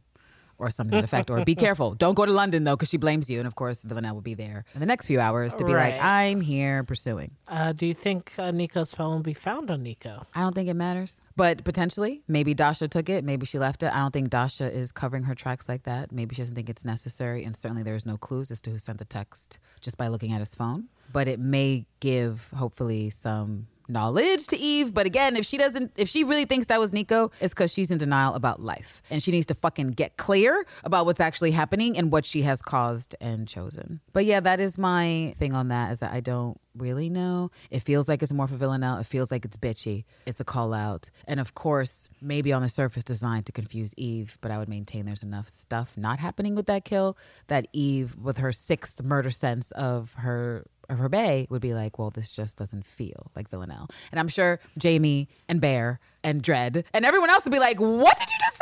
Or 0.61 0.70
something 0.70 0.93
to 0.93 0.97
that 0.99 1.05
effect. 1.05 1.31
Or 1.31 1.45
be 1.45 1.55
careful. 1.66 1.95
Don't 1.95 2.15
go 2.15 2.27
to 2.27 2.32
London 2.32 2.65
though, 2.65 2.77
because 2.77 2.91
she 2.91 2.99
blames 2.99 3.31
you. 3.31 3.39
And 3.39 3.47
of 3.47 3.55
course, 3.55 3.82
Villanelle 3.82 4.15
will 4.15 4.20
be 4.20 4.35
there 4.35 4.65
in 4.74 4.81
the 4.81 4.87
next 4.87 5.07
few 5.07 5.19
hours 5.19 5.55
to 5.57 5.65
be 5.65 5.73
like, 5.73 5.99
I'm 6.01 6.41
here 6.41 6.85
pursuing. 6.85 7.31
Uh, 7.49 7.73
do 7.73 7.87
you 7.87 7.95
think 7.95 8.32
uh, 8.39 8.51
Niko's 8.51 8.93
phone 8.93 9.12
will 9.16 9.23
be 9.23 9.35
found 9.35 9.70
on 9.70 9.82
Niko? 9.82 10.27
I 10.35 10.43
don't 10.43 10.55
think 10.55 10.69
it 10.69 10.74
matters. 10.74 11.23
But 11.37 11.65
potentially, 11.65 12.23
maybe 12.28 12.53
Dasha 12.53 12.87
took 12.89 13.09
it. 13.09 13.24
Maybe 13.24 13.47
she 13.47 13.59
left 13.59 13.82
it. 13.82 13.93
I 13.95 13.99
don't 13.99 14.12
think 14.12 14.28
Dasha 14.28 14.70
is 14.70 14.93
covering 14.93 15.23
her 15.24 15.35
tracks 15.35 15.69
like 15.69 15.85
that. 15.85 16.12
Maybe 16.12 16.35
she 16.35 16.43
doesn't 16.43 16.55
think 16.55 16.69
it's 16.69 16.85
necessary. 16.85 17.45
And 17.45 17.57
certainly, 17.57 17.82
there's 17.82 18.05
no 18.05 18.19
clues 18.19 18.51
as 18.51 18.61
to 18.62 18.70
who 18.70 18.78
sent 18.78 18.99
the 18.99 19.07
text 19.07 19.59
just 19.81 19.97
by 19.97 20.09
looking 20.09 20.32
at 20.32 20.41
his 20.41 20.55
phone. 20.55 20.89
But 21.12 21.27
it 21.27 21.41
may 21.41 21.87
give, 22.01 22.53
hopefully, 22.55 23.09
some 23.11 23.66
knowledge 23.90 24.46
to 24.48 24.56
Eve. 24.56 24.94
But 24.94 25.06
again, 25.06 25.36
if 25.36 25.44
she 25.44 25.56
doesn't, 25.58 25.92
if 25.96 26.08
she 26.08 26.24
really 26.24 26.44
thinks 26.44 26.66
that 26.66 26.80
was 26.80 26.92
Niko, 26.92 27.30
it's 27.40 27.54
because 27.54 27.72
she's 27.72 27.90
in 27.90 27.98
denial 27.98 28.34
about 28.34 28.60
life. 28.60 29.02
And 29.10 29.22
she 29.22 29.30
needs 29.30 29.46
to 29.46 29.54
fucking 29.54 29.90
get 29.92 30.16
clear 30.16 30.64
about 30.84 31.06
what's 31.06 31.20
actually 31.20 31.50
happening 31.50 31.96
and 31.96 32.12
what 32.12 32.24
she 32.24 32.42
has 32.42 32.62
caused 32.62 33.14
and 33.20 33.46
chosen. 33.46 34.00
But 34.12 34.24
yeah, 34.24 34.40
that 34.40 34.60
is 34.60 34.78
my 34.78 35.34
thing 35.38 35.54
on 35.54 35.68
that 35.68 35.92
is 35.92 36.00
that 36.00 36.12
I 36.12 36.20
don't 36.20 36.60
really 36.76 37.10
know. 37.10 37.50
It 37.70 37.80
feels 37.80 38.08
like 38.08 38.22
it's 38.22 38.32
more 38.32 38.46
for 38.46 38.56
Villanelle. 38.56 38.98
It 38.98 39.06
feels 39.06 39.30
like 39.30 39.44
it's 39.44 39.56
bitchy. 39.56 40.04
It's 40.26 40.40
a 40.40 40.44
call 40.44 40.72
out. 40.72 41.10
And 41.26 41.40
of 41.40 41.54
course, 41.54 42.08
maybe 42.20 42.52
on 42.52 42.62
the 42.62 42.68
surface 42.68 43.04
designed 43.04 43.46
to 43.46 43.52
confuse 43.52 43.94
Eve, 43.96 44.38
but 44.40 44.50
I 44.50 44.58
would 44.58 44.68
maintain 44.68 45.06
there's 45.06 45.22
enough 45.22 45.48
stuff 45.48 45.96
not 45.96 46.18
happening 46.18 46.54
with 46.54 46.66
that 46.66 46.84
kill 46.84 47.16
that 47.48 47.66
Eve, 47.72 48.16
with 48.16 48.38
her 48.38 48.52
sixth 48.52 49.02
murder 49.02 49.30
sense 49.30 49.70
of 49.72 50.14
her 50.14 50.64
of 50.90 50.98
her 50.98 51.08
bay, 51.08 51.46
would 51.50 51.62
be 51.62 51.74
like, 51.74 51.98
well, 51.98 52.10
this 52.10 52.32
just 52.32 52.56
doesn't 52.56 52.86
feel 52.86 53.30
like 53.36 53.48
Villanelle. 53.48 53.88
And 54.10 54.20
I'm 54.20 54.28
sure 54.28 54.60
Jamie 54.78 55.28
and 55.48 55.60
Bear 55.60 56.00
and 56.22 56.42
Dread 56.42 56.84
and 56.92 57.04
everyone 57.04 57.30
else 57.30 57.44
would 57.44 57.52
be 57.52 57.58
like, 57.58 57.78
what 57.78 58.18
did 58.18 58.28
you 58.30 58.36
just 58.38 58.60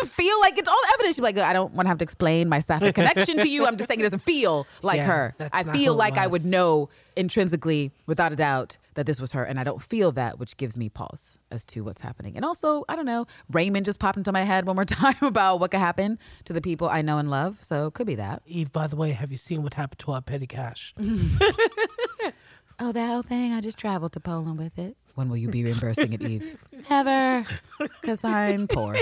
doesn't 0.00 0.12
feel 0.14 0.40
like 0.40 0.58
it's 0.58 0.68
all 0.68 0.80
evidence? 0.94 1.16
She'd 1.16 1.20
be 1.22 1.24
like, 1.26 1.38
I 1.38 1.52
don't 1.52 1.72
want 1.74 1.86
to 1.86 1.88
have 1.90 1.98
to 1.98 2.02
explain 2.02 2.48
my 2.48 2.58
sapphic 2.60 2.94
connection 2.96 3.38
to 3.38 3.48
you. 3.48 3.66
I'm 3.66 3.76
just 3.76 3.88
saying 3.88 4.00
it 4.00 4.04
doesn't 4.04 4.20
feel 4.22 4.66
like 4.82 4.98
Yeah, 4.98 5.06
her. 5.06 5.34
I 5.52 5.64
feel 5.64 5.94
like 5.94 6.16
I 6.18 6.26
would 6.26 6.44
know 6.44 6.88
intrinsically, 7.16 7.92
without 8.06 8.32
a 8.32 8.36
doubt, 8.36 8.76
that 8.94 9.06
this 9.06 9.20
was 9.20 9.32
her. 9.32 9.44
And 9.44 9.60
I 9.60 9.64
don't 9.64 9.82
feel 9.82 10.12
that, 10.12 10.38
which 10.38 10.56
gives 10.56 10.76
me 10.76 10.88
pause 10.88 11.38
as 11.50 11.64
to 11.66 11.82
what's 11.84 12.00
happening. 12.00 12.36
And 12.36 12.44
also, 12.44 12.84
I 12.88 12.96
don't 12.96 13.06
know, 13.06 13.26
Raymond 13.50 13.84
just 13.86 13.98
popped 13.98 14.16
into 14.18 14.32
my 14.32 14.42
head 14.44 14.66
one 14.66 14.76
more 14.76 14.84
time 14.86 15.16
about 15.22 15.60
what 15.60 15.70
could 15.70 15.80
happen 15.80 16.18
to 16.46 16.52
the 16.52 16.60
people 16.60 16.88
I 16.88 17.02
know 17.02 17.18
and 17.18 17.30
love. 17.30 17.58
So 17.62 17.86
it 17.88 17.94
could 17.94 18.06
be 18.06 18.16
that. 18.16 18.42
Eve, 18.46 18.72
by 18.72 18.86
the 18.86 18.96
way, 18.96 19.12
have 19.12 19.30
you 19.30 19.36
seen 19.36 19.62
what 19.62 19.74
happened 19.74 19.98
to 20.00 20.12
our 20.12 20.22
petty 20.22 20.46
cash? 20.46 20.94
Oh, 22.82 22.92
that 22.92 23.06
whole 23.08 23.22
thing, 23.22 23.52
I 23.52 23.60
just 23.60 23.76
traveled 23.78 24.12
to 24.12 24.20
Poland 24.20 24.56
with 24.58 24.78
it. 24.78 24.96
When 25.14 25.28
will 25.28 25.36
you 25.36 25.48
be 25.50 25.64
reimbursing 25.64 26.14
it, 26.14 26.22
Eve? 26.22 26.56
Never, 26.88 27.44
because 28.00 28.24
I'm 28.24 28.66
poor. 28.66 28.96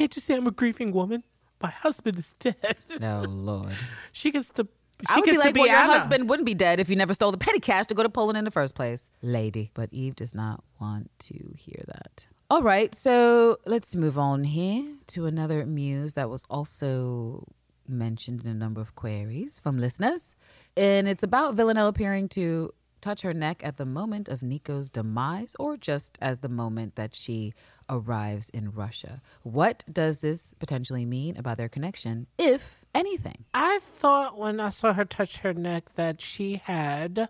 Can't 0.00 0.16
you 0.16 0.22
see 0.22 0.32
I'm 0.32 0.46
a 0.46 0.50
grieving 0.50 0.92
woman? 0.92 1.24
My 1.60 1.68
husband 1.68 2.18
is 2.18 2.32
dead. 2.38 2.56
No, 3.00 3.20
Lord. 3.28 3.74
She 4.12 4.30
gets 4.30 4.48
to 4.52 4.66
I 5.06 5.16
would 5.16 5.26
be 5.26 5.32
gets 5.32 5.42
to 5.42 5.48
like, 5.48 5.56
well, 5.56 5.66
your 5.66 5.76
husband 5.76 6.30
wouldn't 6.30 6.46
be 6.46 6.54
dead 6.54 6.80
if 6.80 6.88
you 6.88 6.96
never 6.96 7.12
stole 7.12 7.30
the 7.32 7.36
petty 7.36 7.60
cash 7.60 7.84
to 7.88 7.94
go 7.94 8.02
to 8.02 8.08
Poland 8.08 8.38
in 8.38 8.46
the 8.46 8.50
first 8.50 8.74
place, 8.74 9.10
lady. 9.20 9.70
But 9.74 9.90
Eve 9.92 10.16
does 10.16 10.34
not 10.34 10.64
want 10.80 11.10
to 11.18 11.34
hear 11.54 11.84
that. 11.86 12.26
All 12.48 12.62
right, 12.62 12.94
so 12.94 13.58
let's 13.66 13.94
move 13.94 14.18
on 14.18 14.42
here 14.42 14.86
to 15.08 15.26
another 15.26 15.66
muse 15.66 16.14
that 16.14 16.30
was 16.30 16.44
also 16.48 17.46
mentioned 17.86 18.40
in 18.42 18.50
a 18.50 18.54
number 18.54 18.80
of 18.80 18.94
queries 18.94 19.58
from 19.58 19.78
listeners. 19.78 20.34
And 20.78 21.08
it's 21.08 21.22
about 21.22 21.56
Villanelle 21.56 21.88
appearing 21.88 22.30
to 22.30 22.72
touch 23.00 23.22
her 23.22 23.34
neck 23.34 23.62
at 23.64 23.76
the 23.76 23.86
moment 23.86 24.28
of 24.28 24.42
Niko's 24.42 24.90
demise 24.90 25.56
or 25.58 25.76
just 25.76 26.18
as 26.20 26.38
the 26.38 26.48
moment 26.48 26.96
that 26.96 27.14
she 27.14 27.54
arrives 27.88 28.48
in 28.50 28.72
Russia. 28.72 29.20
What 29.42 29.84
does 29.90 30.20
this 30.20 30.54
potentially 30.58 31.04
mean 31.04 31.36
about 31.36 31.56
their 31.58 31.68
connection, 31.68 32.26
if 32.38 32.84
anything? 32.94 33.44
I 33.52 33.80
thought 33.82 34.38
when 34.38 34.60
I 34.60 34.68
saw 34.68 34.92
her 34.92 35.04
touch 35.04 35.38
her 35.38 35.54
neck 35.54 35.94
that 35.96 36.20
she 36.20 36.56
had 36.64 37.28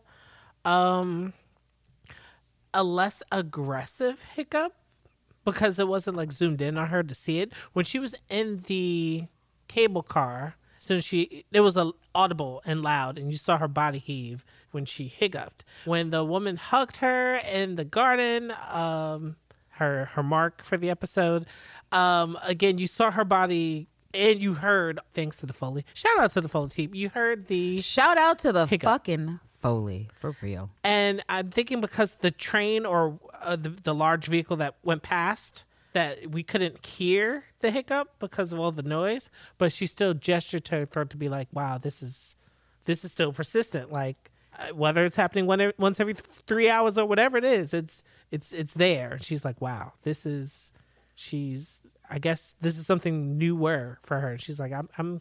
um 0.65 1.33
a 2.75 2.85
less 2.85 3.23
aggressive 3.33 4.23
hiccup 4.35 4.75
because 5.45 5.79
it 5.79 5.89
wasn't 5.89 6.17
like 6.17 6.33
zoomed 6.33 6.61
in 6.61 6.77
on 6.77 6.89
her 6.89 7.03
to 7.03 7.15
see 7.15 7.41
it. 7.41 7.53
When 7.73 7.85
she 7.85 7.99
was 7.99 8.15
in 8.29 8.63
the 8.67 9.25
cable 9.69 10.03
car, 10.03 10.57
so 10.81 10.99
she 10.99 11.45
it 11.53 11.61
was 11.61 11.77
a 11.77 11.93
audible 12.15 12.63
and 12.65 12.83
loud 12.83 13.19
and 13.19 13.31
you 13.31 13.37
saw 13.37 13.59
her 13.59 13.69
body 13.69 13.99
heave 13.99 14.45
when 14.73 14.85
she 14.87 15.09
hiccuped. 15.09 15.63
When 15.85 16.09
the 16.11 16.25
woman 16.25 16.57
hugged 16.57 16.97
her 16.99 17.37
in 17.37 17.77
the 17.77 17.85
garden, 17.85 18.53
um 18.71 19.37
her 19.81 20.07
her 20.15 20.23
mark 20.23 20.63
for 20.65 20.77
the 20.79 20.89
episode, 20.91 21.45
um 21.93 22.39
again 22.43 22.79
you 22.79 22.87
saw 22.87 23.11
her 23.11 23.25
body 23.25 23.89
and 24.15 24.41
you 24.41 24.55
heard 24.55 24.99
thanks 25.15 25.37
to 25.39 25.47
the 25.47 25.53
Foley. 25.53 25.85
Shout 25.95 26.19
out 26.19 26.31
to 26.33 26.41
the 26.41 26.49
Foley 26.49 26.71
team. 26.71 26.95
You 26.95 27.11
heard 27.11 27.47
the 27.47 27.81
Shout 27.81 28.17
out 28.19 28.39
to 28.41 28.51
the 28.53 28.67
Hiccup. 28.67 28.89
fucking 28.91 29.39
Foley 29.61 30.09
for 30.19 30.35
real. 30.41 30.71
and 30.83 31.23
I'm 31.29 31.51
thinking 31.51 31.81
because 31.83 32.17
the 32.17 32.31
train 32.31 32.87
or 32.87 33.21
uh, 33.43 33.57
the, 33.57 33.69
the 33.69 33.95
large 33.95 34.27
vehicle 34.27 34.57
that 34.57 34.75
went 34.83 35.03
past 35.03 35.65
that 35.93 36.31
we 36.31 36.43
couldn't 36.43 36.85
hear 36.87 37.45
the 37.61 37.71
hiccup 37.71 38.19
because 38.19 38.53
of 38.53 38.59
all 38.59 38.73
the 38.73 38.83
noise, 38.83 39.31
but 39.59 39.73
she 39.73 39.87
still 39.87 40.15
gestured 40.15 40.65
to 40.67 40.77
her 40.77 40.87
throat 40.87 41.11
to 41.11 41.17
be 41.17 41.29
like, 41.29 41.49
"Wow, 41.53 41.79
this 41.79 42.03
is 42.03 42.37
this 42.85 43.05
is 43.05 43.13
still 43.13 43.33
persistent." 43.33 43.93
Like 43.93 44.31
uh, 44.59 44.75
whether 44.75 45.05
it's 45.05 45.17
happening 45.17 45.47
one, 45.47 45.73
once 45.79 46.01
every 46.01 46.15
three 46.15 46.69
hours 46.69 46.99
or 46.99 47.07
whatever 47.07 47.37
it 47.37 47.45
is, 47.45 47.75
it's 47.75 48.05
it's 48.31 48.53
it's 48.53 48.75
there. 48.75 49.13
And 49.13 49.25
she's 49.25 49.45
like, 49.45 49.61
"Wow, 49.61 49.93
this 50.03 50.27
is." 50.27 50.73
She's 51.17 51.83
I 52.09 52.19
guess 52.19 52.57
this 52.63 52.79
is 52.79 52.87
something 52.87 53.37
newer 53.37 53.99
for 54.03 54.21
her. 54.21 54.39
She's 54.39 54.59
like, 54.59 54.73
"I'm 54.73 54.89
I'm 54.97 55.21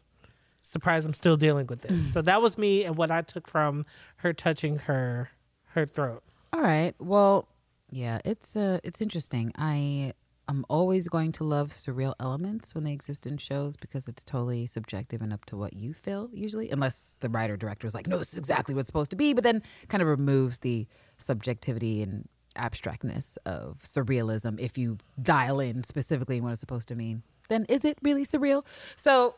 surprised 0.62 1.06
I'm 1.06 1.14
still 1.14 1.36
dealing 1.36 1.68
with 1.68 1.82
this." 1.82 2.14
so 2.14 2.22
that 2.22 2.41
was 2.41 2.58
me 2.58 2.86
and 2.86 2.96
what 2.96 3.12
I 3.12 3.22
took 3.22 3.48
from 3.48 3.86
her 4.18 4.32
touching 4.32 4.80
her 4.80 5.30
her 5.72 5.86
throat. 5.86 6.24
All 6.54 6.62
right. 6.62 6.94
Well, 7.00 7.50
yeah, 7.91 8.20
it's 8.24 8.56
uh 8.56 8.80
it's 8.84 9.02
interesting. 9.02 9.52
I 9.58 10.14
I'm 10.50 10.66
always 10.68 11.08
going 11.08 11.32
to 11.34 11.44
love 11.44 11.68
surreal 11.68 12.16
elements 12.20 12.74
when 12.74 12.84
they 12.84 12.92
exist 12.92 13.28
in 13.28 13.38
shows 13.38 13.78
because 13.78 14.08
it's 14.08 14.24
totally 14.24 14.66
subjective 14.66 15.22
and 15.22 15.32
up 15.32 15.46
to 15.46 15.56
what 15.56 15.74
you 15.74 15.94
feel 15.94 16.28
usually, 16.34 16.72
unless 16.72 17.16
the 17.20 17.30
writer 17.30 17.56
director 17.56 17.86
is 17.86 17.94
like, 17.94 18.08
no, 18.08 18.18
this 18.18 18.34
is 18.34 18.40
exactly 18.40 18.74
what's 18.74 18.88
supposed 18.88 19.12
to 19.12 19.16
be, 19.16 19.34
but 19.34 19.44
then 19.44 19.62
kind 19.90 20.02
of 20.02 20.08
removes 20.08 20.58
the 20.60 20.88
subjectivity 21.20 22.02
and 22.02 22.28
abstractness 22.56 23.38
of 23.46 23.78
surrealism 23.84 24.60
if 24.60 24.76
you 24.76 24.98
dial 25.22 25.60
in 25.60 25.84
specifically 25.84 26.42
what 26.42 26.50
it's 26.50 26.60
supposed 26.60 26.88
to 26.88 26.96
mean. 26.96 27.22
Then 27.48 27.68
is 27.70 27.86
it 27.86 28.00
really 28.02 28.26
surreal? 28.26 28.66
So 28.96 29.36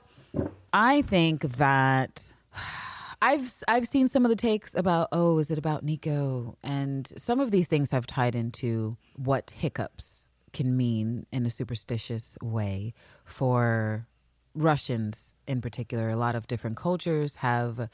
I 0.72 1.02
think 1.02 1.42
that 1.58 2.32
I've 3.22 3.54
I've 3.68 3.86
seen 3.86 4.08
some 4.08 4.24
of 4.24 4.30
the 4.30 4.38
takes 4.38 4.74
about 4.76 5.10
oh 5.12 5.40
is 5.40 5.52
it 5.52 5.58
about 5.58 5.86
Niko 5.86 6.56
and 6.64 7.06
some 7.18 7.42
of 7.42 7.52
these 7.52 7.68
things 7.68 7.92
have 7.92 8.08
tied 8.08 8.34
into 8.34 8.96
what 9.18 9.52
hiccups 9.52 10.31
can 10.54 10.76
mean 10.76 11.26
in 11.32 11.46
a 11.46 11.50
superstitious 11.50 12.38
way 12.42 12.94
for 13.26 14.08
Russians 14.54 15.36
in 15.48 15.62
particular. 15.62 16.10
A 16.10 16.16
lot 16.16 16.36
of 16.36 16.48
different 16.48 16.78
cultures 16.78 17.38
have 17.38 17.90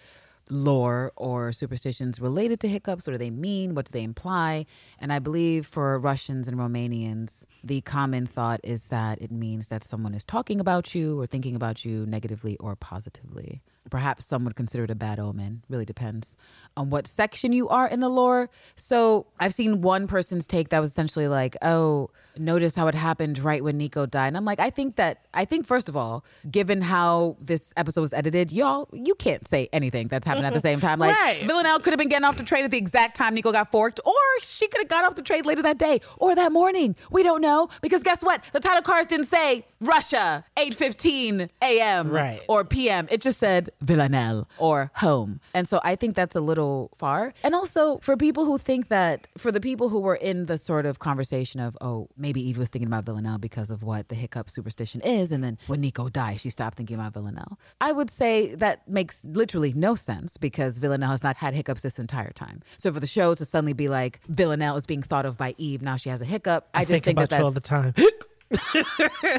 lore 0.49 1.11
or 1.15 1.51
superstitions 1.51 2.19
related 2.19 2.59
to 2.61 2.67
hiccups. 2.67 3.05
What 3.05 3.13
do 3.13 3.17
they 3.17 3.29
mean? 3.29 3.75
What 3.75 3.85
do 3.85 3.91
they 3.91 4.03
imply? 4.03 4.65
And 4.99 5.11
I 5.11 5.19
believe 5.19 5.65
for 5.65 5.99
Russians 5.99 6.47
and 6.47 6.57
Romanians, 6.57 7.45
the 7.63 7.81
common 7.81 8.25
thought 8.25 8.61
is 8.63 8.87
that 8.87 9.21
it 9.21 9.31
means 9.31 9.67
that 9.67 9.83
someone 9.83 10.13
is 10.13 10.23
talking 10.23 10.59
about 10.59 10.95
you 10.95 11.19
or 11.19 11.27
thinking 11.27 11.55
about 11.55 11.83
you 11.83 12.05
negatively 12.05 12.57
or 12.57 12.75
positively. 12.75 13.61
Perhaps 13.89 14.25
some 14.25 14.43
would 14.43 14.55
consider 14.55 14.83
it 14.83 14.91
a 14.91 14.95
bad 14.95 15.19
omen. 15.19 15.63
Really 15.69 15.85
depends 15.85 16.35
on 16.75 16.89
what 16.89 17.07
section 17.07 17.53
you 17.53 17.69
are 17.69 17.87
in 17.87 17.99
the 17.99 18.09
lore. 18.09 18.49
So 18.75 19.27
I've 19.39 19.53
seen 19.53 19.81
one 19.81 20.07
person's 20.07 20.47
take 20.47 20.69
that 20.69 20.79
was 20.79 20.91
essentially 20.91 21.27
like, 21.27 21.55
oh, 21.61 22.09
notice 22.39 22.75
how 22.75 22.87
it 22.87 22.95
happened 22.95 23.39
right 23.39 23.63
when 23.63 23.79
Niko 23.79 24.09
died. 24.09 24.27
And 24.29 24.37
I'm 24.37 24.45
like, 24.45 24.59
I 24.59 24.69
think 24.69 24.95
that, 24.97 25.25
I 25.33 25.45
think, 25.45 25.65
first 25.65 25.87
of 25.89 25.95
all, 25.97 26.23
given 26.49 26.81
how 26.81 27.37
this 27.39 27.73
episode 27.77 28.01
was 28.01 28.13
edited, 28.13 28.51
y'all, 28.51 28.87
you 28.91 29.15
can't 29.15 29.47
say 29.47 29.69
anything 29.73 30.07
that's 30.07 30.27
happened 30.27 30.45
at 30.45 30.53
the 30.53 30.59
same 30.59 30.79
time. 30.79 30.99
Like, 31.07 31.15
Right. 31.15 31.45
Villanelle 31.45 31.79
could 31.79 31.93
have 31.93 31.97
been 31.99 32.09
getting 32.09 32.25
off 32.25 32.37
the 32.37 32.43
train 32.43 32.63
at 32.65 32.71
the 32.71 32.77
exact 32.77 33.15
time 33.15 33.35
Niko 33.35 33.51
got 33.51 33.71
forked, 33.71 33.99
or 34.05 34.13
she 34.41 34.67
could 34.67 34.81
have 34.81 34.87
got 34.87 35.05
off 35.05 35.15
the 35.15 35.21
train 35.21 35.43
later 35.43 35.61
that 35.61 35.77
day 35.77 36.01
or 36.17 36.33
that 36.35 36.51
morning. 36.51 36.95
We 37.11 37.23
don't 37.23 37.41
know 37.41 37.69
because 37.81 38.03
guess 38.03 38.21
what? 38.23 38.43
The 38.53 38.59
title 38.59 38.81
cards 38.81 39.07
didn't 39.07 39.25
say 39.27 39.65
Russia 39.79 40.43
8:15 40.57 41.49
a.m. 41.61 42.09
Right. 42.09 42.41
or 42.47 42.63
p.m. 42.63 43.07
It 43.11 43.21
just 43.21 43.39
said 43.39 43.69
Villanelle 43.81 44.47
or 44.57 44.91
home. 44.95 45.39
And 45.53 45.67
so 45.67 45.79
I 45.83 45.95
think 45.95 46.15
that's 46.15 46.35
a 46.35 46.41
little 46.41 46.91
far. 46.97 47.33
And 47.43 47.53
also 47.55 47.97
for 47.99 48.15
people 48.17 48.45
who 48.45 48.57
think 48.57 48.87
that 48.89 49.27
for 49.37 49.51
the 49.51 49.59
people 49.59 49.89
who 49.89 49.99
were 49.99 50.15
in 50.15 50.45
the 50.45 50.57
sort 50.57 50.85
of 50.85 50.99
conversation 50.99 51.59
of 51.59 51.77
oh 51.81 52.07
maybe 52.17 52.26
Eve 52.35 52.57
was 52.57 52.69
thinking 52.69 52.87
about 52.87 53.05
Villanelle 53.05 53.37
because 53.37 53.69
of 53.69 53.83
what 53.83 54.09
the 54.09 54.15
hiccup 54.15 54.49
superstition 54.49 55.01
is, 55.01 55.31
and 55.31 55.43
then 55.43 55.57
when 55.67 55.81
Niko 55.81 56.11
died 56.11 56.39
she 56.39 56.49
stopped 56.49 56.77
thinking 56.77 56.95
about 56.95 57.13
Villanelle. 57.13 57.57
I 57.79 57.91
would 57.91 58.09
say 58.09 58.55
that 58.55 58.87
makes 58.87 59.23
literally 59.23 59.73
no 59.73 59.95
sense 59.95 60.37
because 60.37 60.77
Villanelle 60.79 61.11
has 61.11 61.23
not 61.23 61.37
had 61.37 61.53
hiccups 61.53 61.81
this 61.81 61.99
entire 61.99 62.31
time. 62.31 62.61
So 62.77 62.91
for 62.91 62.99
the 62.99 63.07
show 63.07 63.35
to 63.35 63.45
suddenly 63.45 63.73
be 63.73 63.87
like 63.87 64.19
Villanelle 64.27 64.75
is 64.75 64.85
being 64.85 65.03
thought 65.03 65.25
of 65.25 65.37
by 65.37 65.55
Eve 65.57 65.81
now 65.81 65.95
she 65.95 66.09
has 66.09 66.21
a 66.21 66.25
hiccup, 66.25 66.67
I, 66.73 66.85
just 66.85 67.03
think, 67.03 67.17
about 67.17 67.29
that 67.29 67.39
you 67.39 67.45
all 67.45 67.51
the 67.51 67.61
time. 67.61 67.93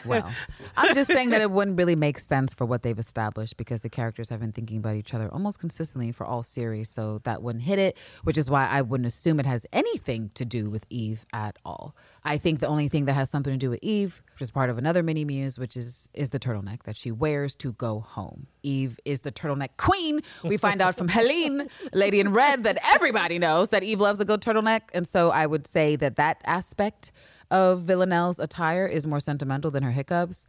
well, 0.05 0.31
I'm 0.77 0.95
just 0.95 1.11
saying 1.11 1.31
that 1.31 1.41
it 1.41 1.51
wouldn't 1.51 1.79
really 1.79 1.97
make 1.97 2.19
sense 2.19 2.53
for 2.53 2.67
what 2.67 2.83
they've 2.83 2.99
established 2.99 3.57
because 3.57 3.81
the 3.81 3.89
characters 3.89 4.29
have 4.29 4.41
been 4.41 4.53
thinking 4.53 4.79
about 4.79 4.97
each 4.97 5.15
other 5.15 5.29
almost 5.33 5.59
consistently 5.59 6.13
for 6.13 6.27
all 6.27 6.43
series. 6.43 6.91
So 6.91 7.19
that 7.25 7.43
wouldn't 7.43 7.65
hit 7.65 7.79
it, 7.79 7.97
which 8.25 8.37
is 8.37 8.51
why 8.51 8.67
I 8.67 8.83
wouldn't 8.83 9.07
assume 9.07 9.41
it 9.41 9.47
has 9.47 9.67
anything 9.73 10.31
to 10.35 10.45
do 10.45 10.69
with 10.69 10.85
Eve 10.91 11.25
at 11.33 11.57
all. 11.65 11.97
I 12.25 12.37
think 12.37 12.61
the 12.61 12.69
only 12.69 12.89
thing 12.89 13.07
that 13.07 13.15
has 13.15 13.31
something 13.31 13.53
to 13.53 13.59
do 13.59 13.71
with 13.71 13.81
Eve, 13.83 14.23
which 14.35 14.43
is 14.43 14.51
part 14.51 14.69
of 14.71 14.79
another 14.79 15.03
mini 15.03 15.25
muse, 15.25 15.59
which 15.59 15.77
is 15.77 16.09
is 16.13 16.31
the 16.31 16.39
turtleneck 16.39 16.83
that 16.83 16.97
she 16.97 17.11
wears 17.11 17.55
to 17.57 17.73
go 17.73 18.01
home. 18.01 18.47
Eve 18.63 19.01
is 19.05 19.23
the 19.23 19.33
turtleneck 19.33 19.71
queen. 19.79 20.21
We 20.45 20.57
find 20.57 20.83
out 20.83 20.95
from 20.95 21.09
Helene, 21.17 21.69
Lady 21.93 22.21
in 22.21 22.33
Red, 22.33 22.65
that 22.65 22.79
everybody 22.95 23.39
knows 23.39 23.71
that 23.71 23.83
Eve 23.83 24.01
loves 24.01 24.21
a 24.21 24.25
good 24.25 24.43
turtleneck, 24.43 24.83
and 24.93 25.09
so 25.09 25.31
I 25.31 25.47
would 25.47 25.67
say 25.67 25.97
that 25.97 26.17
that 26.17 26.43
aspect 26.45 27.11
of 27.51 27.83
Villanelle's 27.83 28.39
attire 28.39 28.87
is 28.87 29.07
more 29.07 29.21
sentimental 29.21 29.71
than 29.71 29.83
her 29.83 29.93
hiccups. 29.93 30.47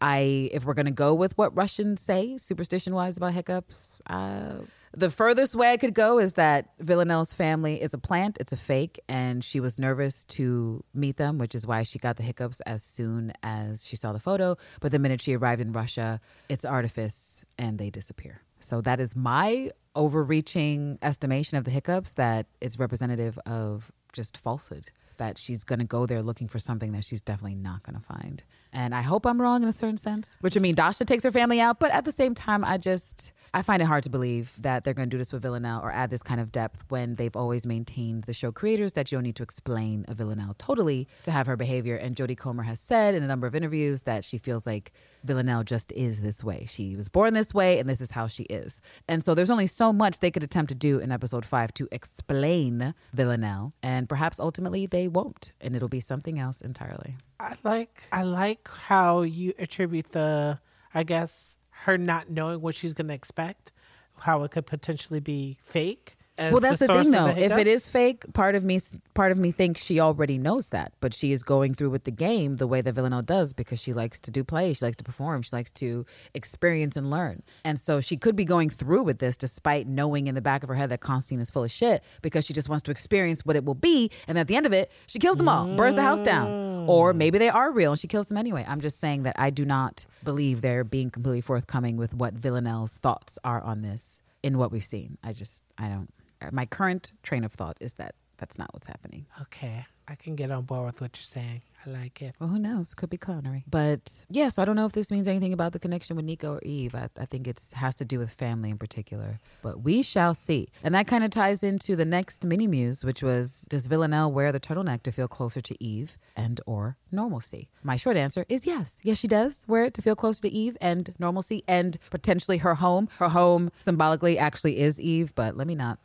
I, 0.00 0.50
if 0.52 0.64
we're 0.64 0.74
gonna 0.74 0.90
go 0.90 1.14
with 1.14 1.36
what 1.38 1.56
Russians 1.56 2.02
say, 2.02 2.36
superstition 2.36 2.94
wise 2.94 3.16
about 3.16 3.32
hiccups, 3.32 4.00
uh, 4.08 4.56
the 4.92 5.10
furthest 5.10 5.54
way 5.54 5.72
I 5.72 5.76
could 5.76 5.94
go 5.94 6.18
is 6.18 6.34
that 6.34 6.70
Villanelle's 6.80 7.34
family 7.34 7.82
is 7.82 7.92
a 7.92 7.98
plant, 7.98 8.38
it's 8.40 8.52
a 8.52 8.56
fake, 8.56 8.98
and 9.08 9.44
she 9.44 9.60
was 9.60 9.78
nervous 9.78 10.24
to 10.24 10.82
meet 10.94 11.18
them, 11.18 11.38
which 11.38 11.54
is 11.54 11.66
why 11.66 11.82
she 11.82 11.98
got 11.98 12.16
the 12.16 12.22
hiccups 12.22 12.60
as 12.60 12.82
soon 12.82 13.32
as 13.42 13.84
she 13.84 13.96
saw 13.96 14.12
the 14.12 14.20
photo. 14.20 14.56
But 14.80 14.92
the 14.92 14.98
minute 14.98 15.20
she 15.20 15.36
arrived 15.36 15.60
in 15.60 15.72
Russia, 15.72 16.20
it's 16.48 16.64
artifice 16.64 17.44
and 17.58 17.78
they 17.78 17.90
disappear. 17.90 18.40
So 18.60 18.80
that 18.80 19.00
is 19.00 19.14
my 19.14 19.70
overreaching 19.94 20.98
estimation 21.02 21.58
of 21.58 21.64
the 21.64 21.70
hiccups 21.70 22.14
that 22.14 22.46
it's 22.60 22.78
representative 22.78 23.38
of 23.46 23.92
just 24.12 24.36
falsehood 24.36 24.90
that 25.18 25.38
she's 25.38 25.64
going 25.64 25.78
to 25.78 25.84
go 25.84 26.06
there 26.06 26.22
looking 26.22 26.48
for 26.48 26.58
something 26.58 26.92
that 26.92 27.04
she's 27.04 27.20
definitely 27.20 27.54
not 27.54 27.82
going 27.82 27.98
to 27.98 28.04
find. 28.04 28.42
And 28.72 28.94
I 28.94 29.02
hope 29.02 29.26
I'm 29.26 29.40
wrong 29.40 29.62
in 29.62 29.68
a 29.68 29.72
certain 29.72 29.96
sense, 29.96 30.36
which 30.40 30.56
I 30.56 30.60
mean, 30.60 30.74
Dasha 30.74 31.04
takes 31.04 31.24
her 31.24 31.32
family 31.32 31.60
out, 31.60 31.78
but 31.78 31.90
at 31.92 32.04
the 32.04 32.12
same 32.12 32.34
time, 32.34 32.62
I 32.64 32.76
just, 32.76 33.32
I 33.54 33.62
find 33.62 33.80
it 33.80 33.86
hard 33.86 34.02
to 34.02 34.10
believe 34.10 34.52
that 34.58 34.84
they're 34.84 34.92
going 34.92 35.08
to 35.08 35.14
do 35.14 35.18
this 35.18 35.32
with 35.32 35.40
Villanelle 35.40 35.80
or 35.80 35.90
add 35.90 36.10
this 36.10 36.22
kind 36.22 36.40
of 36.40 36.52
depth 36.52 36.84
when 36.90 37.14
they've 37.14 37.34
always 37.34 37.64
maintained 37.64 38.24
the 38.24 38.34
show 38.34 38.52
creators 38.52 38.92
that 38.92 39.10
you 39.10 39.16
don't 39.16 39.22
need 39.24 39.36
to 39.36 39.42
explain 39.42 40.04
a 40.08 40.14
Villanelle 40.14 40.54
totally 40.58 41.08
to 41.22 41.30
have 41.30 41.46
her 41.46 41.56
behavior. 41.56 41.96
And 41.96 42.14
Jodie 42.14 42.36
Comer 42.36 42.64
has 42.64 42.78
said 42.78 43.14
in 43.14 43.22
a 43.22 43.26
number 43.26 43.46
of 43.46 43.54
interviews 43.54 44.02
that 44.02 44.24
she 44.24 44.36
feels 44.36 44.66
like 44.66 44.92
Villanelle 45.24 45.64
just 45.64 45.90
is 45.92 46.20
this 46.20 46.44
way. 46.44 46.66
She 46.68 46.96
was 46.96 47.08
born 47.08 47.32
this 47.32 47.54
way, 47.54 47.78
and 47.78 47.88
this 47.88 48.02
is 48.02 48.10
how 48.10 48.26
she 48.26 48.42
is. 48.44 48.82
And 49.08 49.24
so 49.24 49.34
there's 49.34 49.50
only 49.50 49.66
so 49.66 49.92
much 49.92 50.20
they 50.20 50.30
could 50.30 50.44
attempt 50.44 50.68
to 50.68 50.74
do 50.74 50.98
in 50.98 51.10
episode 51.10 51.46
five 51.46 51.72
to 51.74 51.88
explain 51.90 52.94
Villanelle, 53.14 53.72
and 53.82 54.08
perhaps 54.08 54.38
ultimately 54.38 54.86
they 54.86 55.05
won't, 55.08 55.52
and 55.60 55.74
it'll 55.76 55.88
be 55.88 56.00
something 56.00 56.38
else 56.38 56.60
entirely. 56.60 57.16
I 57.38 57.56
like 57.64 58.02
I 58.12 58.22
like 58.22 58.68
how 58.68 59.22
you 59.22 59.52
attribute 59.58 60.10
the 60.12 60.60
I 60.94 61.02
guess 61.02 61.58
her 61.70 61.98
not 61.98 62.30
knowing 62.30 62.60
what 62.60 62.74
she's 62.74 62.92
gonna 62.92 63.14
expect 63.14 63.72
how 64.20 64.42
it 64.44 64.50
could 64.50 64.66
potentially 64.66 65.20
be 65.20 65.58
fake. 65.62 66.16
Well, 66.38 66.60
that's 66.60 66.78
the, 66.78 66.86
source 66.86 67.04
thing, 67.04 67.12
though. 67.12 67.32
the 67.32 67.44
If 67.44 67.52
it 67.52 67.66
is 67.66 67.88
fake, 67.88 68.32
part 68.34 68.54
of 68.54 68.64
me, 68.64 68.78
part 69.14 69.32
of 69.32 69.38
me 69.38 69.52
thinks 69.52 69.82
she 69.82 70.00
already 70.00 70.38
knows 70.38 70.68
that, 70.70 70.92
but 71.00 71.14
she 71.14 71.32
is 71.32 71.42
going 71.42 71.74
through 71.74 71.90
with 71.90 72.04
the 72.04 72.10
game 72.10 72.56
the 72.56 72.66
way 72.66 72.82
that 72.82 72.92
Villanelle 72.92 73.22
does 73.22 73.52
because 73.52 73.80
she 73.80 73.92
likes 73.92 74.20
to 74.20 74.30
do 74.30 74.44
play, 74.44 74.72
she 74.72 74.84
likes 74.84 74.96
to 74.98 75.04
perform, 75.04 75.42
she 75.42 75.54
likes 75.54 75.70
to 75.72 76.04
experience 76.34 76.96
and 76.96 77.10
learn, 77.10 77.42
and 77.64 77.80
so 77.80 78.00
she 78.00 78.16
could 78.16 78.36
be 78.36 78.44
going 78.44 78.68
through 78.68 79.02
with 79.02 79.18
this 79.18 79.36
despite 79.36 79.86
knowing 79.86 80.26
in 80.26 80.34
the 80.34 80.42
back 80.42 80.62
of 80.62 80.68
her 80.68 80.74
head 80.74 80.90
that 80.90 81.00
Konstantin 81.00 81.40
is 81.40 81.50
full 81.50 81.64
of 81.64 81.70
shit 81.70 82.02
because 82.22 82.44
she 82.44 82.52
just 82.52 82.68
wants 82.68 82.82
to 82.84 82.90
experience 82.90 83.44
what 83.44 83.56
it 83.56 83.64
will 83.64 83.74
be, 83.74 84.10
and 84.28 84.38
at 84.38 84.46
the 84.46 84.56
end 84.56 84.66
of 84.66 84.72
it, 84.72 84.90
she 85.06 85.18
kills 85.18 85.38
them 85.38 85.48
all, 85.48 85.74
burns 85.76 85.94
the 85.94 86.02
house 86.02 86.20
down, 86.20 86.86
or 86.88 87.12
mm. 87.12 87.16
maybe 87.16 87.38
they 87.38 87.48
are 87.48 87.70
real 87.70 87.92
and 87.92 88.00
she 88.00 88.08
kills 88.08 88.28
them 88.28 88.36
anyway. 88.36 88.64
I'm 88.68 88.80
just 88.80 88.98
saying 89.00 89.22
that 89.24 89.36
I 89.38 89.50
do 89.50 89.64
not 89.64 90.04
believe 90.22 90.60
they're 90.60 90.84
being 90.84 91.10
completely 91.10 91.40
forthcoming 91.40 91.96
with 91.96 92.12
what 92.14 92.34
Villanelle's 92.34 92.98
thoughts 92.98 93.38
are 93.44 93.60
on 93.60 93.82
this 93.82 94.20
in 94.42 94.58
what 94.58 94.70
we've 94.70 94.84
seen. 94.84 95.18
I 95.24 95.32
just, 95.32 95.62
I 95.78 95.88
don't. 95.88 96.10
My 96.52 96.66
current 96.66 97.12
train 97.22 97.44
of 97.44 97.52
thought 97.52 97.76
is 97.80 97.94
that 97.94 98.14
that's 98.38 98.58
not 98.58 98.72
what's 98.74 98.86
happening. 98.86 99.26
Okay, 99.42 99.86
I 100.06 100.14
can 100.14 100.36
get 100.36 100.50
on 100.50 100.64
board 100.64 100.86
with 100.86 101.00
what 101.00 101.16
you're 101.16 101.22
saying. 101.22 101.62
I 101.86 101.90
like 101.90 102.22
it. 102.22 102.34
Well, 102.40 102.48
who 102.48 102.58
knows? 102.58 102.94
Could 102.94 103.10
be 103.10 103.18
clownery. 103.18 103.64
But 103.68 104.24
yeah, 104.28 104.48
so 104.48 104.62
I 104.62 104.64
don't 104.64 104.76
know 104.76 104.86
if 104.86 104.92
this 104.92 105.10
means 105.10 105.28
anything 105.28 105.52
about 105.52 105.72
the 105.72 105.78
connection 105.78 106.16
with 106.16 106.26
Niko 106.26 106.56
or 106.56 106.62
Eve. 106.62 106.94
I, 106.94 107.08
I 107.18 107.26
think 107.26 107.46
it 107.46 107.62
has 107.74 107.94
to 107.96 108.04
do 108.04 108.18
with 108.18 108.30
family 108.30 108.70
in 108.70 108.78
particular. 108.78 109.38
But 109.62 109.82
we 109.82 110.02
shall 110.02 110.34
see. 110.34 110.68
And 110.82 110.94
that 110.94 111.06
kind 111.06 111.24
of 111.24 111.30
ties 111.30 111.62
into 111.62 111.96
the 111.96 112.04
next 112.04 112.44
mini 112.44 112.66
muse, 112.66 113.04
which 113.04 113.22
was 113.22 113.66
Does 113.68 113.86
Villanelle 113.86 114.32
wear 114.32 114.52
the 114.52 114.60
turtleneck 114.60 115.02
to 115.04 115.12
feel 115.12 115.28
closer 115.28 115.60
to 115.60 115.82
Eve 115.82 116.18
and 116.36 116.60
or 116.66 116.96
normalcy? 117.12 117.68
My 117.82 117.96
short 117.96 118.16
answer 118.16 118.44
is 118.48 118.66
yes. 118.66 118.98
Yes, 119.02 119.18
she 119.18 119.28
does 119.28 119.64
wear 119.68 119.84
it 119.84 119.94
to 119.94 120.02
feel 120.02 120.16
closer 120.16 120.42
to 120.42 120.48
Eve 120.48 120.76
and 120.80 121.14
normalcy 121.18 121.62
and 121.68 121.98
potentially 122.10 122.58
her 122.58 122.74
home. 122.74 123.08
Her 123.18 123.28
home 123.28 123.70
symbolically 123.78 124.38
actually 124.38 124.78
is 124.78 125.00
Eve, 125.00 125.34
but 125.34 125.56
let 125.56 125.66
me 125.66 125.74
not 125.74 125.98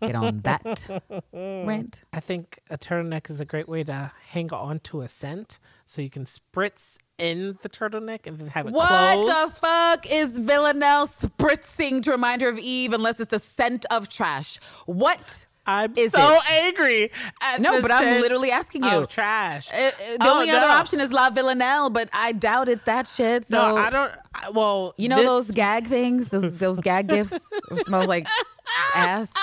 get 0.00 0.14
on 0.14 0.40
that 0.40 0.86
rant. 1.32 2.02
I 2.12 2.20
think 2.20 2.60
a 2.70 2.78
turtleneck 2.78 3.30
is 3.30 3.40
a 3.40 3.44
great 3.44 3.68
way 3.68 3.84
to 3.84 4.12
hang 4.28 4.52
on 4.52 4.80
to 4.80 5.02
a 5.02 5.08
scent, 5.26 5.58
so 5.84 6.02
you 6.02 6.10
can 6.10 6.24
spritz 6.24 6.98
in 7.18 7.58
the 7.62 7.68
turtleneck 7.68 8.26
and 8.26 8.38
then 8.38 8.48
have 8.48 8.66
it 8.66 8.72
What 8.72 8.88
close. 9.22 9.26
the 9.54 9.54
fuck 9.60 10.10
is 10.10 10.38
Villanelle 10.38 11.06
spritzing 11.06 12.02
to 12.02 12.10
remind 12.12 12.42
her 12.42 12.48
of 12.48 12.58
Eve 12.58 12.92
unless 12.92 13.20
it's 13.20 13.32
a 13.32 13.38
scent 13.38 13.86
of 13.90 14.08
trash? 14.08 14.58
What? 14.86 15.46
I'm 15.68 15.94
is 15.96 16.12
so 16.12 16.34
it? 16.36 16.50
angry. 16.52 17.10
At 17.42 17.60
No, 17.60 17.74
the 17.76 17.82
but 17.82 17.90
I'm 17.90 18.20
literally 18.20 18.52
asking 18.52 18.84
you. 18.84 18.90
of 18.90 19.08
trash. 19.08 19.68
Uh, 19.72 19.76
uh, 19.76 19.90
the 19.98 20.16
Oh, 20.20 20.34
only 20.34 20.50
other 20.50 20.68
option 20.68 21.00
is 21.00 21.12
La 21.12 21.30
Villanelle, 21.30 21.90
but 21.90 22.08
I 22.12 22.30
doubt 22.30 22.68
it's 22.68 22.84
that 22.84 23.08
shit. 23.08 23.46
So 23.46 23.56
no, 23.70 23.76
I 23.76 23.90
don't. 23.90 24.12
I- 24.32 24.50
Well, 24.50 24.94
You 24.96 25.08
know 25.08 25.16
this- 25.16 25.26
those 25.26 25.50
gag 25.50 25.88
things, 25.88 26.28
those 26.28 26.58
those 26.58 26.78
gag 26.78 27.08
gifts. 27.08 27.52
It 27.72 27.84
smells 27.84 28.06
like 28.06 28.28
ass. 28.94 29.32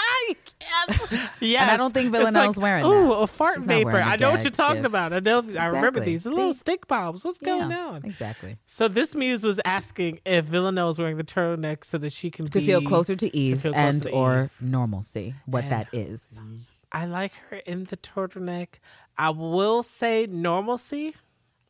Yes, 1.40 1.62
And 1.62 1.72
I 1.72 1.78
don't 1.78 1.94
think 1.94 2.08
It's 2.08 2.18
Villanelle's 2.18 2.58
like, 2.58 2.64
wearing 2.64 2.86
Ooh, 2.86 3.14
a 3.14 3.28
fart 3.28 3.56
She's 3.56 3.66
not 3.66 3.68
vapor. 3.76 3.92
wearing 3.92 4.08
a 4.08 4.12
I 4.12 4.16
know 4.16 4.32
what 4.32 4.42
you're 4.44 4.50
talking 4.52 4.82
gift. 4.82 4.94
about. 4.96 5.14
I 5.14 5.20
know. 5.20 5.44
I 5.60 5.68
remember 5.68 6.00
these 6.00 6.24
the 6.24 6.30
little 6.32 6.54
See? 6.54 6.60
stick 6.60 6.88
bombs. 6.88 7.24
What's 7.26 7.38
going 7.40 7.72
on? 7.72 8.04
Exactly. 8.06 8.58
So 8.66 8.88
this 8.88 9.14
muse 9.14 9.44
was 9.44 9.60
asking 9.66 10.20
if 10.26 10.46
Villanelle 10.46 10.88
was 10.88 10.98
wearing 10.98 11.18
the 11.18 11.24
turtleneck 11.24 11.84
so 11.84 11.98
that 12.00 12.14
she 12.14 12.32
can 12.32 12.48
To 12.48 12.60
be, 12.60 12.66
feel 12.66 12.82
closer 12.82 13.16
to 13.16 13.36
Eve 13.36 13.62
feel 13.62 13.74
closer 13.74 13.88
and 13.88 14.04
to 14.04 14.10
or 14.12 14.44
Eve. 14.44 14.52
normalcy, 14.62 15.36
what 15.46 15.64
And- 15.64 15.72
that 15.74 15.88
is. 15.94 16.40
I 16.92 17.06
like 17.06 17.34
her 17.50 17.58
in 17.58 17.86
the 17.86 17.98
turtleneck. 17.98 18.76
I 19.18 19.30
will 19.32 19.84
say 19.84 20.26
normalcy. 20.28 21.16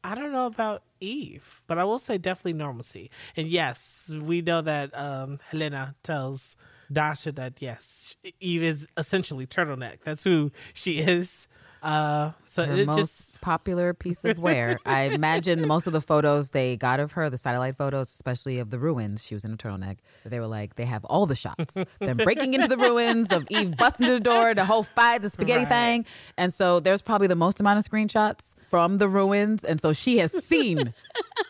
I 0.03 0.15
don't 0.15 0.31
know 0.33 0.45
about 0.45 0.83
Eve, 0.99 1.61
but 1.67 1.77
I 1.79 1.83
will 1.85 1.99
say 1.99 2.17
definitely 2.17 2.53
normalcy. 2.53 3.09
And 3.37 3.47
yes, 3.47 4.09
we 4.09 4.41
know 4.41 4.61
that 4.61 4.91
um, 4.97 5.39
Helena 5.49 5.95
tells 6.03 6.55
Dasha 6.93 7.31
that 7.33 7.61
yes, 7.61 8.15
Eve 8.39 8.63
is 8.63 8.87
essentially 8.97 9.45
turtleneck. 9.47 9.99
That's 10.03 10.23
who 10.23 10.51
she 10.73 10.99
is. 10.99 11.47
Uh, 11.83 12.31
so 12.45 12.65
her 12.65 12.73
it 12.75 12.85
most 12.87 12.97
just 12.97 13.41
popular 13.41 13.93
piece 13.93 14.23
of 14.23 14.39
wear. 14.39 14.79
I 14.85 15.01
imagine 15.13 15.67
most 15.67 15.85
of 15.85 15.91
the 15.93 15.99
photos 15.99 16.51
they 16.51 16.77
got 16.77 17.01
of 17.01 17.11
her, 17.11 17.29
the 17.29 17.37
satellite 17.37 17.75
photos, 17.75 18.07
especially 18.09 18.59
of 18.59 18.69
the 18.69 18.79
ruins, 18.79 19.21
she 19.23 19.33
was 19.33 19.43
in 19.43 19.51
a 19.53 19.57
turtleneck. 19.57 19.97
They 20.25 20.39
were 20.39 20.47
like, 20.47 20.75
they 20.75 20.85
have 20.85 21.03
all 21.05 21.25
the 21.25 21.35
shots. 21.35 21.73
Them 21.99 22.17
breaking 22.17 22.53
into 22.53 22.67
the 22.69 22.77
ruins 22.77 23.31
of 23.33 23.45
Eve 23.49 23.75
busting 23.77 24.07
through 24.07 24.15
the 24.15 24.19
door, 24.23 24.53
the 24.53 24.63
whole 24.65 24.83
fight, 24.83 25.21
the 25.23 25.29
spaghetti 25.29 25.59
Right. 25.65 25.67
thing. 25.69 26.05
And 26.37 26.53
so 26.53 26.79
there's 26.79 27.01
probably 27.01 27.27
the 27.27 27.35
most 27.35 27.59
amount 27.59 27.79
of 27.79 27.85
screenshots 27.91 28.55
from 28.69 28.97
the 28.97 29.09
ruins. 29.09 29.63
And 29.65 29.81
so 29.81 29.91
she 29.91 30.19
has 30.19 30.31
seen 30.43 30.93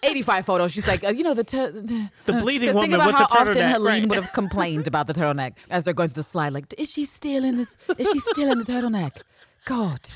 85 0.04 0.46
photos. 0.46 0.72
She's 0.72 0.88
like, 0.88 1.04
uh, 1.04 1.10
you 1.10 1.24
know, 1.24 1.34
the 1.36 1.44
tur- 1.44 1.72
the 1.72 2.10
bleeding 2.34 2.70
Just 2.70 2.80
think 2.80 2.94
about 2.94 3.14
how 3.14 3.26
often 3.26 3.70
Helene 3.70 3.86
right. 4.04 4.10
would 4.10 4.18
have 4.18 4.34
complained 4.34 4.88
about 4.88 5.08
the 5.08 5.14
turtleneck 5.14 5.54
as 5.70 5.86
they're 5.86 5.94
going 5.94 6.10
through 6.10 6.24
the 6.24 6.28
slide. 6.30 6.54
Like, 6.54 6.74
is 6.78 6.92
she 6.92 7.06
still 7.06 7.44
in 7.44 7.58
this? 7.58 7.78
Is 7.98 8.10
she 8.12 8.20
still 8.20 8.52
in 8.52 8.58
the 8.58 8.66
turtleneck? 8.66 9.22
God. 9.66 10.00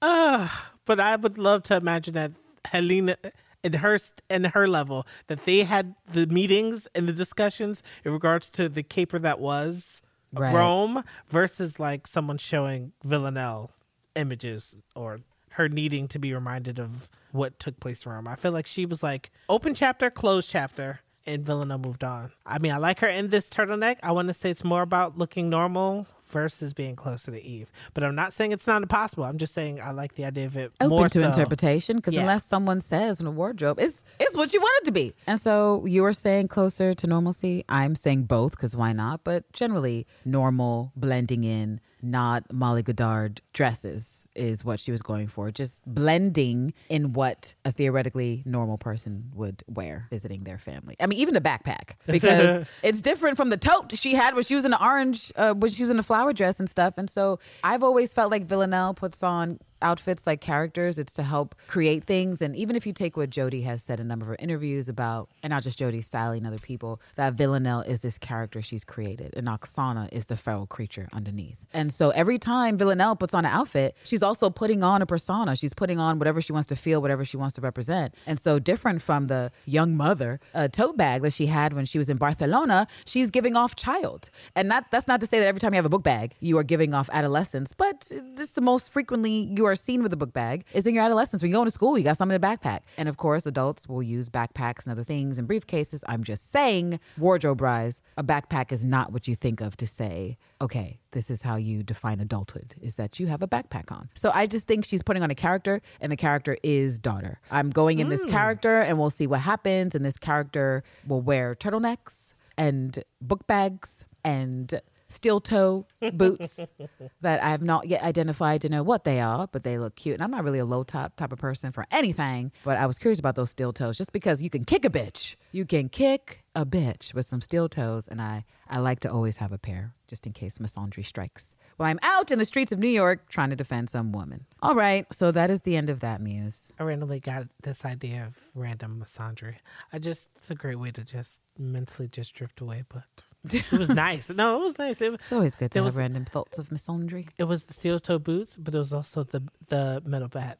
Ah, 0.00 0.72
but 0.84 1.00
I 1.00 1.16
would 1.16 1.38
love 1.38 1.64
to 1.64 1.76
imagine 1.76 2.14
that 2.14 2.32
Helena 2.66 3.16
in 3.64 3.72
her 3.74 3.98
and 4.30 4.46
her 4.48 4.68
level 4.68 5.06
that 5.26 5.44
they 5.44 5.60
had 5.64 5.94
the 6.12 6.26
meetings 6.26 6.86
and 6.94 7.08
the 7.08 7.12
discussions 7.12 7.82
in 8.04 8.12
regards 8.12 8.48
to 8.50 8.68
the 8.68 8.82
caper 8.82 9.18
that 9.18 9.40
was 9.40 10.02
Right. 10.32 10.54
Rome 10.54 11.04
versus 11.30 11.80
like 11.80 12.06
someone 12.06 12.36
showing 12.36 12.92
Villanelle 13.02 13.70
images 14.14 14.76
or 14.94 15.20
her 15.52 15.70
needing 15.70 16.06
to 16.08 16.18
be 16.18 16.34
reminded 16.34 16.78
of 16.78 17.08
what 17.32 17.58
took 17.58 17.80
place 17.80 18.04
in 18.04 18.12
Rome. 18.12 18.28
I 18.28 18.36
feel 18.36 18.52
like 18.52 18.66
she 18.66 18.84
was 18.84 19.02
like 19.02 19.30
open 19.48 19.74
chapter, 19.74 20.10
closed 20.10 20.50
chapter, 20.50 21.00
and 21.26 21.44
Villanelle 21.46 21.78
moved 21.78 22.04
on. 22.04 22.32
I 22.44 22.58
mean, 22.58 22.72
I 22.72 22.76
like 22.76 23.00
her 23.00 23.08
in 23.08 23.28
this 23.30 23.48
turtleneck. 23.48 23.96
I 24.02 24.12
want 24.12 24.28
to 24.28 24.34
say 24.34 24.50
it's 24.50 24.62
more 24.64 24.82
about 24.82 25.16
looking 25.16 25.48
normal 25.48 26.06
versus 26.30 26.74
being 26.74 26.96
closer 26.96 27.30
to 27.32 27.42
Eve. 27.42 27.70
But 27.94 28.04
I'm 28.04 28.14
not 28.14 28.32
saying 28.32 28.52
it's 28.52 28.66
not 28.66 28.82
impossible. 28.82 29.24
I'm 29.24 29.38
just 29.38 29.54
saying 29.54 29.80
I 29.80 29.90
like 29.90 30.14
the 30.14 30.24
idea 30.24 30.46
of 30.46 30.56
it 30.56 30.72
open 30.80 30.88
more 30.90 31.08
to 31.08 31.18
so. 31.20 31.26
interpretation 31.26 31.96
because 31.96 32.14
Yeah. 32.14 32.20
unless 32.20 32.44
someone 32.44 32.80
says 32.80 33.20
in 33.20 33.26
a 33.26 33.30
wardrobe, 33.30 33.78
it's 33.80 34.04
it's 34.20 34.36
what 34.36 34.52
you 34.52 34.60
want 34.60 34.82
it 34.82 34.84
to 34.86 34.92
be. 34.92 35.14
And 35.26 35.40
so 35.40 35.84
you 35.86 36.04
are 36.04 36.12
saying 36.12 36.48
closer 36.48 36.94
to 36.94 37.06
normalcy. 37.06 37.64
I'm 37.68 37.94
saying 37.96 38.24
both 38.24 38.52
because 38.52 38.76
why 38.76 38.92
not? 38.92 39.24
But 39.24 39.50
generally, 39.52 40.06
normal 40.24 40.92
blending 40.96 41.44
in, 41.44 41.80
not 42.02 42.52
Molly 42.52 42.82
Goddard 42.82 43.40
dresses 43.52 44.26
is 44.34 44.64
what 44.64 44.80
she 44.80 44.90
was 44.92 45.02
going 45.02 45.28
for. 45.28 45.50
Just 45.50 45.82
blending 45.86 46.72
in 46.88 47.12
what 47.12 47.54
a 47.64 47.72
theoretically 47.72 48.42
normal 48.46 48.78
person 48.78 49.30
would 49.34 49.62
wear 49.68 50.06
visiting 50.10 50.44
their 50.44 50.58
family. 50.58 50.96
I 51.00 51.06
mean, 51.06 51.18
even 51.18 51.36
a 51.36 51.40
backpack 51.40 51.94
because 52.06 52.66
it's 52.82 53.02
different 53.02 53.36
from 53.36 53.50
the 53.50 53.56
tote 53.56 53.96
she 53.96 54.14
had 54.14 54.34
when 54.34 54.44
she 54.44 54.54
was 54.54 54.64
in 54.64 54.70
the 54.70 54.84
orange, 54.84 55.32
uh, 55.36 55.54
when 55.54 55.70
she 55.70 55.82
was 55.82 55.90
in 55.90 55.98
a 55.98 56.02
flower 56.02 56.32
dress 56.32 56.60
and 56.60 56.68
stuff. 56.68 56.94
And 56.96 57.08
so 57.10 57.38
I've 57.64 57.82
always 57.82 58.12
felt 58.14 58.30
like 58.30 58.44
Villanelle 58.44 58.94
puts 58.94 59.22
on 59.22 59.58
outfits 59.82 60.26
like 60.26 60.40
characters. 60.40 60.98
It's 60.98 61.14
to 61.14 61.22
help 61.22 61.54
create 61.66 62.04
things. 62.04 62.42
And 62.42 62.54
even 62.56 62.76
if 62.76 62.86
you 62.86 62.92
take 62.92 63.16
what 63.16 63.30
Jodie 63.30 63.64
has 63.64 63.82
said 63.82 64.00
in 64.00 64.06
a 64.06 64.08
number 64.08 64.24
of 64.24 64.28
her 64.28 64.36
interviews 64.38 64.88
about, 64.88 65.28
and 65.42 65.50
not 65.50 65.62
just 65.62 65.78
Jodie, 65.78 66.04
Sally 66.04 66.38
and 66.38 66.46
other 66.46 66.58
people, 66.58 67.00
that 67.16 67.34
Villanelle 67.34 67.80
is 67.82 68.00
this 68.00 68.18
character 68.18 68.62
she's 68.62 68.84
created, 68.84 69.34
and 69.36 69.46
Oksana 69.46 70.08
is 70.12 70.26
the 70.26 70.36
feral 70.36 70.66
creature 70.66 71.08
underneath. 71.12 71.56
And 71.72 71.92
so 71.92 72.10
every 72.10 72.38
time 72.38 72.76
Villanelle 72.78 73.16
puts 73.16 73.34
on 73.34 73.44
an 73.44 73.52
outfit, 73.52 73.96
she's 74.04 74.22
also 74.22 74.50
putting 74.50 74.82
on 74.82 75.02
a 75.02 75.06
persona. 75.06 75.56
She's 75.56 75.74
putting 75.74 75.98
on 75.98 76.18
whatever 76.18 76.40
she 76.40 76.52
wants 76.52 76.66
to 76.68 76.76
feel, 76.76 77.00
whatever 77.00 77.24
she 77.24 77.36
wants 77.36 77.54
to 77.54 77.60
represent. 77.60 78.14
And 78.26 78.40
so 78.40 78.58
different 78.58 79.02
from 79.02 79.26
the 79.26 79.50
young 79.66 79.96
mother 79.96 80.40
uh, 80.54 80.68
tote 80.68 80.96
bag 80.96 81.22
that 81.22 81.32
she 81.32 81.46
had 81.46 81.72
when 81.72 81.84
she 81.84 81.98
was 81.98 82.08
in 82.08 82.16
Barcelona, 82.16 82.86
she's 83.04 83.30
giving 83.30 83.56
off 83.56 83.76
child. 83.76 84.30
And 84.54 84.68
not 84.68 84.90
that's 84.90 85.08
not 85.08 85.20
to 85.20 85.26
say 85.26 85.38
that 85.38 85.46
every 85.46 85.60
time 85.60 85.72
you 85.72 85.76
have 85.76 85.86
a 85.86 85.90
book 85.90 86.02
bag, 86.02 86.34
you 86.40 86.58
are 86.58 86.62
giving 86.64 86.94
off 86.94 87.08
adolescence, 87.12 87.72
but 87.72 88.10
just 88.36 88.54
the 88.54 88.60
most 88.60 88.90
frequently 88.90 89.50
you 89.56 89.66
are 89.68 89.76
seen 89.76 90.02
with 90.02 90.12
a 90.12 90.16
book 90.16 90.32
bag 90.32 90.64
is 90.72 90.86
in 90.86 90.94
your 90.94 91.04
adolescence. 91.04 91.42
When 91.42 91.50
you 91.50 91.56
go 91.56 91.62
into 91.62 91.70
school, 91.70 91.96
you 91.96 92.04
got 92.04 92.16
something 92.16 92.34
in 92.34 92.42
a 92.42 92.46
backpack. 92.46 92.80
And 92.96 93.08
of 93.08 93.16
course, 93.16 93.46
adults 93.46 93.88
will 93.88 94.02
use 94.02 94.28
backpacks 94.28 94.84
and 94.84 94.92
other 94.92 95.04
things 95.04 95.38
and 95.38 95.48
briefcases. 95.48 96.02
I'm 96.08 96.24
just 96.24 96.50
saying, 96.50 97.00
wardrobe 97.16 97.60
rise, 97.60 98.02
a 98.16 98.24
backpack 98.24 98.72
is 98.72 98.84
not 98.84 99.12
what 99.12 99.28
you 99.28 99.36
think 99.36 99.60
of 99.60 99.76
to 99.76 99.86
say, 99.86 100.36
okay, 100.60 100.98
this 101.12 101.30
is 101.30 101.42
how 101.42 101.56
you 101.56 101.82
define 101.82 102.20
adulthood, 102.20 102.74
is 102.80 102.96
that 102.96 103.18
you 103.18 103.26
have 103.28 103.42
a 103.42 103.48
backpack 103.48 103.90
on. 103.92 104.08
So 104.14 104.30
I 104.34 104.46
just 104.46 104.66
think 104.66 104.84
she's 104.84 105.02
putting 105.02 105.22
on 105.22 105.30
a 105.30 105.34
character, 105.34 105.80
and 106.00 106.10
the 106.10 106.16
character 106.16 106.56
is 106.62 106.98
daughter. 106.98 107.40
I'm 107.50 107.70
going 107.70 107.98
in 107.98 108.08
this 108.08 108.24
hmm. 108.24 108.30
character, 108.30 108.80
and 108.80 108.98
we'll 108.98 109.10
see 109.10 109.26
what 109.26 109.40
happens. 109.40 109.94
And 109.94 110.04
this 110.04 110.18
character 110.18 110.82
will 111.06 111.20
wear 111.20 111.54
turtlenecks 111.54 112.34
and 112.56 113.02
book 113.20 113.46
bags 113.46 114.04
and 114.24 114.80
steel 115.08 115.40
toe 115.40 115.86
boots 116.12 116.70
that 117.20 117.42
I 117.42 117.50
have 117.50 117.62
not 117.62 117.86
yet 117.86 118.02
identified 118.02 118.62
to 118.62 118.68
know 118.68 118.82
what 118.82 119.04
they 119.04 119.20
are, 119.20 119.48
but 119.50 119.64
they 119.64 119.78
look 119.78 119.96
cute. 119.96 120.14
And 120.14 120.22
I'm 120.22 120.30
not 120.30 120.44
really 120.44 120.58
a 120.58 120.64
low 120.64 120.82
top 120.84 121.16
type 121.16 121.32
of 121.32 121.38
person 121.38 121.72
for 121.72 121.86
anything, 121.90 122.52
but 122.64 122.76
I 122.76 122.86
was 122.86 122.98
curious 122.98 123.18
about 123.18 123.34
those 123.34 123.50
steel 123.50 123.72
toes 123.72 123.96
just 123.96 124.12
because 124.12 124.42
you 124.42 124.50
can 124.50 124.64
kick 124.64 124.84
a 124.84 124.90
bitch. 124.90 125.36
You 125.52 125.64
can 125.64 125.88
kick 125.88 126.44
a 126.54 126.66
bitch 126.66 127.14
with 127.14 127.26
some 127.26 127.40
steel 127.40 127.68
toes, 127.68 128.08
and 128.08 128.20
I, 128.20 128.44
I 128.68 128.78
like 128.80 129.00
to 129.00 129.12
always 129.12 129.38
have 129.38 129.52
a 129.52 129.58
pair 129.58 129.94
just 130.08 130.26
in 130.26 130.32
case 130.32 130.58
misandry 130.58 131.04
strikes 131.04 131.54
while 131.78 131.88
I'm 131.88 131.98
out 132.02 132.30
in 132.30 132.38
the 132.38 132.44
streets 132.44 132.72
of 132.72 132.78
New 132.78 132.88
York 132.88 133.28
trying 133.30 133.50
to 133.50 133.56
defend 133.56 133.88
some 133.88 134.12
woman. 134.12 134.44
All 134.60 134.74
right, 134.74 135.06
so 135.12 135.30
that 135.30 135.50
is 135.50 135.62
the 135.62 135.76
end 135.76 135.88
of 135.88 136.00
that 136.00 136.20
muse. 136.20 136.72
I 136.78 136.82
randomly 136.82 137.20
got 137.20 137.46
this 137.62 137.84
idea 137.84 138.26
of 138.26 138.36
random 138.54 139.02
misandry. 139.02 139.54
I 139.92 139.98
just 139.98 140.28
it's 140.36 140.50
a 140.50 140.54
great 140.54 140.78
way 140.78 140.90
to 140.90 141.04
just 141.04 141.40
mentally 141.56 142.08
just 142.08 142.34
drift 142.34 142.60
away, 142.60 142.84
but 142.88 143.04
it 143.50 143.70
was 143.72 143.88
nice. 143.90 144.30
No, 144.30 144.56
it 144.56 144.62
was 144.62 144.78
nice. 144.78 145.00
It, 145.00 145.14
It's 145.14 145.32
always 145.32 145.54
good 145.54 145.70
to 145.72 145.78
have 145.78 145.84
was- 145.84 145.96
random 145.96 146.24
thoughts 146.24 146.58
of 146.58 146.68
misandry. 146.70 147.28
it 147.38 147.44
was 147.44 147.64
the 147.64 147.74
steel 147.74 147.98
toe 148.00 148.18
boots, 148.18 148.56
but 148.56 148.74
it 148.74 148.78
was 148.78 148.92
also 148.92 149.24
the 149.24 149.42
the 149.68 150.02
metal 150.04 150.28
bat. 150.28 150.58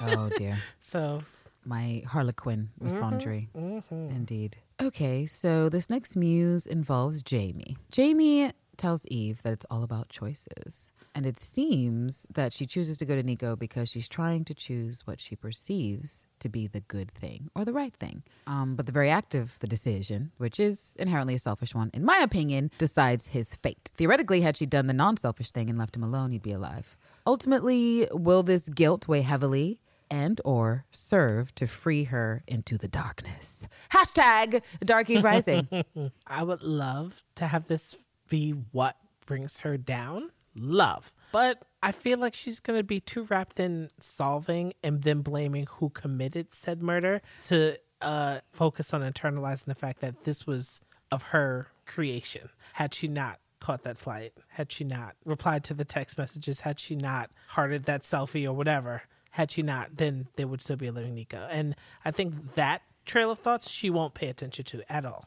Oh 0.00 0.30
dear. 0.36 0.58
So 0.80 1.22
my 1.64 2.02
Harlequin 2.06 2.70
mm-hmm, 2.80 2.86
misandry. 2.86 3.48
Mm-hmm. 3.56 4.10
Indeed. 4.16 4.56
Okay, 4.80 5.26
so 5.26 5.68
this 5.68 5.90
next 5.90 6.16
muse 6.16 6.66
involves 6.66 7.22
Jamie. 7.22 7.76
Jamie 7.90 8.50
tells 8.78 9.04
Eve 9.08 9.42
that 9.42 9.52
it's 9.52 9.66
all 9.70 9.82
about 9.82 10.08
choices. 10.08 10.90
And 11.14 11.26
it 11.26 11.40
seems 11.40 12.26
that 12.32 12.52
she 12.52 12.66
chooses 12.66 12.96
to 12.98 13.04
go 13.04 13.16
to 13.16 13.22
Niko 13.22 13.58
because 13.58 13.88
she's 13.88 14.08
trying 14.08 14.44
to 14.44 14.54
choose 14.54 15.06
what 15.06 15.20
she 15.20 15.34
perceives 15.34 16.26
to 16.38 16.48
be 16.48 16.68
the 16.68 16.80
good 16.80 17.10
thing 17.10 17.50
or 17.56 17.64
the 17.64 17.72
right 17.72 17.94
thing. 17.94 18.22
Um, 18.46 18.76
but 18.76 18.86
the 18.86 18.92
very 18.92 19.10
act 19.10 19.34
of 19.34 19.58
the 19.58 19.66
decision, 19.66 20.30
which 20.38 20.60
is 20.60 20.94
inherently 20.98 21.34
a 21.34 21.38
selfish 21.38 21.74
one, 21.74 21.90
in 21.92 22.04
my 22.04 22.18
opinion, 22.18 22.70
decides 22.78 23.26
his 23.28 23.56
fate. 23.56 23.90
Theoretically, 23.96 24.40
had 24.40 24.56
she 24.56 24.66
done 24.66 24.86
the 24.86 24.92
non 24.92 25.16
selfish 25.16 25.50
thing 25.50 25.68
and 25.68 25.78
left 25.78 25.96
him 25.96 26.04
alone, 26.04 26.30
he'd 26.30 26.42
be 26.42 26.52
alive. 26.52 26.96
Ultimately, 27.26 28.06
will 28.12 28.42
this 28.42 28.68
guilt 28.68 29.08
weigh 29.08 29.22
heavily 29.22 29.80
and 30.10 30.40
or 30.44 30.84
serve 30.90 31.54
to 31.56 31.66
free 31.66 32.04
her 32.04 32.42
into 32.46 32.78
the 32.78 32.88
darkness? 32.88 33.66
Hashtag 33.92 34.62
Dark 34.84 35.10
Eve 35.10 35.24
Rising. 35.24 35.68
I 36.26 36.42
would 36.42 36.62
love 36.62 37.22
to 37.36 37.46
have 37.46 37.66
this 37.68 37.96
be 38.28 38.50
what 38.50 38.96
brings 39.26 39.60
her 39.60 39.76
down. 39.76 40.30
Love. 40.54 41.12
But 41.32 41.62
I 41.82 41.92
feel 41.92 42.18
like 42.18 42.34
she's 42.34 42.60
going 42.60 42.78
to 42.78 42.84
be 42.84 43.00
too 43.00 43.24
wrapped 43.24 43.60
in 43.60 43.88
solving 44.00 44.72
and 44.82 45.02
then 45.02 45.22
blaming 45.22 45.66
who 45.78 45.90
committed 45.90 46.52
said 46.52 46.82
murder 46.82 47.22
to 47.44 47.76
uh, 48.00 48.40
focus 48.52 48.92
on 48.92 49.00
internalizing 49.02 49.66
the 49.66 49.74
fact 49.74 50.00
that 50.00 50.24
this 50.24 50.46
was 50.46 50.80
of 51.10 51.22
her 51.24 51.68
creation. 51.86 52.48
Had 52.74 52.94
she 52.94 53.08
not 53.08 53.38
caught 53.60 53.82
that 53.82 53.98
flight, 53.98 54.32
had 54.48 54.72
she 54.72 54.84
not 54.84 55.14
replied 55.24 55.64
to 55.64 55.74
the 55.74 55.84
text 55.84 56.16
messages, 56.18 56.60
had 56.60 56.80
she 56.80 56.96
not 56.96 57.30
hearted 57.48 57.84
that 57.84 58.02
selfie 58.02 58.46
or 58.46 58.52
whatever, 58.52 59.02
had 59.30 59.50
she 59.50 59.62
not, 59.62 59.96
then 59.96 60.26
there 60.36 60.46
would 60.46 60.60
still 60.60 60.76
be 60.76 60.86
a 60.86 60.92
living 60.92 61.14
Niko. 61.14 61.46
And 61.50 61.76
I 62.04 62.10
think 62.10 62.54
that 62.54 62.82
trail 63.04 63.30
of 63.30 63.38
thoughts 63.38 63.68
she 63.68 63.90
won't 63.90 64.14
pay 64.14 64.28
attention 64.28 64.64
to 64.64 64.92
at 64.92 65.04
all. 65.04 65.26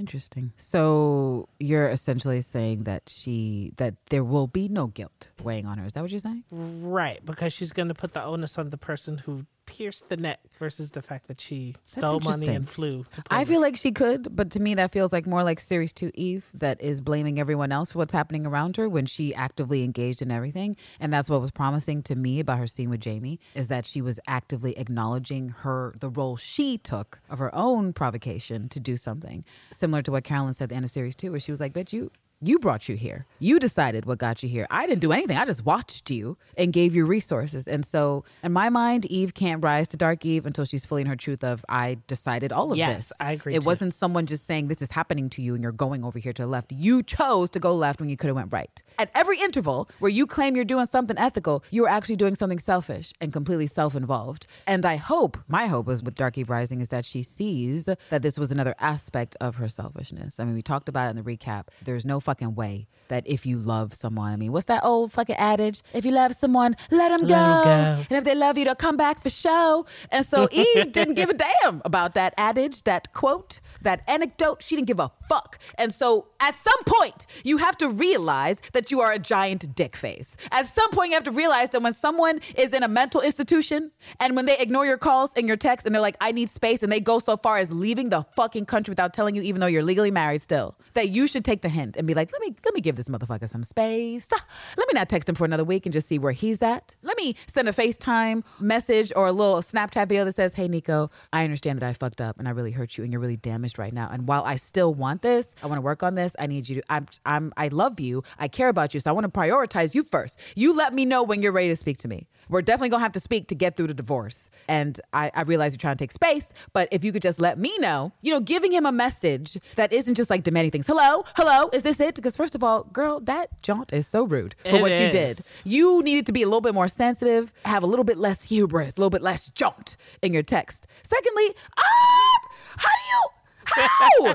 Interesting. 0.00 0.52
So 0.56 1.46
you're 1.58 1.90
essentially 1.90 2.40
saying 2.40 2.84
that 2.84 3.02
she 3.06 3.74
that 3.76 3.94
there 4.06 4.24
will 4.24 4.46
be 4.46 4.66
no 4.66 4.86
guilt 4.86 5.28
weighing 5.42 5.66
on 5.66 5.76
her. 5.76 5.84
Is 5.84 5.92
that 5.92 6.00
what 6.00 6.10
you're 6.10 6.20
saying? 6.20 6.44
Right, 6.50 7.22
because 7.22 7.52
she's 7.52 7.74
going 7.74 7.88
to 7.88 7.94
put 7.94 8.14
the 8.14 8.24
onus 8.24 8.56
on 8.56 8.70
the 8.70 8.78
person 8.78 9.18
who 9.18 9.44
pierced 9.70 10.08
the 10.08 10.16
neck 10.16 10.40
versus 10.58 10.90
the 10.90 11.00
fact 11.00 11.28
that 11.28 11.40
she 11.40 11.76
stole 11.84 12.18
money 12.18 12.48
and 12.48 12.68
flew 12.68 13.06
I 13.30 13.44
feel 13.44 13.60
like 13.60 13.76
she 13.76 13.92
could, 13.92 14.34
but 14.34 14.50
to 14.50 14.60
me 14.60 14.74
that 14.74 14.90
feels 14.90 15.12
like 15.12 15.26
more 15.28 15.44
like 15.44 15.60
series 15.60 15.92
2 15.92 16.10
Eve 16.14 16.44
that 16.54 16.82
is 16.82 17.00
blaming 17.00 17.38
everyone 17.38 17.70
else 17.70 17.92
for 17.92 17.98
what's 17.98 18.12
happening 18.12 18.46
around 18.46 18.76
her 18.78 18.88
when 18.88 19.06
she 19.06 19.32
actively 19.32 19.84
engaged 19.84 20.22
in 20.22 20.30
everything. 20.32 20.76
And 20.98 21.12
that's 21.12 21.30
what 21.30 21.40
was 21.40 21.52
promising 21.52 22.02
to 22.04 22.16
me 22.16 22.40
about 22.40 22.58
her 22.58 22.66
scene 22.66 22.90
with 22.90 23.00
Jamie 23.00 23.38
is 23.54 23.68
that 23.68 23.86
she 23.86 24.02
was 24.02 24.18
actively 24.26 24.76
acknowledging 24.76 25.50
her 25.50 25.94
the 26.00 26.08
role 26.08 26.36
she 26.36 26.76
took 26.76 27.20
of 27.30 27.38
her 27.38 27.54
own 27.54 27.92
provocation 27.92 28.68
to 28.70 28.80
do 28.80 28.96
something. 28.96 29.44
Similar 29.70 30.02
to 30.02 30.10
what 30.10 30.24
Carolyn 30.24 30.52
said 30.52 30.64
at 30.64 30.68
the 30.70 30.74
end 30.74 30.84
of 30.84 30.90
series 30.90 31.14
2 31.14 31.30
where 31.30 31.40
she 31.40 31.52
was 31.52 31.60
like, 31.60 31.72
"Bitch, 31.72 31.92
you 31.92 32.10
you 32.42 32.58
brought 32.58 32.88
you 32.88 32.96
here. 32.96 33.26
You 33.38 33.58
decided 33.58 34.06
what 34.06 34.16
got 34.18 34.42
you 34.42 34.48
here. 34.48 34.66
I 34.70 34.86
didn't 34.86 35.00
do 35.00 35.12
anything. 35.12 35.36
I 35.36 35.44
just 35.44 35.64
watched 35.66 36.10
you 36.10 36.38
and 36.56 36.72
gave 36.72 36.94
you 36.94 37.04
resources. 37.04 37.68
And 37.68 37.84
so, 37.84 38.24
in 38.42 38.52
my 38.52 38.70
mind, 38.70 39.04
Eve 39.06 39.34
can't 39.34 39.62
rise 39.62 39.88
to 39.88 39.98
Dark 39.98 40.24
Eve 40.24 40.46
until 40.46 40.64
she's 40.64 40.86
fully 40.86 41.02
in 41.02 41.06
her 41.08 41.16
truth 41.16 41.44
of 41.44 41.64
I 41.68 41.98
decided 42.06 42.50
all 42.50 42.72
of 42.72 42.78
Yes, 42.78 43.08
this. 43.10 43.12
I 43.20 43.32
agree 43.32 43.54
It 43.54 43.60
too. 43.60 43.66
wasn't 43.66 43.92
someone 43.92 44.24
just 44.24 44.46
saying 44.46 44.68
this 44.68 44.80
is 44.80 44.92
happening 44.92 45.28
to 45.30 45.42
you 45.42 45.54
and 45.54 45.62
you're 45.62 45.70
going 45.72 46.02
over 46.02 46.18
here 46.18 46.32
to 46.32 46.42
the 46.42 46.48
left. 46.48 46.72
You 46.72 47.02
chose 47.02 47.50
to 47.50 47.60
go 47.60 47.74
left 47.74 48.00
when 48.00 48.08
you 48.08 48.16
could 48.16 48.28
have 48.28 48.36
went 48.36 48.52
right. 48.52 48.82
At 48.98 49.10
every 49.14 49.38
interval 49.38 49.90
where 49.98 50.10
you 50.10 50.26
claim 50.26 50.56
you're 50.56 50.64
doing 50.64 50.86
something 50.86 51.18
ethical, 51.18 51.62
you 51.70 51.84
are 51.84 51.88
actually 51.90 52.16
doing 52.16 52.34
something 52.36 52.58
selfish 52.58 53.12
and 53.20 53.32
completely 53.34 53.66
self-involved. 53.66 54.46
And 54.66 54.86
I 54.86 54.96
hope, 54.96 55.36
my 55.46 55.66
hope 55.66 55.88
is 55.90 56.02
with 56.02 56.14
Dark 56.14 56.38
Eve 56.38 56.48
Rising 56.48 56.80
is 56.80 56.88
that 56.88 57.04
she 57.04 57.22
sees 57.22 57.84
that 58.08 58.22
this 58.22 58.38
was 58.38 58.50
another 58.50 58.74
aspect 58.80 59.36
of 59.42 59.56
her 59.56 59.68
selfishness. 59.68 60.40
I 60.40 60.44
mean, 60.44 60.54
we 60.54 60.62
talked 60.62 60.88
about 60.88 61.06
it 61.08 61.10
in 61.18 61.22
the 61.22 61.36
recap. 61.36 61.66
There's 61.84 62.06
no 62.06 62.18
fucking 62.30 62.54
way 62.54 62.86
that 63.10 63.22
if 63.26 63.44
you 63.46 63.58
love 63.58 63.94
someone, 63.94 64.32
I 64.32 64.36
mean, 64.36 64.52
what's 64.52 64.66
that 64.66 64.82
old 64.84 65.12
fucking 65.12 65.36
adage? 65.36 65.82
If 65.92 66.04
you 66.04 66.12
love 66.12 66.34
someone, 66.34 66.76
let 66.90 67.10
them 67.10 67.20
go. 67.22 67.26
Go. 67.28 68.04
And 68.08 68.12
if 68.12 68.24
they 68.24 68.34
love 68.34 68.56
you, 68.56 68.64
they'll 68.64 68.74
come 68.74 68.96
back 68.96 69.22
for 69.22 69.30
show. 69.30 69.86
And 70.10 70.24
so 70.24 70.48
Eve 70.52 70.90
didn't 70.90 71.14
give 71.14 71.28
a 71.30 71.34
damn 71.34 71.82
about 71.84 72.14
that 72.14 72.34
adage, 72.38 72.82
that 72.84 73.12
quote, 73.12 73.60
that 73.82 74.02
anecdote. 74.08 74.62
She 74.62 74.74
didn't 74.76 74.88
give 74.88 75.00
a 75.00 75.12
fuck. 75.28 75.58
And 75.76 75.92
so 75.92 76.28
at 76.40 76.56
some 76.56 76.82
point, 76.86 77.26
you 77.44 77.58
have 77.58 77.76
to 77.78 77.88
realize 77.88 78.62
that 78.72 78.90
you 78.90 79.00
are 79.00 79.12
a 79.12 79.18
giant 79.18 79.74
dick 79.74 79.96
face. 79.96 80.36
At 80.50 80.66
some 80.66 80.90
point, 80.90 81.10
you 81.10 81.14
have 81.14 81.24
to 81.24 81.30
realize 81.30 81.70
that 81.70 81.82
when 81.82 81.92
someone 81.92 82.40
is 82.56 82.72
in 82.72 82.82
a 82.82 82.88
mental 82.88 83.20
institution 83.20 83.90
and 84.18 84.36
when 84.36 84.46
they 84.46 84.56
ignore 84.58 84.86
your 84.86 84.98
calls 84.98 85.32
and 85.36 85.46
your 85.46 85.56
texts 85.56 85.86
and 85.86 85.94
they're 85.94 86.00
like, 86.02 86.16
I 86.20 86.32
need 86.32 86.48
space, 86.48 86.82
and 86.82 86.90
they 86.90 87.00
go 87.00 87.18
so 87.18 87.36
far 87.36 87.58
as 87.58 87.70
leaving 87.70 88.10
the 88.10 88.24
fucking 88.36 88.66
country 88.66 88.92
without 88.92 89.12
telling 89.12 89.34
you, 89.34 89.42
even 89.42 89.60
though 89.60 89.66
you're 89.66 89.82
legally 89.82 90.10
married 90.10 90.42
still, 90.42 90.76
that 90.94 91.08
you 91.10 91.26
should 91.26 91.44
take 91.44 91.62
the 91.62 91.68
hint 91.68 91.96
and 91.96 92.06
be 92.06 92.14
like, 92.14 92.32
let 92.32 92.40
me 92.40 92.54
let 92.64 92.74
me 92.74 92.80
give 92.80 92.96
this 93.00 93.08
motherfucker 93.08 93.48
some 93.48 93.64
space. 93.64 94.28
Ah, 94.32 94.44
Let 94.76 94.86
me 94.88 94.92
not 94.94 95.08
text 95.08 95.28
him 95.28 95.34
for 95.34 95.44
another 95.44 95.64
week 95.64 95.86
and 95.86 95.92
just 95.92 96.06
see 96.06 96.18
where 96.18 96.32
he's 96.32 96.62
at. 96.62 96.94
Let 97.02 97.16
me 97.16 97.34
send 97.46 97.68
a 97.68 97.72
FaceTime 97.72 98.42
message 98.60 99.12
or 99.16 99.26
a 99.26 99.32
little 99.32 99.56
Snapchat 99.62 100.08
video 100.08 100.24
that 100.26 100.34
says, 100.34 100.54
Hey 100.54 100.68
Niko, 100.68 101.10
I 101.32 101.44
understand 101.44 101.78
that 101.78 101.88
I 101.88 101.92
fucked 101.94 102.20
up 102.20 102.38
and 102.38 102.46
I 102.46 102.50
really 102.50 102.72
hurt 102.72 102.98
you 102.98 103.04
and 103.04 103.12
you're 103.12 103.20
really 103.20 103.36
damaged 103.36 103.78
right 103.78 103.92
now. 103.92 104.08
And 104.12 104.28
while 104.28 104.44
I 104.44 104.56
still 104.56 104.92
want 104.92 105.22
this, 105.22 105.56
I 105.62 105.66
want 105.66 105.78
to 105.78 105.82
work 105.82 106.02
on 106.02 106.14
this. 106.14 106.36
I 106.38 106.46
need 106.46 106.68
you 106.68 106.76
to 106.76 106.82
I'm 106.92 107.06
I'm 107.24 107.52
I 107.56 107.68
love 107.68 107.98
you. 108.00 108.22
I 108.38 108.48
care 108.48 108.68
about 108.68 108.92
you. 108.92 109.00
So 109.00 109.10
I 109.10 109.12
want 109.12 109.24
to 109.24 109.30
prioritize 109.40 109.94
you 109.94 110.04
first. 110.04 110.38
You 110.54 110.74
let 110.76 110.92
me 110.92 111.04
know 111.04 111.22
when 111.22 111.40
you're 111.42 111.52
ready 111.52 111.68
to 111.68 111.76
speak 111.76 111.96
to 111.98 112.08
me. 112.08 112.26
We're 112.50 112.62
definitely 112.62 112.90
gonna 112.90 113.02
have 113.02 113.12
to 113.12 113.20
speak 113.20 113.48
to 113.48 113.54
get 113.54 113.76
through 113.76 113.86
the 113.86 113.94
divorce. 113.94 114.50
And 114.68 115.00
I, 115.12 115.30
I 115.34 115.42
realize 115.42 115.72
you're 115.72 115.78
trying 115.78 115.96
to 115.96 116.02
take 116.02 116.12
space, 116.12 116.52
but 116.72 116.88
if 116.90 117.04
you 117.04 117.12
could 117.12 117.22
just 117.22 117.40
let 117.40 117.58
me 117.58 117.76
know, 117.78 118.12
you 118.22 118.32
know, 118.32 118.40
giving 118.40 118.72
him 118.72 118.84
a 118.84 118.92
message 118.92 119.58
that 119.76 119.92
isn't 119.92 120.16
just 120.16 120.30
like 120.30 120.42
demanding 120.42 120.72
things. 120.72 120.86
Hello, 120.86 121.24
hello, 121.36 121.70
is 121.72 121.84
this 121.84 122.00
it? 122.00 122.16
Because 122.16 122.36
first 122.36 122.54
of 122.54 122.64
all, 122.64 122.84
girl, 122.84 123.20
that 123.20 123.62
jaunt 123.62 123.92
is 123.92 124.06
so 124.06 124.24
rude 124.24 124.54
for 124.64 124.76
It 124.76 124.82
what 124.82 124.90
you 124.92 125.10
did. 125.10 125.40
You 125.64 126.02
needed 126.02 126.26
to 126.26 126.32
be 126.32 126.42
a 126.42 126.46
little 126.46 126.60
bit 126.60 126.74
more 126.74 126.88
sensitive, 126.88 127.52
have 127.64 127.82
a 127.82 127.86
little 127.86 128.04
bit 128.04 128.18
less 128.18 128.44
hubris, 128.44 128.96
a 128.96 129.00
little 129.00 129.10
bit 129.10 129.22
less 129.22 129.48
jaunt 129.48 129.96
in 130.20 130.32
your 130.32 130.42
text. 130.42 130.86
Secondly, 131.02 131.54
ah, 131.78 132.38
how 132.76 132.88
do 132.88 133.04
you 133.08 133.39
how? 133.74 134.34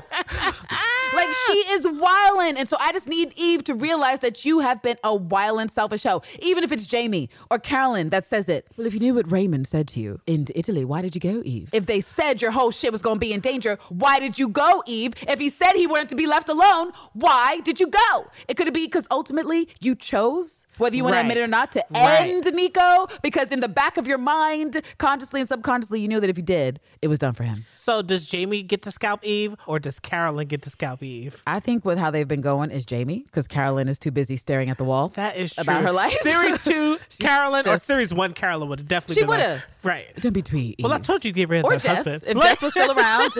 like 1.14 1.28
she 1.46 1.52
is 1.72 1.86
wildin'. 1.86 2.56
And 2.58 2.68
so 2.68 2.76
I 2.80 2.92
just 2.92 3.08
need 3.08 3.32
Eve 3.36 3.64
to 3.64 3.74
realize 3.74 4.20
that 4.20 4.44
you 4.44 4.60
have 4.60 4.82
been 4.82 4.96
a 5.04 5.16
wildin' 5.16 5.70
selfish 5.70 6.02
hoe. 6.02 6.22
Even 6.40 6.64
if 6.64 6.72
it's 6.72 6.86
Jamie 6.86 7.30
or 7.50 7.58
Carolyn 7.58 8.10
that 8.10 8.26
says 8.26 8.48
it. 8.48 8.66
Well, 8.76 8.86
if 8.86 8.94
you 8.94 9.00
knew 9.00 9.14
what 9.14 9.30
Raymond 9.30 9.66
said 9.66 9.88
to 9.88 10.00
you 10.00 10.20
in 10.26 10.46
Italy, 10.54 10.84
why 10.84 11.02
did 11.02 11.14
you 11.14 11.20
go, 11.20 11.42
Eve? 11.44 11.70
If 11.72 11.86
they 11.86 12.00
said 12.00 12.42
your 12.42 12.50
whole 12.50 12.70
shit 12.70 12.92
was 12.92 13.02
gonna 13.02 13.20
be 13.20 13.32
in 13.32 13.40
danger, 13.40 13.78
why 13.88 14.18
did 14.18 14.38
you 14.38 14.48
go, 14.48 14.82
Eve? 14.86 15.14
If 15.28 15.38
he 15.38 15.48
said 15.50 15.72
he 15.72 15.86
wanted 15.86 16.08
to 16.10 16.16
be 16.16 16.26
left 16.26 16.48
alone, 16.48 16.92
why 17.12 17.60
did 17.60 17.80
you 17.80 17.86
go? 17.88 18.26
It 18.48 18.56
could 18.56 18.72
be 18.72 18.86
because 18.86 19.06
ultimately 19.10 19.68
you 19.80 19.94
chose, 19.94 20.66
whether 20.78 20.96
you 20.96 21.04
want 21.04 21.14
to 21.14 21.20
admit 21.20 21.38
it 21.38 21.42
or 21.42 21.46
not, 21.46 21.72
to 21.72 21.84
Right. 21.90 22.30
end 22.30 22.44
Niko. 22.44 23.10
Because 23.22 23.50
in 23.50 23.60
the 23.60 23.68
back 23.68 23.96
of 23.96 24.06
your 24.06 24.18
mind, 24.18 24.82
consciously 24.98 25.40
and 25.40 25.48
subconsciously, 25.48 26.00
you 26.00 26.08
knew 26.08 26.20
that 26.20 26.28
if 26.30 26.36
you 26.36 26.42
did, 26.42 26.80
it 27.00 27.08
was 27.08 27.18
done 27.18 27.32
for 27.34 27.44
him. 27.44 27.64
So 27.74 28.02
does 28.02 28.26
Jamie 28.26 28.62
get 28.62 28.82
to 28.82 28.90
scalp 28.90 29.20
Eve 29.26 29.56
or 29.66 29.78
does 29.78 29.98
Carolyn 29.98 30.46
get 30.46 30.62
to 30.62 30.70
scalp 30.70 31.02
Eve? 31.02 31.42
I 31.46 31.60
think 31.60 31.84
with 31.84 31.98
how 31.98 32.10
they've 32.10 32.26
been 32.28 32.40
going 32.40 32.70
is 32.70 32.86
Jamie, 32.86 33.24
because 33.26 33.46
Carolyn 33.48 33.88
is 33.88 33.98
too 33.98 34.10
busy 34.10 34.36
staring 34.36 34.70
at 34.70 34.78
the 34.78 34.84
wall. 34.84 35.08
That 35.14 35.36
is 35.36 35.54
true. 35.54 35.62
About 35.62 35.82
her 35.82 35.92
life. 35.92 36.12
Series 36.20 36.64
two, 36.64 36.98
Carolyn, 37.20 37.68
or 37.68 37.76
series 37.76 38.14
one, 38.14 38.32
Carolyn 38.32 38.68
would 38.68 38.78
have 38.80 38.88
definitely 38.88 39.20
She 39.22 39.26
would've. 39.26 39.64
right. 39.82 40.06
Don't 40.20 40.32
be 40.32 40.42
tweet. 40.42 40.76
Well, 40.82 40.92
I 40.92 40.98
told 40.98 41.24
you 41.24 41.32
to 41.32 41.36
get 41.36 41.48
rid 41.48 41.58
of 41.60 41.64
or 41.66 41.72
her 41.72 41.78
Jess. 41.78 41.96
husband. 41.98 42.22
If 42.26 42.40
Jess 42.42 42.62
was 42.62 42.72
still 42.72 42.90
around, 42.98 43.32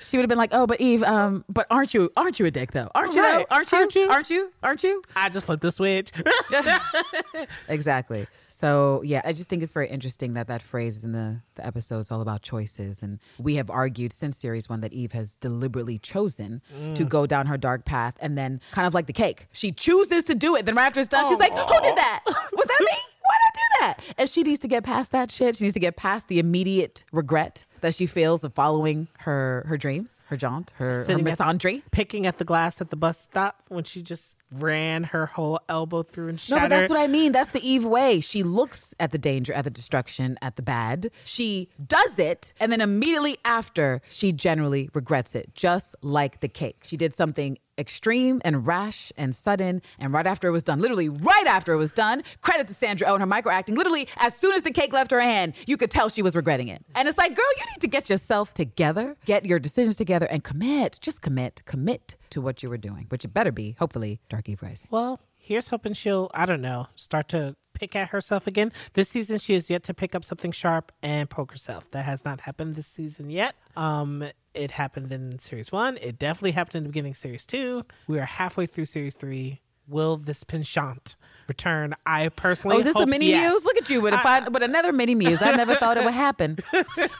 she 0.00 0.16
would 0.16 0.22
have 0.22 0.28
been 0.28 0.38
like, 0.38 0.50
"Oh, 0.52 0.66
but 0.66 0.80
Eve, 0.80 1.02
um, 1.02 1.44
but 1.48 1.66
aren't 1.70 1.92
you? 1.94 2.10
Aren't 2.16 2.38
you 2.38 2.46
a 2.46 2.50
dick 2.50 2.72
though? 2.72 2.88
Aren't 2.94 3.14
you? 3.14 3.22
though? 3.22 3.44
Aren't 3.50 3.70
you? 3.72 3.78
Aren't 3.78 3.94
you? 3.94 4.08
Aren't 4.10 4.30
you? 4.30 4.52
Aren't 4.62 4.82
you? 4.84 5.02
I 5.16 5.28
just 5.28 5.46
flipped 5.46 5.62
the 5.62 5.72
switch. 5.72 6.10
exactly. 7.68 8.26
So 8.54 9.02
yeah, 9.04 9.20
I 9.24 9.32
just 9.32 9.50
think 9.50 9.64
it's 9.64 9.72
very 9.72 9.88
interesting 9.88 10.34
that 10.34 10.46
that 10.46 10.62
phrase 10.62 11.02
in 11.02 11.10
the 11.10 11.40
the 11.56 11.66
episode. 11.66 11.98
is 11.98 12.12
all 12.12 12.20
about 12.20 12.42
choices, 12.42 13.02
and 13.02 13.18
we 13.36 13.56
have 13.56 13.68
argued 13.68 14.12
since 14.12 14.36
series 14.36 14.68
one 14.68 14.80
that 14.82 14.92
Eve 14.92 15.10
has 15.10 15.34
deliberately 15.34 15.98
chosen 15.98 16.62
to 16.94 17.04
mm. 17.04 17.08
go 17.08 17.26
down 17.26 17.46
her 17.46 17.58
dark 17.58 17.84
path, 17.84 18.14
and 18.20 18.38
then 18.38 18.60
kind 18.70 18.86
of 18.86 18.94
like 18.94 19.06
the 19.06 19.12
cake, 19.12 19.48
she 19.50 19.72
chooses 19.72 20.22
to 20.24 20.36
do 20.36 20.54
it. 20.54 20.66
Then 20.66 20.76
right 20.76 20.86
after 20.86 21.00
it's 21.00 21.08
done, 21.08 21.28
she's 21.28 21.40
like, 21.40 21.52
"Who 21.52 21.80
did 21.82 21.96
that? 21.96 22.22
Oh. 22.28 22.48
Was 22.52 22.66
that 22.66 22.80
me? 22.80 22.96
Why 23.22 23.36
did 23.40 23.48
I 23.48 23.52
do 23.54 23.60
that?" 23.80 24.14
And 24.18 24.30
she 24.30 24.44
needs 24.44 24.60
to 24.60 24.68
get 24.68 24.84
past 24.84 25.10
that 25.10 25.32
shit. 25.32 25.56
She 25.56 25.64
needs 25.64 25.74
to 25.74 25.80
get 25.80 25.96
past 25.96 26.28
the 26.28 26.38
immediate 26.38 27.02
regret 27.10 27.64
that 27.84 27.94
she 27.94 28.06
feels 28.06 28.42
of 28.44 28.54
following 28.54 29.08
her 29.18 29.62
her 29.68 29.76
dreams, 29.76 30.24
her 30.28 30.38
jaunt, 30.38 30.72
her, 30.76 31.04
her 31.04 31.18
misandry. 31.18 31.82
Picking 31.90 32.26
at 32.26 32.38
the 32.38 32.44
glass 32.44 32.80
at 32.80 32.88
the 32.88 32.96
bus 32.96 33.20
stop 33.20 33.62
when 33.68 33.84
she 33.84 34.02
just 34.02 34.38
ran 34.50 35.04
her 35.04 35.26
whole 35.26 35.60
elbow 35.68 36.02
through 36.02 36.28
and 36.28 36.40
shattered. 36.40 36.62
No, 36.62 36.64
but 36.64 36.70
that's 36.70 36.90
what 36.90 36.98
I 36.98 37.08
mean. 37.08 37.32
That's 37.32 37.50
the 37.50 37.60
Eve 37.60 37.84
way. 37.84 38.20
She 38.20 38.42
looks 38.42 38.94
at 38.98 39.10
the 39.10 39.18
danger, 39.18 39.52
at 39.52 39.64
the 39.64 39.70
destruction, 39.70 40.38
at 40.40 40.56
the 40.56 40.62
bad. 40.62 41.10
She 41.24 41.68
does 41.86 42.18
it, 42.18 42.54
and 42.58 42.72
then 42.72 42.80
immediately 42.80 43.36
after, 43.44 44.00
she 44.08 44.32
generally 44.32 44.88
regrets 44.94 45.34
it, 45.34 45.54
just 45.54 45.94
like 46.00 46.40
the 46.40 46.48
cake. 46.48 46.84
She 46.84 46.96
did 46.96 47.12
something 47.12 47.58
extreme 47.78 48.40
and 48.44 48.66
rash 48.66 49.12
and 49.16 49.34
sudden, 49.34 49.82
and 49.98 50.12
right 50.12 50.26
after 50.26 50.48
it 50.48 50.52
was 50.52 50.62
done, 50.62 50.80
literally 50.80 51.08
right 51.08 51.46
after 51.46 51.72
it 51.72 51.76
was 51.76 51.92
done, 51.92 52.22
credit 52.40 52.68
to 52.68 52.74
Sandra 52.74 53.08
Oh 53.08 53.14
and 53.14 53.22
her 53.22 53.26
microacting. 53.26 53.76
Literally, 53.76 54.08
as 54.18 54.36
soon 54.36 54.54
as 54.54 54.62
the 54.62 54.70
cake 54.70 54.92
left 54.92 55.10
her 55.10 55.20
hand, 55.20 55.54
you 55.66 55.76
could 55.76 55.90
tell 55.90 56.08
she 56.08 56.22
was 56.22 56.36
regretting 56.36 56.68
it. 56.68 56.84
And 56.94 57.08
it's 57.08 57.18
like, 57.18 57.34
girl, 57.34 57.44
you 57.56 57.64
need 57.72 57.80
to 57.80 57.88
get 57.88 58.10
yourself 58.10 58.54
together, 58.54 59.16
get 59.24 59.44
your 59.44 59.58
decisions 59.58 59.96
together, 59.96 60.26
and 60.26 60.44
commit. 60.44 60.98
Just 61.00 61.22
commit, 61.22 61.62
commit 61.64 62.16
to 62.30 62.40
what 62.40 62.62
you 62.62 62.68
were 62.68 62.78
doing, 62.78 63.06
which 63.08 63.24
it 63.24 63.28
better 63.28 63.52
be, 63.52 63.76
hopefully, 63.78 64.20
Dark 64.28 64.48
Eve 64.48 64.62
Rising. 64.62 64.88
Well, 64.90 65.20
here's 65.36 65.68
hoping 65.68 65.92
she'll, 65.92 66.30
I 66.34 66.46
don't 66.46 66.60
know, 66.62 66.88
start 66.94 67.28
to 67.30 67.54
pick 67.74 67.94
at 67.94 68.08
herself 68.08 68.46
again. 68.46 68.72
This 68.94 69.08
season, 69.10 69.38
she 69.38 69.54
has 69.54 69.68
yet 69.68 69.82
to 69.84 69.94
pick 69.94 70.14
up 70.14 70.24
something 70.24 70.52
sharp 70.52 70.92
and 71.02 71.28
poke 71.28 71.50
herself. 71.50 71.90
That 71.90 72.04
has 72.04 72.24
not 72.24 72.40
happened 72.42 72.74
this 72.76 72.86
season 72.86 73.28
yet. 73.30 73.54
Um, 73.76 74.24
it 74.54 74.70
happened 74.72 75.12
in 75.12 75.38
series 75.38 75.70
one. 75.72 75.98
It 76.00 76.18
definitely 76.18 76.52
happened 76.52 76.76
in 76.76 76.82
the 76.84 76.88
beginning 76.88 77.10
of 77.12 77.16
series 77.18 77.44
two. 77.44 77.84
We 78.06 78.18
are 78.18 78.24
halfway 78.24 78.66
through 78.66 78.86
series 78.86 79.14
three. 79.14 79.60
Will 79.86 80.16
this 80.16 80.44
penchant 80.44 81.14
return? 81.46 81.94
I 82.06 82.30
personally 82.30 82.76
Oh, 82.76 82.78
is 82.78 82.86
this 82.86 82.96
a 82.96 83.04
mini 83.04 83.28
yes. 83.28 83.50
muse? 83.52 83.64
Look 83.66 83.76
at 83.76 83.90
you 83.90 84.00
with 84.00 84.14
a 84.14 84.18
fi- 84.18 84.48
with 84.48 84.62
another 84.62 84.92
mini 84.92 85.14
muse. 85.14 85.42
I 85.42 85.54
never 85.56 85.74
thought 85.74 85.98
it 85.98 86.04
would 86.04 86.14
happen. 86.14 86.56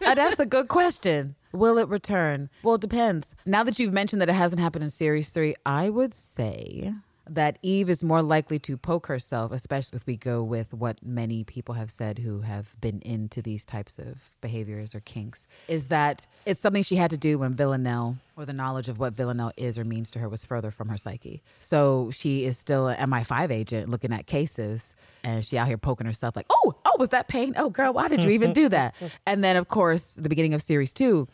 Uh, 0.07 0.15
that's 0.15 0.39
a 0.39 0.47
good 0.47 0.69
question. 0.69 1.35
Will 1.53 1.77
it 1.79 1.89
return? 1.89 2.49
Well, 2.63 2.75
it 2.77 2.81
depends. 2.81 3.35
Now 3.47 3.65
that 3.65 3.79
you've 3.79 3.93
mentioned 3.93 4.21
that 4.23 4.29
it 4.29 4.35
hasn't 4.35 4.61
happened 4.61 4.85
in 4.85 4.91
series 4.91 5.31
three, 5.31 5.55
I 5.67 5.89
would 5.91 6.13
say 6.15 6.93
that 7.29 7.59
Eve 7.63 7.89
is 7.89 8.05
more 8.05 8.23
likely 8.23 8.59
to 8.61 8.77
poke 8.77 9.07
herself, 9.07 9.53
especially 9.53 9.97
if 9.97 10.07
we 10.07 10.17
go 10.17 10.43
with 10.43 10.73
what 10.75 10.99
many 11.03 11.45
people 11.45 11.75
have 11.75 11.91
said 11.91 12.19
who 12.19 12.41
have 12.41 12.79
been 12.81 13.01
into 13.01 13.41
these 13.41 13.65
types 13.65 13.99
of 13.99 14.31
behaviors 14.41 14.95
or 14.95 15.01
kinks, 15.01 15.47
is 15.69 15.89
that 15.89 16.27
it's 16.45 16.61
something 16.61 16.83
she 16.83 16.97
had 16.97 17.11
to 17.11 17.17
do 17.17 17.39
when 17.39 17.55
Villanelle 17.55 18.17
or 18.37 18.45
the 18.45 18.53
knowledge 18.53 18.89
of 18.89 18.99
what 18.99 19.15
Villanelle 19.15 19.53
is 19.57 19.79
or 19.79 19.85
means 19.85 20.11
to 20.11 20.19
her 20.19 20.29
was 20.29 20.45
further 20.45 20.71
from 20.71 20.89
her 20.89 20.97
psyche. 20.97 21.43
So 21.61 22.11
she 22.13 22.45
is 22.45 22.59
still 22.59 22.89
an 22.89 23.11
MI5 23.11 23.51
agent 23.51 23.89
looking 23.89 24.13
at 24.13 24.27
cases 24.27 24.97
and 25.23 25.45
she 25.45 25.57
out 25.57 25.69
here 25.69 25.79
poking 25.79 26.07
herself 26.07 26.37
like, 26.37 26.47
oh, 26.51 26.75
oh, 26.85 26.97
was 26.99 27.11
that 27.11 27.29
pain? 27.29 27.55
Oh, 27.57 27.71
girl, 27.71 27.93
why 27.93 28.09
did 28.09 28.23
you 28.23 28.31
even 28.31 28.53
do 28.53 28.69
that? 28.69 28.95
And 29.27 29.43
then, 29.43 29.57
of 29.57 29.69
course, 29.69 30.15
the 30.15 30.29
beginning 30.29 30.55
of 30.55 30.63
series 30.63 30.93
two, 30.93 31.29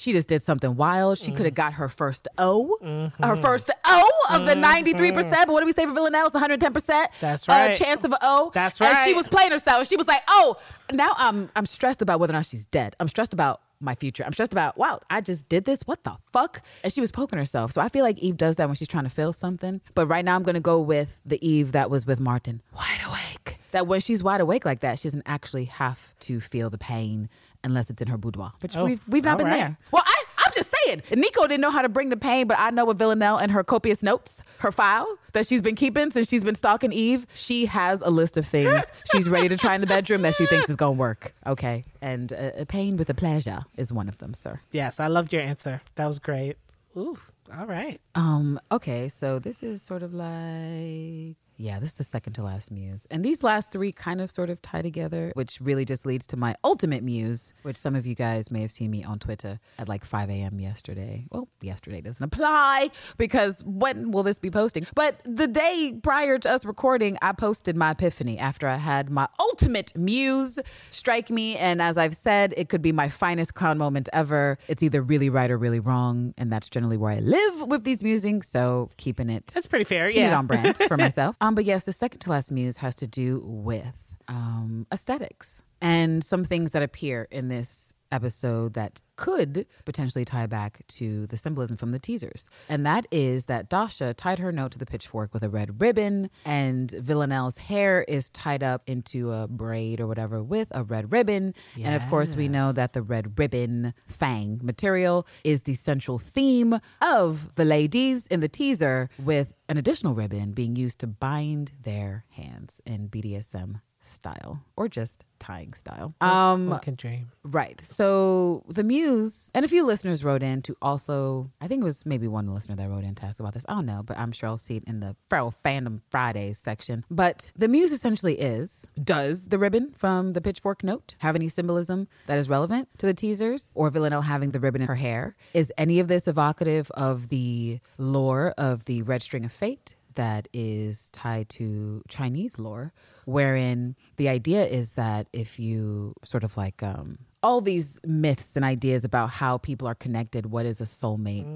she 0.00 0.12
just 0.12 0.28
did 0.28 0.42
something 0.42 0.76
wild. 0.76 1.18
She 1.18 1.30
could 1.30 1.44
have 1.44 1.54
got 1.54 1.74
her 1.74 1.88
first 1.88 2.26
O, 2.38 3.10
her 3.22 3.36
first 3.36 3.70
O 3.84 4.10
of 4.30 4.46
the 4.46 4.54
93%. 4.54 5.30
But 5.30 5.48
what 5.48 5.60
do 5.60 5.66
we 5.66 5.72
say 5.72 5.84
for 5.84 5.92
Villanelle? 5.92 6.26
It's 6.26 6.36
110%. 6.36 7.06
That's 7.20 7.48
uh, 7.48 7.52
right. 7.52 7.76
chance 7.76 8.04
of 8.04 8.12
an 8.12 8.18
O. 8.22 8.50
That's 8.54 8.80
And 8.80 8.96
she 9.04 9.14
was 9.14 9.28
playing 9.28 9.50
herself. 9.50 9.86
She 9.86 9.96
was 9.96 10.08
like, 10.08 10.22
oh, 10.28 10.56
now 10.92 11.12
I'm, 11.18 11.50
I'm 11.54 11.66
stressed 11.66 12.02
about 12.02 12.18
whether 12.20 12.32
or 12.32 12.36
not 12.38 12.46
she's 12.46 12.64
dead. 12.66 12.96
I'm 12.98 13.08
stressed 13.08 13.34
about 13.34 13.60
my 13.80 13.94
future. 13.94 14.24
I'm 14.24 14.32
stressed 14.32 14.52
about, 14.52 14.76
wow, 14.76 15.00
I 15.08 15.20
just 15.20 15.48
did 15.48 15.64
this. 15.64 15.82
What 15.82 16.04
the 16.04 16.16
fuck? 16.32 16.62
And 16.84 16.92
she 16.92 17.00
was 17.00 17.10
poking 17.10 17.38
herself. 17.38 17.72
So 17.72 17.80
I 17.80 17.88
feel 17.88 18.04
like 18.04 18.18
Eve 18.18 18.36
does 18.36 18.56
that 18.56 18.66
when 18.66 18.74
she's 18.74 18.88
trying 18.88 19.04
to 19.04 19.10
feel 19.10 19.32
something. 19.32 19.80
But 19.94 20.06
right 20.06 20.24
now 20.24 20.34
I'm 20.36 20.42
going 20.42 20.54
to 20.54 20.60
go 20.60 20.80
with 20.80 21.18
the 21.24 21.46
Eve 21.46 21.72
that 21.72 21.90
was 21.90 22.06
with 22.06 22.20
Martin. 22.20 22.62
Wide 22.74 23.00
awake. 23.06 23.58
That 23.72 23.86
when 23.86 24.00
she's 24.00 24.22
wide 24.22 24.40
awake 24.40 24.64
like 24.64 24.80
that, 24.80 24.98
she 24.98 25.08
doesn't 25.08 25.22
actually 25.26 25.66
have 25.66 26.14
to 26.20 26.40
feel 26.40 26.70
the 26.70 26.78
pain 26.78 27.28
unless 27.64 27.90
it's 27.90 28.00
in 28.00 28.08
her 28.08 28.16
boudoir, 28.18 28.52
which 28.60 28.76
Oh, 28.76 28.84
we've, 28.84 29.02
we've 29.08 29.24
not 29.24 29.38
been 29.38 29.46
right. 29.46 29.56
there. 29.58 29.78
Well, 29.92 30.02
I, 30.06 30.24
I'm 30.38 30.52
just 30.54 30.74
saying. 30.84 31.00
Niko 31.10 31.42
didn't 31.42 31.60
know 31.60 31.70
how 31.70 31.82
to 31.82 31.88
bring 31.88 32.08
the 32.08 32.16
pain, 32.16 32.46
but 32.46 32.58
I 32.58 32.70
know 32.70 32.84
with 32.86 32.98
Villanelle 32.98 33.36
and 33.36 33.52
her 33.52 33.62
copious 33.62 34.02
notes, 34.02 34.42
her 34.58 34.72
file 34.72 35.06
that 35.32 35.46
she's 35.46 35.60
been 35.60 35.74
keeping 35.76 36.10
since 36.10 36.28
she's 36.28 36.42
been 36.44 36.54
stalking 36.54 36.92
Eve, 36.92 37.26
she 37.34 37.66
has 37.66 38.00
a 38.00 38.10
list 38.10 38.36
of 38.36 38.46
things 38.46 38.84
she's 39.12 39.28
ready 39.28 39.48
to 39.48 39.56
try 39.56 39.74
in 39.74 39.80
the 39.80 39.86
bedroom 39.86 40.22
that 40.22 40.34
she 40.34 40.46
thinks 40.46 40.68
is 40.70 40.76
going 40.76 40.96
to 40.96 40.98
work. 41.00 41.34
Okay. 41.46 41.84
And 42.00 42.32
uh, 42.32 42.52
a 42.58 42.66
pain 42.66 42.96
with 42.96 43.08
a 43.10 43.14
pleasure 43.14 43.60
is 43.76 43.92
one 43.92 44.08
of 44.08 44.18
them, 44.18 44.34
sir. 44.34 44.60
Yes, 44.72 44.98
I 44.98 45.06
loved 45.08 45.32
your 45.32 45.42
answer. 45.42 45.82
That 45.96 46.06
was 46.06 46.18
great. 46.18 46.56
Ooh, 46.96 47.16
all 47.56 47.66
right. 47.66 48.00
Um, 48.16 48.58
okay, 48.72 49.08
so 49.08 49.38
this 49.38 49.62
is 49.62 49.80
sort 49.80 50.02
of 50.02 50.12
like 50.12 51.36
yeah, 51.60 51.78
this 51.78 51.90
is 51.90 51.94
the 51.96 52.04
second 52.04 52.32
to 52.34 52.42
last 52.42 52.70
muse. 52.70 53.06
And 53.10 53.22
these 53.22 53.42
last 53.42 53.70
three 53.70 53.92
kind 53.92 54.22
of 54.22 54.30
sort 54.30 54.48
of 54.48 54.62
tie 54.62 54.80
together, 54.80 55.30
which 55.34 55.60
really 55.60 55.84
just 55.84 56.06
leads 56.06 56.26
to 56.28 56.36
my 56.38 56.54
ultimate 56.64 57.02
muse, 57.02 57.52
which 57.62 57.76
some 57.76 57.94
of 57.94 58.06
you 58.06 58.14
guys 58.14 58.50
may 58.50 58.62
have 58.62 58.70
seen 58.70 58.90
me 58.90 59.04
on 59.04 59.18
Twitter 59.18 59.60
at 59.78 59.86
like 59.86 60.02
5 60.04 60.30
a.m. 60.30 60.58
yesterday. 60.58 61.26
Well, 61.30 61.48
yesterday 61.60 62.00
doesn't 62.00 62.24
apply 62.24 62.90
because 63.18 63.62
when 63.64 64.10
will 64.10 64.22
this 64.22 64.38
be 64.38 64.50
posting? 64.50 64.86
But 64.94 65.20
the 65.24 65.46
day 65.46 65.98
prior 66.02 66.38
to 66.38 66.50
us 66.50 66.64
recording, 66.64 67.18
I 67.20 67.32
posted 67.32 67.76
my 67.76 67.90
epiphany 67.90 68.38
after 68.38 68.66
I 68.66 68.76
had 68.76 69.10
my 69.10 69.28
ultimate 69.38 69.94
muse 69.94 70.58
strike 70.90 71.28
me. 71.28 71.58
And 71.58 71.82
as 71.82 71.98
I've 71.98 72.16
said, 72.16 72.54
it 72.56 72.70
could 72.70 72.80
be 72.80 72.92
my 72.92 73.10
finest 73.10 73.52
clown 73.52 73.76
moment 73.76 74.08
ever. 74.14 74.56
It's 74.66 74.82
either 74.82 75.02
really 75.02 75.28
right 75.28 75.50
or 75.50 75.58
really 75.58 75.80
wrong. 75.80 76.32
And 76.38 76.50
that's 76.50 76.70
generally 76.70 76.96
where 76.96 77.12
I 77.12 77.20
live 77.20 77.68
with 77.68 77.84
these 77.84 78.02
musings. 78.02 78.46
So 78.48 78.88
keeping 78.96 79.28
it 79.28 79.48
That's 79.54 79.66
pretty 79.66 79.84
fair. 79.84 80.10
yeah. 80.10 80.38
on 80.38 80.46
brand 80.46 80.78
for 80.88 80.96
myself. 80.96 81.36
Um, 81.40 81.49
but 81.54 81.64
yes, 81.64 81.84
the 81.84 81.92
second 81.92 82.20
to 82.20 82.30
last 82.30 82.50
muse 82.50 82.78
has 82.78 82.94
to 82.96 83.06
do 83.06 83.42
with 83.44 84.16
um, 84.28 84.86
aesthetics 84.92 85.62
and 85.80 86.22
some 86.22 86.44
things 86.44 86.72
that 86.72 86.82
appear 86.82 87.26
in 87.30 87.48
this 87.48 87.94
episode 88.12 88.74
that 88.74 89.02
could 89.16 89.66
potentially 89.84 90.24
tie 90.24 90.46
back 90.46 90.80
to 90.88 91.26
the 91.26 91.36
symbolism 91.36 91.76
from 91.76 91.92
the 91.92 91.98
teasers. 91.98 92.48
And 92.68 92.86
that 92.86 93.06
is 93.10 93.46
that 93.46 93.68
Dasha 93.68 94.14
tied 94.14 94.38
her 94.38 94.50
note 94.50 94.72
to 94.72 94.78
the 94.78 94.86
pitchfork 94.86 95.34
with 95.34 95.42
a 95.42 95.50
red 95.50 95.80
ribbon, 95.80 96.30
and 96.44 96.90
Villanelle's 96.90 97.58
hair 97.58 98.02
is 98.08 98.30
tied 98.30 98.62
up 98.62 98.82
into 98.86 99.32
a 99.32 99.46
braid 99.46 100.00
or 100.00 100.06
whatever 100.06 100.42
with 100.42 100.68
a 100.70 100.82
red 100.82 101.12
ribbon. 101.12 101.54
And 101.82 101.94
of 101.94 102.08
course, 102.08 102.34
we 102.34 102.48
know 102.48 102.72
that 102.72 102.94
the 102.94 103.02
red 103.02 103.38
ribbon 103.38 103.92
fang 104.06 104.60
material 104.62 105.26
is 105.44 105.62
the 105.62 105.74
central 105.74 106.18
theme 106.18 106.80
of 107.02 107.54
the 107.56 107.64
ladies 107.64 108.26
in 108.26 108.40
the 108.40 108.48
teaser, 108.48 109.10
with 109.18 109.52
an 109.68 109.76
additional 109.76 110.14
ribbon 110.14 110.52
being 110.52 110.76
used 110.76 110.98
to 111.00 111.06
bind 111.06 111.72
their 111.82 112.24
hands 112.30 112.80
in 112.86 113.08
BDSM 113.08 113.80
style 114.00 114.62
or 114.76 114.88
just 114.88 115.24
tying 115.38 115.72
style. 115.72 116.14
Um, 116.20 116.68
One 116.68 116.80
can 116.80 116.94
dream. 116.94 117.32
Right. 117.42 117.80
So 117.80 118.62
the 118.68 118.84
Muse 118.84 119.50
and 119.54 119.64
a 119.64 119.68
few 119.68 119.84
listeners 119.84 120.22
wrote 120.22 120.42
in 120.42 120.62
to 120.62 120.76
also, 120.80 121.50
I 121.60 121.66
think 121.66 121.80
it 121.80 121.84
was 121.84 122.04
maybe 122.06 122.28
one 122.28 122.54
listener 122.54 122.76
that 122.76 122.88
wrote 122.88 123.04
in 123.04 123.14
to 123.16 123.24
ask 123.24 123.40
about 123.40 123.54
this. 123.54 123.64
I 123.68 123.74
don't 123.74 123.86
know, 123.86 124.02
but 124.04 124.18
I'm 124.18 124.32
sure 124.32 124.48
I'll 124.48 124.58
see 124.58 124.76
it 124.76 124.84
in 124.86 125.00
the 125.00 125.16
Feral 125.28 125.54
Fandom 125.64 126.00
Fridays 126.10 126.58
section. 126.58 127.04
But 127.10 127.52
the 127.56 127.68
Muse 127.68 127.92
essentially 127.92 128.38
is 128.38 128.86
does 129.02 129.48
the 129.48 129.58
ribbon 129.58 129.94
from 129.96 130.34
the 130.34 130.40
Pitchfork 130.40 130.84
note 130.84 131.14
have 131.18 131.34
any 131.34 131.48
symbolism 131.48 132.06
that 132.26 132.38
is 132.38 132.48
relevant 132.48 132.88
to 132.98 133.06
the 133.06 133.14
teasers 133.14 133.72
or 133.74 133.90
Villanelle 133.90 134.22
having 134.22 134.50
the 134.50 134.60
ribbon 134.60 134.82
in 134.82 134.88
her 134.88 134.94
hair? 134.94 135.36
Is 135.54 135.72
any 135.78 136.00
of 136.00 136.08
this 136.08 136.28
evocative 136.28 136.90
of 136.92 137.28
the 137.28 137.80
lore 137.98 138.54
of 138.58 138.84
the 138.84 139.02
Red 139.02 139.22
String 139.22 139.44
of 139.44 139.52
Fate? 139.52 139.96
that 140.14 140.48
is 140.52 141.08
tied 141.10 141.48
to 141.48 142.02
Chinese 142.08 142.58
lore, 142.58 142.92
wherein 143.30 143.96
the 144.16 144.28
idea 144.28 144.66
is 144.66 144.92
that 144.92 145.28
if 145.32 145.58
you 145.58 146.14
sort 146.24 146.44
of 146.44 146.56
like 146.56 146.82
um, 146.82 147.18
all 147.42 147.60
these 147.60 147.98
myths 148.04 148.56
and 148.56 148.64
ideas 148.64 149.04
about 149.04 149.30
how 149.30 149.56
people 149.58 149.88
are 149.88 149.94
connected, 149.94 150.46
what 150.46 150.66
is 150.66 150.80
a 150.80 150.84
soulmate? 150.84 151.46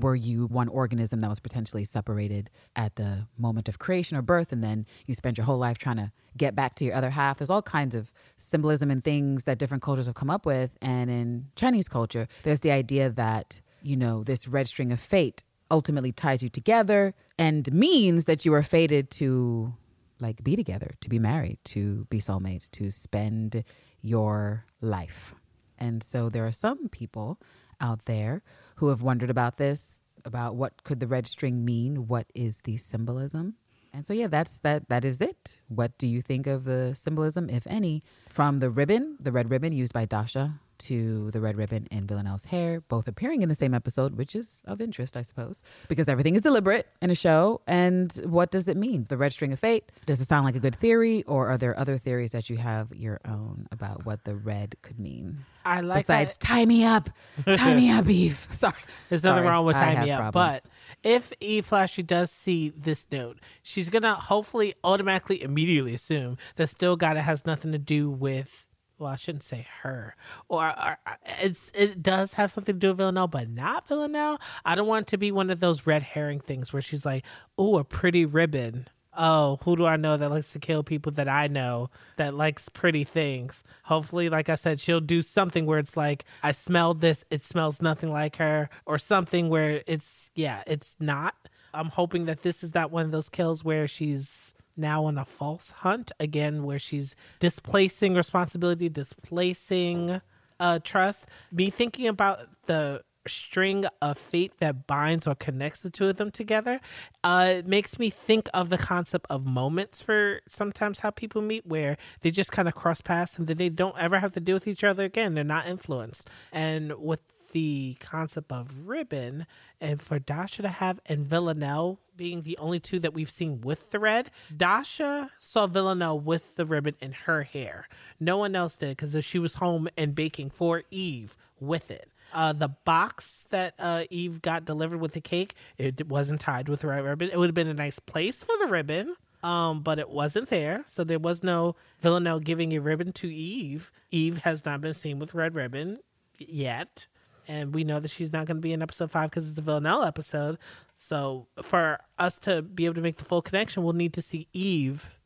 Were 0.00 0.14
you 0.14 0.46
one 0.46 0.68
organism 0.68 1.20
that 1.20 1.28
was 1.28 1.40
potentially 1.40 1.84
separated 1.84 2.50
at 2.74 2.96
the 2.96 3.26
moment 3.38 3.68
of 3.68 3.78
creation 3.78 4.16
or 4.16 4.22
birth, 4.22 4.52
and 4.52 4.62
then 4.64 4.86
you 5.06 5.14
spend 5.14 5.36
your 5.36 5.44
whole 5.44 5.58
life 5.58 5.78
trying 5.78 5.96
to 5.96 6.12
get 6.36 6.54
back 6.54 6.74
to 6.76 6.84
your 6.84 6.94
other 6.94 7.10
half? 7.10 7.38
There's 7.38 7.50
all 7.50 7.62
kinds 7.62 7.94
of 7.94 8.10
symbolism 8.36 8.90
and 8.90 9.04
things 9.04 9.44
that 9.44 9.58
different 9.58 9.82
cultures 9.82 10.06
have 10.06 10.14
come 10.14 10.30
up 10.30 10.46
with. 10.46 10.76
And 10.80 11.10
in 11.10 11.48
Chinese 11.56 11.88
culture, 11.88 12.28
there's 12.44 12.60
the 12.60 12.70
idea 12.70 13.10
that, 13.10 13.60
you 13.82 13.96
know, 13.96 14.22
this 14.22 14.48
red 14.48 14.68
string 14.68 14.92
of 14.92 15.00
fate 15.00 15.42
ultimately 15.70 16.12
ties 16.12 16.42
you 16.42 16.48
together 16.48 17.14
and 17.38 17.72
means 17.72 18.26
that 18.26 18.44
you 18.44 18.54
are 18.54 18.62
fated 18.62 19.10
to 19.10 19.74
like 20.20 20.42
be 20.42 20.56
together, 20.56 20.94
to 21.00 21.08
be 21.08 21.18
married, 21.18 21.58
to 21.64 22.06
be 22.10 22.18
soulmates, 22.18 22.70
to 22.72 22.90
spend 22.90 23.64
your 24.00 24.64
life. 24.80 25.34
And 25.78 26.02
so 26.02 26.28
there 26.28 26.46
are 26.46 26.52
some 26.52 26.88
people 26.88 27.38
out 27.80 28.06
there 28.06 28.42
who 28.76 28.88
have 28.88 29.02
wondered 29.02 29.30
about 29.30 29.58
this, 29.58 30.00
about 30.24 30.56
what 30.56 30.84
could 30.84 31.00
the 31.00 31.06
red 31.06 31.26
string 31.26 31.64
mean? 31.64 32.08
What 32.08 32.26
is 32.34 32.60
the 32.64 32.76
symbolism? 32.76 33.54
And 33.92 34.04
so 34.04 34.12
yeah, 34.12 34.26
that's 34.26 34.58
that 34.58 34.88
that 34.88 35.04
is 35.04 35.20
it. 35.20 35.62
What 35.68 35.96
do 35.96 36.06
you 36.06 36.20
think 36.20 36.46
of 36.46 36.64
the 36.64 36.94
symbolism, 36.94 37.48
if 37.48 37.66
any, 37.66 38.02
from 38.28 38.58
the 38.58 38.68
ribbon, 38.68 39.16
the 39.20 39.32
red 39.32 39.50
ribbon 39.50 39.72
used 39.72 39.92
by 39.92 40.04
Dasha 40.04 40.60
to 40.78 41.30
the 41.30 41.40
red 41.40 41.56
ribbon 41.56 41.86
and 41.90 42.06
Villanelle's 42.08 42.44
hair, 42.46 42.80
both 42.80 43.08
appearing 43.08 43.42
in 43.42 43.48
the 43.48 43.54
same 43.54 43.74
episode, 43.74 44.16
which 44.16 44.34
is 44.34 44.62
of 44.66 44.80
interest, 44.80 45.16
I 45.16 45.22
suppose, 45.22 45.62
because 45.88 46.08
everything 46.08 46.36
is 46.36 46.42
deliberate 46.42 46.86
in 47.02 47.10
a 47.10 47.14
show. 47.14 47.60
And 47.66 48.12
what 48.24 48.50
does 48.50 48.68
it 48.68 48.76
mean? 48.76 49.06
The 49.08 49.16
red 49.16 49.32
string 49.32 49.52
of 49.52 49.60
fate? 49.60 49.90
Does 50.06 50.20
it 50.20 50.26
sound 50.26 50.44
like 50.44 50.56
a 50.56 50.60
good 50.60 50.74
theory, 50.76 51.22
or 51.24 51.48
are 51.48 51.58
there 51.58 51.78
other 51.78 51.98
theories 51.98 52.30
that 52.30 52.48
you 52.50 52.56
have 52.58 52.94
your 52.94 53.20
own 53.26 53.66
about 53.72 54.04
what 54.06 54.24
the 54.24 54.34
red 54.36 54.76
could 54.82 54.98
mean? 54.98 55.44
I 55.64 55.80
like 55.80 56.00
Besides, 56.00 56.32
that. 56.32 56.40
tie 56.40 56.64
me 56.64 56.84
up, 56.84 57.10
tie 57.44 57.74
me 57.74 57.90
up, 57.90 58.06
Eve. 58.08 58.46
Sorry, 58.52 58.72
There's 59.08 59.24
nothing 59.24 59.38
Sorry, 59.38 59.48
wrong 59.48 59.64
with 59.66 59.76
have 59.76 60.04
me 60.04 60.10
up. 60.12 60.20
problems. 60.32 60.68
But 61.02 61.08
if 61.10 61.32
Eve 61.40 61.66
Flashy 61.66 62.04
does 62.04 62.30
see 62.30 62.68
this 62.68 63.06
note, 63.10 63.38
she's 63.64 63.88
gonna 63.90 64.14
hopefully 64.14 64.74
automatically 64.84 65.42
immediately 65.42 65.92
assume 65.94 66.38
that 66.54 66.68
Still 66.68 66.94
Got 66.96 67.16
It 67.16 67.22
has 67.22 67.44
nothing 67.44 67.72
to 67.72 67.78
do 67.78 68.08
with. 68.10 68.65
Well, 68.98 69.10
I 69.10 69.16
shouldn't 69.16 69.42
say 69.42 69.66
her, 69.82 70.16
or, 70.48 70.68
or 70.68 70.98
it's 71.42 71.70
it 71.74 72.02
does 72.02 72.32
have 72.34 72.50
something 72.50 72.74
to 72.74 72.78
do 72.78 72.88
with 72.88 72.96
Villanelle, 72.96 73.28
but 73.28 73.50
not 73.50 73.86
Villanelle. 73.88 74.40
I 74.64 74.74
don't 74.74 74.86
want 74.86 75.08
it 75.08 75.10
to 75.10 75.18
be 75.18 75.30
one 75.30 75.50
of 75.50 75.60
those 75.60 75.86
red 75.86 76.02
herring 76.02 76.40
things 76.40 76.72
where 76.72 76.80
she's 76.80 77.04
like, 77.04 77.24
"Oh, 77.58 77.76
a 77.76 77.84
pretty 77.84 78.24
ribbon." 78.24 78.88
Oh, 79.18 79.58
who 79.64 79.76
do 79.76 79.86
I 79.86 79.96
know 79.96 80.16
that 80.16 80.30
likes 80.30 80.52
to 80.52 80.58
kill 80.58 80.82
people 80.82 81.10
that 81.12 81.28
I 81.28 81.46
know 81.46 81.90
that 82.16 82.34
likes 82.34 82.68
pretty 82.68 83.04
things? 83.04 83.64
Hopefully, 83.84 84.28
like 84.28 84.48
I 84.50 84.56
said, 84.56 84.78
she'll 84.78 85.00
do 85.00 85.22
something 85.22 85.64
where 85.64 85.78
it's 85.78 85.96
like, 85.96 86.24
I 86.42 86.52
smelled 86.52 87.00
this, 87.00 87.24
it 87.30 87.42
smells 87.42 87.80
nothing 87.80 88.12
like 88.12 88.36
her, 88.36 88.68
or 88.84 88.98
something 88.98 89.48
where 89.48 89.82
it's, 89.86 90.30
yeah, 90.34 90.62
it's 90.66 90.96
not. 91.00 91.34
I'm 91.72 91.88
hoping 91.88 92.26
that 92.26 92.42
this 92.42 92.62
is 92.62 92.74
not 92.74 92.90
one 92.90 93.06
of 93.06 93.10
those 93.10 93.30
kills 93.30 93.64
where 93.64 93.88
she's 93.88 94.52
now 94.76 95.04
on 95.04 95.18
a 95.18 95.24
false 95.24 95.70
hunt 95.70 96.12
again, 96.20 96.64
where 96.64 96.78
she's 96.78 97.16
displacing 97.40 98.14
responsibility, 98.14 98.88
displacing 98.88 100.20
uh, 100.58 100.78
trust. 100.82 101.26
Me 101.52 101.70
thinking 101.70 102.06
about 102.06 102.48
the 102.66 103.02
string 103.28 103.84
of 104.00 104.16
fate 104.16 104.52
that 104.60 104.86
binds 104.86 105.26
or 105.26 105.34
connects 105.34 105.80
the 105.80 105.90
two 105.90 106.06
of 106.06 106.16
them 106.16 106.30
together 106.30 106.80
uh 107.24 107.54
it 107.58 107.66
makes 107.66 107.98
me 107.98 108.10
think 108.10 108.48
of 108.54 108.68
the 108.68 108.78
concept 108.78 109.26
of 109.28 109.44
moments 109.44 110.00
for 110.00 110.40
sometimes 110.48 111.00
how 111.00 111.10
people 111.10 111.42
meet 111.42 111.66
where 111.66 111.96
they 112.20 112.30
just 112.30 112.52
kind 112.52 112.68
of 112.68 112.74
cross 112.74 113.00
paths 113.00 113.38
and 113.38 113.46
then 113.46 113.56
they 113.56 113.68
don't 113.68 113.98
ever 113.98 114.20
have 114.20 114.32
to 114.32 114.40
deal 114.40 114.54
with 114.54 114.68
each 114.68 114.84
other 114.84 115.04
again 115.04 115.34
they're 115.34 115.44
not 115.44 115.66
influenced 115.66 116.28
and 116.52 116.94
with 116.98 117.20
the 117.56 117.96
concept 118.00 118.52
of 118.52 118.86
ribbon 118.86 119.46
and 119.80 120.02
for 120.02 120.18
Dasha 120.18 120.60
to 120.60 120.68
have 120.68 121.00
and 121.06 121.24
Villanelle 121.24 121.98
being 122.14 122.42
the 122.42 122.58
only 122.58 122.78
two 122.78 122.98
that 122.98 123.14
we've 123.14 123.30
seen 123.30 123.62
with 123.62 123.92
the 123.92 123.98
red, 123.98 124.30
Dasha 124.54 125.30
saw 125.38 125.66
Villanelle 125.66 126.20
with 126.20 126.54
the 126.56 126.66
ribbon 126.66 126.96
in 127.00 127.12
her 127.12 127.44
hair. 127.44 127.88
No 128.20 128.36
one 128.36 128.54
else 128.54 128.76
did 128.76 128.90
because 128.90 129.24
she 129.24 129.38
was 129.38 129.54
home 129.54 129.88
and 129.96 130.14
baking 130.14 130.50
for 130.50 130.82
Eve 130.90 131.34
with 131.58 131.90
it. 131.90 132.10
Uh, 132.30 132.52
the 132.52 132.68
box 132.68 133.46
that 133.48 133.72
uh, 133.78 134.04
Eve 134.10 134.42
got 134.42 134.66
delivered 134.66 135.00
with 135.00 135.14
the 135.14 135.22
cake, 135.22 135.54
it 135.78 136.06
wasn't 136.06 136.42
tied 136.42 136.68
with 136.68 136.84
right 136.84 137.02
ribbon. 137.02 137.30
It 137.30 137.38
would 137.38 137.48
have 137.48 137.54
been 137.54 137.68
a 137.68 137.72
nice 137.72 137.98
place 137.98 138.42
for 138.42 138.54
the 138.58 138.66
ribbon, 138.66 139.16
um, 139.42 139.80
but 139.80 139.98
it 139.98 140.10
wasn't 140.10 140.50
there. 140.50 140.84
So 140.86 141.04
there 141.04 141.18
was 141.18 141.42
no 141.42 141.74
Villanelle 142.02 142.40
giving 142.40 142.74
a 142.74 142.80
ribbon 142.80 143.12
to 143.12 143.34
Eve. 143.34 143.90
Eve 144.10 144.38
has 144.38 144.66
not 144.66 144.82
been 144.82 144.92
seen 144.92 145.18
with 145.18 145.32
red 145.32 145.54
ribbon 145.54 146.00
yet. 146.36 147.06
And 147.48 147.74
we 147.74 147.84
know 147.84 148.00
that 148.00 148.10
she's 148.10 148.32
not 148.32 148.46
going 148.46 148.56
to 148.56 148.60
be 148.60 148.72
in 148.72 148.82
episode 148.82 149.10
five 149.10 149.30
because 149.30 149.48
it's 149.50 149.58
a 149.58 149.62
Villanelle 149.62 150.02
episode. 150.02 150.58
So 150.94 151.46
for 151.62 151.98
us 152.18 152.38
to 152.40 152.62
be 152.62 152.84
able 152.86 152.94
to 152.96 153.00
make 153.00 153.16
the 153.16 153.24
full 153.24 153.42
connection, 153.42 153.82
we'll 153.84 153.92
need 153.92 154.12
to 154.14 154.22
see 154.22 154.48
Eve 154.52 155.18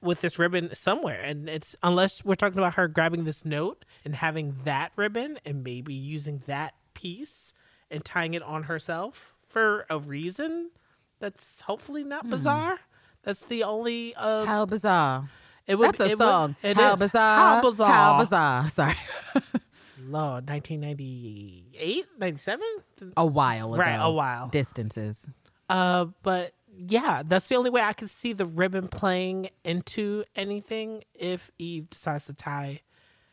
with 0.00 0.20
this 0.20 0.38
ribbon 0.38 0.74
somewhere. 0.74 1.20
And 1.22 1.48
it's 1.48 1.74
unless 1.82 2.24
we're 2.24 2.34
talking 2.34 2.58
about 2.58 2.74
her 2.74 2.88
grabbing 2.88 3.24
this 3.24 3.44
note 3.44 3.84
and 4.04 4.14
having 4.16 4.56
that 4.64 4.92
ribbon 4.96 5.38
and 5.44 5.62
maybe 5.64 5.94
using 5.94 6.42
that 6.46 6.74
piece 6.94 7.52
and 7.90 8.04
tying 8.04 8.34
it 8.34 8.42
on 8.42 8.64
herself 8.64 9.34
for 9.48 9.86
a 9.90 9.98
reason 9.98 10.70
that's 11.20 11.62
hopefully 11.62 12.04
not 12.04 12.28
bizarre. 12.28 12.78
That's 13.22 13.40
the 13.40 13.62
only 13.64 14.14
uh 14.16 14.44
How 14.44 14.66
bizarre. 14.66 15.28
it 15.66 15.76
would 15.76 15.90
That's 15.90 16.00
a 16.00 16.04
it 16.04 16.08
would- 16.10 16.18
song. 16.18 16.56
it 16.62 16.76
How 16.76 16.94
is. 16.94 17.00
bizarre. 17.00 17.36
How 17.56 17.62
bizarre. 17.62 17.92
How 17.92 18.18
bizarre. 18.18 18.68
Sorry. 18.70 18.94
Lord, 20.06 20.48
1998, 20.48 22.06
97? 22.18 22.66
a 23.16 23.26
while 23.26 23.74
ago. 23.74 23.82
Right, 23.82 23.96
a 24.00 24.10
while. 24.10 24.48
Distances. 24.48 25.28
Uh, 25.68 26.06
but 26.22 26.52
yeah, 26.76 27.22
that's 27.24 27.48
the 27.48 27.56
only 27.56 27.70
way 27.70 27.82
I 27.82 27.92
could 27.92 28.10
see 28.10 28.32
the 28.32 28.46
ribbon 28.46 28.88
playing 28.88 29.50
into 29.64 30.24
anything 30.34 31.04
if 31.14 31.50
Eve 31.58 31.90
decides 31.90 32.26
to 32.26 32.34
tie 32.34 32.80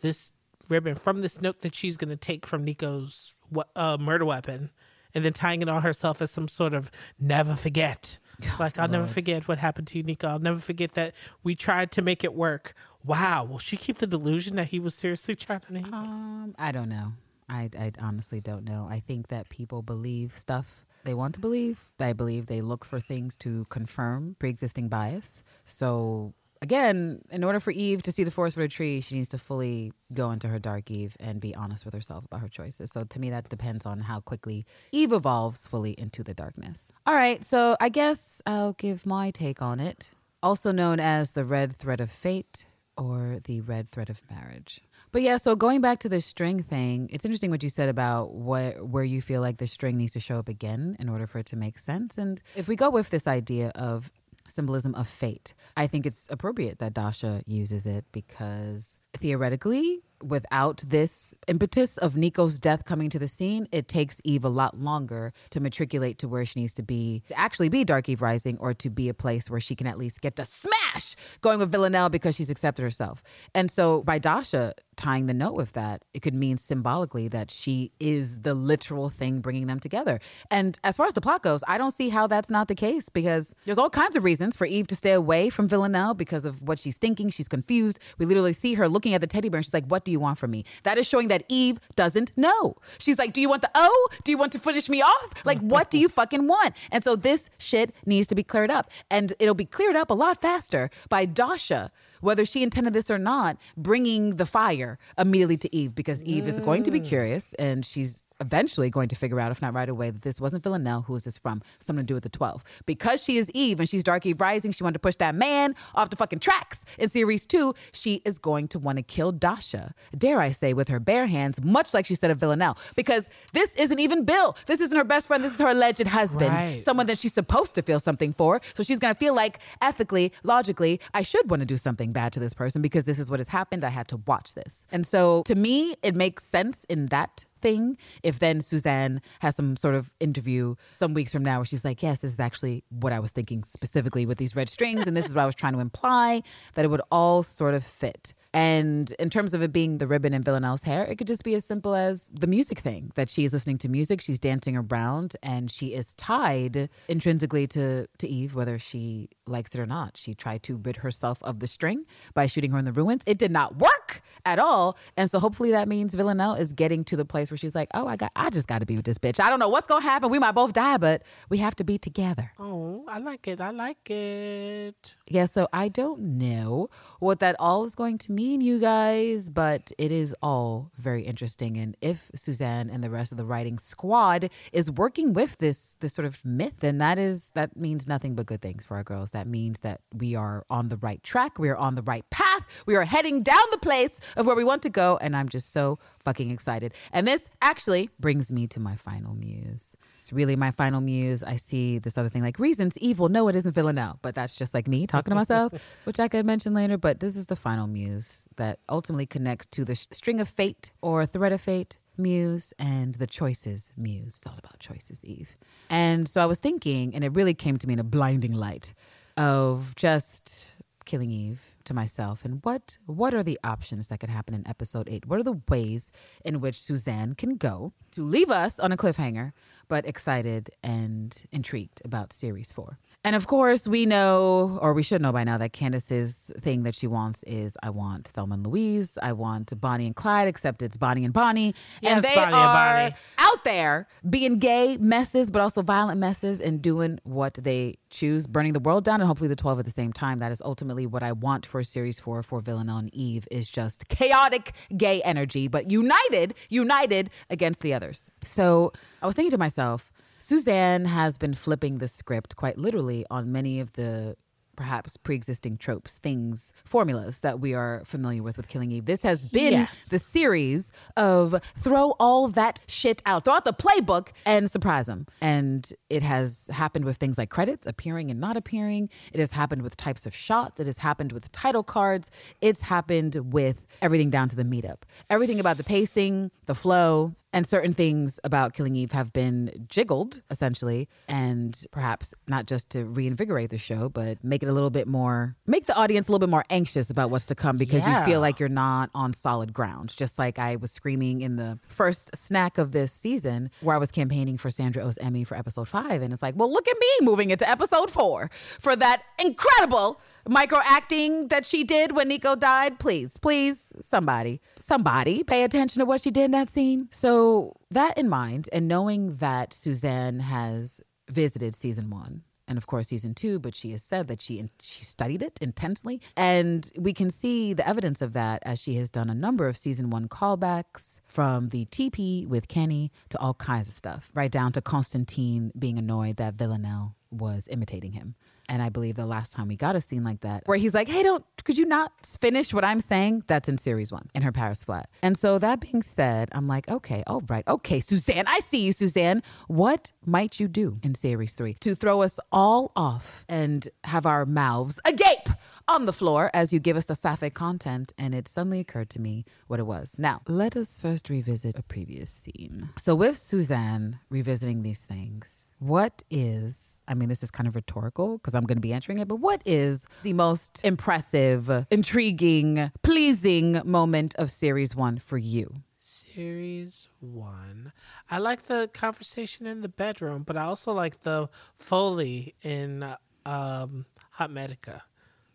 this 0.01 0.31
ribbon 0.69 0.95
from 0.95 1.21
this 1.21 1.41
note 1.41 1.61
that 1.61 1.75
she's 1.75 1.97
going 1.97 2.09
to 2.09 2.15
take 2.15 2.45
from 2.45 2.63
Niko's 2.63 3.33
uh, 3.75 3.97
murder 3.99 4.25
weapon 4.25 4.71
and 5.13 5.23
then 5.23 5.33
tying 5.33 5.61
it 5.61 5.69
on 5.69 5.81
herself 5.81 6.21
as 6.21 6.31
some 6.31 6.47
sort 6.47 6.73
of 6.73 6.89
never 7.19 7.55
forget. 7.55 8.17
Like, 8.59 8.77
I'll 8.77 8.89
never 8.89 9.05
forget 9.05 9.47
what 9.47 9.59
happened 9.59 9.87
to 9.87 9.97
you, 9.97 10.03
Nico. 10.03 10.27
I'll 10.27 10.39
never 10.39 10.59
forget 10.59 10.95
that 10.95 11.13
we 11.43 11.55
tried 11.55 11.91
to 11.91 12.01
make 12.01 12.23
it 12.25 12.33
work. 12.33 12.73
Wow. 13.05 13.45
Will 13.45 13.59
she 13.59 13.77
keep 13.77 13.97
the 13.97 14.07
delusion 14.07 14.55
that 14.55 14.67
he 14.67 14.79
was 14.79 14.95
seriously 14.95 15.35
trying 15.35 15.61
to 15.61 15.73
name? 15.73 15.93
Um, 15.93 16.55
I 16.57 16.71
don't 16.71 16.89
know. 16.89 17.13
I, 17.49 17.69
I 17.77 17.91
honestly 17.99 18.41
don't 18.41 18.63
know. 18.63 18.87
I 18.89 18.99
think 18.99 19.27
that 19.27 19.49
people 19.49 19.81
believe 19.81 20.37
stuff 20.37 20.83
they 21.03 21.13
want 21.13 21.33
to 21.35 21.41
believe. 21.41 21.79
I 21.99 22.13
believe 22.13 22.45
they 22.45 22.61
look 22.61 22.85
for 22.85 22.99
things 22.99 23.35
to 23.37 23.65
confirm 23.69 24.35
pre-existing 24.39 24.87
bias. 24.87 25.43
So 25.65 26.33
again, 26.61 27.21
in 27.29 27.43
order 27.43 27.59
for 27.59 27.71
Eve 27.71 28.01
to 28.03 28.11
see 28.11 28.23
the 28.23 28.31
forest 28.31 28.55
for 28.55 28.61
the 28.61 28.69
tree, 28.69 29.01
she 29.01 29.15
needs 29.15 29.27
to 29.29 29.37
fully 29.37 29.91
go 30.13 30.31
into 30.31 30.47
her 30.47 30.59
dark 30.59 30.89
Eve 30.89 31.17
and 31.19 31.41
be 31.41 31.53
honest 31.53 31.83
with 31.83 31.93
herself 31.93 32.25
about 32.25 32.39
her 32.39 32.47
choices. 32.47 32.91
So 32.91 33.03
to 33.03 33.19
me, 33.19 33.29
that 33.31 33.49
depends 33.49 33.85
on 33.85 33.99
how 33.99 34.21
quickly 34.21 34.65
Eve 34.91 35.11
evolves 35.11 35.67
fully 35.67 35.91
into 35.91 36.23
the 36.23 36.33
darkness. 36.33 36.91
All 37.05 37.15
right, 37.15 37.43
so 37.43 37.75
I 37.81 37.89
guess 37.89 38.41
I'll 38.45 38.73
give 38.73 39.05
my 39.05 39.29
take 39.31 39.61
on 39.61 39.79
it. 39.79 40.09
Also 40.41 40.71
known 40.71 40.99
as 40.99 41.31
the 41.31 41.45
red 41.45 41.75
thread 41.75 42.01
of 42.01 42.11
fate 42.11 42.65
or 42.97 43.39
the 43.43 43.61
red 43.61 43.91
thread 43.91 44.09
of 44.09 44.21
marriage. 44.29 44.81
But 45.11 45.21
yeah, 45.21 45.37
so 45.37 45.55
going 45.55 45.81
back 45.81 45.99
to 45.99 46.09
the 46.09 46.21
string 46.21 46.63
thing, 46.63 47.09
it's 47.13 47.23
interesting 47.23 47.51
what 47.51 47.61
you 47.61 47.69
said 47.69 47.87
about 47.87 48.33
what 48.33 48.87
where 48.87 49.03
you 49.03 49.21
feel 49.21 49.41
like 49.41 49.57
the 49.57 49.67
string 49.67 49.97
needs 49.97 50.13
to 50.13 50.19
show 50.19 50.39
up 50.39 50.49
again 50.49 50.95
in 50.99 51.07
order 51.07 51.27
for 51.27 51.39
it 51.39 51.45
to 51.47 51.55
make 51.55 51.77
sense. 51.77 52.17
And 52.17 52.41
if 52.55 52.67
we 52.67 52.75
go 52.75 52.89
with 52.89 53.11
this 53.11 53.27
idea 53.27 53.71
of 53.75 54.11
symbolism 54.49 54.95
of 54.95 55.07
fate, 55.07 55.53
I 55.77 55.87
think 55.87 56.05
it's 56.05 56.27
appropriate 56.29 56.79
that 56.79 56.93
Dasha 56.93 57.43
uses 57.45 57.85
it 57.85 58.05
because 58.11 58.99
theoretically, 59.15 60.01
without 60.23 60.83
this 60.85 61.35
impetus 61.47 61.97
of 61.97 62.15
Niko's 62.15 62.59
death 62.59 62.85
coming 62.85 63.09
to 63.09 63.19
the 63.19 63.27
scene, 63.27 63.67
it 63.71 63.87
takes 63.87 64.21
Eve 64.23 64.43
a 64.43 64.49
lot 64.49 64.79
longer 64.79 65.33
to 65.51 65.59
matriculate 65.59 66.17
to 66.19 66.27
where 66.27 66.45
she 66.45 66.61
needs 66.61 66.73
to 66.75 66.83
be 66.83 67.23
to 67.27 67.39
actually 67.39 67.69
be 67.69 67.83
Dark 67.83 68.09
Eve 68.09 68.21
Rising 68.21 68.57
or 68.59 68.73
to 68.75 68.89
be 68.89 69.09
a 69.09 69.13
place 69.13 69.49
where 69.49 69.59
she 69.59 69.75
can 69.75 69.87
at 69.87 69.97
least 69.97 70.21
get 70.21 70.35
to 70.37 70.45
smash 70.45 71.15
going 71.41 71.59
with 71.59 71.71
Villanelle 71.71 72.09
because 72.09 72.35
she's 72.35 72.49
accepted 72.49 72.83
herself. 72.83 73.23
And 73.53 73.69
so 73.69 74.01
by 74.03 74.19
Dasha 74.19 74.73
tying 74.95 75.25
the 75.25 75.33
note 75.33 75.53
with 75.53 75.73
that, 75.73 76.03
it 76.13 76.21
could 76.21 76.33
mean 76.33 76.57
symbolically 76.57 77.27
that 77.27 77.51
she 77.51 77.91
is 77.99 78.41
the 78.41 78.53
literal 78.53 79.09
thing 79.09 79.41
bringing 79.41 79.67
them 79.67 79.79
together. 79.79 80.19
And 80.51 80.79
as 80.83 80.97
far 80.97 81.07
as 81.07 81.13
the 81.13 81.21
plot 81.21 81.41
goes, 81.41 81.63
I 81.67 81.77
don't 81.77 81.91
see 81.91 82.09
how 82.09 82.27
that's 82.27 82.49
not 82.49 82.67
the 82.67 82.75
case 82.75 83.09
because 83.09 83.55
there's 83.65 83.77
all 83.77 83.89
kinds 83.89 84.15
of 84.15 84.23
reasons 84.23 84.55
for 84.55 84.65
Eve 84.65 84.87
to 84.87 84.95
stay 84.95 85.11
away 85.11 85.49
from 85.49 85.67
Villanelle 85.67 86.13
because 86.13 86.45
of 86.45 86.61
what 86.61 86.79
she's 86.79 86.97
thinking. 86.97 87.29
She's 87.29 87.47
confused. 87.47 87.99
We 88.17 88.25
literally 88.25 88.53
see 88.53 88.75
her 88.75 88.87
looking 88.87 89.13
at 89.13 89.21
the 89.21 89.27
teddy 89.27 89.49
bear 89.49 89.57
and 89.57 89.65
she's 89.65 89.73
like, 89.73 89.85
What 89.87 90.05
do 90.05 90.11
you 90.13 90.19
want 90.19 90.37
from 90.37 90.51
me? 90.51 90.63
That 90.83 90.97
is 90.97 91.05
showing 91.05 91.27
that 91.27 91.43
Eve 91.49 91.79
doesn't 91.95 92.31
know. 92.37 92.77
She's 92.97 93.19
like, 93.19 93.33
Do 93.33 93.41
you 93.41 93.49
want 93.49 93.61
the 93.61 93.71
O? 93.75 94.07
Do 94.23 94.31
you 94.31 94.37
want 94.37 94.51
to 94.53 94.59
finish 94.59 94.87
me 94.87 95.01
off? 95.01 95.45
Like, 95.45 95.59
what 95.59 95.91
do 95.91 95.97
you 95.97 96.07
fucking 96.07 96.47
want? 96.47 96.75
And 96.91 97.03
so 97.03 97.15
this 97.15 97.49
shit 97.57 97.93
needs 98.05 98.27
to 98.27 98.35
be 98.35 98.43
cleared 98.43 98.71
up. 98.71 98.89
And 99.09 99.33
it'll 99.39 99.55
be 99.55 99.65
cleared 99.65 99.95
up 99.95 100.09
a 100.09 100.13
lot 100.13 100.41
faster 100.41 100.89
by 101.09 101.25
Dasha 101.25 101.91
whether 102.23 102.45
she 102.45 102.63
intended 102.63 102.93
this 102.93 103.11
or 103.11 103.19
not, 103.19 103.57
bringing 103.75 104.37
the 104.37 104.45
fire 104.45 104.97
immediately 105.17 105.57
to 105.57 105.75
Eve 105.75 105.93
because 105.93 106.23
Eve 106.23 106.47
is 106.47 106.57
going 106.61 106.81
to 106.83 106.89
be 106.89 107.01
mm. 107.01 107.05
curious 107.05 107.53
and 107.55 107.85
she's 107.85 108.23
eventually 108.43 108.89
going 108.89 109.09
to 109.09 109.15
figure 109.15 109.39
out, 109.39 109.51
if 109.51 109.61
not 109.61 109.73
right 109.73 109.89
away, 109.89 110.09
that 110.11 110.21
this 110.21 110.39
wasn't 110.39 110.63
Villanelle. 110.63 111.03
Who 111.03 111.15
is 111.15 111.23
this 111.23 111.37
from? 111.37 111.61
Something 111.79 112.05
to 112.05 112.07
do 112.07 112.13
with 112.13 112.23
the 112.23 112.29
12. 112.29 112.63
Because 112.85 113.23
she 113.23 113.37
is 113.37 113.49
Eve 113.51 113.79
and 113.79 113.89
she's 113.89 114.03
Dark 114.03 114.25
Eve 114.25 114.39
Rising, 114.39 114.71
she 114.71 114.83
wanted 114.83 114.93
to 114.93 114.99
push 114.99 115.15
that 115.15 115.33
man 115.33 115.75
off 115.95 116.09
the 116.09 116.15
fucking 116.15 116.39
tracks. 116.39 116.83
In 116.97 117.09
series 117.09 117.45
two, 117.45 117.73
she 117.91 118.21
is 118.25 118.37
going 118.37 118.67
to 118.69 118.79
want 118.79 118.97
to 118.97 119.03
kill 119.03 119.31
Dasha, 119.31 119.93
dare 120.17 120.39
I 120.39 120.51
say, 120.51 120.73
with 120.73 120.89
her 120.89 120.99
bare 120.99 121.27
hands, 121.27 121.63
much 121.63 121.93
like 121.93 122.05
she 122.05 122.15
said 122.15 122.31
of 122.31 122.37
Villanelle. 122.37 122.77
Because 122.95 123.29
this 123.53 123.73
isn't 123.75 123.99
even 123.99 124.25
Bill. 124.25 124.55
This 124.65 124.79
isn't 124.79 124.95
her 124.95 125.03
best 125.03 125.27
friend. 125.27 125.43
This 125.43 125.53
is 125.53 125.59
her 125.59 125.69
alleged 125.69 126.07
husband. 126.07 126.53
Right. 126.53 126.81
Someone 126.81 127.07
that 127.07 127.19
she's 127.19 127.33
supposed 127.33 127.75
to 127.75 127.81
feel 127.81 127.99
something 127.99 128.33
for. 128.33 128.61
So 128.75 128.83
she's 128.83 128.99
going 128.99 129.13
to 129.13 129.19
feel 129.19 129.33
like, 129.33 129.59
ethically, 129.81 130.33
logically, 130.43 130.99
I 131.13 131.23
should 131.23 131.49
want 131.49 131.61
to 131.61 131.65
do 131.65 131.77
something 131.77 132.11
bad 132.11 132.33
to 132.33 132.39
this 132.39 132.53
person 132.53 132.81
because 132.81 133.05
this 133.05 133.19
is 133.19 133.31
what 133.31 133.39
has 133.39 133.47
happened. 133.47 133.83
I 133.83 133.89
had 133.89 134.07
to 134.09 134.17
watch 134.17 134.53
this. 134.53 134.87
And 134.91 135.05
so 135.05 135.43
to 135.43 135.55
me, 135.55 135.95
it 136.03 136.15
makes 136.15 136.43
sense 136.43 136.83
in 136.89 137.07
that 137.07 137.45
thing 137.63 137.97
if 138.21 138.37
then 138.37 138.61
Suzanne 138.61 139.21
has 139.39 139.55
some 139.55 139.75
sort 139.75 139.95
of 139.95 140.11
interview 140.19 140.75
some 140.91 141.13
weeks 141.15 141.31
from 141.31 141.43
now 141.43 141.57
where 141.59 141.65
she's 141.65 141.85
like, 141.85 142.03
yes, 142.03 142.19
this 142.19 142.33
is 142.33 142.39
actually 142.39 142.83
what 142.89 143.11
I 143.11 143.19
was 143.19 143.31
thinking 143.31 143.63
specifically 143.63 144.25
with 144.27 144.37
these 144.37 144.55
red 144.55 144.69
strings. 144.69 145.07
And 145.07 145.17
this 145.17 145.25
is 145.25 145.33
what 145.33 145.41
I 145.41 145.45
was 145.45 145.55
trying 145.55 145.73
to 145.73 145.79
imply 145.79 146.43
that 146.75 146.85
it 146.85 146.89
would 146.89 147.01
all 147.09 147.41
sort 147.41 147.73
of 147.73 147.83
fit 147.83 148.33
And 148.53 149.11
in 149.17 149.31
terms 149.31 149.55
of 149.55 149.63
it 149.63 149.73
being 149.73 149.97
the 149.97 150.05
ribbon 150.05 150.33
in 150.33 150.43
Villanelle's 150.43 150.83
hair, 150.83 151.03
it 151.03 151.17
could 151.17 151.27
just 151.27 151.43
be 151.43 151.55
as 151.55 151.65
simple 151.65 151.95
as 151.95 152.29
the 152.31 152.45
music 152.45 152.79
thing 152.79 153.11
that 153.15 153.27
she 153.27 153.45
is 153.45 153.53
listening 153.53 153.79
to 153.79 153.89
music, 153.89 154.21
she's 154.21 154.37
dancing 154.37 154.77
around, 154.77 155.35
and 155.41 155.71
she 155.71 155.95
is 155.95 156.13
tied 156.13 156.89
intrinsically 157.07 157.65
to, 157.67 158.07
to 158.19 158.27
Eve, 158.27 158.53
whether 158.53 158.77
she 158.77 159.29
likes 159.47 159.73
it 159.75 159.79
or 159.79 159.85
not. 159.85 160.17
She 160.17 160.33
tried 160.33 160.63
to 160.63 160.77
rid 160.77 160.97
herself 160.97 161.37
of 161.43 161.59
the 161.59 161.67
string 161.67 162.05
by 162.33 162.47
shooting 162.47 162.71
her 162.71 162.77
in 162.77 162.85
the 162.85 162.91
ruins. 162.91 163.23
It 163.25 163.37
did 163.37 163.51
not 163.51 163.77
work 163.77 164.21
at 164.45 164.59
all. 164.59 164.97
And 165.17 165.29
so 165.29 165.39
hopefully 165.39 165.71
that 165.71 165.87
means 165.87 166.13
Villanelle 166.15 166.55
is 166.55 166.73
getting 166.73 167.03
to 167.05 167.15
the 167.15 167.25
place 167.25 167.51
where 167.51 167.57
she's 167.57 167.75
like, 167.75 167.89
oh, 167.93 168.07
I 168.07 168.15
got 168.15 168.31
I 168.35 168.49
just 168.49 168.67
gotta 168.67 168.85
be 168.85 168.95
with 168.95 169.05
this 169.05 169.17
bitch. 169.17 169.39
I 169.39 169.49
don't 169.49 169.59
know 169.59 169.69
what's 169.69 169.87
gonna 169.87 170.01
happen. 170.03 170.29
We 170.29 170.39
might 170.39 170.53
both 170.53 170.73
die, 170.73 170.97
but 170.97 171.23
we 171.49 171.57
have 171.57 171.75
to 171.77 171.83
be 171.83 171.97
together. 171.97 172.51
Oh, 172.59 173.03
I 173.07 173.19
like 173.19 173.47
it. 173.47 173.61
I 173.61 173.71
like 173.71 174.09
it. 174.09 175.15
Yeah, 175.27 175.45
so 175.45 175.67
I 175.73 175.89
don't 175.89 176.37
know 176.37 176.89
what 177.19 177.39
that 177.39 177.55
all 177.59 177.85
is 177.85 177.95
going 177.95 178.17
to 178.19 178.31
mean, 178.31 178.61
you 178.61 178.79
guys, 178.79 179.49
but 179.49 179.91
it 179.97 180.11
is 180.11 180.35
all 180.41 180.91
very 180.97 181.23
interesting. 181.23 181.77
And 181.77 181.95
if 182.01 182.29
Suzanne 182.35 182.89
and 182.89 183.03
the 183.03 183.09
rest 183.09 183.31
of 183.31 183.37
the 183.37 183.45
writing 183.45 183.79
squad 183.79 184.49
is 184.71 184.91
working 184.91 185.33
with 185.33 185.57
this 185.57 185.95
this 185.99 186.13
sort 186.13 186.25
of 186.25 186.43
myth, 186.45 186.75
then 186.79 186.97
that 186.99 187.17
is 187.17 187.51
that 187.53 187.75
means 187.77 188.07
nothing 188.07 188.35
but 188.35 188.45
good 188.45 188.61
things 188.61 188.85
for 188.85 188.95
our 188.95 189.03
girls. 189.03 189.31
That 189.33 189.47
means 189.47 189.81
that 189.81 190.01
we 190.13 190.35
are 190.35 190.65
on 190.69 190.89
the 190.89 190.97
right 190.97 191.21
track, 191.23 191.59
we 191.59 191.69
are 191.69 191.77
on 191.77 191.95
the 191.95 192.01
right 192.01 192.27
path, 192.29 192.65
we 192.85 192.95
are 192.95 193.03
heading 193.03 193.43
down 193.43 193.63
the 193.71 193.77
place 193.77 194.19
of 194.37 194.45
where 194.45 194.55
we 194.55 194.63
want 194.63 194.81
to 194.83 194.89
go, 194.89 195.19
and 195.21 195.35
I'm 195.35 195.49
just 195.49 195.73
so 195.73 195.99
fucking 196.23 196.49
excited. 196.49 196.93
And 197.11 197.27
this 197.27 197.49
actually 197.61 198.09
brings 198.19 198.51
me 198.51 198.65
to 198.67 198.79
my 198.79 198.95
final 198.95 199.33
muse. 199.35 199.95
It's 200.19 200.31
really 200.31 200.55
my 200.55 200.71
final 200.71 201.01
muse. 201.01 201.43
I 201.43 201.57
see 201.57 201.99
this 201.99 202.17
other 202.17 202.29
thing 202.29 202.41
like 202.41 202.57
reasons 202.57 202.97
evil. 202.99 203.27
No, 203.27 203.49
it 203.49 203.55
isn't 203.57 203.75
Villanelle, 203.75 204.19
but 204.21 204.35
that's 204.35 204.55
just 204.55 204.73
like 204.73 204.87
me 204.87 205.05
talking 205.05 205.31
to 205.31 205.35
myself, 205.35 205.73
which 206.05 206.17
I 206.17 206.29
could 206.29 206.45
mention 206.45 206.73
later. 206.73 206.97
But 206.97 207.19
this 207.19 207.35
is 207.35 207.47
the 207.47 207.57
final 207.57 207.87
muse 207.87 208.47
that 208.55 208.79
ultimately 208.87 209.25
connects 209.25 209.65
to 209.67 209.83
the 209.83 209.95
sh- 209.95 210.07
string 210.13 210.39
of 210.39 210.47
fate 210.47 210.93
or 211.01 211.25
thread 211.25 211.51
of 211.51 211.59
fate 211.59 211.97
muse 212.17 212.73
and 212.79 213.15
the 213.15 213.27
choices 213.27 213.91
muse. 213.97 214.37
It's 214.37 214.47
all 214.47 214.57
about 214.57 214.79
choices, 214.79 215.25
Eve. 215.25 215.57
And 215.89 216.27
so 216.29 216.41
I 216.41 216.45
was 216.45 216.59
thinking, 216.59 217.13
and 217.13 217.23
it 217.23 217.33
really 217.33 217.53
came 217.53 217.77
to 217.77 217.87
me 217.87 217.93
in 217.93 217.99
a 217.99 218.03
blinding 218.03 218.53
light 218.53 218.93
of 219.37 219.95
just 219.95 220.75
killing 221.05 221.31
Eve 221.31 221.75
to 221.85 221.93
myself. 221.93 222.45
And 222.45 222.63
what 222.63 222.97
what 223.05 223.33
are 223.33 223.43
the 223.43 223.59
options 223.63 224.07
that 224.07 224.19
could 224.19 224.29
happen 224.29 224.53
in 224.53 224.67
episode 224.67 225.09
8 225.09 225.25
what 225.27 225.39
are 225.39 225.43
the 225.43 225.59
ways 225.69 226.11
in 226.45 226.61
which 226.61 226.79
suzanne 226.79 227.35
can 227.35 227.55
go 227.55 227.93
to 228.11 228.23
leave 228.23 228.51
us 228.51 228.79
on 228.79 228.91
a 228.91 228.97
cliffhanger 228.97 229.51
but 229.87 230.05
excited 230.07 230.69
and 230.83 231.45
intrigued 231.51 232.01
about 232.05 232.31
series 232.33 232.71
4 232.71 232.97
and 233.23 233.35
of 233.35 233.47
course 233.47 233.87
we 233.87 234.05
know 234.05 234.77
or 234.81 234.93
we 234.93 235.03
should 235.03 235.21
know 235.21 235.31
by 235.31 235.43
now 235.43 235.57
that 235.57 235.73
candace's 235.73 236.51
thing 236.59 236.83
that 236.83 236.95
she 236.95 237.07
wants 237.07 237.43
is 237.43 237.77
i 237.83 237.89
want 237.89 238.27
thelma 238.27 238.55
and 238.55 238.65
louise 238.65 239.17
i 239.21 239.31
want 239.31 239.79
bonnie 239.79 240.05
and 240.05 240.15
clyde 240.15 240.47
except 240.47 240.81
it's 240.81 240.97
bonnie 240.97 241.23
and 241.23 241.33
bonnie 241.33 241.73
and 242.01 242.23
they 242.23 242.35
Bonnie 242.35 242.45
and 242.45 242.55
are 242.55 243.09
Bonnie. 243.09 243.15
out 243.37 243.63
there 243.63 244.07
being 244.29 244.59
gay 244.59 244.97
messes, 244.97 245.49
but 245.49 245.61
also 245.61 245.81
violent 245.81 246.19
messes 246.19 246.59
and 246.59 246.81
doing 246.81 247.19
what 247.23 247.55
they 247.55 247.95
choose, 248.09 248.47
burning 248.47 248.73
the 248.73 248.79
world 248.79 249.03
down, 249.03 249.19
and 249.21 249.27
hopefully 249.27 249.47
the 249.47 249.55
12 249.55 249.79
at 249.79 249.85
the 249.85 249.91
same 249.91 250.13
time. 250.13 250.37
That 250.39 250.51
is 250.51 250.61
ultimately 250.63 251.05
what 251.05 251.23
I 251.23 251.31
want 251.31 251.65
for 251.65 251.83
series 251.83 252.19
four 252.19 252.43
for 252.43 252.61
Villanelle 252.61 252.97
and 252.97 253.13
Eve 253.13 253.47
is 253.51 253.67
just 253.67 254.07
chaotic 254.07 254.73
gay 254.95 255.21
energy, 255.23 255.67
but 255.67 255.89
united, 255.91 256.55
united 256.69 257.29
against 257.49 257.81
the 257.81 257.93
others. 257.93 258.29
So 258.43 258.93
I 259.21 259.25
was 259.25 259.35
thinking 259.35 259.51
to 259.51 259.57
myself, 259.57 260.11
Suzanne 260.43 261.05
has 261.05 261.37
been 261.37 261.53
flipping 261.53 261.99
the 261.99 262.07
script 262.09 262.57
quite 262.57 262.77
literally 262.77 263.25
on 263.31 263.53
many 263.53 263.79
of 263.79 263.93
the 263.93 264.35
perhaps 264.75 265.15
pre-existing 265.15 265.77
tropes, 265.77 266.17
things, 266.17 266.73
formulas 266.83 267.39
that 267.39 267.61
we 267.61 267.73
are 267.73 268.01
familiar 268.03 268.43
with 268.43 268.57
with 268.57 268.67
Killing 268.67 268.91
Eve. 268.91 269.05
This 269.05 269.23
has 269.23 269.45
been 269.45 269.71
Yes. 269.71 270.09
the 270.09 270.19
series 270.19 270.91
of 271.15 271.55
throw 271.77 272.09
all 272.19 272.49
that 272.49 272.81
shit 272.87 273.21
out, 273.25 273.45
throw 273.45 273.53
out 273.53 273.63
the 273.63 273.71
playbook 273.71 274.29
and 274.45 274.69
surprise 274.69 275.05
them. 275.05 275.27
And 275.39 275.89
it 276.09 276.23
has 276.23 276.67
happened 276.73 277.05
with 277.05 277.15
things 277.15 277.37
like 277.37 277.49
credits 277.49 277.87
appearing 277.87 278.29
and 278.29 278.41
not 278.41 278.57
appearing. 278.57 279.09
It 279.31 279.39
has 279.39 279.53
happened 279.53 279.81
with 279.81 279.95
types 279.95 280.25
of 280.25 280.35
shots. 280.35 280.81
It 280.81 280.87
has 280.87 280.97
happened 280.97 281.31
with 281.31 281.53
title 281.53 281.83
cards. 281.83 282.29
It's 282.59 282.81
happened 282.81 283.53
with 283.53 283.81
everything 284.01 284.29
down 284.29 284.49
to 284.49 284.57
the 284.57 284.65
meetup. 284.65 285.03
Everything 285.29 285.61
about 285.61 285.77
the 285.77 285.85
pacing, 285.85 286.51
the 286.65 286.75
flow, 286.75 287.33
and 287.53 287.67
certain 287.67 287.93
things 287.93 288.39
about 288.43 288.73
Killing 288.73 288.95
Eve 288.95 289.11
have 289.11 289.31
been 289.31 289.85
jiggled, 289.87 290.41
essentially, 290.49 291.07
and 291.27 291.85
perhaps 291.91 292.33
not 292.47 292.65
just 292.65 292.89
to 292.91 293.05
reinvigorate 293.05 293.69
the 293.69 293.77
show, 293.77 294.09
but 294.09 294.43
make 294.43 294.63
it 294.63 294.67
a 294.67 294.73
little 294.73 294.89
bit 294.89 295.07
more, 295.07 295.55
make 295.67 295.85
the 295.85 295.95
audience 295.95 296.27
a 296.27 296.31
little 296.31 296.45
bit 296.45 296.49
more 296.49 296.65
anxious 296.69 297.09
about 297.09 297.29
what's 297.29 297.45
to 297.45 297.55
come 297.55 297.77
because 297.77 298.05
you 298.05 298.15
feel 298.25 298.41
like 298.41 298.59
you're 298.59 298.69
not 298.69 299.09
on 299.13 299.33
solid 299.33 299.71
ground. 299.71 300.09
Just 300.15 300.39
like 300.39 300.57
I 300.57 300.75
was 300.77 300.91
screaming 300.91 301.41
in 301.41 301.55
the 301.55 301.79
first 301.87 302.35
snack 302.35 302.77
of 302.77 302.91
this 302.91 303.11
season 303.11 303.69
where 303.81 303.95
I 303.95 303.99
was 303.99 304.11
campaigning 304.11 304.57
for 304.57 304.71
Sandra 304.71 305.03
Oh's 305.03 305.17
Emmy 305.19 305.43
for 305.43 305.55
episode 305.55 305.87
five. 305.87 306.21
And 306.21 306.33
it's 306.33 306.41
like, 306.41 306.55
well, 306.57 306.71
look 306.71 306.87
at 306.87 306.97
me 306.99 307.07
moving 307.21 307.51
into 307.51 307.69
episode 307.69 308.09
four 308.09 308.49
for 308.79 308.95
that 308.95 309.23
incredible 309.39 310.19
micro 310.47 310.79
acting 310.83 311.47
that 311.47 311.65
she 311.65 311.83
did 311.83 312.15
when 312.15 312.29
Niko 312.29 312.57
died. 312.59 312.99
Please, 312.99 313.37
please, 313.37 313.93
somebody, 314.01 314.61
somebody 314.79 315.43
pay 315.43 315.63
attention 315.63 315.99
to 315.99 316.05
what 316.05 316.21
she 316.21 316.31
did 316.31 316.45
in 316.45 316.51
that 316.51 316.69
scene. 316.69 317.07
So, 317.11 317.75
that 317.91 318.17
in 318.17 318.29
mind, 318.29 318.69
and 318.73 318.87
knowing 318.87 319.35
that 319.37 319.73
Suzanne 319.73 320.39
has 320.39 321.01
visited 321.29 321.75
season 321.75 322.09
one. 322.09 322.43
And 322.65 322.77
of 322.77 322.87
course, 322.87 323.07
season 323.07 323.33
two, 323.33 323.59
but 323.59 323.75
she 323.75 323.91
has 323.91 324.01
said 324.01 324.29
that 324.29 324.41
she 324.41 324.63
she 324.79 325.03
studied 325.03 325.43
it 325.43 325.59
intensely, 325.61 326.21
and 326.37 326.89
we 326.97 327.13
can 327.13 327.29
see 327.29 327.73
the 327.73 327.87
evidence 327.87 328.21
of 328.21 328.31
that 328.33 328.63
as 328.65 328.81
she 328.81 328.95
has 328.95 329.09
done 329.09 329.29
a 329.29 329.35
number 329.35 329.67
of 329.67 329.75
season 329.75 330.09
one 330.09 330.29
callbacks 330.29 331.19
from 331.27 331.67
the 331.69 331.85
TP 331.87 332.47
with 332.47 332.69
Kenny 332.69 333.11
to 333.29 333.39
all 333.39 333.53
kinds 333.53 333.89
of 333.89 333.93
stuff, 333.93 334.31
right 334.33 334.49
down 334.49 334.71
to 334.71 334.81
Konstantin 334.81 335.73
being 335.77 335.97
annoyed 335.99 336.37
that 336.37 336.53
Villanelle 336.53 337.15
was 337.29 337.67
imitating 337.69 338.13
him. 338.13 338.35
And 338.69 338.81
I 338.81 338.89
believe 338.89 339.15
the 339.15 339.25
last 339.25 339.53
time 339.53 339.67
we 339.67 339.75
got 339.75 339.95
a 339.95 340.01
scene 340.01 340.23
like 340.23 340.41
that, 340.41 340.63
where 340.65 340.77
he's 340.77 340.93
like, 340.93 341.07
"Hey, 341.07 341.23
don't 341.23 341.45
could 341.63 341.77
you 341.77 341.85
not 341.85 342.11
finish 342.25 342.73
what 342.73 342.83
I'm 342.83 343.01
saying?" 343.01 343.43
That's 343.47 343.67
in 343.69 343.77
series 343.77 344.11
one 344.11 344.29
in 344.33 344.41
her 344.41 344.51
Paris 344.51 344.83
flat. 344.83 345.09
And 345.21 345.37
so 345.37 345.59
that 345.59 345.79
being 345.79 346.01
said, 346.01 346.49
I'm 346.51 346.67
like, 346.67 346.89
okay, 346.89 347.23
all 347.27 347.41
right, 347.47 347.67
okay, 347.67 347.99
Suzanne, 347.99 348.45
I 348.47 348.59
see 348.59 348.79
you, 348.79 348.91
Suzanne. 348.91 349.43
What 349.67 350.11
might 350.25 350.59
you 350.59 350.67
do 350.67 350.99
in 351.03 351.15
series 351.15 351.53
three 351.53 351.73
to 351.75 351.95
throw 351.95 352.21
us 352.21 352.39
all 352.51 352.91
off 352.95 353.45
and 353.49 353.87
have 354.05 354.25
our 354.25 354.45
mouths 354.45 354.99
agape 355.05 355.49
on 355.87 356.05
the 356.05 356.13
floor 356.13 356.49
as 356.53 356.71
you 356.73 356.79
give 356.79 356.97
us 356.97 357.05
the 357.05 357.15
sapphic 357.15 357.53
content? 357.53 358.13
And 358.17 358.33
it 358.33 358.47
suddenly 358.47 358.79
occurred 358.79 359.09
to 359.11 359.21
me 359.21 359.45
what 359.67 359.79
it 359.79 359.83
was. 359.83 360.15
Now, 360.17 360.41
let 360.47 360.75
us 360.75 360.99
first 360.99 361.29
revisit 361.29 361.77
a 361.77 361.83
previous 361.83 362.29
scene. 362.29 362.89
So 362.97 363.15
with 363.15 363.37
Suzanne 363.37 364.19
revisiting 364.29 364.83
these 364.83 365.01
things, 365.05 365.69
what 365.79 366.23
is, 366.29 366.97
I 367.07 367.13
mean, 367.13 367.29
this 367.29 367.43
is 367.43 367.51
kind 367.51 367.67
of 367.67 367.75
rhetorical 367.75 368.37
because 368.37 368.55
I'm 368.55 368.63
going 368.63 368.77
to 368.77 368.81
be 368.81 368.93
answering 368.93 369.19
it, 369.19 369.27
but 369.27 369.37
what 369.37 369.61
is 369.65 370.05
the 370.23 370.33
most 370.33 370.83
impressive, 370.83 371.85
intriguing, 371.91 372.91
pleasing 373.01 373.81
moment 373.85 374.35
of 374.35 374.49
series 374.49 374.95
one 374.95 375.19
for 375.19 375.37
you? 375.37 375.75
Series 375.97 377.07
one. 377.19 377.93
I 378.29 378.39
like 378.39 378.63
the 378.63 378.89
conversation 378.91 379.67
in 379.67 379.81
the 379.81 379.89
bedroom, 379.89 380.43
but 380.43 380.57
I 380.57 380.63
also 380.63 380.91
like 380.91 381.21
the 381.21 381.47
Foley 381.77 382.55
in 382.63 383.03
um, 383.45 384.05
Hot 384.31 384.49
Medica. 384.51 385.03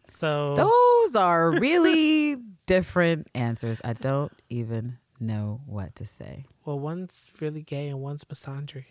So 0.08 0.54
Those 0.54 1.14
are 1.16 1.50
really 1.60 2.36
different 2.66 3.28
answers. 3.34 3.80
I 3.84 3.92
don't 3.92 4.32
even 4.48 4.98
know 5.20 5.60
what 5.66 5.94
to 5.96 6.06
say. 6.06 6.46
well, 6.64 6.78
one's 6.78 7.26
really 7.40 7.62
gay 7.62 7.88
and 7.88 8.00
one's 8.00 8.24
misandry. 8.24 8.84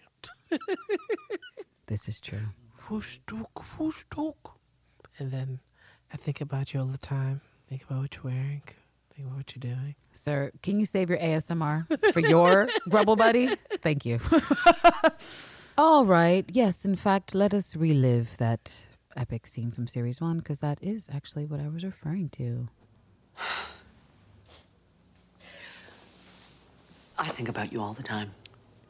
This 1.87 2.07
is 2.09 2.19
true. 2.19 2.47
Whoosh 2.89 3.19
dook, 3.27 3.79
whoosh 3.79 4.03
dook. 4.13 4.55
And 5.17 5.31
then 5.31 5.59
I 6.13 6.17
think 6.17 6.41
about 6.41 6.73
you 6.73 6.81
all 6.81 6.85
the 6.85 6.97
time. 6.97 7.41
Think 7.69 7.83
about 7.83 8.01
what 8.01 8.15
you're 8.15 8.23
wearing. 8.25 8.61
Think 9.15 9.27
about 9.27 9.37
what 9.37 9.55
you're 9.55 9.73
doing. 9.75 9.95
Sir, 10.11 10.51
can 10.61 10.79
you 10.79 10.85
save 10.85 11.09
your 11.09 11.17
ASMR 11.19 11.85
for 12.13 12.19
your 12.19 12.67
grumble 12.89 13.15
buddy? 13.15 13.55
Thank 13.81 14.05
you. 14.05 14.19
All 15.77 16.05
right. 16.05 16.45
Yes, 16.51 16.85
in 16.85 16.95
fact, 16.95 17.33
let 17.35 17.53
us 17.53 17.75
relive 17.75 18.35
that 18.37 18.85
epic 19.17 19.47
scene 19.47 19.71
from 19.71 19.87
series 19.87 20.21
one 20.21 20.37
because 20.37 20.59
that 20.59 20.77
is 20.81 21.09
actually 21.13 21.45
what 21.45 21.59
I 21.59 21.67
was 21.67 21.83
referring 21.83 22.29
to. 22.29 22.67
I 27.19 27.27
think 27.29 27.49
about 27.49 27.73
you 27.73 27.81
all 27.81 27.93
the 27.93 28.03
time. 28.03 28.31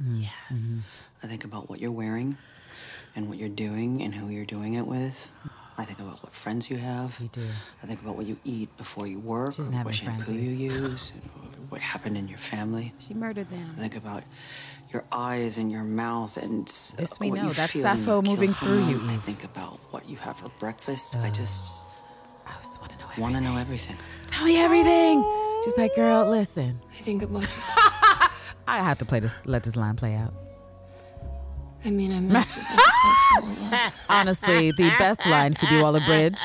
Mm-hmm. 0.03 0.23
Yes. 0.49 1.01
I 1.23 1.27
think 1.27 1.45
about 1.45 1.69
what 1.69 1.79
you're 1.79 1.91
wearing 1.91 2.37
and 3.15 3.29
what 3.29 3.37
you're 3.37 3.47
doing 3.49 4.01
and 4.03 4.13
who 4.13 4.27
you're 4.29 4.45
doing 4.45 4.73
it 4.75 4.85
with. 4.85 5.31
I 5.77 5.85
think 5.85 5.99
about 5.99 6.21
what 6.23 6.33
friends 6.33 6.69
you 6.69 6.77
have. 6.77 7.19
You 7.21 7.29
do. 7.31 7.41
I 7.81 7.85
think 7.85 8.01
about 8.01 8.15
what 8.15 8.25
you 8.25 8.37
eat 8.43 8.75
before 8.77 9.07
you 9.07 9.19
work, 9.19 9.53
She 9.53 9.57
doesn't 9.59 9.73
or 9.73 9.77
have 9.77 9.85
what 9.85 9.95
any 10.01 10.05
friends, 10.05 10.25
shampoo 10.25 10.33
Eve. 10.39 10.59
you 10.59 10.71
use, 10.71 11.13
and 11.55 11.71
what 11.71 11.81
happened 11.81 12.17
in 12.17 12.27
your 12.27 12.39
family. 12.39 12.93
She 12.99 13.13
murdered 13.13 13.49
them. 13.49 13.69
I 13.77 13.79
think 13.79 13.95
about 13.95 14.23
your 14.93 15.03
eyes 15.11 15.57
and 15.57 15.71
your 15.71 15.83
mouth 15.83 16.37
and 16.37 16.67
s- 16.67 16.95
Yes, 16.99 17.19
we 17.19 17.29
what 17.29 17.37
know. 17.37 17.47
you 17.47 17.53
That's 17.53 17.73
Sappho 17.73 17.99
you 17.99 18.05
kill 18.05 18.21
moving 18.23 18.49
through 18.49 18.79
you, 18.87 18.97
someone. 18.97 19.09
I 19.09 19.17
think 19.17 19.43
about 19.43 19.79
what 19.91 20.07
you 20.07 20.17
have 20.17 20.37
for 20.37 20.49
breakfast. 20.59 21.15
I 21.17 21.27
uh, 21.27 21.31
just 21.31 21.81
I 22.45 22.53
just 22.61 22.79
want 22.79 22.91
to 22.93 22.97
know 22.97 23.05
want 23.17 23.35
to 23.35 23.41
know 23.41 23.57
everything. 23.57 23.97
Tell 24.27 24.45
me 24.45 24.57
everything. 24.59 25.23
She's 25.63 25.77
like, 25.77 25.95
girl, 25.95 26.29
listen. 26.29 26.79
I 26.91 26.95
think 26.95 27.23
about 27.23 27.43
it. 27.43 27.55
I 28.67 28.79
have 28.79 28.97
to 28.99 29.05
play 29.05 29.19
this. 29.19 29.35
Let 29.45 29.63
this 29.63 29.75
line 29.75 29.95
play 29.95 30.15
out. 30.15 30.33
I 31.85 31.91
mean, 31.91 32.11
I 32.11 32.19
that 32.33 33.93
too. 33.97 34.03
Honestly, 34.13 34.71
the 34.71 34.89
best 34.97 35.25
line 35.25 35.53
Phoebe 35.53 35.79
Waller-Bridge, 35.81 36.37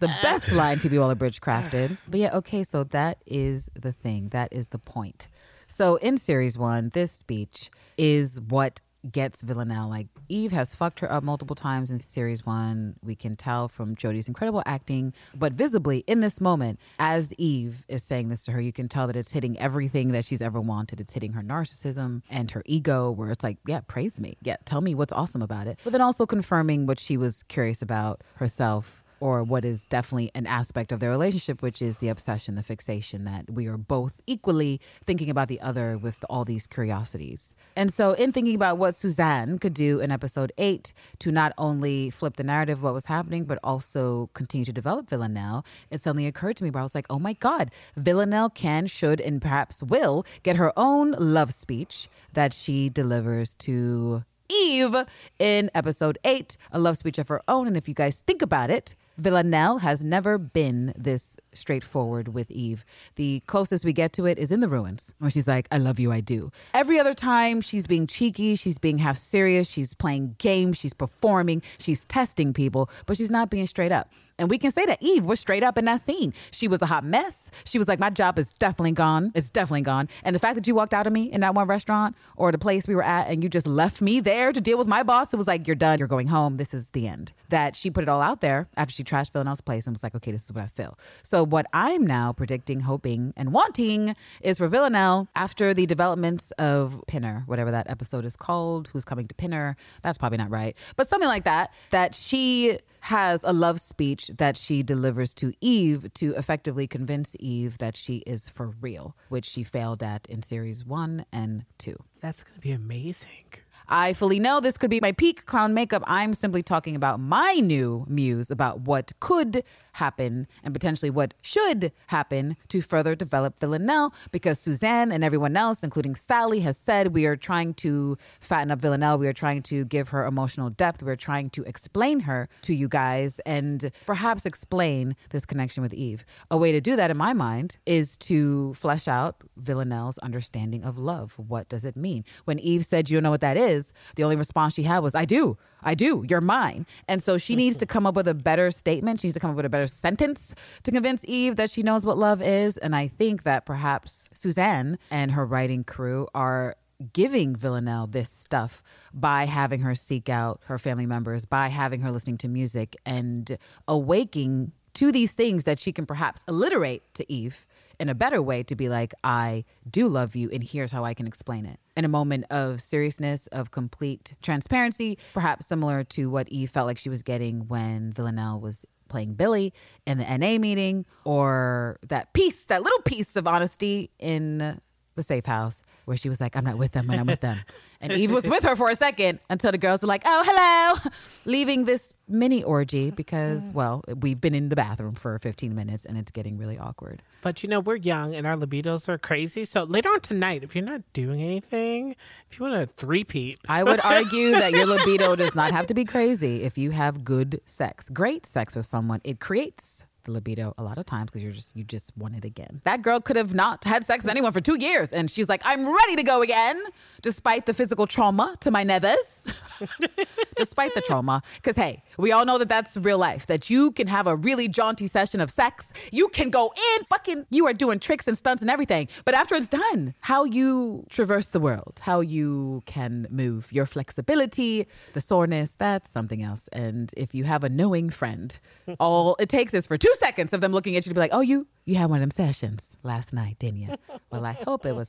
the 0.00 0.08
best 0.22 0.52
line 0.52 0.78
Phoebe 0.78 0.98
Waller-Bridge 0.98 1.40
crafted. 1.40 1.96
But 2.08 2.20
yeah, 2.20 2.36
okay, 2.36 2.64
so 2.64 2.84
that 2.84 3.18
is 3.26 3.70
the 3.74 3.92
thing. 3.92 4.28
That 4.30 4.52
is 4.52 4.68
the 4.68 4.78
point. 4.78 5.28
So 5.68 5.96
in 5.96 6.18
series 6.18 6.58
one, 6.58 6.90
this 6.92 7.12
speech 7.12 7.70
is 7.96 8.40
what 8.40 8.80
gets 9.10 9.42
Villanelle. 9.42 9.88
Like 9.88 10.08
Eve 10.28 10.52
has 10.52 10.74
fucked 10.74 11.00
her 11.00 11.10
up 11.10 11.22
multiple 11.22 11.54
times 11.54 11.90
in 11.90 12.00
series 12.00 12.44
one. 12.44 12.96
We 13.02 13.14
can 13.14 13.36
tell 13.36 13.68
from 13.68 13.94
Jodie's 13.94 14.28
incredible 14.28 14.62
acting, 14.66 15.14
but 15.34 15.52
visibly 15.52 15.98
in 16.06 16.20
this 16.20 16.40
moment, 16.40 16.80
as 16.98 17.32
Eve 17.34 17.84
is 17.88 18.02
saying 18.02 18.28
this 18.28 18.42
to 18.44 18.52
her, 18.52 18.60
you 18.60 18.72
can 18.72 18.88
tell 18.88 19.06
that 19.06 19.16
it's 19.16 19.32
hitting 19.32 19.58
everything 19.58 20.12
that 20.12 20.24
she's 20.24 20.42
ever 20.42 20.60
wanted. 20.60 21.00
It's 21.00 21.14
hitting 21.14 21.32
her 21.34 21.42
narcissism 21.42 22.22
and 22.28 22.50
her 22.50 22.62
ego, 22.66 23.10
where 23.10 23.30
it's 23.30 23.44
like, 23.44 23.58
yeah, 23.66 23.80
praise 23.86 24.20
me. 24.20 24.36
Yeah, 24.42 24.56
tell 24.64 24.80
me 24.80 24.94
what's 24.94 25.12
awesome 25.12 25.42
about 25.42 25.66
it. 25.66 25.78
But 25.84 25.92
then 25.92 26.00
also 26.00 26.26
confirming 26.26 26.86
what 26.86 26.98
she 26.98 27.16
was 27.16 27.44
curious 27.44 27.82
about 27.82 28.22
herself 28.34 29.04
or 29.20 29.42
what 29.42 29.64
is 29.64 29.84
definitely 29.84 30.30
an 30.34 30.46
aspect 30.46 30.92
of 30.92 31.00
their 31.00 31.10
relationship, 31.10 31.62
which 31.62 31.82
is 31.82 31.98
the 31.98 32.08
obsession, 32.08 32.54
the 32.54 32.62
fixation 32.62 33.24
that 33.24 33.50
we 33.50 33.66
are 33.66 33.76
both 33.76 34.20
equally 34.26 34.80
thinking 35.04 35.30
about 35.30 35.48
the 35.48 35.60
other 35.60 35.98
with 35.98 36.24
all 36.28 36.44
these 36.44 36.66
curiosities. 36.66 37.56
And 37.76 37.92
so, 37.92 38.12
in 38.12 38.32
thinking 38.32 38.54
about 38.54 38.78
what 38.78 38.94
Suzanne 38.94 39.58
could 39.58 39.74
do 39.74 40.00
in 40.00 40.10
episode 40.10 40.52
eight 40.58 40.92
to 41.20 41.30
not 41.30 41.52
only 41.58 42.10
flip 42.10 42.36
the 42.36 42.44
narrative 42.44 42.78
of 42.78 42.84
what 42.84 42.94
was 42.94 43.06
happening, 43.06 43.44
but 43.44 43.58
also 43.62 44.30
continue 44.34 44.64
to 44.64 44.72
develop 44.72 45.08
Villanelle, 45.08 45.64
it 45.90 46.00
suddenly 46.00 46.26
occurred 46.26 46.56
to 46.58 46.64
me 46.64 46.70
where 46.70 46.80
I 46.80 46.84
was 46.84 46.94
like, 46.94 47.06
oh 47.10 47.18
my 47.18 47.32
God, 47.34 47.70
Villanelle 47.96 48.50
can, 48.50 48.86
should, 48.86 49.20
and 49.20 49.40
perhaps 49.40 49.82
will 49.82 50.24
get 50.42 50.56
her 50.56 50.72
own 50.76 51.12
love 51.12 51.52
speech 51.52 52.08
that 52.32 52.52
she 52.52 52.88
delivers 52.88 53.54
to 53.56 54.24
Eve 54.50 54.96
in 55.38 55.70
episode 55.74 56.18
eight, 56.24 56.56
a 56.72 56.78
love 56.78 56.96
speech 56.96 57.18
of 57.18 57.28
her 57.28 57.42
own. 57.48 57.66
And 57.66 57.76
if 57.76 57.88
you 57.88 57.94
guys 57.94 58.22
think 58.26 58.42
about 58.42 58.70
it, 58.70 58.94
Villanelle 59.18 59.78
has 59.78 60.04
never 60.04 60.38
been 60.38 60.92
this 60.96 61.38
straightforward 61.52 62.28
with 62.28 62.50
Eve. 62.50 62.84
The 63.16 63.42
closest 63.46 63.84
we 63.84 63.92
get 63.92 64.12
to 64.12 64.26
it 64.26 64.38
is 64.38 64.52
in 64.52 64.60
the 64.60 64.68
ruins, 64.68 65.14
where 65.18 65.30
she's 65.30 65.48
like, 65.48 65.66
I 65.72 65.78
love 65.78 65.98
you, 65.98 66.12
I 66.12 66.20
do. 66.20 66.52
Every 66.72 67.00
other 67.00 67.14
time, 67.14 67.60
she's 67.60 67.88
being 67.88 68.06
cheeky, 68.06 68.54
she's 68.54 68.78
being 68.78 68.98
half 68.98 69.18
serious, 69.18 69.68
she's 69.68 69.92
playing 69.92 70.36
games, 70.38 70.78
she's 70.78 70.94
performing, 70.94 71.62
she's 71.78 72.04
testing 72.04 72.52
people, 72.52 72.88
but 73.06 73.16
she's 73.16 73.30
not 73.30 73.50
being 73.50 73.66
straight 73.66 73.92
up. 73.92 74.08
And 74.38 74.48
we 74.48 74.58
can 74.58 74.70
say 74.70 74.86
that 74.86 75.02
Eve 75.02 75.26
was 75.26 75.40
straight 75.40 75.62
up 75.62 75.76
in 75.76 75.84
that 75.86 76.00
scene. 76.00 76.32
She 76.50 76.68
was 76.68 76.80
a 76.80 76.86
hot 76.86 77.04
mess. 77.04 77.50
She 77.64 77.78
was 77.78 77.88
like, 77.88 77.98
My 77.98 78.10
job 78.10 78.38
is 78.38 78.52
definitely 78.52 78.92
gone. 78.92 79.32
It's 79.34 79.50
definitely 79.50 79.82
gone. 79.82 80.08
And 80.22 80.34
the 80.34 80.38
fact 80.38 80.54
that 80.54 80.66
you 80.66 80.74
walked 80.74 80.94
out 80.94 81.06
of 81.06 81.12
me 81.12 81.30
in 81.30 81.40
that 81.40 81.54
one 81.54 81.66
restaurant 81.66 82.16
or 82.36 82.52
the 82.52 82.58
place 82.58 82.86
we 82.86 82.94
were 82.94 83.02
at 83.02 83.28
and 83.28 83.42
you 83.42 83.48
just 83.48 83.66
left 83.66 84.00
me 84.00 84.20
there 84.20 84.52
to 84.52 84.60
deal 84.60 84.78
with 84.78 84.86
my 84.86 85.02
boss, 85.02 85.32
it 85.32 85.36
was 85.36 85.46
like, 85.46 85.66
You're 85.66 85.76
done. 85.76 85.98
You're 85.98 86.08
going 86.08 86.28
home. 86.28 86.56
This 86.56 86.72
is 86.72 86.90
the 86.90 87.08
end. 87.08 87.32
That 87.48 87.74
she 87.74 87.90
put 87.90 88.02
it 88.02 88.08
all 88.08 88.20
out 88.20 88.40
there 88.40 88.68
after 88.76 88.92
she 88.92 89.02
trashed 89.02 89.32
Villanelle's 89.32 89.60
place 89.60 89.86
and 89.86 89.94
was 89.94 90.02
like, 90.02 90.14
Okay, 90.14 90.30
this 90.30 90.44
is 90.44 90.52
what 90.52 90.64
I 90.64 90.68
feel. 90.68 90.98
So, 91.22 91.44
what 91.44 91.66
I'm 91.72 92.06
now 92.06 92.32
predicting, 92.32 92.80
hoping, 92.80 93.32
and 93.36 93.52
wanting 93.52 94.14
is 94.40 94.58
for 94.58 94.68
Villanelle 94.68 95.28
after 95.34 95.74
the 95.74 95.86
developments 95.86 96.52
of 96.52 97.02
Pinner, 97.08 97.42
whatever 97.46 97.70
that 97.70 97.90
episode 97.90 98.24
is 98.24 98.36
called, 98.36 98.88
who's 98.88 99.04
coming 99.04 99.26
to 99.26 99.34
Pinner. 99.34 99.76
That's 100.02 100.18
probably 100.18 100.38
not 100.38 100.50
right, 100.50 100.76
but 100.96 101.08
something 101.08 101.28
like 101.28 101.44
that, 101.44 101.72
that 101.90 102.14
she 102.14 102.78
has 103.00 103.44
a 103.44 103.52
love 103.52 103.80
speech 103.80 104.27
that 104.36 104.56
she 104.56 104.82
delivers 104.82 105.34
to 105.34 105.52
Eve 105.60 106.12
to 106.14 106.34
effectively 106.34 106.86
convince 106.86 107.34
Eve 107.40 107.78
that 107.78 107.96
she 107.96 108.18
is 108.18 108.48
for 108.48 108.74
real, 108.80 109.16
which 109.28 109.46
she 109.46 109.64
failed 109.64 110.02
at 110.02 110.26
in 110.28 110.42
series 110.42 110.84
one 110.84 111.24
and 111.32 111.64
two. 111.78 111.96
That's 112.20 112.42
going 112.42 112.56
to 112.56 112.60
be 112.60 112.72
amazing. 112.72 113.46
I 113.90 114.12
fully 114.12 114.38
know 114.38 114.60
this 114.60 114.76
could 114.76 114.90
be 114.90 115.00
my 115.00 115.12
peak 115.12 115.46
clown 115.46 115.72
makeup. 115.72 116.02
I'm 116.06 116.34
simply 116.34 116.62
talking 116.62 116.94
about 116.94 117.20
my 117.20 117.54
new 117.54 118.04
muse 118.06 118.50
about 118.50 118.82
what 118.82 119.12
could 119.18 119.64
happen 119.98 120.46
and 120.64 120.72
potentially 120.72 121.10
what 121.10 121.34
should 121.42 121.92
happen 122.06 122.56
to 122.68 122.80
further 122.80 123.14
develop 123.14 123.60
Villanelle 123.60 124.14
because 124.32 124.58
Suzanne 124.58 125.12
and 125.12 125.22
everyone 125.22 125.56
else, 125.56 125.82
including 125.82 126.14
Sally, 126.14 126.60
has 126.60 126.78
said 126.78 127.08
we 127.08 127.26
are 127.26 127.36
trying 127.36 127.74
to 127.74 128.16
fatten 128.40 128.70
up 128.70 128.80
Villanelle. 128.80 129.18
We 129.18 129.28
are 129.28 129.32
trying 129.32 129.62
to 129.64 129.84
give 129.84 130.08
her 130.10 130.24
emotional 130.24 130.70
depth. 130.70 131.02
We're 131.02 131.16
trying 131.16 131.50
to 131.50 131.62
explain 131.64 132.20
her 132.20 132.48
to 132.62 132.74
you 132.74 132.88
guys 132.88 133.40
and 133.40 133.90
perhaps 134.06 134.46
explain 134.46 135.16
this 135.30 135.44
connection 135.44 135.82
with 135.82 135.92
Eve. 135.92 136.24
A 136.50 136.56
way 136.56 136.72
to 136.72 136.80
do 136.80 136.96
that, 136.96 137.10
in 137.10 137.16
my 137.16 137.32
mind, 137.32 137.76
is 137.84 138.16
to 138.18 138.74
flesh 138.74 139.08
out 139.08 139.36
Villanelle's 139.56 140.18
understanding 140.18 140.84
of 140.84 140.96
love. 140.98 141.34
What 141.38 141.68
does 141.68 141.84
it 141.84 141.96
mean? 141.96 142.24
When 142.44 142.58
Eve 142.58 142.84
said, 142.84 143.10
You 143.10 143.16
don't 143.16 143.24
know 143.24 143.30
what 143.30 143.40
that 143.40 143.56
is, 143.56 143.92
the 144.16 144.24
only 144.24 144.36
response 144.36 144.74
she 144.74 144.84
had 144.84 145.00
was, 145.00 145.14
I 145.14 145.24
do. 145.24 145.58
I 145.82 145.94
do. 145.94 146.24
You're 146.28 146.40
mine. 146.40 146.86
And 147.06 147.22
so 147.22 147.38
she 147.38 147.56
needs 147.56 147.76
to 147.78 147.86
come 147.86 148.06
up 148.06 148.14
with 148.14 148.28
a 148.28 148.34
better 148.34 148.70
statement. 148.70 149.20
She 149.20 149.28
needs 149.28 149.34
to 149.34 149.40
come 149.40 149.50
up 149.50 149.56
with 149.56 149.66
a 149.66 149.70
better 149.70 149.86
sentence 149.86 150.54
to 150.82 150.90
convince 150.90 151.24
Eve 151.24 151.56
that 151.56 151.70
she 151.70 151.82
knows 151.82 152.04
what 152.04 152.18
love 152.18 152.42
is. 152.42 152.76
And 152.76 152.94
I 152.94 153.08
think 153.08 153.44
that 153.44 153.66
perhaps 153.66 154.28
Suzanne 154.34 154.98
and 155.10 155.32
her 155.32 155.46
writing 155.46 155.84
crew 155.84 156.28
are 156.34 156.76
giving 157.12 157.54
Villanelle 157.54 158.08
this 158.08 158.30
stuff 158.30 158.82
by 159.14 159.44
having 159.44 159.80
her 159.80 159.94
seek 159.94 160.28
out 160.28 160.60
her 160.64 160.78
family 160.78 161.06
members, 161.06 161.44
by 161.44 161.68
having 161.68 162.00
her 162.00 162.10
listening 162.10 162.38
to 162.38 162.48
music 162.48 162.96
and 163.06 163.56
awaking 163.86 164.72
to 164.94 165.12
these 165.12 165.32
things 165.34 165.62
that 165.62 165.78
she 165.78 165.92
can 165.92 166.06
perhaps 166.06 166.44
alliterate 166.48 167.02
to 167.14 167.32
Eve 167.32 167.66
in 168.00 168.08
a 168.08 168.14
better 168.14 168.40
way 168.40 168.62
to 168.64 168.76
be 168.76 168.88
like, 168.88 169.12
I 169.24 169.64
do 169.90 170.08
love 170.08 170.36
you, 170.36 170.50
and 170.50 170.62
here's 170.62 170.92
how 170.92 171.04
I 171.04 171.14
can 171.14 171.26
explain 171.26 171.66
it. 171.66 171.80
In 171.96 172.04
a 172.04 172.08
moment 172.08 172.44
of 172.50 172.80
seriousness, 172.80 173.46
of 173.48 173.70
complete 173.70 174.34
transparency, 174.42 175.18
perhaps 175.34 175.66
similar 175.66 176.04
to 176.04 176.30
what 176.30 176.48
Eve 176.48 176.70
felt 176.70 176.86
like 176.86 176.98
she 176.98 177.08
was 177.08 177.22
getting 177.22 177.68
when 177.68 178.12
Villanelle 178.12 178.60
was 178.60 178.86
playing 179.08 179.34
Billy 179.34 179.72
in 180.06 180.18
the 180.18 180.24
NA 180.24 180.58
meeting, 180.58 181.06
or 181.24 181.98
that 182.08 182.32
piece, 182.34 182.66
that 182.66 182.82
little 182.82 183.02
piece 183.02 183.36
of 183.36 183.46
honesty 183.46 184.10
in 184.18 184.80
the 185.18 185.22
safe 185.22 185.44
house 185.44 185.82
where 186.06 186.16
she 186.16 186.30
was 186.30 186.40
like, 186.40 186.56
I'm 186.56 186.64
not 186.64 186.78
with 186.78 186.92
them 186.92 187.06
when 187.06 187.18
I'm 187.18 187.26
with 187.26 187.40
them. 187.40 187.58
And 188.00 188.12
Eve 188.12 188.30
was 188.30 188.46
with 188.46 188.62
her 188.62 188.76
for 188.76 188.88
a 188.90 188.94
second 188.94 189.40
until 189.50 189.72
the 189.72 189.78
girls 189.78 190.02
were 190.02 190.06
like, 190.06 190.22
oh, 190.24 190.44
hello, 190.46 191.10
leaving 191.44 191.84
this 191.84 192.14
mini 192.28 192.62
orgy 192.62 193.10
because, 193.10 193.72
mm. 193.72 193.74
well, 193.74 194.04
we've 194.20 194.40
been 194.40 194.54
in 194.54 194.68
the 194.68 194.76
bathroom 194.76 195.14
for 195.14 195.36
15 195.40 195.74
minutes 195.74 196.04
and 196.04 196.16
it's 196.16 196.30
getting 196.30 196.58
really 196.58 196.78
awkward. 196.78 197.22
But 197.42 197.64
you 197.64 197.68
know, 197.68 197.80
we're 197.80 197.96
young 197.96 198.36
and 198.36 198.46
our 198.46 198.54
libidos 198.54 199.08
are 199.08 199.18
crazy. 199.18 199.64
So 199.64 199.82
later 199.82 200.10
on 200.10 200.20
tonight, 200.20 200.62
if 200.62 200.76
you're 200.76 200.84
not 200.84 201.02
doing 201.12 201.42
anything, 201.42 202.14
if 202.48 202.60
you 202.60 202.66
want 202.66 202.80
to 202.80 203.04
three-peat, 203.04 203.58
I 203.68 203.82
would 203.82 203.98
argue 204.04 204.52
that 204.52 204.70
your 204.70 204.86
libido 204.86 205.34
does 205.34 205.56
not 205.56 205.72
have 205.72 205.88
to 205.88 205.94
be 205.94 206.04
crazy 206.04 206.62
if 206.62 206.78
you 206.78 206.92
have 206.92 207.24
good 207.24 207.60
sex, 207.66 208.08
great 208.08 208.46
sex 208.46 208.76
with 208.76 208.86
someone. 208.86 209.20
It 209.24 209.40
creates 209.40 210.04
the 210.28 210.32
libido 210.34 210.74
a 210.78 210.82
lot 210.82 210.98
of 210.98 211.06
times 211.06 211.30
because 211.30 211.42
you're 211.42 211.52
just 211.52 211.74
you 211.74 211.84
just 211.84 212.12
want 212.16 212.36
it 212.36 212.44
again. 212.44 212.80
That 212.84 213.02
girl 213.02 213.20
could 213.20 213.36
have 213.36 213.54
not 213.54 213.84
had 213.84 214.04
sex 214.04 214.24
with 214.24 214.30
anyone 214.30 214.52
for 214.52 214.60
two 214.60 214.76
years, 214.78 215.12
and 215.12 215.30
she's 215.30 215.48
like, 215.48 215.62
"I'm 215.64 215.88
ready 215.88 216.16
to 216.16 216.22
go 216.22 216.42
again," 216.42 216.80
despite 217.22 217.66
the 217.66 217.74
physical 217.74 218.06
trauma 218.06 218.56
to 218.60 218.70
my 218.70 218.84
nethers. 218.84 219.52
despite 220.56 220.94
the 220.94 221.00
trauma, 221.00 221.42
because 221.56 221.76
hey, 221.76 222.02
we 222.18 222.32
all 222.32 222.44
know 222.44 222.58
that 222.58 222.68
that's 222.68 222.96
real 222.96 223.18
life. 223.18 223.46
That 223.46 223.70
you 223.70 223.92
can 223.92 224.06
have 224.06 224.26
a 224.26 224.36
really 224.36 224.68
jaunty 224.68 225.06
session 225.06 225.40
of 225.40 225.50
sex, 225.50 225.92
you 226.12 226.28
can 226.28 226.50
go 226.50 226.72
in, 226.96 227.04
fucking, 227.04 227.46
you 227.50 227.66
are 227.66 227.72
doing 227.72 227.98
tricks 227.98 228.26
and 228.28 228.36
stunts 228.36 228.60
and 228.62 228.70
everything, 228.70 229.08
but 229.24 229.34
after 229.34 229.54
it's 229.54 229.68
done, 229.68 230.14
how 230.20 230.44
you 230.44 231.06
traverse 231.08 231.50
the 231.50 231.60
world, 231.60 232.00
how 232.02 232.20
you 232.20 232.82
can 232.86 233.26
move, 233.30 233.72
your 233.72 233.86
flexibility, 233.86 234.86
the 235.14 235.20
soreness, 235.20 235.74
that's 235.74 236.10
something 236.10 236.42
else. 236.42 236.68
And 236.72 237.12
if 237.16 237.34
you 237.34 237.44
have 237.44 237.64
a 237.64 237.68
knowing 237.68 238.10
friend, 238.10 238.58
all 239.00 239.36
it 239.38 239.48
takes 239.48 239.74
is 239.74 239.86
for 239.86 239.96
two 239.96 240.12
seconds 240.18 240.52
of 240.52 240.60
them 240.60 240.72
looking 240.72 240.96
at 240.96 241.06
you 241.06 241.10
to 241.10 241.14
be 241.14 241.20
like, 241.20 241.30
"Oh, 241.32 241.40
you." 241.40 241.66
You 241.84 241.94
had 241.94 242.10
one 242.10 242.18
of 242.18 242.22
them 242.22 242.30
sessions 242.32 242.98
last 243.02 243.32
night, 243.32 243.58
didn't 243.58 243.80
you? 243.80 243.94
Well, 244.30 244.44
I 244.44 244.52
hope 244.52 244.84
it 244.84 244.94
was 244.94 245.06